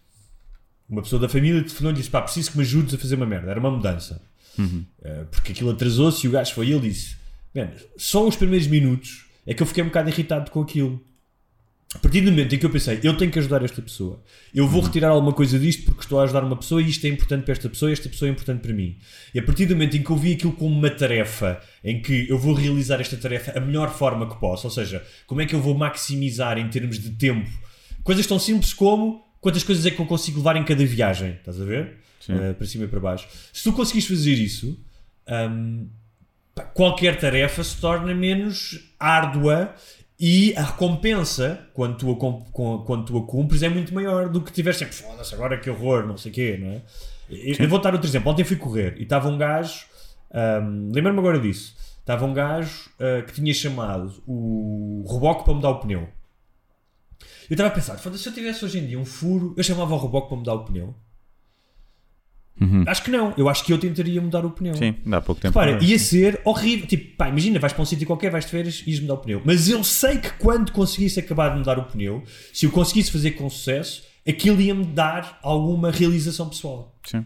uma 0.90 1.02
pessoa 1.02 1.22
da 1.22 1.30
família 1.30 1.62
telefonou 1.62 1.92
e 1.92 1.96
disse: 1.96 2.10
pá, 2.10 2.22
preciso 2.22 2.52
que 2.52 2.58
me 2.58 2.64
ajudes 2.64 2.94
a 2.94 2.98
fazer 2.98 3.16
uma 3.16 3.26
merda. 3.26 3.52
Era 3.52 3.60
uma 3.60 3.72
mudança. 3.72 4.22
Uh, 5.00 5.26
porque 5.32 5.52
aquilo 5.52 5.70
atrasou-se 5.72 6.26
e 6.26 6.30
o 6.30 6.32
gajo 6.32 6.54
foi. 6.54 6.68
E 6.68 6.72
ele 6.74 6.90
disse: 6.90 7.16
só 7.98 8.28
os 8.28 8.36
primeiros 8.36 8.68
minutos 8.68 9.26
é 9.46 9.54
que 9.54 9.64
eu 9.64 9.68
fiquei 9.68 9.84
um 9.84 9.88
bocado 9.88 10.10
irritado 10.10 10.52
com 10.52 10.62
aquilo. 10.62 11.04
A 11.96 12.00
partir 12.00 12.20
do 12.20 12.32
momento 12.32 12.54
em 12.54 12.60
que 12.60 12.66
eu 12.66 12.70
pensei, 12.70 13.00
eu 13.02 13.16
tenho 13.16 13.32
que 13.32 13.40
ajudar 13.40 13.64
esta 13.64 13.82
pessoa, 13.82 14.22
eu 14.54 14.68
vou 14.68 14.82
retirar 14.82 15.10
alguma 15.10 15.32
coisa 15.32 15.58
disto 15.58 15.86
porque 15.86 16.02
estou 16.02 16.20
a 16.20 16.24
ajudar 16.24 16.44
uma 16.44 16.58
pessoa 16.58 16.82
e 16.82 16.90
isto 16.90 17.06
é 17.06 17.10
importante 17.10 17.44
para 17.44 17.54
esta 17.54 17.70
pessoa 17.70 17.90
e 17.90 17.94
esta 17.94 18.10
pessoa 18.10 18.28
é 18.28 18.32
importante 18.32 18.62
para 18.62 18.74
mim. 18.74 18.98
E 19.34 19.40
a 19.40 19.44
partir 19.44 19.66
do 19.66 19.74
momento 19.74 19.96
em 19.96 20.04
que 20.04 20.10
eu 20.10 20.18
vi 20.18 20.34
aquilo 20.34 20.52
como 20.52 20.78
uma 20.78 20.90
tarefa, 20.90 21.62
em 21.82 22.02
que 22.02 22.28
eu 22.30 22.38
vou 22.38 22.54
realizar 22.54 23.00
esta 23.00 23.16
tarefa 23.16 23.58
a 23.58 23.62
melhor 23.62 23.90
forma 23.90 24.30
que 24.30 24.38
posso, 24.38 24.68
ou 24.68 24.72
seja, 24.72 25.02
como 25.26 25.40
é 25.40 25.46
que 25.46 25.56
eu 25.56 25.62
vou 25.62 25.76
maximizar 25.76 26.58
em 26.58 26.68
termos 26.68 27.00
de 27.00 27.12
tempo, 27.12 27.50
coisas 28.04 28.28
tão 28.28 28.38
simples 28.38 28.74
como 28.74 29.26
quantas 29.40 29.64
coisas 29.64 29.86
é 29.86 29.92
que 29.92 30.00
eu 30.00 30.06
consigo 30.06 30.40
levar 30.40 30.58
em 30.58 30.66
cada 30.66 30.86
viagem, 30.86 31.32
estás 31.32 31.60
a 31.62 31.64
ver? 31.64 31.98
Uh, 32.28 32.54
para 32.54 32.68
cima 32.68 32.84
e 32.84 32.88
para 32.90 33.00
baixo. 33.00 33.26
Se 33.54 33.64
tu 33.64 33.72
conseguires 33.72 34.06
fazer 34.06 34.34
isso, 34.34 34.78
pá, 36.54 36.64
qualquer 36.64 37.18
tarefa 37.18 37.64
se 37.64 37.78
torna 37.78 38.14
menos 38.14 38.92
árdua 39.00 39.74
E 40.20 40.56
a 40.56 40.64
recompensa, 40.64 41.68
quando 41.74 41.98
tu 41.98 42.12
a, 42.12 42.84
quando 42.84 43.06
tu 43.06 43.18
a 43.18 43.28
cumpres, 43.28 43.62
é 43.62 43.70
muito 43.70 43.94
maior 43.94 44.30
do 44.30 44.42
que 44.42 44.52
tiveres 44.52 44.80
sempre, 44.80 44.96
foda-se, 44.96 45.34
agora 45.36 45.60
que 45.60 45.70
horror, 45.70 46.08
não 46.08 46.18
sei 46.18 46.32
o 46.32 46.34
quê, 46.34 46.58
não 46.60 46.70
é? 46.70 46.82
Eu, 47.30 47.56
eu 47.60 47.70
vou 47.70 47.80
dar 47.80 47.94
outro 47.94 48.10
exemplo. 48.10 48.32
Ontem 48.32 48.44
fui 48.44 48.56
correr 48.56 48.96
e 48.98 49.04
estava 49.04 49.30
um 49.30 49.38
gajo, 49.38 49.86
ahm, 50.34 50.92
lembro-me 50.92 51.20
agora 51.20 51.40
disso, 51.40 51.76
estava 52.00 52.26
um 52.26 52.34
gajo 52.34 52.90
ah, 53.00 53.22
que 53.22 53.34
tinha 53.34 53.54
chamado 53.54 54.24
o 54.26 55.06
reboque 55.08 55.44
para 55.44 55.54
me 55.54 55.62
dar 55.62 55.70
o 55.70 55.80
pneu. 55.80 56.10
Eu 57.50 57.54
estava 57.54 57.70
a 57.70 57.74
pensar, 57.74 57.98
foda-se, 57.98 58.24
se 58.24 58.30
eu 58.30 58.34
tivesse 58.34 58.66
hoje 58.66 58.80
em 58.80 58.88
dia 58.88 59.00
um 59.00 59.06
furo, 59.06 59.54
eu 59.56 59.64
chamava 59.64 59.94
o 59.94 60.00
reboque 60.00 60.30
para 60.30 60.38
me 60.38 60.44
dar 60.44 60.54
o 60.56 60.66
pneu. 60.66 60.96
Acho 62.88 63.04
que 63.04 63.12
não, 63.12 63.34
eu 63.38 63.48
acho 63.50 63.64
que 63.64 63.72
eu 63.72 63.78
tentaria 63.78 64.20
mudar 64.22 64.44
o 64.46 64.50
pneu. 64.52 64.74
Sim, 64.76 64.96
dá 65.06 65.22
pouco 65.22 65.40
tempo. 65.42 65.58
Repara, 65.60 65.84
ia 65.84 66.00
ser 66.00 66.42
horrível. 66.44 66.88
Tipo, 66.88 67.16
pá, 67.16 67.30
imagina, 67.30 67.60
vais 67.60 67.72
para 67.74 67.82
um 67.82 67.86
sítio 67.86 68.08
qualquer, 68.08 68.32
vais 68.32 68.46
de 68.46 68.52
férias 68.52 68.84
e 68.86 68.92
ias 68.92 69.00
mudar 69.00 69.14
o 69.16 69.18
pneu. 69.20 69.42
Mas 69.46 69.70
eu 69.70 69.84
sei 69.84 70.18
que 70.18 70.32
quando 70.34 70.72
conseguisse 70.72 71.20
acabar 71.20 71.50
de 71.50 71.60
mudar 71.60 71.78
o 71.78 71.84
pneu, 71.84 72.24
se 72.54 72.66
eu 72.66 72.72
conseguisse 72.72 73.12
fazer 73.12 73.32
com 73.32 73.50
sucesso, 73.50 74.04
aquilo 74.28 74.60
ia-me 74.60 74.86
dar 74.86 75.40
alguma 75.44 75.92
realização 75.92 76.50
pessoal. 76.50 76.96
Sim. 77.06 77.26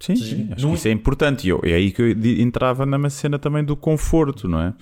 Sim, 0.00 0.14
seja, 0.16 0.36
sim, 0.36 0.48
acho 0.52 0.62
não- 0.62 0.72
que 0.72 0.78
isso 0.78 0.88
é 0.88 0.90
importante. 0.92 1.46
E 1.46 1.50
eu- 1.50 1.60
é 1.64 1.72
aí 1.74 1.90
que 1.90 2.00
eu 2.02 2.10
entrava 2.40 2.86
na 2.86 3.10
cena 3.10 3.38
também 3.38 3.64
do 3.64 3.74
conforto, 3.76 4.46
não 4.48 4.60
é? 4.60 4.74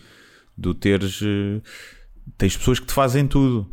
Do 0.56 0.74
teres. 0.74 1.20
eh, 1.22 1.60
Tens 2.36 2.56
pessoas 2.56 2.80
que 2.80 2.86
te 2.86 2.92
fazem 2.92 3.24
tudo. 3.26 3.72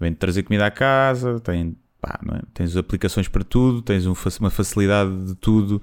Vêm 0.00 0.14
trazer 0.14 0.42
comida 0.44 0.64
à 0.66 0.70
casa, 0.70 1.38
têm, 1.40 1.76
pá, 2.02 2.20
é? 2.34 2.42
tens 2.52 2.76
aplicações 2.76 3.28
para 3.28 3.44
tudo, 3.44 3.80
tens 3.80 4.04
um 4.06 4.14
uma 4.40 4.50
facilidade 4.50 5.24
de 5.26 5.34
tudo. 5.36 5.80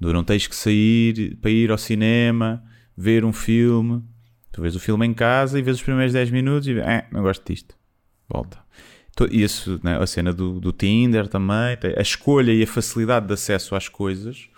Do 0.00 0.12
não 0.12 0.22
tens 0.22 0.46
que 0.46 0.54
sair 0.54 1.36
para 1.42 1.50
ir 1.50 1.72
ao 1.72 1.76
cinema, 1.76 2.62
ver 2.96 3.24
um 3.24 3.32
filme. 3.32 4.02
Tu 4.52 4.62
vês 4.62 4.76
o 4.76 4.80
filme 4.80 5.04
em 5.04 5.12
casa 5.12 5.58
e 5.58 5.62
vês 5.62 5.76
os 5.78 5.82
primeiros 5.82 6.12
10 6.12 6.30
minutos 6.30 6.68
e 6.68 6.78
eh, 6.78 7.06
não 7.10 7.20
gosto 7.22 7.44
disto. 7.52 7.74
Volta. 8.28 8.58
To- 9.16 9.28
Isso, 9.30 9.80
né, 9.82 9.98
a 10.00 10.06
cena 10.06 10.32
do, 10.32 10.60
do 10.60 10.70
Tinder 10.72 11.26
também, 11.26 11.76
a 11.96 12.00
escolha 12.00 12.52
e 12.52 12.62
a 12.62 12.66
facilidade 12.66 13.26
de 13.26 13.34
acesso 13.34 13.74
às 13.74 13.88
coisas 13.88 14.48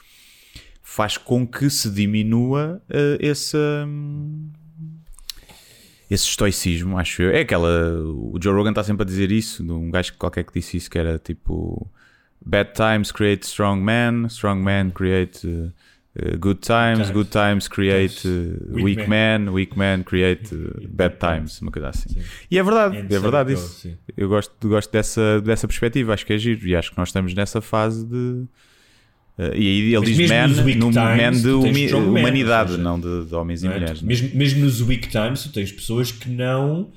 faz 0.83 1.17
com 1.17 1.47
que 1.47 1.71
se 1.71 1.91
diminua 1.91 2.83
hum, 3.87 4.51
esse 6.11 6.25
estoicismo, 6.25 6.99
acho 6.99 7.23
eu. 7.23 7.31
É 7.31 7.41
aquela. 7.41 8.03
O 8.03 8.39
Joe 8.43 8.53
Rogan 8.53 8.71
está 8.71 8.83
sempre 8.83 9.05
a 9.05 9.07
dizer 9.07 9.31
isso, 9.31 9.63
de 9.63 9.71
um 9.71 9.91
gajo 9.91 10.13
qualquer 10.19 10.45
que 10.45 10.53
disse 10.53 10.77
isso, 10.77 10.91
que 10.91 10.99
era 10.99 11.19
tipo. 11.19 11.91
Bad 12.45 12.73
times 12.73 13.13
create 13.13 13.47
strong 13.47 13.83
men, 13.83 14.25
strong 14.27 14.65
men 14.65 14.91
create 14.91 15.47
uh, 15.47 15.71
uh, 16.17 16.39
good 16.39 16.61
times, 16.61 17.11
good 17.11 17.29
times 17.29 17.69
create 17.69 18.27
uh, 18.27 18.83
Weak 18.83 19.07
men, 19.07 19.51
weak 19.51 19.79
men 19.79 20.03
create 20.03 20.53
uh, 20.55 20.89
bad 20.89 21.17
times, 21.19 21.61
uma 21.61 21.71
coisa 21.71 21.91
assim. 21.91 22.09
Sim. 22.09 22.23
E 22.51 22.59
é 22.59 22.63
verdade, 22.63 22.97
And 22.97 23.15
é 23.15 23.19
verdade 23.19 23.53
isso. 23.53 23.95
Eu 24.17 24.31
gosto, 24.31 24.69
gosto 24.69 24.91
dessa, 24.91 25.41
dessa 25.43 25.69
perspectiva, 25.69 26.15
acho 26.15 26.25
que 26.25 26.33
é 26.33 26.39
giro. 26.39 26.67
E 26.67 26.75
acho 26.75 26.91
que 26.93 26.97
nós 26.97 27.11
estamos 27.11 27.35
nessa 27.35 27.61
fase 27.61 28.07
de. 28.07 28.47
Eh, 29.41 29.53
e 29.57 29.67
aí 29.67 29.95
ele 29.95 29.99
Mas 30.01 30.17
diz 30.17 30.31
man, 30.31 30.49
no 30.49 30.93
times, 30.93 31.43
man 31.43 31.89
de 31.89 31.95
humanidade, 31.95 32.71
seja, 32.73 32.83
não 32.83 33.01
de, 33.01 33.25
de 33.25 33.35
homens 33.35 33.63
não 33.63 33.71
e 33.71 33.75
é? 33.75 33.79
mulheres. 33.79 34.03
Mesmo, 34.03 34.31
mesmo 34.35 34.65
nos 34.65 34.83
weak 34.83 35.09
times, 35.09 35.43
tu 35.45 35.49
tens 35.53 35.73
pessoas 35.73 36.13
que 36.13 36.29
não 36.29 36.93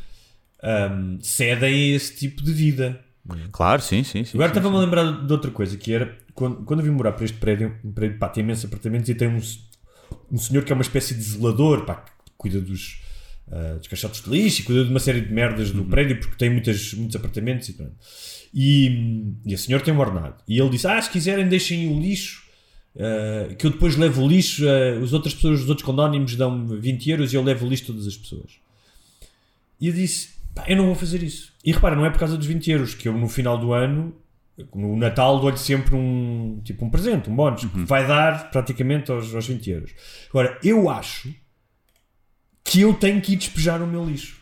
ahm, 0.61 1.17
cedem 1.21 1.73
a 1.73 1.95
esse 1.95 2.15
tipo 2.15 2.43
de 2.43 2.51
vida. 2.51 2.99
Claro, 3.53 3.81
sim, 3.81 4.03
sim. 4.03 4.25
sim 4.25 4.37
Agora 4.37 4.49
estava-me 4.49 4.75
a 4.75 4.79
lembrar 4.79 5.25
de 5.25 5.31
outra 5.31 5.49
coisa, 5.49 5.77
que 5.77 5.93
era 5.93 6.17
quando, 6.33 6.57
quando 6.65 6.81
eu 6.81 6.85
vim 6.85 6.91
morar 6.91 7.13
para 7.13 7.23
este 7.23 7.37
prédio, 7.37 7.73
um 7.83 7.91
prédio 7.91 8.17
pá, 8.19 8.27
tem 8.27 8.43
imensos 8.43 8.65
apartamentos 8.65 9.07
e 9.07 9.15
tem 9.15 9.29
um, 9.29 9.39
um 10.31 10.37
senhor 10.37 10.63
que 10.65 10.73
é 10.73 10.75
uma 10.75 10.81
espécie 10.81 11.13
de 11.13 11.21
zelador, 11.21 11.85
pá, 11.85 11.95
que 11.95 12.31
cuida 12.37 12.59
dos, 12.59 13.01
ah, 13.49 13.75
dos 13.77 13.87
caixotes 13.87 14.21
de 14.21 14.29
lixo 14.29 14.61
e 14.61 14.63
cuida 14.65 14.83
de 14.83 14.89
uma 14.89 14.99
série 14.99 15.21
de 15.21 15.31
merdas 15.31 15.69
Uhum. 15.69 15.77
do 15.77 15.85
prédio 15.85 16.19
porque 16.19 16.35
tem 16.35 16.49
muitas, 16.49 16.93
muitos 16.95 17.15
apartamentos 17.15 17.69
e 17.69 17.73
pronto. 17.73 17.93
E, 18.54 19.34
e 19.45 19.54
a 19.54 19.58
senhor 19.58 19.82
tem 19.82 19.93
um 19.93 19.99
ordenado. 19.99 20.36
E 20.47 20.60
ele 20.60 20.70
disse: 20.70 20.88
Ah, 20.88 21.01
se 21.01 21.10
quiserem, 21.10 21.47
deixem 21.47 21.88
o 21.91 21.99
lixo. 21.99 22.43
ah, 22.99 23.54
que 23.56 23.66
eu 23.66 23.72
depois 23.72 23.95
levo 23.95 24.24
o 24.24 24.28
lixo, 24.28 24.64
ah, 24.68 25.04
as 25.04 25.12
outras 25.14 25.34
pessoas, 25.34 25.62
os 25.62 25.70
outros 25.70 25.86
condónimos 25.86 26.36
dão-me 26.36 26.78
20 26.80 27.10
euros 27.10 27.34
e 27.34 27.36
eu 27.36 27.43
levo 27.43 27.66
o 27.66 27.70
lixo 27.70 27.84
a 27.84 27.88
todas 27.88 28.06
as 28.08 28.16
pessoas. 28.16 28.51
E 29.82 29.88
eu 29.88 29.93
disse: 29.93 30.30
pá, 30.54 30.66
eu 30.68 30.78
não 30.78 30.86
vou 30.86 30.95
fazer 30.95 31.24
isso. 31.24 31.51
E 31.66 31.72
repara, 31.72 31.95
não 31.95 32.06
é 32.06 32.10
por 32.10 32.20
causa 32.20 32.38
dos 32.38 32.45
20 32.45 32.70
euros, 32.72 32.93
que 32.93 33.08
eu 33.08 33.14
no 33.18 33.28
final 33.28 33.58
do 33.58 33.74
ano, 33.74 34.14
no 34.76 34.95
Natal, 34.95 35.39
dou-lhe 35.39 35.58
sempre 35.58 35.95
um, 35.95 36.62
tipo 36.64 36.86
um 36.86 36.89
presente, 36.91 37.30
um 37.30 37.36
bónus, 37.36 37.62
que 37.66 37.80
vai 37.86 38.06
dar 38.06 38.51
praticamente 38.51 39.10
aos, 39.12 39.34
aos 39.34 39.47
20 39.47 39.70
euros. 39.72 39.91
Agora, 40.30 40.60
eu 40.64 40.89
acho 40.91 41.34
que 42.64 42.82
eu 42.82 42.93
tenho 42.93 43.20
que 43.20 43.34
ir 43.34 43.36
despejar 43.38 43.82
o 43.82 43.88
meu 43.88 44.06
lixo. 44.06 44.38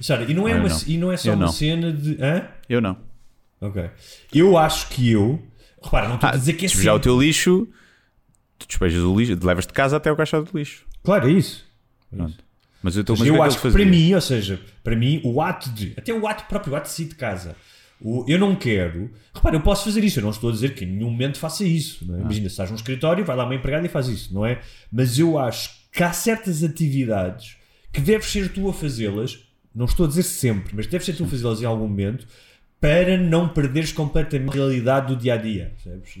Sara, 0.00 0.24
e 0.24 0.34
não 0.34 0.46
é, 0.48 0.52
Eu 0.52 0.56
uma, 0.58 0.68
não. 0.68 0.80
e 0.86 0.98
não 0.98 1.12
é 1.12 1.16
só 1.16 1.28
Eu 1.30 1.34
uma 1.34 1.46
não. 1.46 1.52
cena 1.52 1.92
de. 1.92 2.16
Hã? 2.20 2.48
Eu 2.68 2.80
não. 2.80 2.96
Ok. 3.62 3.90
Eu 4.34 4.58
acho 4.58 4.88
que 4.88 5.10
eu. 5.10 5.40
Repara, 5.82 6.08
não 6.08 6.16
estou 6.16 6.28
a 6.28 6.32
Ah, 6.32 6.36
dizer 6.36 6.52
que 6.54 6.64
é 6.64 6.68
despejar 6.68 6.94
o 6.94 6.96
sempre. 6.96 7.04
teu 7.04 7.20
lixo, 7.20 7.68
tu 8.58 8.66
despejas 8.66 9.02
o 9.02 9.18
lixo, 9.18 9.38
levas 9.42 9.66
de 9.66 9.72
casa 9.72 9.96
até 9.96 10.10
o 10.10 10.16
caixote 10.16 10.50
de 10.52 10.58
lixo. 10.58 10.84
Claro, 11.02 11.28
é 11.28 11.32
isso. 11.32 11.64
Pronto. 12.10 12.34
Mas 12.82 12.96
eu, 12.96 13.04
tô, 13.04 13.12
Mas 13.12 13.20
o 13.22 13.26
eu 13.26 13.34
que 13.34 13.40
é 13.40 13.44
acho 13.44 13.60
que 13.60 13.66
ele 13.68 13.74
para 13.74 13.84
mim, 13.86 14.14
ou 14.14 14.20
seja, 14.20 14.60
para 14.82 14.96
mim, 14.96 15.20
o 15.24 15.40
ato 15.40 15.70
de. 15.70 15.94
Até 15.96 16.12
o 16.12 16.26
ato 16.26 16.44
próprio, 16.48 16.72
o 16.72 16.76
ato 16.76 16.88
de 16.88 16.94
sair 16.94 17.06
de 17.06 17.14
casa. 17.14 17.54
O, 18.00 18.24
eu 18.28 18.36
não 18.38 18.56
quero. 18.56 19.12
Repara, 19.32 19.54
eu 19.54 19.60
posso 19.60 19.84
fazer 19.84 20.02
isso. 20.02 20.18
Eu 20.18 20.24
não 20.24 20.30
estou 20.30 20.50
a 20.50 20.52
dizer 20.52 20.74
que 20.74 20.84
em 20.84 20.88
nenhum 20.88 21.10
momento 21.10 21.38
faça 21.38 21.64
isso. 21.64 22.04
É? 22.12 22.20
Imagina, 22.20 22.48
se 22.48 22.52
estás 22.54 22.68
num 22.70 22.76
escritório, 22.76 23.24
vai 23.24 23.36
lá 23.36 23.44
uma 23.44 23.54
empregada 23.54 23.86
e 23.86 23.88
faz 23.88 24.08
isso, 24.08 24.34
não 24.34 24.44
é? 24.44 24.60
Mas 24.90 25.18
eu 25.20 25.38
acho 25.38 25.70
que 25.92 26.02
há 26.02 26.12
certas 26.12 26.64
atividades 26.64 27.56
que 27.92 28.00
deves 28.00 28.26
ser 28.26 28.52
tu 28.52 28.68
a 28.68 28.72
fazê-las. 28.74 29.38
Não 29.74 29.84
estou 29.86 30.04
a 30.04 30.08
dizer 30.08 30.24
sempre, 30.24 30.74
mas 30.74 30.86
deves 30.86 31.06
ser 31.06 31.14
tu 31.14 31.24
a 31.24 31.26
fazê-las 31.28 31.62
em 31.62 31.64
algum 31.64 31.86
momento 31.88 32.26
para 32.82 33.16
não 33.16 33.48
perderes 33.48 33.92
completamente 33.92 34.50
a 34.50 34.54
realidade 34.54 35.06
do 35.14 35.16
dia 35.16 35.34
a 35.34 35.36
dia. 35.36 35.72
Percebes? 35.82 36.16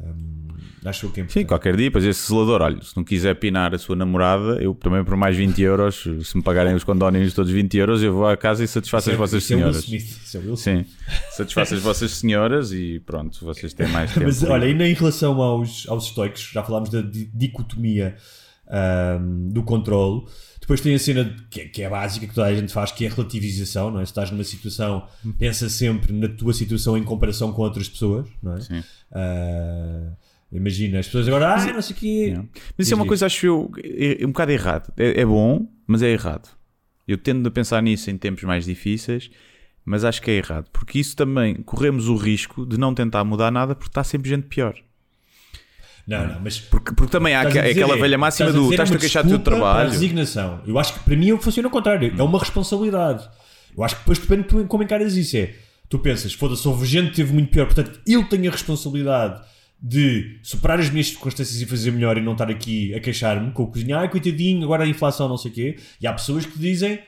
Hum, 0.00 0.48
acho 0.84 1.08
que 1.08 1.22
é 1.22 1.26
Sim, 1.28 1.46
qualquer 1.46 1.74
dia, 1.74 1.90
pois 1.90 2.04
esse 2.04 2.28
zelador, 2.28 2.60
olha, 2.60 2.80
se 2.82 2.94
não 2.94 3.02
quiser 3.02 3.34
pinar 3.34 3.74
a 3.74 3.78
sua 3.78 3.96
namorada, 3.96 4.62
eu 4.62 4.74
também 4.74 5.02
por 5.02 5.16
mais 5.16 5.34
20 5.36 5.60
euros, 5.62 6.04
se 6.22 6.36
me 6.36 6.42
pagarem 6.42 6.74
os 6.74 6.84
condónios 6.84 7.32
todos 7.32 7.50
20 7.50 7.78
euros, 7.78 8.02
eu 8.02 8.12
vou 8.12 8.28
à 8.28 8.36
casa 8.36 8.62
e 8.62 8.68
satisfaço 8.68 9.10
as 9.10 9.16
vossas 9.16 9.42
Isso 9.42 9.54
é 9.54 9.56
senhoras. 9.56 9.76
É 9.76 9.96
Smith. 9.96 10.56
Sim, 10.58 10.84
satisfaço 11.32 11.74
as 11.74 11.80
vossas 11.80 12.10
senhoras 12.12 12.70
e 12.70 13.00
pronto, 13.00 13.42
vocês 13.44 13.72
têm 13.72 13.88
mais 13.88 14.12
tempo. 14.14 14.26
Mas 14.26 14.42
olha, 14.44 14.66
ainda 14.66 14.86
em 14.86 14.92
relação 14.94 15.40
aos, 15.40 15.88
aos 15.88 16.04
estoicos, 16.04 16.50
já 16.52 16.62
falámos 16.62 16.90
da 16.90 17.00
di- 17.00 17.30
dicotomia 17.34 18.16
ahm, 18.68 19.48
do 19.48 19.62
controle. 19.62 20.26
Depois 20.68 20.82
tem 20.82 20.94
a 20.94 20.98
cena 20.98 21.24
de- 21.24 21.42
que, 21.44 21.60
é- 21.62 21.64
que 21.64 21.82
é 21.82 21.88
básica 21.88 22.26
que 22.26 22.34
toda 22.34 22.46
a 22.46 22.54
gente 22.54 22.70
faz, 22.70 22.92
que 22.92 23.06
é 23.06 23.08
a 23.08 23.14
relativização, 23.14 23.90
não 23.90 24.00
é? 24.00 24.04
Se 24.04 24.10
estás 24.10 24.30
numa 24.30 24.44
situação, 24.44 25.08
pensa 25.38 25.66
sempre 25.70 26.12
na 26.12 26.28
tua 26.28 26.52
situação 26.52 26.94
em 26.98 27.02
comparação 27.02 27.50
com 27.54 27.62
outras 27.62 27.88
pessoas, 27.88 28.28
não 28.42 28.54
é? 28.54 28.60
Sim. 28.60 28.84
Ah, 29.10 30.12
imagina, 30.52 30.98
as 30.98 31.06
pessoas 31.06 31.26
agora, 31.26 31.54
ah, 31.54 31.72
não 31.72 31.80
sei 31.80 31.96
o 31.96 31.98
quê. 31.98 32.06
Yeah. 32.06 32.48
Mas 32.76 32.86
isso 32.86 32.92
é 32.92 32.96
uma 32.96 33.06
coisa, 33.06 33.24
acho 33.26 33.46
eu, 33.46 33.70
é, 33.82 34.22
é 34.22 34.26
um 34.26 34.30
bocado 34.30 34.52
errado. 34.52 34.92
É, 34.96 35.22
é 35.22 35.24
bom, 35.24 35.66
mas 35.86 36.02
é 36.02 36.10
errado. 36.10 36.48
Eu 37.06 37.16
tendo 37.16 37.46
a 37.46 37.50
pensar 37.50 37.82
nisso 37.82 38.10
em 38.10 38.18
tempos 38.18 38.44
mais 38.44 38.66
difíceis, 38.66 39.30
mas 39.86 40.04
acho 40.04 40.20
que 40.20 40.30
é 40.30 40.34
errado. 40.34 40.68
Porque 40.70 40.98
isso 40.98 41.16
também 41.16 41.54
corremos 41.62 42.08
o 42.08 42.16
risco 42.16 42.66
de 42.66 42.78
não 42.78 42.94
tentar 42.94 43.24
mudar 43.24 43.50
nada 43.50 43.74
porque 43.74 43.88
está 43.90 44.04
sempre 44.04 44.28
gente 44.28 44.46
pior. 44.48 44.74
Não, 46.08 46.26
não, 46.26 46.40
mas 46.40 46.58
Porque, 46.58 46.92
porque 46.94 47.12
também 47.12 47.34
há 47.34 47.44
dizer 47.44 47.60
aquela 47.60 47.94
é- 47.94 48.00
velha 48.00 48.16
máxima 48.16 48.48
estás 48.48 48.64
do 48.64 48.70
estás-te 48.70 48.94
é 48.94 48.96
a 48.96 48.98
queixar 49.00 49.22
do 49.22 49.28
teu 49.28 49.38
trabalho. 49.40 49.90
resignação. 49.90 50.62
Eu 50.66 50.78
acho 50.78 50.94
que 50.94 51.00
para 51.00 51.14
mim 51.14 51.36
funciona 51.38 51.68
ao 51.68 51.70
contrário. 51.72 52.14
É 52.18 52.22
uma 52.22 52.38
responsabilidade. 52.38 53.28
Eu 53.76 53.84
acho 53.84 53.94
que 53.94 54.00
depois 54.00 54.18
depende 54.18 54.48
de 54.48 54.64
como 54.68 54.82
encaras 54.82 55.14
isso. 55.16 55.36
É, 55.36 55.50
tu 55.86 55.98
pensas, 55.98 56.32
foda-se, 56.32 56.66
houve 56.66 56.86
gente 56.86 57.10
que 57.10 57.16
teve 57.16 57.32
muito 57.34 57.50
pior, 57.50 57.66
portanto 57.66 58.00
eu 58.06 58.24
tenho 58.26 58.48
a 58.48 58.52
responsabilidade 58.52 59.38
de 59.80 60.40
superar 60.42 60.80
as 60.80 60.90
minhas 60.90 61.08
circunstâncias 61.08 61.60
e 61.60 61.66
fazer 61.66 61.90
melhor 61.92 62.16
e 62.18 62.22
não 62.22 62.32
estar 62.32 62.50
aqui 62.50 62.92
a 62.94 63.00
queixar-me 63.00 63.52
com 63.52 63.62
o 63.64 63.66
cozinhar, 63.68 64.00
ai 64.00 64.08
coitadinho, 64.10 64.64
agora 64.64 64.84
a 64.84 64.88
inflação, 64.88 65.28
não 65.28 65.36
sei 65.36 65.50
o 65.50 65.54
quê. 65.54 65.76
E 66.00 66.06
há 66.06 66.12
pessoas 66.12 66.44
que 66.46 66.58
dizem, 66.58 66.98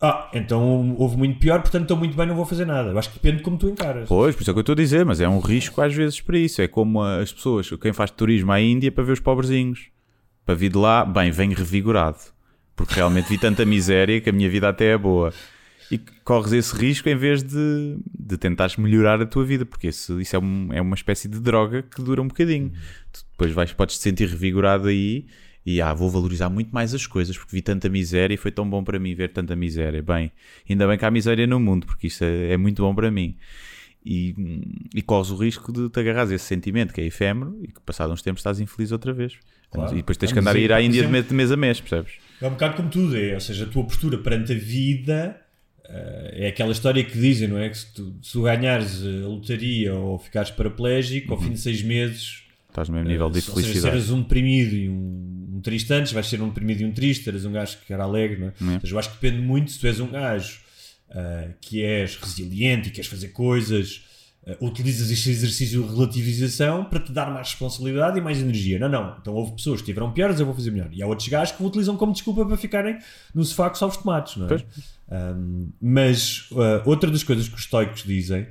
ah, 0.00 0.30
então 0.32 0.94
houve 0.96 1.16
muito 1.16 1.38
pior, 1.40 1.60
portanto 1.60 1.82
estou 1.82 1.96
muito 1.96 2.16
bem, 2.16 2.26
não 2.26 2.36
vou 2.36 2.44
fazer 2.46 2.64
nada. 2.64 2.90
Eu 2.90 2.98
acho 2.98 3.08
que 3.10 3.16
depende 3.16 3.38
de 3.38 3.42
como 3.42 3.58
tu 3.58 3.68
encaras. 3.68 4.08
Pois, 4.08 4.34
por 4.36 4.42
isso 4.42 4.50
é 4.50 4.54
que 4.54 4.58
eu 4.58 4.62
estou 4.62 4.72
a 4.74 4.76
dizer, 4.76 5.04
mas 5.04 5.20
é 5.20 5.28
um 5.28 5.40
risco 5.40 5.80
às 5.80 5.92
vezes 5.94 6.20
para 6.20 6.38
isso. 6.38 6.62
É 6.62 6.68
como 6.68 7.02
as 7.02 7.32
pessoas, 7.32 7.68
quem 7.80 7.92
faz 7.92 8.10
turismo 8.10 8.52
à 8.52 8.60
Índia 8.60 8.92
para 8.92 9.02
ver 9.04 9.12
os 9.12 9.20
pobrezinhos. 9.20 9.86
Para 10.46 10.54
vir 10.54 10.70
de 10.70 10.78
lá, 10.78 11.04
bem, 11.04 11.30
venho 11.30 11.54
revigorado. 11.56 12.18
Porque 12.76 12.94
realmente 12.94 13.28
vi 13.28 13.38
tanta 13.38 13.64
miséria 13.64 14.20
que 14.20 14.30
a 14.30 14.32
minha 14.32 14.48
vida 14.48 14.68
até 14.68 14.92
é 14.92 14.96
boa. 14.98 15.32
E 15.90 15.98
corres 16.22 16.52
esse 16.52 16.76
risco 16.76 17.08
em 17.08 17.16
vez 17.16 17.42
de, 17.42 17.98
de 18.18 18.36
tentares 18.36 18.76
melhorar 18.76 19.20
a 19.20 19.26
tua 19.26 19.44
vida, 19.44 19.66
porque 19.66 19.88
isso, 19.88 20.20
isso 20.20 20.36
é, 20.36 20.38
um- 20.38 20.68
é 20.72 20.80
uma 20.80 20.94
espécie 20.94 21.26
de 21.28 21.40
droga 21.40 21.82
que 21.82 22.00
dura 22.02 22.22
um 22.22 22.28
bocadinho. 22.28 22.70
Tu 23.12 23.24
depois 23.32 23.52
vais, 23.52 23.72
podes 23.72 23.96
te 23.96 24.02
sentir 24.02 24.28
revigorado 24.28 24.88
aí 24.88 25.26
e 25.70 25.80
ah, 25.82 25.92
vou 25.92 26.08
valorizar 26.10 26.48
muito 26.48 26.70
mais 26.72 26.94
as 26.94 27.06
coisas 27.06 27.36
porque 27.36 27.54
vi 27.56 27.62
tanta 27.62 27.88
miséria 27.88 28.34
e 28.34 28.36
foi 28.38 28.50
tão 28.50 28.68
bom 28.68 28.82
para 28.84 28.98
mim 28.98 29.14
ver 29.14 29.28
tanta 29.32 29.54
miséria. 29.56 30.02
Bem, 30.02 30.30
ainda 30.68 30.86
bem 30.86 30.96
que 30.98 31.04
há 31.04 31.10
miséria 31.10 31.46
no 31.46 31.58
mundo, 31.60 31.86
porque 31.86 32.06
isso 32.06 32.22
é, 32.24 32.52
é 32.52 32.56
muito 32.56 32.82
bom 32.82 32.94
para 32.94 33.10
mim. 33.10 33.36
e, 34.04 34.34
e 34.94 35.02
corres 35.02 35.30
o 35.30 35.36
risco 35.36 35.70
de 35.72 35.88
te 35.90 36.00
agarrares 36.00 36.30
a 36.32 36.34
esse 36.36 36.44
sentimento 36.46 36.94
que 36.94 37.00
é 37.00 37.04
efêmero 37.04 37.58
e 37.62 37.66
que 37.68 37.80
passado 37.84 38.12
uns 38.12 38.22
tempos 38.22 38.40
estás 38.40 38.58
infeliz 38.60 38.90
outra 38.92 39.12
vez. 39.12 39.34
Claro. 39.70 39.92
E 39.92 39.96
depois 39.96 40.16
tens 40.16 40.32
que 40.32 40.38
andar 40.38 40.56
a 40.56 40.58
ir 40.58 40.70
é- 40.70 40.74
à 40.74 40.80
Índia 40.80 41.02
de 41.02 41.08
mas 41.08 41.10
é- 41.10 41.12
mês- 41.18 41.28
de 41.28 41.34
mês 41.34 41.52
a 41.52 41.56
mês, 41.56 41.80
percebes? 41.80 42.12
É 42.40 42.46
um 42.46 42.50
bocado 42.50 42.76
como 42.76 42.88
tudo, 42.88 43.14
é, 43.16 43.34
ou 43.34 43.40
seja, 43.40 43.64
a 43.64 43.66
tua 43.68 43.84
postura 43.84 44.16
perante 44.18 44.52
a 44.52 44.56
vida 44.56 45.38
eh, 45.90 46.44
é 46.44 46.48
aquela 46.48 46.72
história 46.72 47.02
que 47.04 47.18
dizem, 47.18 47.48
não 47.48 47.58
é? 47.58 47.68
Que 47.68 47.76
se 47.76 47.92
tu, 47.92 48.14
se 48.22 48.32
tu 48.32 48.42
ganhares 48.42 49.02
a 49.02 49.26
lotaria 49.26 49.94
ou 49.94 50.18
ficares 50.18 50.50
paraplégico, 50.50 51.34
ao 51.34 51.40
fim 51.42 51.50
de 51.52 51.58
seis 51.60 51.82
meses 51.82 52.44
Estás 52.70 52.88
no 52.90 52.94
mesmo 52.94 53.08
nível 53.10 53.30
de 53.30 53.38
Eh, 53.38 53.42
felicidade. 53.42 53.80
seres 53.80 54.10
um 54.10 54.20
deprimido 54.22 54.74
e 54.74 54.88
um, 54.88 55.47
um 55.58 55.60
triste 55.60 55.92
antes, 55.92 56.12
vais 56.12 56.26
ser 56.26 56.40
um 56.40 56.48
deprimido 56.48 56.82
e 56.82 56.84
um 56.84 56.92
triste, 56.92 57.28
eras 57.28 57.44
um 57.44 57.52
gajo 57.52 57.78
que 57.84 57.92
era 57.92 58.04
alegre, 58.04 58.40
não 58.40 58.48
é? 58.48 58.80
Seja, 58.80 58.94
eu 58.94 58.98
acho 58.98 59.10
que 59.10 59.20
depende 59.20 59.42
muito 59.42 59.70
se 59.70 59.78
tu 59.78 59.86
és 59.86 60.00
um 60.00 60.08
gajo 60.08 60.60
ah, 61.10 61.48
que 61.60 61.82
és 61.82 62.16
resiliente 62.16 62.88
e 62.88 62.92
queres 62.92 63.10
fazer 63.10 63.28
coisas, 63.28 64.04
ah, 64.46 64.56
utilizas 64.60 65.10
este 65.10 65.30
exercício 65.30 65.82
de 65.82 65.88
relativização 65.88 66.84
para 66.84 67.00
te 67.00 67.12
dar 67.12 67.30
mais 67.32 67.48
responsabilidade 67.48 68.18
e 68.18 68.20
mais 68.20 68.38
energia. 68.38 68.78
Não, 68.78 68.88
não. 68.88 69.16
Então 69.20 69.34
houve 69.34 69.52
pessoas 69.52 69.80
que 69.80 69.86
tiveram 69.86 70.12
piores, 70.12 70.38
eu 70.38 70.46
vou 70.46 70.54
fazer 70.54 70.70
melhor. 70.70 70.90
E 70.92 71.02
há 71.02 71.06
outros 71.06 71.28
gajos 71.28 71.56
que 71.56 71.62
o 71.62 71.66
utilizam 71.66 71.96
como 71.96 72.12
desculpa 72.12 72.46
para 72.46 72.56
ficarem 72.56 72.98
no 73.34 73.44
sofá 73.44 73.68
com 73.68 73.76
salvos 73.76 73.98
tomates, 73.98 74.36
não 74.36 74.46
é? 74.46 74.64
Um, 75.10 75.70
mas 75.80 76.50
uh, 76.50 76.82
outra 76.84 77.10
das 77.10 77.22
coisas 77.22 77.48
que 77.48 77.54
os 77.54 77.62
estoicos 77.62 78.02
dizem, 78.02 78.46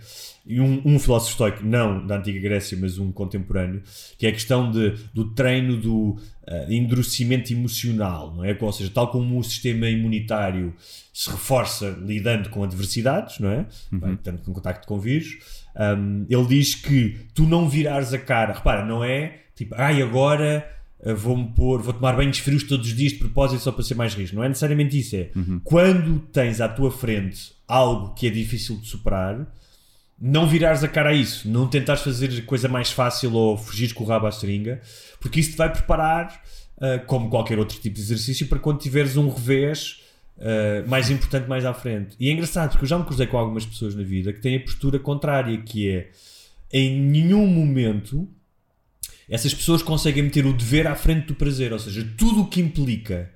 e 0.48 0.62
um, 0.62 0.82
um 0.86 0.98
filósofo 0.98 1.32
estoico, 1.32 1.66
não 1.66 2.06
da 2.06 2.18
antiga 2.18 2.39
Grécia, 2.39 2.78
mas 2.80 2.98
um 2.98 3.12
contemporâneo, 3.12 3.82
que 4.18 4.26
é 4.26 4.30
a 4.30 4.32
questão 4.32 4.72
de, 4.72 4.91
do 5.14 5.32
treino 5.32 5.78
do 5.78 6.12
uh, 6.48 6.72
endurecimento 6.72 7.52
emocional, 7.52 8.34
não 8.34 8.45
é? 8.45 8.58
Ou 8.60 8.72
seja, 8.72 8.89
tal 8.93 9.10
como 9.10 9.38
o 9.38 9.43
sistema 9.43 9.89
imunitário 9.89 10.74
se 11.14 11.30
reforça 11.30 11.98
lidando 12.02 12.50
com 12.50 12.64
adversidades, 12.64 13.39
não 13.39 13.50
é? 13.50 13.66
Bem, 13.91 14.16
tanto 14.18 14.43
com 14.43 14.54
contacto 14.54 14.88
com 14.88 15.00
vírus, 15.00 15.38
um, 15.76 16.26
ele 16.30 16.45
diz 16.45 16.76
que 16.76 17.18
tu 17.34 17.43
não 17.43 17.68
virares 17.68 18.14
a 18.14 18.18
cara, 18.18 18.54
repara, 18.54 18.86
não 18.86 19.04
é 19.04 19.41
tipo, 19.56 19.76
ai 19.78 20.02
agora 20.02 20.68
uh, 21.02 21.16
vou-me 21.16 21.50
pôr, 21.50 21.82
vou 21.82 21.93
tomar 21.93 22.16
banhos 22.16 22.39
frios 22.39 22.64
todos 22.64 22.88
os 22.88 22.95
dias 22.95 23.12
de 23.12 23.20
propósito 23.20 23.62
só 23.62 23.72
para 23.72 23.84
ser 23.84 23.95
mais 23.95 24.14
rijo. 24.14 24.36
Não 24.36 24.43
é 24.43 24.48
necessariamente 24.48 24.98
isso, 24.98 25.16
é 25.16 25.30
quando 25.64 26.20
tens 26.32 26.62
à 26.62 26.70
tua 26.70 26.91
frente 26.91 27.52
algo 27.68 28.14
que 28.14 28.28
é 28.28 28.30
difícil 28.30 28.78
de 28.78 28.88
superar, 28.88 29.45
não 30.20 30.47
virares 30.47 30.84
a 30.84 30.88
cara 30.88 31.09
a 31.09 31.13
isso, 31.13 31.47
não 31.47 31.68
tentares 31.68 32.01
fazer 32.01 32.45
coisa 32.45 32.68
mais 32.68 32.91
fácil 32.91 33.34
ou 33.34 33.57
fugir 33.57 33.93
com 33.93 34.03
o 34.03 34.07
rabo 34.07 34.26
à 34.26 34.32
seringa, 34.32 34.82
porque 35.20 35.39
isso 35.39 35.51
te 35.51 35.57
vai 35.57 35.72
preparar, 35.72 36.41
uh, 36.78 37.05
como 37.05 37.30
qualquer 37.30 37.59
outro 37.59 37.80
tipo 37.80 37.95
de 37.95 38.01
exercício, 38.01 38.47
para 38.47 38.59
quando 38.59 38.80
tiveres 38.80 39.15
um 39.15 39.30
revés 39.30 40.01
uh, 40.38 40.88
mais 40.89 41.09
importante 41.11 41.47
mais 41.47 41.65
à 41.65 41.74
frente. 41.74 42.15
E 42.20 42.30
é 42.30 42.34
engraçado, 42.34 42.72
porque 42.72 42.86
eu 42.86 42.89
já 42.89 42.97
me 42.97 43.05
cruzei 43.05 43.28
com 43.28 43.38
algumas 43.38 43.65
pessoas 43.65 43.93
na 43.95 44.03
vida 44.03 44.34
que 44.34 44.41
têm 44.41 44.57
a 44.57 44.59
postura 44.59 44.97
contrária, 44.97 45.55
que 45.61 45.89
é 45.89 46.09
em 46.72 46.99
nenhum 46.99 47.45
momento 47.45 48.28
essas 49.30 49.53
pessoas 49.53 49.84
conseguem 49.84 50.24
meter 50.24 50.45
o 50.45 50.53
dever 50.53 50.88
à 50.88 50.95
frente 50.95 51.28
do 51.28 51.36
prazer, 51.36 51.74
ou 51.74 51.80
seja, 51.80 52.07
tudo 52.18 52.41
o 52.41 52.47
que 52.47 52.61
implica 52.61 53.32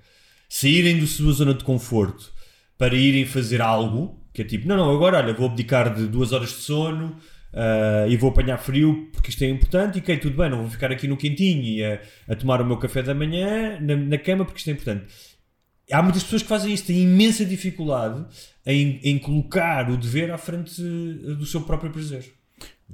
saírem 0.48 1.00
da 1.00 1.06
sua 1.06 1.34
zona 1.34 1.54
de 1.54 1.64
conforto 1.64 2.32
para 2.78 2.96
irem 2.96 3.26
fazer 3.26 3.62
algo, 3.62 4.21
que 4.34 4.42
é 4.42 4.46
tipo, 4.46 4.68
não, 4.68 4.78
não, 4.78 4.94
agora 4.94 5.18
olha, 5.18 5.34
vou 5.34 5.48
abdicar 5.48 5.94
de 5.94 6.08
duas 6.08 6.32
horas 6.32 6.50
de 6.50 6.56
sono 6.56 7.18
ah, 7.54 8.06
e 8.08 8.16
vou 8.16 8.30
apanhar 8.30 8.58
frio 8.58 9.10
porque 9.12 9.30
isto 9.30 9.44
é 9.44 9.50
importante 9.50 9.98
e 9.98 10.02
ok, 10.02 10.18
tudo 10.18 10.38
bem, 10.38 10.50
não 10.50 10.60
vou 10.60 10.70
ficar 10.70 10.92
aqui 10.92 11.08
no 11.08 11.18
quentinho 11.18 11.64
e 11.64 11.84
a, 11.84 12.00
a 12.30 12.36
tomar 12.36 12.62
o 12.62 12.66
meu 12.66 12.78
café 12.78 13.04
da 13.04 13.14
manhã 13.14 13.78
na, 13.82 13.96
na 13.96 14.18
cama 14.18 14.46
porque 14.46 14.60
isto 14.60 14.70
é 14.70 14.74
importante. 14.74 15.06
Há 15.92 16.02
muitas 16.02 16.24
pessoas 16.24 16.42
que 16.42 16.48
fazem 16.48 16.74
isso, 16.74 16.86
têm 16.86 17.04
imensa 17.04 17.46
dificuldade 17.46 18.26
em, 18.66 19.02
em 19.04 19.20
colocar 19.20 19.90
o 19.90 19.98
dever 19.98 20.32
à 20.32 20.38
frente 20.38 20.82
eh, 20.82 21.34
do 21.34 21.46
seu 21.46 21.62
próprio 21.62 21.92
prazer. 21.92 22.34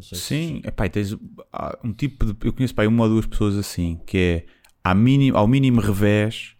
Sim, 0.01 0.61
epá, 0.63 0.85
e 0.85 0.89
tens 0.89 1.15
um 1.83 1.93
tipo 1.93 2.25
de. 2.25 2.35
Eu 2.47 2.53
conheço 2.53 2.73
pá, 2.73 2.85
uma 2.85 3.03
ou 3.03 3.09
duas 3.09 3.25
pessoas 3.25 3.55
assim, 3.55 3.99
que 4.05 4.45
é 4.83 4.93
mínimo, 4.95 5.37
ao 5.37 5.47
mínimo 5.47 5.81
revés, 5.81 6.55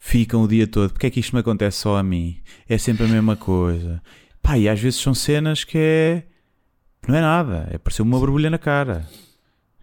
ficam 0.00 0.42
o 0.42 0.48
dia 0.48 0.66
todo. 0.66 0.90
Porque 0.90 1.06
é 1.06 1.10
que 1.10 1.20
isto 1.20 1.34
me 1.36 1.40
acontece 1.40 1.78
só 1.78 1.96
a 1.96 2.02
mim? 2.02 2.40
É 2.68 2.76
sempre 2.78 3.04
a 3.04 3.08
mesma 3.08 3.36
coisa. 3.36 4.02
Pá, 4.42 4.58
e 4.58 4.68
às 4.68 4.80
vezes 4.80 4.98
são 4.98 5.14
cenas 5.14 5.62
que 5.62 5.78
é. 5.78 6.26
Não 7.06 7.14
é 7.14 7.20
nada, 7.20 7.68
é 7.70 7.78
parecer 7.78 8.02
uma 8.02 8.18
borbulha 8.18 8.50
na 8.50 8.58
cara, 8.58 9.08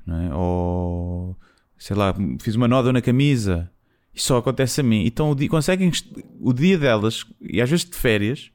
não 0.05 0.22
é? 0.22 0.36
Ou 0.36 1.38
sei 1.78 1.95
lá, 1.95 2.13
fiz 2.39 2.55
uma 2.55 2.68
nódoa 2.68 2.93
na 2.93 3.01
camisa 3.01 3.72
e 4.13 4.22
só 4.22 4.38
acontece 4.38 4.82
a 4.82 4.84
mim. 4.84 5.03
Então 5.05 5.32
o 5.32 5.36
dia, 5.36 5.49
conseguem 5.49 5.91
o 6.39 6.53
dia 6.53 6.78
delas, 6.78 7.26
e 7.41 7.61
às 7.61 7.70
vezes 7.70 7.86
de 7.86 7.95
férias, 7.95 8.51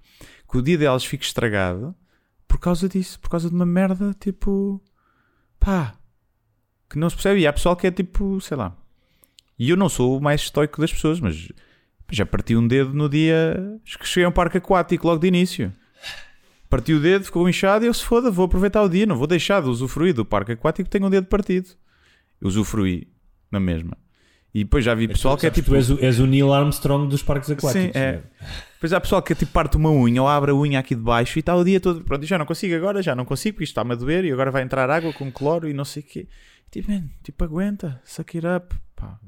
que 0.49 0.59
o 0.59 0.63
dia 0.63 0.79
delas 0.79 1.05
fica 1.05 1.25
estragado 1.25 1.95
por 2.47 2.59
causa 2.59 2.89
disso, 2.89 3.19
por 3.19 3.31
causa 3.31 3.49
de 3.49 3.55
uma 3.55 3.67
merda 3.67 4.15
tipo 4.19 4.81
pá, 5.59 5.95
que 6.89 6.99
não 6.99 7.11
se 7.11 7.17
percebe. 7.17 7.41
E 7.41 7.47
há 7.47 7.53
pessoal 7.53 7.77
que 7.77 7.87
é 7.87 7.91
tipo, 7.91 8.41
sei 8.41 8.57
lá. 8.57 8.77
E 9.59 9.71
eu 9.71 9.77
não 9.77 9.89
sou 9.89 10.19
o 10.19 10.21
mais 10.21 10.43
estoico 10.43 10.81
das 10.81 10.93
pessoas, 10.93 11.21
mas 11.21 11.49
já 12.11 12.27
parti 12.27 12.57
um 12.57 12.67
dedo 12.67 12.93
no 12.93 13.09
dia 13.09 13.79
que 13.85 14.07
cheguei 14.07 14.25
a 14.25 14.29
um 14.29 14.33
parque 14.33 14.59
aquático 14.59 15.07
logo 15.07 15.21
de 15.21 15.29
início. 15.29 15.73
Parti 16.69 16.95
o 16.95 17.01
dedo, 17.01 17.25
ficou 17.25 17.49
inchado 17.49 17.85
e 17.85 17.89
eu 17.89 17.95
se 17.95 18.05
foda, 18.05 18.31
vou 18.31 18.47
aproveitar 18.47 18.83
o 18.83 18.89
dia, 18.89 19.07
não 19.07 19.17
vou 19.17 19.27
deixar 19.27 19.63
de 19.63 19.69
usufruir 19.69 20.15
do 20.15 20.25
parque 20.25 20.53
aquático 20.53 20.89
tenho 20.89 21.07
um 21.07 21.11
dedo 21.11 21.27
partido. 21.27 21.69
Eu 22.41 22.49
usufruí 22.49 23.09
na 23.51 23.61
mesma. 23.61 23.97
E 24.55 24.65
depois 24.65 24.85
já 24.85 24.95
vi 24.95 25.09
pessoal 25.09 25.37
que 25.37 25.47
é 25.47 25.51
tipo. 25.51 25.71
Tu 25.71 25.77
és 25.77 25.91
o, 25.91 25.99
és 26.05 26.19
o 26.19 26.27
Neil 26.27 26.53
Armstrong 26.53 27.09
dos 27.09 27.23
parques 27.23 27.51
aquáticos. 27.51 27.73
Sim, 27.73 27.91
é. 27.95 28.13
né? 28.13 28.23
Depois 28.75 28.93
há 28.93 29.01
pessoal 29.01 29.23
que 29.23 29.35
tipo 29.35 29.51
parte 29.51 29.79
uma 29.79 29.91
unha 29.91 30.21
ou 30.21 30.29
abre 30.29 30.51
a 30.51 30.55
unha 30.55 30.79
aqui 30.79 30.95
de 30.95 31.01
baixo 31.01 31.39
e 31.39 31.41
está 31.41 31.57
o 31.57 31.65
dia 31.65 31.81
todo. 31.81 32.03
Pronto, 32.05 32.27
já 32.27 32.37
não 32.37 32.45
consigo 32.45 32.75
agora, 32.75 33.03
já 33.03 33.15
não 33.15 33.25
consigo 33.25 33.55
porque 33.55 33.65
isto 33.65 33.73
está-me 33.73 33.93
a 33.93 33.95
doer 33.95 34.27
e 34.27 34.33
agora 34.33 34.51
vai 34.51 34.63
entrar 34.63 34.91
água 34.91 35.11
com 35.15 35.33
cloro 35.33 35.69
e 35.69 35.73
não 35.73 35.87
sei 35.87 36.03
o 36.03 36.07
quê. 36.07 36.29
Tipo, 36.71 36.91
man, 36.91 37.09
tipo, 37.23 37.43
aguenta, 37.45 38.03
suck 38.05 38.37
it 38.37 38.47
up. 38.47 38.77
Pá. 38.95 39.19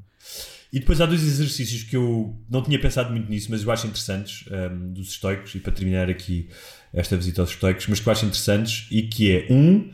E 0.73 0.81
depois 0.81 1.01
há 1.01 1.07
dois 1.07 1.23
exercícios 1.23 1.85
que 1.85 1.95
eu 1.95 2.37
não 2.51 2.61
tinha 2.61 2.79
pensado 2.81 3.11
muito 3.11 3.31
nisso, 3.31 3.49
mas 3.49 3.63
eu 3.63 3.71
acho 3.71 3.87
interessantes 3.87 4.45
um, 4.51 4.93
dos 4.93 5.11
estoicos, 5.11 5.55
e 5.55 5.61
para 5.61 5.73
terminar 5.73 6.11
aqui 6.11 6.49
esta 6.93 7.17
visita 7.17 7.43
aos 7.43 7.51
estoicos, 7.51 7.87
mas 7.87 8.01
que 8.01 8.09
eu 8.09 8.13
acho 8.13 8.27
interessantes 8.27 8.89
e 8.91 9.03
que 9.03 9.31
é, 9.31 9.47
um, 9.51 9.91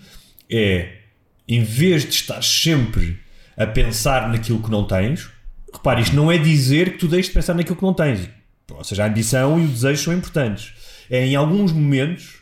é 0.51 1.01
em 1.47 1.62
vez 1.62 2.05
de 2.05 2.14
estar 2.14 2.43
sempre 2.43 3.18
a 3.57 3.66
pensar 3.66 4.31
naquilo 4.31 4.62
que 4.62 4.70
não 4.70 4.87
tens, 4.87 5.28
repare, 5.70 6.01
isto 6.01 6.16
não 6.16 6.33
é 6.33 6.39
dizer 6.39 6.93
que 6.93 6.99
tu 6.99 7.09
deixes 7.09 7.26
de 7.26 7.35
pensar 7.35 7.53
naquilo 7.53 7.76
que 7.76 7.83
não 7.83 7.93
tens. 7.93 8.31
Ou 8.70 8.83
seja, 8.83 9.05
a 9.05 9.07
ambição 9.07 9.61
e 9.61 9.64
o 9.64 9.68
desejo 9.68 10.03
são 10.03 10.14
importantes. 10.14 10.72
É 11.11 11.26
em 11.26 11.37
alguns 11.37 11.72
momentos 11.72 12.39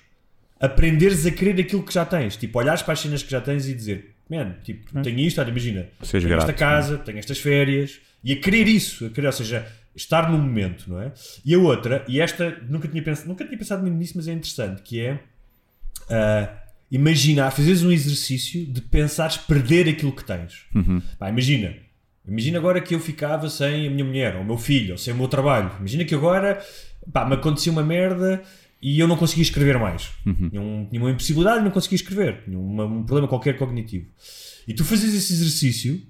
aprenderes 0.60 1.26
a 1.26 1.30
querer 1.32 1.60
aquilo 1.60 1.82
que 1.82 1.92
já 1.92 2.04
tens. 2.04 2.36
Tipo, 2.36 2.58
olhares 2.58 2.82
para 2.82 2.92
as 2.92 3.00
cenas 3.00 3.22
que 3.22 3.30
já 3.30 3.40
tens 3.40 3.66
e 3.66 3.74
dizer, 3.74 4.14
man, 4.30 4.54
tipo, 4.62 5.02
tenho 5.02 5.18
isto, 5.20 5.40
olha, 5.40 5.50
imagina, 5.50 5.86
Seja 6.02 6.26
tenho 6.26 6.38
esta 6.38 6.52
grato, 6.52 6.58
casa, 6.58 6.98
tenho 6.98 7.18
estas 7.18 7.38
férias, 7.38 8.00
e 8.22 8.32
a 8.32 8.36
querer 8.36 8.68
isso, 8.68 9.06
a 9.06 9.10
querer, 9.10 9.28
ou 9.28 9.32
seja, 9.32 9.66
estar 9.94 10.30
no 10.30 10.38
momento, 10.38 10.84
não 10.88 11.00
é? 11.00 11.12
E 11.44 11.54
a 11.54 11.58
outra, 11.58 12.04
e 12.08 12.20
esta 12.20 12.56
nunca 12.68 12.86
tinha 12.88 13.02
pensado, 13.02 13.28
nunca 13.28 13.44
tinha 13.44 13.58
pensado 13.58 13.82
muito 13.82 13.96
nisso, 13.96 14.14
mas 14.16 14.28
é 14.28 14.32
interessante, 14.32 14.82
que 14.82 15.00
é 15.00 15.20
ah, 16.10 16.48
imaginar, 16.90 17.50
fazeres 17.50 17.82
um 17.82 17.92
exercício 17.92 18.64
de 18.66 18.80
pensares 18.80 19.36
perder 19.36 19.88
aquilo 19.88 20.12
que 20.12 20.24
tens. 20.24 20.66
Pá, 21.18 21.28
imagina, 21.28 21.74
imagina 22.26 22.58
agora 22.58 22.80
que 22.80 22.94
eu 22.94 23.00
ficava 23.00 23.48
sem 23.50 23.86
a 23.86 23.90
minha 23.90 24.04
mulher, 24.04 24.36
ou 24.36 24.42
o 24.42 24.44
meu 24.44 24.58
filho, 24.58 24.92
ou 24.92 24.98
sem 24.98 25.12
o 25.12 25.16
meu 25.16 25.28
trabalho. 25.28 25.70
Imagina 25.78 26.04
que 26.04 26.14
agora 26.14 26.62
pá, 27.12 27.26
me 27.26 27.34
acontecia 27.34 27.70
uma 27.72 27.82
merda 27.82 28.42
e 28.80 28.98
eu 29.00 29.08
não 29.08 29.16
conseguia 29.16 29.42
escrever 29.42 29.78
mais. 29.78 30.10
Tinha, 30.50 30.60
um- 30.60 30.86
tinha 30.88 31.00
uma 31.02 31.10
impossibilidade 31.10 31.60
e 31.60 31.64
não 31.64 31.70
conseguia 31.70 31.96
escrever. 31.96 32.42
Tinha 32.44 32.58
uma- 32.58 32.84
um 32.84 33.02
problema 33.02 33.26
qualquer 33.28 33.56
cognitivo. 33.58 34.06
E 34.66 34.74
tu 34.74 34.84
fazes 34.84 35.14
esse 35.14 35.32
exercício. 35.32 36.00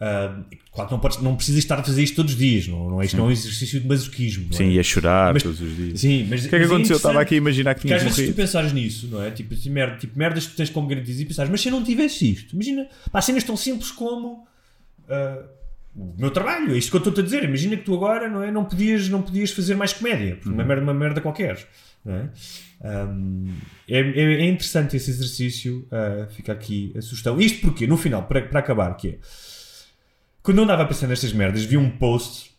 ah, 0.00 0.42
claro 0.72 0.88
que 0.88 0.94
não, 0.94 1.00
podes, 1.00 1.18
não 1.22 1.36
precisas 1.36 1.60
estar 1.60 1.78
a 1.78 1.82
fazer 1.84 2.02
isto 2.02 2.16
todos 2.16 2.32
os 2.32 2.38
dias, 2.38 2.66
não, 2.66 2.90
não 2.90 3.00
é, 3.00 3.04
isto 3.06 3.16
não 3.16 3.26
é 3.26 3.28
um 3.28 3.30
exercício 3.30 3.80
de 3.80 3.86
masoquismo. 3.86 4.46
não 4.50 4.52
Sim, 4.52 4.64
é? 4.64 4.72
ia 4.72 4.82
chorar 4.82 5.32
Mas- 5.32 5.42
todos 5.44 5.60
os 5.60 5.76
dias. 5.76 6.00
Sim, 6.00 6.26
mas 6.28 6.44
O 6.44 6.48
que 6.48 6.56
é 6.56 6.58
que 6.58 6.64
aconteceu? 6.64 6.94
Eu 6.94 6.96
estava 6.96 7.20
aqui 7.20 7.34
a 7.34 7.38
imaginar 7.38 7.74
que 7.74 7.82
Porque 7.82 7.94
às 7.94 8.00
tinhas 8.00 8.16
vezes 8.16 8.16
tu 8.16 8.20
morrido. 8.32 8.36
pensares 8.36 8.72
nisso, 8.72 9.06
não 9.08 9.22
é? 9.22 9.30
Tipo, 9.30 9.54
tipo, 9.54 9.72
merda, 9.72 9.96
tipo 9.96 10.18
merdas 10.18 10.46
que 10.46 10.52
tu 10.52 10.56
tens 10.56 10.70
como 10.70 10.88
garantias 10.88 11.20
e 11.20 11.24
pensares, 11.24 11.48
mas 11.50 11.60
se 11.60 11.68
eu 11.68 11.72
não 11.72 11.84
tivesse 11.84 12.28
isto, 12.28 12.54
imagina, 12.54 12.88
pá, 13.12 13.20
cenas 13.20 13.44
tão 13.44 13.56
simples 13.56 13.92
como 13.92 14.44
ah, 15.08 15.44
o 15.96 16.14
meu 16.18 16.30
trabalho, 16.30 16.74
é 16.74 16.78
isto 16.78 16.90
que 16.90 16.96
eu 16.96 16.98
estou-te 16.98 17.20
a 17.20 17.22
dizer. 17.22 17.44
Imagina 17.44 17.76
que 17.76 17.84
tu 17.84 17.94
agora 17.94 18.28
não, 18.28 18.42
é? 18.42 18.50
não, 18.50 18.64
podias, 18.64 19.08
não 19.08 19.22
podias 19.22 19.50
fazer 19.52 19.74
mais 19.76 19.92
comédia, 19.92 20.38
Uhum. 20.44 20.52
uma, 20.54 20.64
merda, 20.64 20.82
uma 20.82 20.94
merda 20.94 21.20
qualquer. 21.20 21.66
É? 22.06 22.28
Ahm, 22.86 23.48
é, 23.88 23.98
é- 24.00 24.34
é 24.42 24.46
interessante 24.46 24.96
esse 24.96 25.10
exercício, 25.10 25.86
ah, 25.90 26.26
fica 26.30 26.52
aqui 26.52 26.92
a 26.96 27.00
sugestão. 27.00 27.40
Isto 27.40 27.60
porque, 27.62 27.86
no 27.86 27.96
final, 27.96 28.24
para, 28.24 28.42
para 28.42 28.60
acabar, 28.60 28.94
que 28.96 29.08
é 29.08 29.18
quando 30.42 30.58
eu 30.58 30.64
andava 30.64 30.82
a 30.82 30.86
pensar 30.86 31.06
nestas 31.06 31.32
merdas, 31.32 31.64
vi 31.64 31.78
um 31.78 31.88
post 31.90 32.50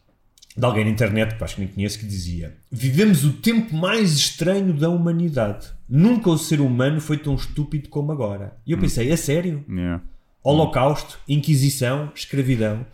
de 0.57 0.65
alguém 0.65 0.83
na 0.86 0.89
internet, 0.89 1.36
que 1.38 1.43
acho 1.43 1.55
que 1.55 1.61
nem 1.61 1.69
conheço, 1.69 1.99
que 1.99 2.05
dizia: 2.07 2.55
Vivemos 2.71 3.23
o 3.23 3.33
tempo 3.33 3.75
mais 3.75 4.13
estranho 4.13 4.73
da 4.73 4.89
humanidade. 4.89 5.67
Nunca 5.88 6.29
o 6.31 6.38
ser 6.38 6.61
humano 6.61 6.99
foi 6.99 7.17
tão 7.17 7.36
estúpido 7.36 7.89
como 7.89 8.11
agora. 8.11 8.57
E 8.65 8.71
eu 8.71 8.77
pensei: 8.79 9.11
é 9.11 9.15
sério? 9.15 9.63
Yeah. 9.69 10.01
Holocausto, 10.43 11.19
Inquisição, 11.27 12.11
escravidão. 12.15 12.86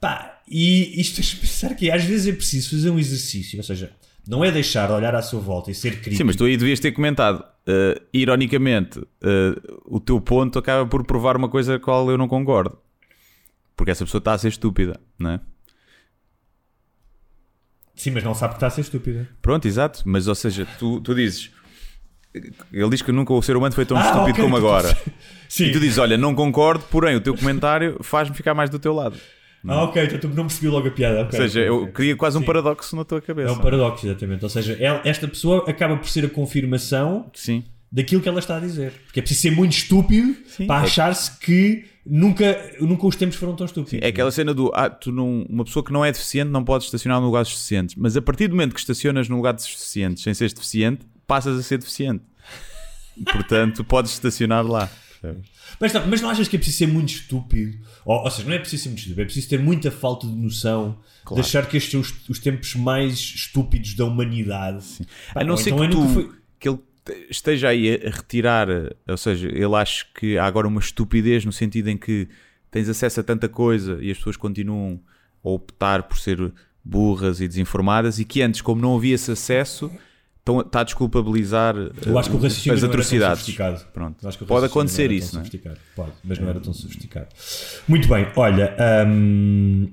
Pá, 0.00 0.40
e 0.48 1.00
isto 1.00 1.16
fez 1.22 1.34
pensar 1.34 1.74
que 1.74 1.90
às 1.90 2.04
vezes 2.04 2.32
é 2.32 2.36
preciso 2.36 2.70
fazer 2.70 2.90
um 2.90 2.98
exercício, 2.98 3.58
ou 3.58 3.62
seja, 3.64 3.92
Não 4.26 4.44
é 4.44 4.50
deixar 4.50 4.86
de 4.86 4.92
olhar 4.92 5.14
à 5.14 5.22
sua 5.22 5.40
volta 5.40 5.70
e 5.70 5.74
ser 5.74 5.92
crítico. 5.96 6.16
Sim, 6.16 6.24
mas 6.24 6.36
tu 6.36 6.44
aí 6.44 6.56
devias 6.56 6.78
ter 6.80 6.92
comentado. 6.92 7.40
uh, 7.40 8.00
ironicamente, 8.12 8.98
uh, 8.98 9.82
o 9.86 9.98
teu 10.00 10.20
ponto 10.20 10.58
acaba 10.58 10.86
por 10.88 11.04
provar 11.04 11.36
uma 11.36 11.48
coisa 11.48 11.78
com 11.78 11.90
a 11.90 11.94
qual 11.96 12.10
eu 12.10 12.18
não 12.18 12.28
concordo. 12.28 12.78
Porque 13.76 13.90
essa 13.90 14.04
pessoa 14.04 14.18
está 14.18 14.32
a 14.34 14.38
ser 14.38 14.48
estúpida, 14.48 15.00
não 15.18 15.30
é? 15.30 15.40
Sim, 17.94 18.10
mas 18.12 18.22
não 18.22 18.34
sabe 18.34 18.52
que 18.54 18.56
está 18.58 18.66
a 18.68 18.70
ser 18.70 18.82
estúpida. 18.82 19.28
Pronto, 19.42 19.66
exato. 19.66 20.02
Mas, 20.04 20.28
ou 20.28 20.34
seja, 20.34 20.66
tu, 20.78 21.00
tu 21.00 21.14
dizes. 21.14 21.50
Ele 22.72 22.90
diz 22.90 23.02
que 23.02 23.10
nunca 23.10 23.32
o 23.32 23.42
ser 23.42 23.56
humano 23.56 23.74
foi 23.74 23.84
tão 23.84 23.96
Ah, 23.96 24.02
estúpido 24.02 24.30
ok, 24.32 24.44
como 24.44 24.54
tu 24.54 24.58
agora. 24.58 24.96
Sim. 25.48 25.64
E 25.66 25.72
tu 25.72 25.80
dizes: 25.80 25.98
Olha, 25.98 26.16
não 26.16 26.34
concordo, 26.34 26.84
porém 26.90 27.16
o 27.16 27.20
teu 27.20 27.34
comentário 27.36 27.98
faz-me 28.02 28.36
ficar 28.36 28.54
mais 28.54 28.70
do 28.70 28.78
teu 28.78 28.92
lado. 28.92 29.18
Ah, 29.66 29.82
ok, 29.84 30.04
então 30.04 30.18
tu 30.18 30.28
não 30.28 30.46
percebi 30.46 30.68
logo 30.68 30.86
a 30.88 30.90
piada. 30.90 31.22
ok, 31.22 31.38
Ou 31.40 31.46
seja, 31.46 31.60
eu 31.60 31.82
ok. 31.82 31.92
cria 31.92 32.16
quase 32.16 32.36
um 32.36 32.40
Sim. 32.40 32.46
paradoxo 32.46 32.94
na 32.96 33.04
tua 33.04 33.18
É 33.18 33.20
cabeça. 33.20 33.52
um 33.52 33.58
paradoxo, 33.58 34.06
exatamente. 34.06 34.42
Ou 34.44 34.48
seja, 34.48 34.76
ela- 34.80 35.00
esta 35.04 35.26
pessoa 35.26 35.68
acaba 35.68 35.96
por 35.96 36.08
ser 36.08 36.24
a 36.24 36.28
confirmação 36.28 37.30
Sim. 37.34 37.64
daquilo 37.90 38.20
que 38.22 38.28
ela 38.28 38.38
está 38.38 38.56
a 38.56 38.60
dizer. 38.60 38.92
Porque 39.06 39.18
é 39.18 39.22
preciso 39.22 39.42
ser 39.42 39.50
muito 39.50 39.72
estúpido 39.72 40.34
Sim. 40.46 40.66
para 40.66 40.82
É- 40.82 40.84
achar-se 40.84 41.38
que 41.40 41.84
nunca, 42.06 42.70
nunca 42.80 43.06
os 43.06 43.16
tempos 43.16 43.36
foram 43.36 43.56
tão 43.56 43.66
estúpidos. 43.66 43.90
Sim, 43.90 43.98
é 44.00 44.08
aquela 44.08 44.30
cena 44.30 44.54
do 44.54 44.70
ah, 44.74 44.88
tu 44.88 45.10
não, 45.10 45.42
uma 45.48 45.64
pessoa 45.64 45.84
que 45.84 45.92
não 45.92 46.04
é 46.04 46.12
deficiente 46.12 46.50
não 46.50 46.64
pode 46.64 46.84
estacionar 46.84 47.20
no 47.20 47.26
lugar 47.26 47.42
dos 47.42 47.52
deficientes, 47.52 47.94
mas 47.96 48.16
a 48.16 48.22
partir 48.22 48.46
do 48.46 48.52
momento 48.54 48.72
que 48.74 48.80
estacionas 48.80 49.28
no 49.28 49.36
lugar 49.36 49.52
dos 49.54 49.64
deficientes 49.66 50.22
sem 50.22 50.32
seres 50.34 50.52
deficiente, 50.54 51.04
passas 51.26 51.58
a 51.58 51.62
ser 51.62 51.78
deficiente. 51.78 52.22
Portanto, 53.32 53.82
podes 53.84 54.12
estacionar 54.12 54.64
lá. 54.66 54.88
percebes? 55.20 55.57
Mas, 55.80 55.92
não- 55.92 56.06
mas 56.06 56.20
não 56.20 56.28
achas 56.30 56.48
que 56.48 56.56
é 56.56 56.58
preciso 56.58 56.78
ser 56.78 56.86
muito 56.88 57.10
estúpido? 57.10 57.78
Ou, 58.04 58.24
ou 58.24 58.30
seja, 58.30 58.48
não 58.48 58.54
é 58.54 58.58
preciso 58.58 58.82
ser 58.82 58.88
muito 58.88 58.98
estúpido, 58.98 59.20
é 59.20 59.24
preciso 59.24 59.48
ter 59.48 59.58
muita 59.60 59.90
falta 59.90 60.26
de 60.26 60.32
noção 60.34 60.98
Claro. 61.24 61.42
de 61.42 61.48
achar 61.48 61.66
que 61.68 61.76
estes 61.76 61.92
são 61.92 62.00
os, 62.00 62.28
os 62.28 62.38
tempos 62.38 62.74
mais 62.74 63.12
estúpidos 63.14 63.94
da 63.94 64.04
humanidade. 64.04 64.84
Pá, 65.32 65.42
A 65.42 65.44
não 65.44 65.56
ser 65.56 65.70
então 65.70 65.78
que, 65.78 65.84
é 65.86 65.90
tu, 65.90 66.08
foi- 66.08 66.30
que 66.58 66.68
ele 66.68 66.78
te- 67.04 67.26
esteja 67.30 67.68
aí 67.68 67.94
a 68.04 68.08
a 68.08 68.10
retirar, 68.10 68.68
ou 69.06 69.16
seja, 69.16 69.48
ele 69.48 69.74
acha 69.74 70.04
que 70.18 70.36
há 70.38 70.44
agora 70.44 70.66
uma 70.66 70.80
estupidez 70.80 71.44
no 71.44 71.52
sentido 71.52 71.88
em 71.88 71.96
que 71.96 72.28
tens 72.70 72.88
acesso 72.88 73.20
a 73.20 73.22
tanta 73.22 73.48
coisa 73.48 73.98
e 74.02 74.10
as 74.10 74.16
pessoas 74.18 74.36
continuam 74.36 75.00
a 75.44 75.48
optar 75.48 76.02
por 76.04 76.18
ser 76.18 76.52
burras 76.84 77.40
e 77.40 77.46
desinformadas 77.48 78.18
e 78.18 78.24
que 78.24 78.42
antes, 78.42 78.60
como 78.60 78.80
não 78.80 78.96
havia 78.96 79.14
esse 79.14 79.30
acesso, 79.30 79.90
estão- 80.48 80.60
está 80.60 80.80
a 80.80 80.84
desculpabilizar 80.84 81.74
Eu 81.76 82.18
acho 82.18 82.30
que 82.30 82.36
o 82.36 82.38
uh, 82.38 82.42
raciocínio 82.42 82.74
as 82.74 82.82
não 82.82 82.88
era 82.88 82.88
tão 82.88 82.88
atrocidades. 82.88 83.38
sofisticado. 83.40 83.84
Pode 84.46 84.66
acontecer 84.66 85.10
isso, 85.12 85.36
não 85.36 85.42
é? 85.42 85.74
Pode, 85.94 86.12
mas 86.24 86.38
não 86.38 86.48
era 86.48 86.60
tão 86.60 86.72
sofisticado. 86.72 87.28
Muito 87.86 88.08
bem, 88.08 88.26
olha, 88.36 88.76
hum, 89.06 89.90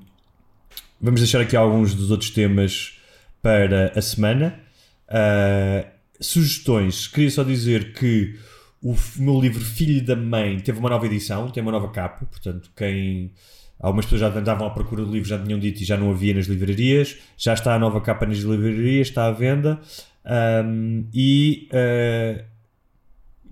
vamos 1.01 1.21
deixar 1.21 1.41
aqui 1.41 1.55
alguns 1.55 1.93
dos 1.93 2.11
outros 2.11 2.29
temas 2.29 2.97
para 3.41 3.91
a 3.95 4.01
semana. 4.01 4.59
Ah, 5.07 5.85
sugestões, 6.19 7.07
queria 7.07 7.29
só 7.29 7.43
dizer 7.43 7.93
que 7.93 8.35
o 8.81 8.95
meu 9.17 9.39
livro 9.39 9.63
Filho 9.63 10.03
da 10.03 10.15
Mãe 10.15 10.59
teve 10.59 10.79
uma 10.79 10.89
nova 10.89 11.05
edição, 11.05 11.49
tem 11.49 11.61
uma 11.61 11.71
nova 11.71 11.89
capa, 11.89 12.25
portanto, 12.25 12.69
quem. 12.75 13.31
Algumas 13.77 14.05
pessoas 14.05 14.21
já 14.21 14.27
andavam 14.29 14.65
à 14.65 14.69
procura 14.69 15.03
do 15.03 15.11
livro, 15.11 15.27
já 15.27 15.37
tinham 15.37 15.59
dito 15.59 15.81
e 15.81 15.85
já 15.85 15.97
não 15.97 16.09
havia 16.09 16.33
nas 16.33 16.45
livrarias. 16.45 17.17
Já 17.37 17.53
está 17.53 17.75
a 17.75 17.79
nova 17.79 17.99
capa 17.99 18.25
nas 18.25 18.37
livrarias, 18.37 19.07
está 19.09 19.25
à 19.27 19.31
venda. 19.31 19.79
Hum, 20.27 21.07
e 21.13 21.67
ah, 21.71 22.43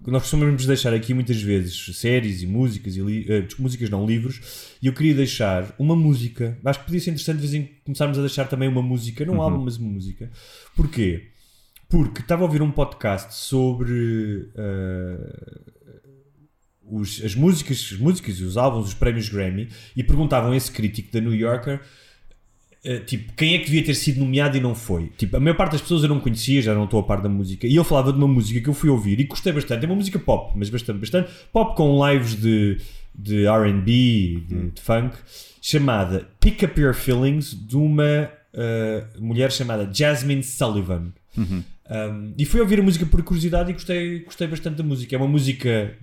nós 0.08 0.24
costumamos 0.24 0.66
deixar 0.66 0.94
aqui 0.94 1.14
muitas 1.14 1.42
vezes 1.42 1.96
séries 1.98 2.42
e 2.42 2.48
músicas, 2.48 2.98
e 2.98 3.26
eh, 3.32 3.48
músicas 3.58 3.90
não, 3.90 4.06
livros, 4.06 4.76
e 4.82 4.88
eu 4.88 4.94
queria 4.94 5.14
deixar 5.16 5.74
uma 5.80 5.96
música. 5.96 6.58
Acho 6.66 6.80
que 6.80 6.86
podia 6.86 7.00
ser 7.00 7.12
interessante 7.12 7.38
de 7.38 7.48
vez 7.48 7.54
em 7.54 7.70
começarmos 7.86 8.18
a 8.18 8.22
deixar 8.22 8.46
também 8.50 8.68
uma 8.68 8.82
música, 8.82 9.24
não 9.26 9.36
um 9.36 9.42
álbum, 9.42 9.64
mas 9.64 9.78
uma 9.78 9.90
música. 9.90 10.30
Porquê? 10.76 11.28
Porque 11.88 12.22
estava 12.22 12.42
a 12.42 12.46
ouvir 12.46 12.62
um 12.62 12.72
podcast 12.72 13.36
sobre 13.36 14.50
eh, 14.56 15.62
os- 16.86 17.22
as 17.24 17.34
músicas, 17.36 17.90
as 17.94 17.98
músicas 18.00 18.36
e 18.40 18.44
os 18.44 18.58
álbuns, 18.58 18.88
os 18.88 18.94
prémios 18.94 19.30
Grammy, 19.30 19.70
e 19.96 20.04
perguntavam 20.04 20.52
a 20.52 20.58
esse 20.58 20.72
crítico 20.72 21.12
da 21.14 21.22
New 21.22 21.34
Yorker 21.36 21.80
Uh, 21.80 21.84
tipo, 23.06 23.32
quem 23.34 23.56
é 23.56 23.60
que 23.60 23.66
devia 23.66 23.84
ter 23.84 23.94
sido 23.96 24.20
nomeado 24.20 24.58
e 24.58 24.60
não 24.60 24.76
foi? 24.76 25.10
Tipo, 25.18 25.38
a 25.38 25.40
maior 25.40 25.56
parte 25.56 25.72
das 25.74 25.82
pessoas 25.82 26.04
eu 26.04 26.10
não 26.10 26.20
conhecia, 26.20 26.62
já 26.62 26.76
não 26.76 26.84
estou 26.84 27.00
a 27.00 27.04
par 27.04 27.22
da 27.22 27.30
música. 27.30 27.66
E 27.66 27.76
eu 27.76 27.84
falava 27.84 28.12
de 28.12 28.18
uma 28.18 28.28
música 28.28 28.60
que 28.60 28.68
eu 28.68 28.74
fui 28.74 28.90
ouvir 28.90 29.20
e 29.20 29.24
gostei 29.24 29.54
bastante. 29.54 29.86
É 29.86 29.88
uma 29.88 29.96
música 29.96 30.20
pop, 30.20 30.52
mas 30.56 30.70
bastante, 30.70 31.00
bastante. 31.00 31.32
Pop 31.52 31.76
com 31.78 32.06
lives 32.06 32.36
de, 32.36 32.78
de 33.16 33.46
RB, 33.48 34.46
de, 34.48 34.72
de 34.72 34.82
funk, 34.82 35.16
chamada 35.62 36.28
Pick 36.42 36.64
Up 36.64 36.80
Your 36.80 36.94
Feelings, 36.94 37.56
de 37.56 37.78
uma 37.78 38.30
uh, 38.54 39.24
mulher 39.24 39.52
chamada 39.52 39.90
Jasmine 39.92 40.44
Sullivan. 40.44 41.14
Um, 41.90 42.34
e 42.38 42.46
fui 42.46 42.60
ouvir 42.60 42.80
a 42.80 42.84
música 42.84 43.06
por 43.06 43.22
curiosidade 43.24 43.70
e 43.70 43.74
gostei, 43.74 44.20
gostei 44.20 44.48
bastante 44.48 44.78
da 44.78 44.84
música. 44.84 45.16
É 45.16 45.18
uma 45.18 45.28
música. 45.28 45.96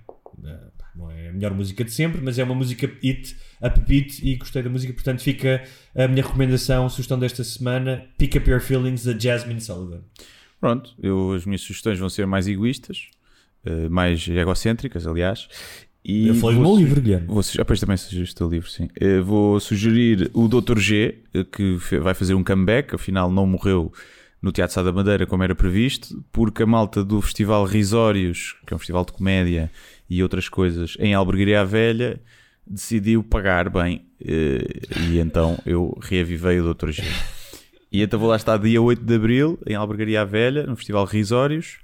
pá, 0.79 0.91
não 0.95 1.11
é 1.11 1.29
a 1.29 1.33
melhor 1.33 1.53
música 1.53 1.85
de 1.85 1.91
sempre, 1.91 2.21
mas 2.23 2.39
é 2.39 2.45
uma 2.45 2.55
música 2.55 2.91
hit, 3.03 3.37
upbeat 3.63 4.27
e 4.27 4.37
gostei 4.37 4.63
da 4.63 4.71
música. 4.71 4.93
Portanto, 4.93 5.21
fica 5.23 5.63
a 5.95 6.09
minha 6.09 6.23
recomendação, 6.23 6.89
sugestão 6.89 7.19
desta 7.19 7.43
semana: 7.45 8.05
Pick 8.19 8.37
Up 8.37 8.49
Your 8.51 8.61
Feelings, 8.61 9.05
da 9.05 9.17
Jasmine 9.19 9.61
Sullivan. 9.61 10.01
Pronto, 10.61 10.91
eu, 11.03 11.33
as 11.33 11.45
minhas 11.47 11.63
sugestões 11.63 11.99
vão 11.99 12.09
ser 12.09 12.27
mais 12.27 12.47
egoístas, 12.47 13.09
eh, 13.65 13.89
mais 13.89 14.27
egocêntricas, 14.29 15.07
aliás. 15.07 15.49
E 16.05 16.29
Eu 16.29 16.35
falei 16.35 16.57
do 16.57 16.63
meu 16.63 16.77
livro, 16.77 17.01
Guilherme. 17.01 17.27
Vou, 17.27 17.43
su- 17.43 17.61
ah, 17.61 17.65
pois 17.65 17.79
também 17.81 17.97
sugeriste 17.97 18.35
o 18.35 18.39
teu 18.39 18.49
livro, 18.51 18.71
sim. 18.71 18.89
Eh, 19.01 19.21
vou 19.21 19.59
sugerir 19.61 20.31
o 20.35 20.49
Dr. 20.49 20.79
G, 20.79 21.19
eh, 21.35 21.45
que 21.45 21.77
vai 21.99 22.15
fazer 22.15 22.35
um 22.35 22.43
comeback, 22.45 22.95
afinal 22.95 23.31
não 23.31 23.47
morreu 23.47 23.93
no 24.43 24.51
Teatro 24.53 24.75
Sá 24.75 24.83
da 24.83 24.93
Madeira 24.93 25.27
como 25.27 25.43
era 25.43 25.55
previsto, 25.55 26.25
porque 26.33 26.63
a 26.63 26.67
malta 26.67 27.05
do 27.05 27.21
Festival 27.21 27.65
Risórios, 27.67 28.57
que 28.67 28.73
é 28.73 28.77
um 28.77 28.79
festival 28.79 29.05
de 29.05 29.13
comédia 29.13 29.71
e 30.09 30.23
outras 30.23 30.49
coisas, 30.49 30.97
em 30.99 31.13
Albergaria 31.13 31.63
Velha, 31.65 32.19
decidiu 32.71 33.23
pagar 33.25 33.69
bem. 33.69 34.07
eh, 34.25 34.65
e 35.09 35.19
então 35.19 35.59
eu 35.67 35.99
reavivei 36.03 36.61
o 36.61 36.73
Dr. 36.75 36.91
G. 36.91 37.03
E 37.93 38.03
então 38.03 38.21
vou 38.21 38.29
lá 38.29 38.37
estar 38.37 38.57
dia 38.59 38.81
8 38.81 39.03
de 39.05 39.15
Abril, 39.15 39.59
em 39.67 39.75
Albergaria 39.75 40.25
Velha, 40.25 40.65
no 40.67 40.77
Festival 40.77 41.05
Risórios. 41.05 41.79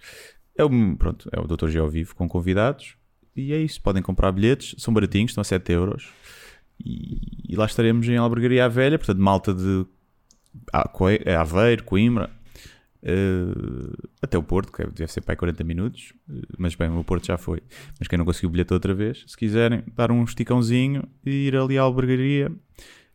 É 0.57 0.65
o, 0.65 0.71
pronto, 0.97 1.29
é 1.33 1.41
o 1.41 1.47
Dr. 1.47 1.69
G 1.69 1.79
ao 1.81 1.89
vivo 1.91 2.15
com 2.15 2.29
convidados. 2.29 2.95
E 3.35 3.53
é 3.53 3.59
isso, 3.59 3.83
podem 3.83 4.03
comprar 4.03 4.31
bilhetes, 4.33 4.75
são 4.81 4.95
baratinhos, 4.95 5.33
estão 5.33 5.43
a 5.43 5.45
7 5.45 5.73
euros. 5.73 6.09
E, 6.83 7.19
e 7.53 7.57
lá 7.57 7.67
estaremos 7.67 8.09
em 8.09 8.17
Albergaria 8.17 8.69
Velha, 8.69 8.99
portanto, 8.99 9.19
malta 9.19 9.53
de 9.53 9.85
A- 10.73 10.89
Coe- 10.89 11.21
Aveiro, 11.39 11.83
Coimbra, 11.85 12.31
eh, 13.07 14.07
até 14.21 14.37
o 14.37 14.43
Porto, 14.43 14.73
que 14.73 14.85
deve 14.87 15.11
ser 15.13 15.21
para 15.21 15.33
aí 15.35 15.37
40 15.37 15.63
minutos. 15.65 16.13
eh, 16.29 16.43
Mas 16.59 16.75
bem, 16.75 16.91
o 16.91 17.05
Porto 17.05 17.27
já 17.27 17.39
foi. 17.39 17.63
Mas 17.99 18.09
quem 18.09 18.19
não 18.19 18.25
conseguiu 18.25 18.49
o 18.49 18.53
bilhete 18.53 18.75
outra 18.75 18.93
vez, 18.93 19.25
se 19.27 19.37
quiserem 19.37 19.85
dar 19.95 20.11
um 20.11 20.25
esticãozinho 20.25 21.05
e 21.25 21.47
ir 21.47 21.57
ali 21.57 21.79
à 21.79 21.83
Albergaria, 21.83 22.51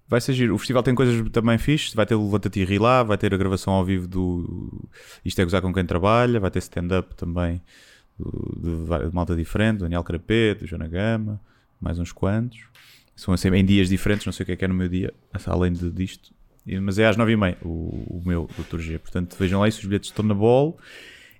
vai 0.07 0.21
ser 0.21 0.33
giro. 0.33 0.55
O 0.55 0.57
festival 0.57 0.81
tem 0.83 0.95
coisas 0.95 1.29
também 1.31 1.57
fixes, 1.57 1.93
vai 1.93 2.05
ter 2.05 2.15
o 2.15 2.23
Levanta-te 2.23 2.63
Ri 2.63 2.79
lá, 2.79 3.03
vai 3.03 3.17
ter 3.17 3.33
a 3.33 3.37
gravação 3.37 3.73
ao 3.73 3.83
vivo 3.85 4.07
do 4.07 4.89
Isto 5.25 5.41
é 5.41 5.43
Gozar 5.43 5.61
com 5.61 5.73
quem 5.73 5.85
trabalha, 5.85 6.39
vai 6.39 6.49
ter 6.51 6.59
stand-up 6.59 7.13
também 7.15 7.61
de, 8.19 8.85
vari- 8.85 9.09
de 9.09 9.15
malta 9.15 9.35
diferente, 9.35 9.79
Daniel 9.79 10.03
Carapeto, 10.03 10.61
do 10.63 10.67
Joana 10.67 10.87
Gama, 10.87 11.41
mais 11.79 11.99
uns 11.99 12.11
quantos. 12.11 12.59
São 13.15 13.33
assim, 13.33 13.49
em 13.49 13.65
dias 13.65 13.89
diferentes, 13.89 14.25
não 14.25 14.33
sei 14.33 14.43
o 14.43 14.45
que 14.47 14.51
é 14.53 14.55
que 14.55 14.65
é 14.65 14.67
no 14.67 14.73
meu 14.73 14.87
dia, 14.87 15.13
além 15.45 15.71
de, 15.73 15.89
disto. 15.91 16.33
E- 16.66 16.80
Mas 16.80 16.99
é 16.99 17.07
às 17.07 17.18
9h30 17.18 17.57
o, 17.64 17.68
o 17.70 18.22
meu 18.26 18.47
Dr. 18.57 18.80
G. 18.80 18.99
Portanto, 18.99 19.36
vejam 19.39 19.59
lá 19.62 19.70
se 19.70 19.80
os 19.80 19.86
bilhetes 19.86 20.09
estão 20.09 20.26
na 20.26 20.34
ball. 20.34 20.78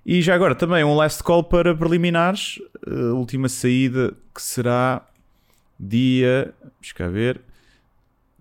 E 0.04 0.20
já 0.20 0.34
agora 0.34 0.54
também 0.54 0.82
um 0.82 0.94
last 0.96 1.22
call 1.22 1.44
para 1.44 1.74
preliminares. 1.76 2.58
A 2.86 3.14
última 3.14 3.48
saída 3.48 4.14
que 4.34 4.42
será 4.42 5.06
dia. 5.78 6.52
Deixa 6.80 6.94
cá 6.94 7.08
ver. 7.08 7.40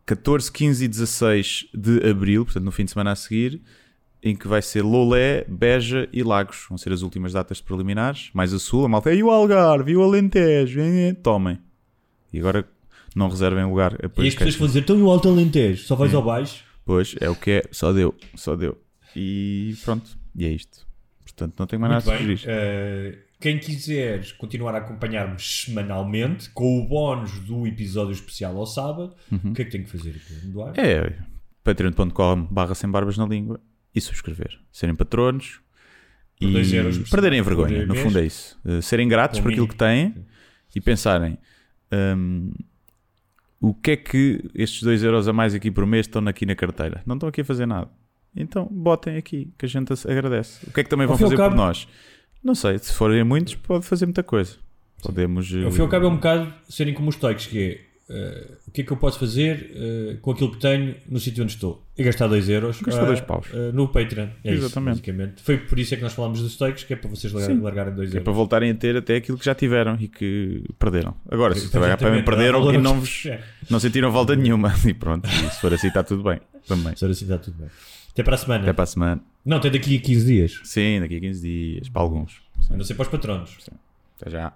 14, 0.05 0.51
15 0.51 0.83
e 0.85 0.87
16 0.87 1.67
de 1.73 2.09
abril, 2.09 2.43
portanto 2.43 2.63
no 2.65 2.71
fim 2.71 2.83
de 2.83 2.91
semana 2.91 3.11
a 3.11 3.15
seguir, 3.15 3.61
em 4.21 4.35
que 4.35 4.47
vai 4.47 4.61
ser 4.61 4.81
Lolé, 4.81 5.45
Beja 5.47 6.09
e 6.11 6.21
Lagos. 6.23 6.65
Vão 6.67 6.77
ser 6.77 6.91
as 6.91 7.01
últimas 7.01 7.33
datas 7.33 7.61
preliminares. 7.61 8.29
Mais 8.33 8.53
a 8.53 8.59
sul, 8.59 8.85
a 8.85 8.89
malta. 8.89 9.13
E 9.13 9.23
o 9.23 9.29
Algarve, 9.31 9.91
e 9.91 9.95
o 9.97 10.03
Alentejo, 10.03 10.79
hein? 10.81 11.13
tomem. 11.13 11.59
E 12.33 12.39
agora 12.39 12.67
não 13.15 13.29
reservem 13.29 13.63
lugar. 13.65 13.93
E 14.17 14.27
as 14.27 14.33
pessoas 14.35 14.55
vão 14.55 14.67
dizer: 14.67 14.79
então 14.81 14.97
e 14.97 15.01
o 15.01 15.09
Alto 15.09 15.29
Alentejo? 15.29 15.83
Só 15.83 15.95
vais 15.95 16.13
ao 16.13 16.23
baixo? 16.23 16.63
Pois, 16.85 17.15
é 17.19 17.29
o 17.29 17.35
que 17.35 17.51
é, 17.51 17.63
só 17.71 17.93
deu, 17.93 18.15
só 18.35 18.55
deu. 18.55 18.77
E 19.15 19.75
pronto, 19.83 20.17
e 20.35 20.45
é 20.45 20.49
isto. 20.49 20.87
Portanto, 21.23 21.55
não 21.57 21.67
tenho 21.67 21.79
mais 21.79 21.93
Muito 21.93 22.05
nada 22.05 22.15
a 22.15 22.19
sugerir. 22.19 22.41
Eh, 22.45 23.17
quem 23.39 23.57
quiser 23.57 24.35
continuar 24.37 24.75
a 24.75 24.77
acompanhar-nos 24.77 25.63
semanalmente 25.63 26.49
com 26.51 26.79
o 26.79 26.87
bónus 26.87 27.39
do 27.39 27.65
episódio 27.65 28.11
especial 28.11 28.55
ao 28.57 28.65
sábado, 28.65 29.15
o 29.31 29.53
que 29.53 29.63
é 29.63 29.65
que 29.65 29.71
tem 29.71 29.83
que 29.83 29.89
fazer? 29.89 30.21
Duarte? 30.45 30.79
É 30.79 31.17
patreon.com 31.63 32.45
barra 32.45 32.75
sem 32.75 32.89
barbas 32.89 33.17
na 33.17 33.25
língua 33.25 33.59
e 33.93 33.99
subscrever. 33.99 34.59
Serem 34.71 34.95
patronos 34.95 35.59
Por 36.39 36.49
e 36.49 36.75
euros 36.75 36.97
perderem 37.09 37.41
vergonha, 37.41 37.85
no 37.85 37.95
fundo 37.95 38.19
é 38.19 38.25
isso. 38.25 38.59
Uh, 38.63 38.81
serem 38.81 39.07
gratos 39.07 39.39
por 39.39 39.51
aquilo 39.51 39.67
que 39.67 39.75
têm 39.75 40.15
e 40.75 40.79
pensarem 40.79 41.37
hum, 42.15 42.51
o 43.61 43.73
que 43.73 43.91
é 43.91 43.95
que 43.95 44.43
estes 44.55 44.81
2 44.83 45.03
euros 45.03 45.27
a 45.27 45.33
mais 45.33 45.53
aqui 45.53 45.69
por 45.71 45.85
mês 45.85 46.07
estão 46.07 46.25
aqui 46.27 46.45
na 46.45 46.55
carteira? 46.55 47.01
Não 47.05 47.15
estão 47.15 47.29
aqui 47.29 47.41
a 47.41 47.45
fazer 47.45 47.65
nada. 47.65 47.89
Então 48.35 48.67
botem 48.71 49.17
aqui, 49.17 49.53
que 49.57 49.65
a 49.65 49.69
gente 49.69 49.93
agradece. 50.09 50.65
O 50.67 50.71
que 50.73 50.79
é 50.79 50.83
que 50.83 50.89
também 50.89 51.05
vão 51.07 51.17
fazer 51.17 51.35
por 51.35 51.41
cabo- 51.43 51.55
nós? 51.55 51.87
Não 52.43 52.55
sei, 52.55 52.77
se 52.79 52.91
forem 52.93 53.23
muitos, 53.23 53.53
pode 53.55 53.85
fazer 53.85 54.05
muita 54.05 54.23
coisa. 54.23 54.57
Podemos. 55.03 55.45
Ao 55.63 55.71
fim 55.71 55.79
e 55.79 55.81
ao 55.81 55.87
cabo 55.87 56.05
é 56.05 56.09
um 56.09 56.15
bocado 56.15 56.53
serem 56.67 56.93
como 56.93 57.09
os 57.09 57.15
toicos, 57.15 57.45
que 57.47 57.59
é 57.59 57.81
eh, 58.09 58.47
o 58.67 58.71
que 58.71 58.81
é 58.81 58.83
que 58.83 58.91
eu 58.91 58.97
posso 58.97 59.17
fazer 59.19 59.71
eh, 59.73 60.17
com 60.21 60.31
aquilo 60.31 60.51
que 60.51 60.57
tenho 60.59 60.95
no 61.09 61.19
sítio 61.19 61.43
onde 61.43 61.53
estou? 61.53 61.85
E 61.97 62.03
gastar 62.03 62.27
2 62.27 62.49
euros 62.49 62.81
Gastar 62.81 63.03
eh, 63.03 63.05
dois 63.05 63.21
paus. 63.21 63.47
eh, 63.53 63.71
no 63.73 63.87
Patreon. 63.87 64.27
É 64.43 64.51
Exatamente. 64.53 64.65
isso, 64.65 64.79
basicamente. 64.81 65.41
Foi 65.41 65.57
por 65.57 65.77
isso 65.79 65.93
é 65.93 65.97
que 65.97 66.03
nós 66.03 66.13
falámos 66.13 66.41
dos 66.41 66.57
toicos, 66.57 66.83
que 66.83 66.93
é 66.93 66.95
para 66.95 67.09
vocês 67.09 67.31
largar- 67.31 67.55
Sim. 67.55 67.61
largarem 67.61 67.93
2 67.93 68.09
É 68.09 68.13
euros. 68.15 68.23
para 68.23 68.33
voltarem 68.33 68.71
a 68.71 68.75
ter 68.75 68.97
até 68.97 69.15
aquilo 69.17 69.37
que 69.37 69.45
já 69.45 69.55
tiveram 69.55 69.97
e 69.99 70.07
que 70.07 70.63
perderam. 70.79 71.15
Agora, 71.29 71.53
se 71.55 71.65
Exatamente, 71.65 71.99
também 71.99 72.23
perderam 72.23 72.59
dá 72.59 72.65
valor 72.65 72.73
e 72.73 72.77
não, 72.77 72.99
vos, 72.99 73.23
não 73.69 73.79
sentiram 73.79 74.11
volta 74.11 74.35
nenhuma. 74.35 74.73
E 74.85 74.93
pronto, 74.93 75.27
e 75.29 75.49
se 75.49 75.61
for 75.61 75.73
assim 75.73 75.87
está 75.87 76.03
tudo 76.03 76.23
bem. 76.23 76.39
Também. 76.67 76.95
Só 76.95 77.07
assim 77.07 77.25
está 77.25 77.37
tudo 77.37 77.57
bem. 77.57 77.69
Até 78.11 78.23
para 78.23 78.35
a 78.35 78.37
semana. 78.37 78.63
Até 78.63 78.73
para 78.73 78.83
a 78.83 78.87
semana. 78.87 79.21
Não, 79.45 79.57
até 79.57 79.69
daqui 79.69 79.95
a 79.97 79.99
15 80.01 80.25
dias. 80.25 80.59
Sim, 80.63 80.99
daqui 80.99 81.15
a 81.17 81.19
15 81.19 81.41
dias. 81.41 81.89
Para 81.89 82.01
alguns. 82.01 82.41
A 82.69 82.75
não 82.75 82.83
ser 82.83 82.93
para 82.95 83.03
os 83.03 83.07
patronos. 83.09 83.57
Até 84.19 84.29
já. 84.31 84.53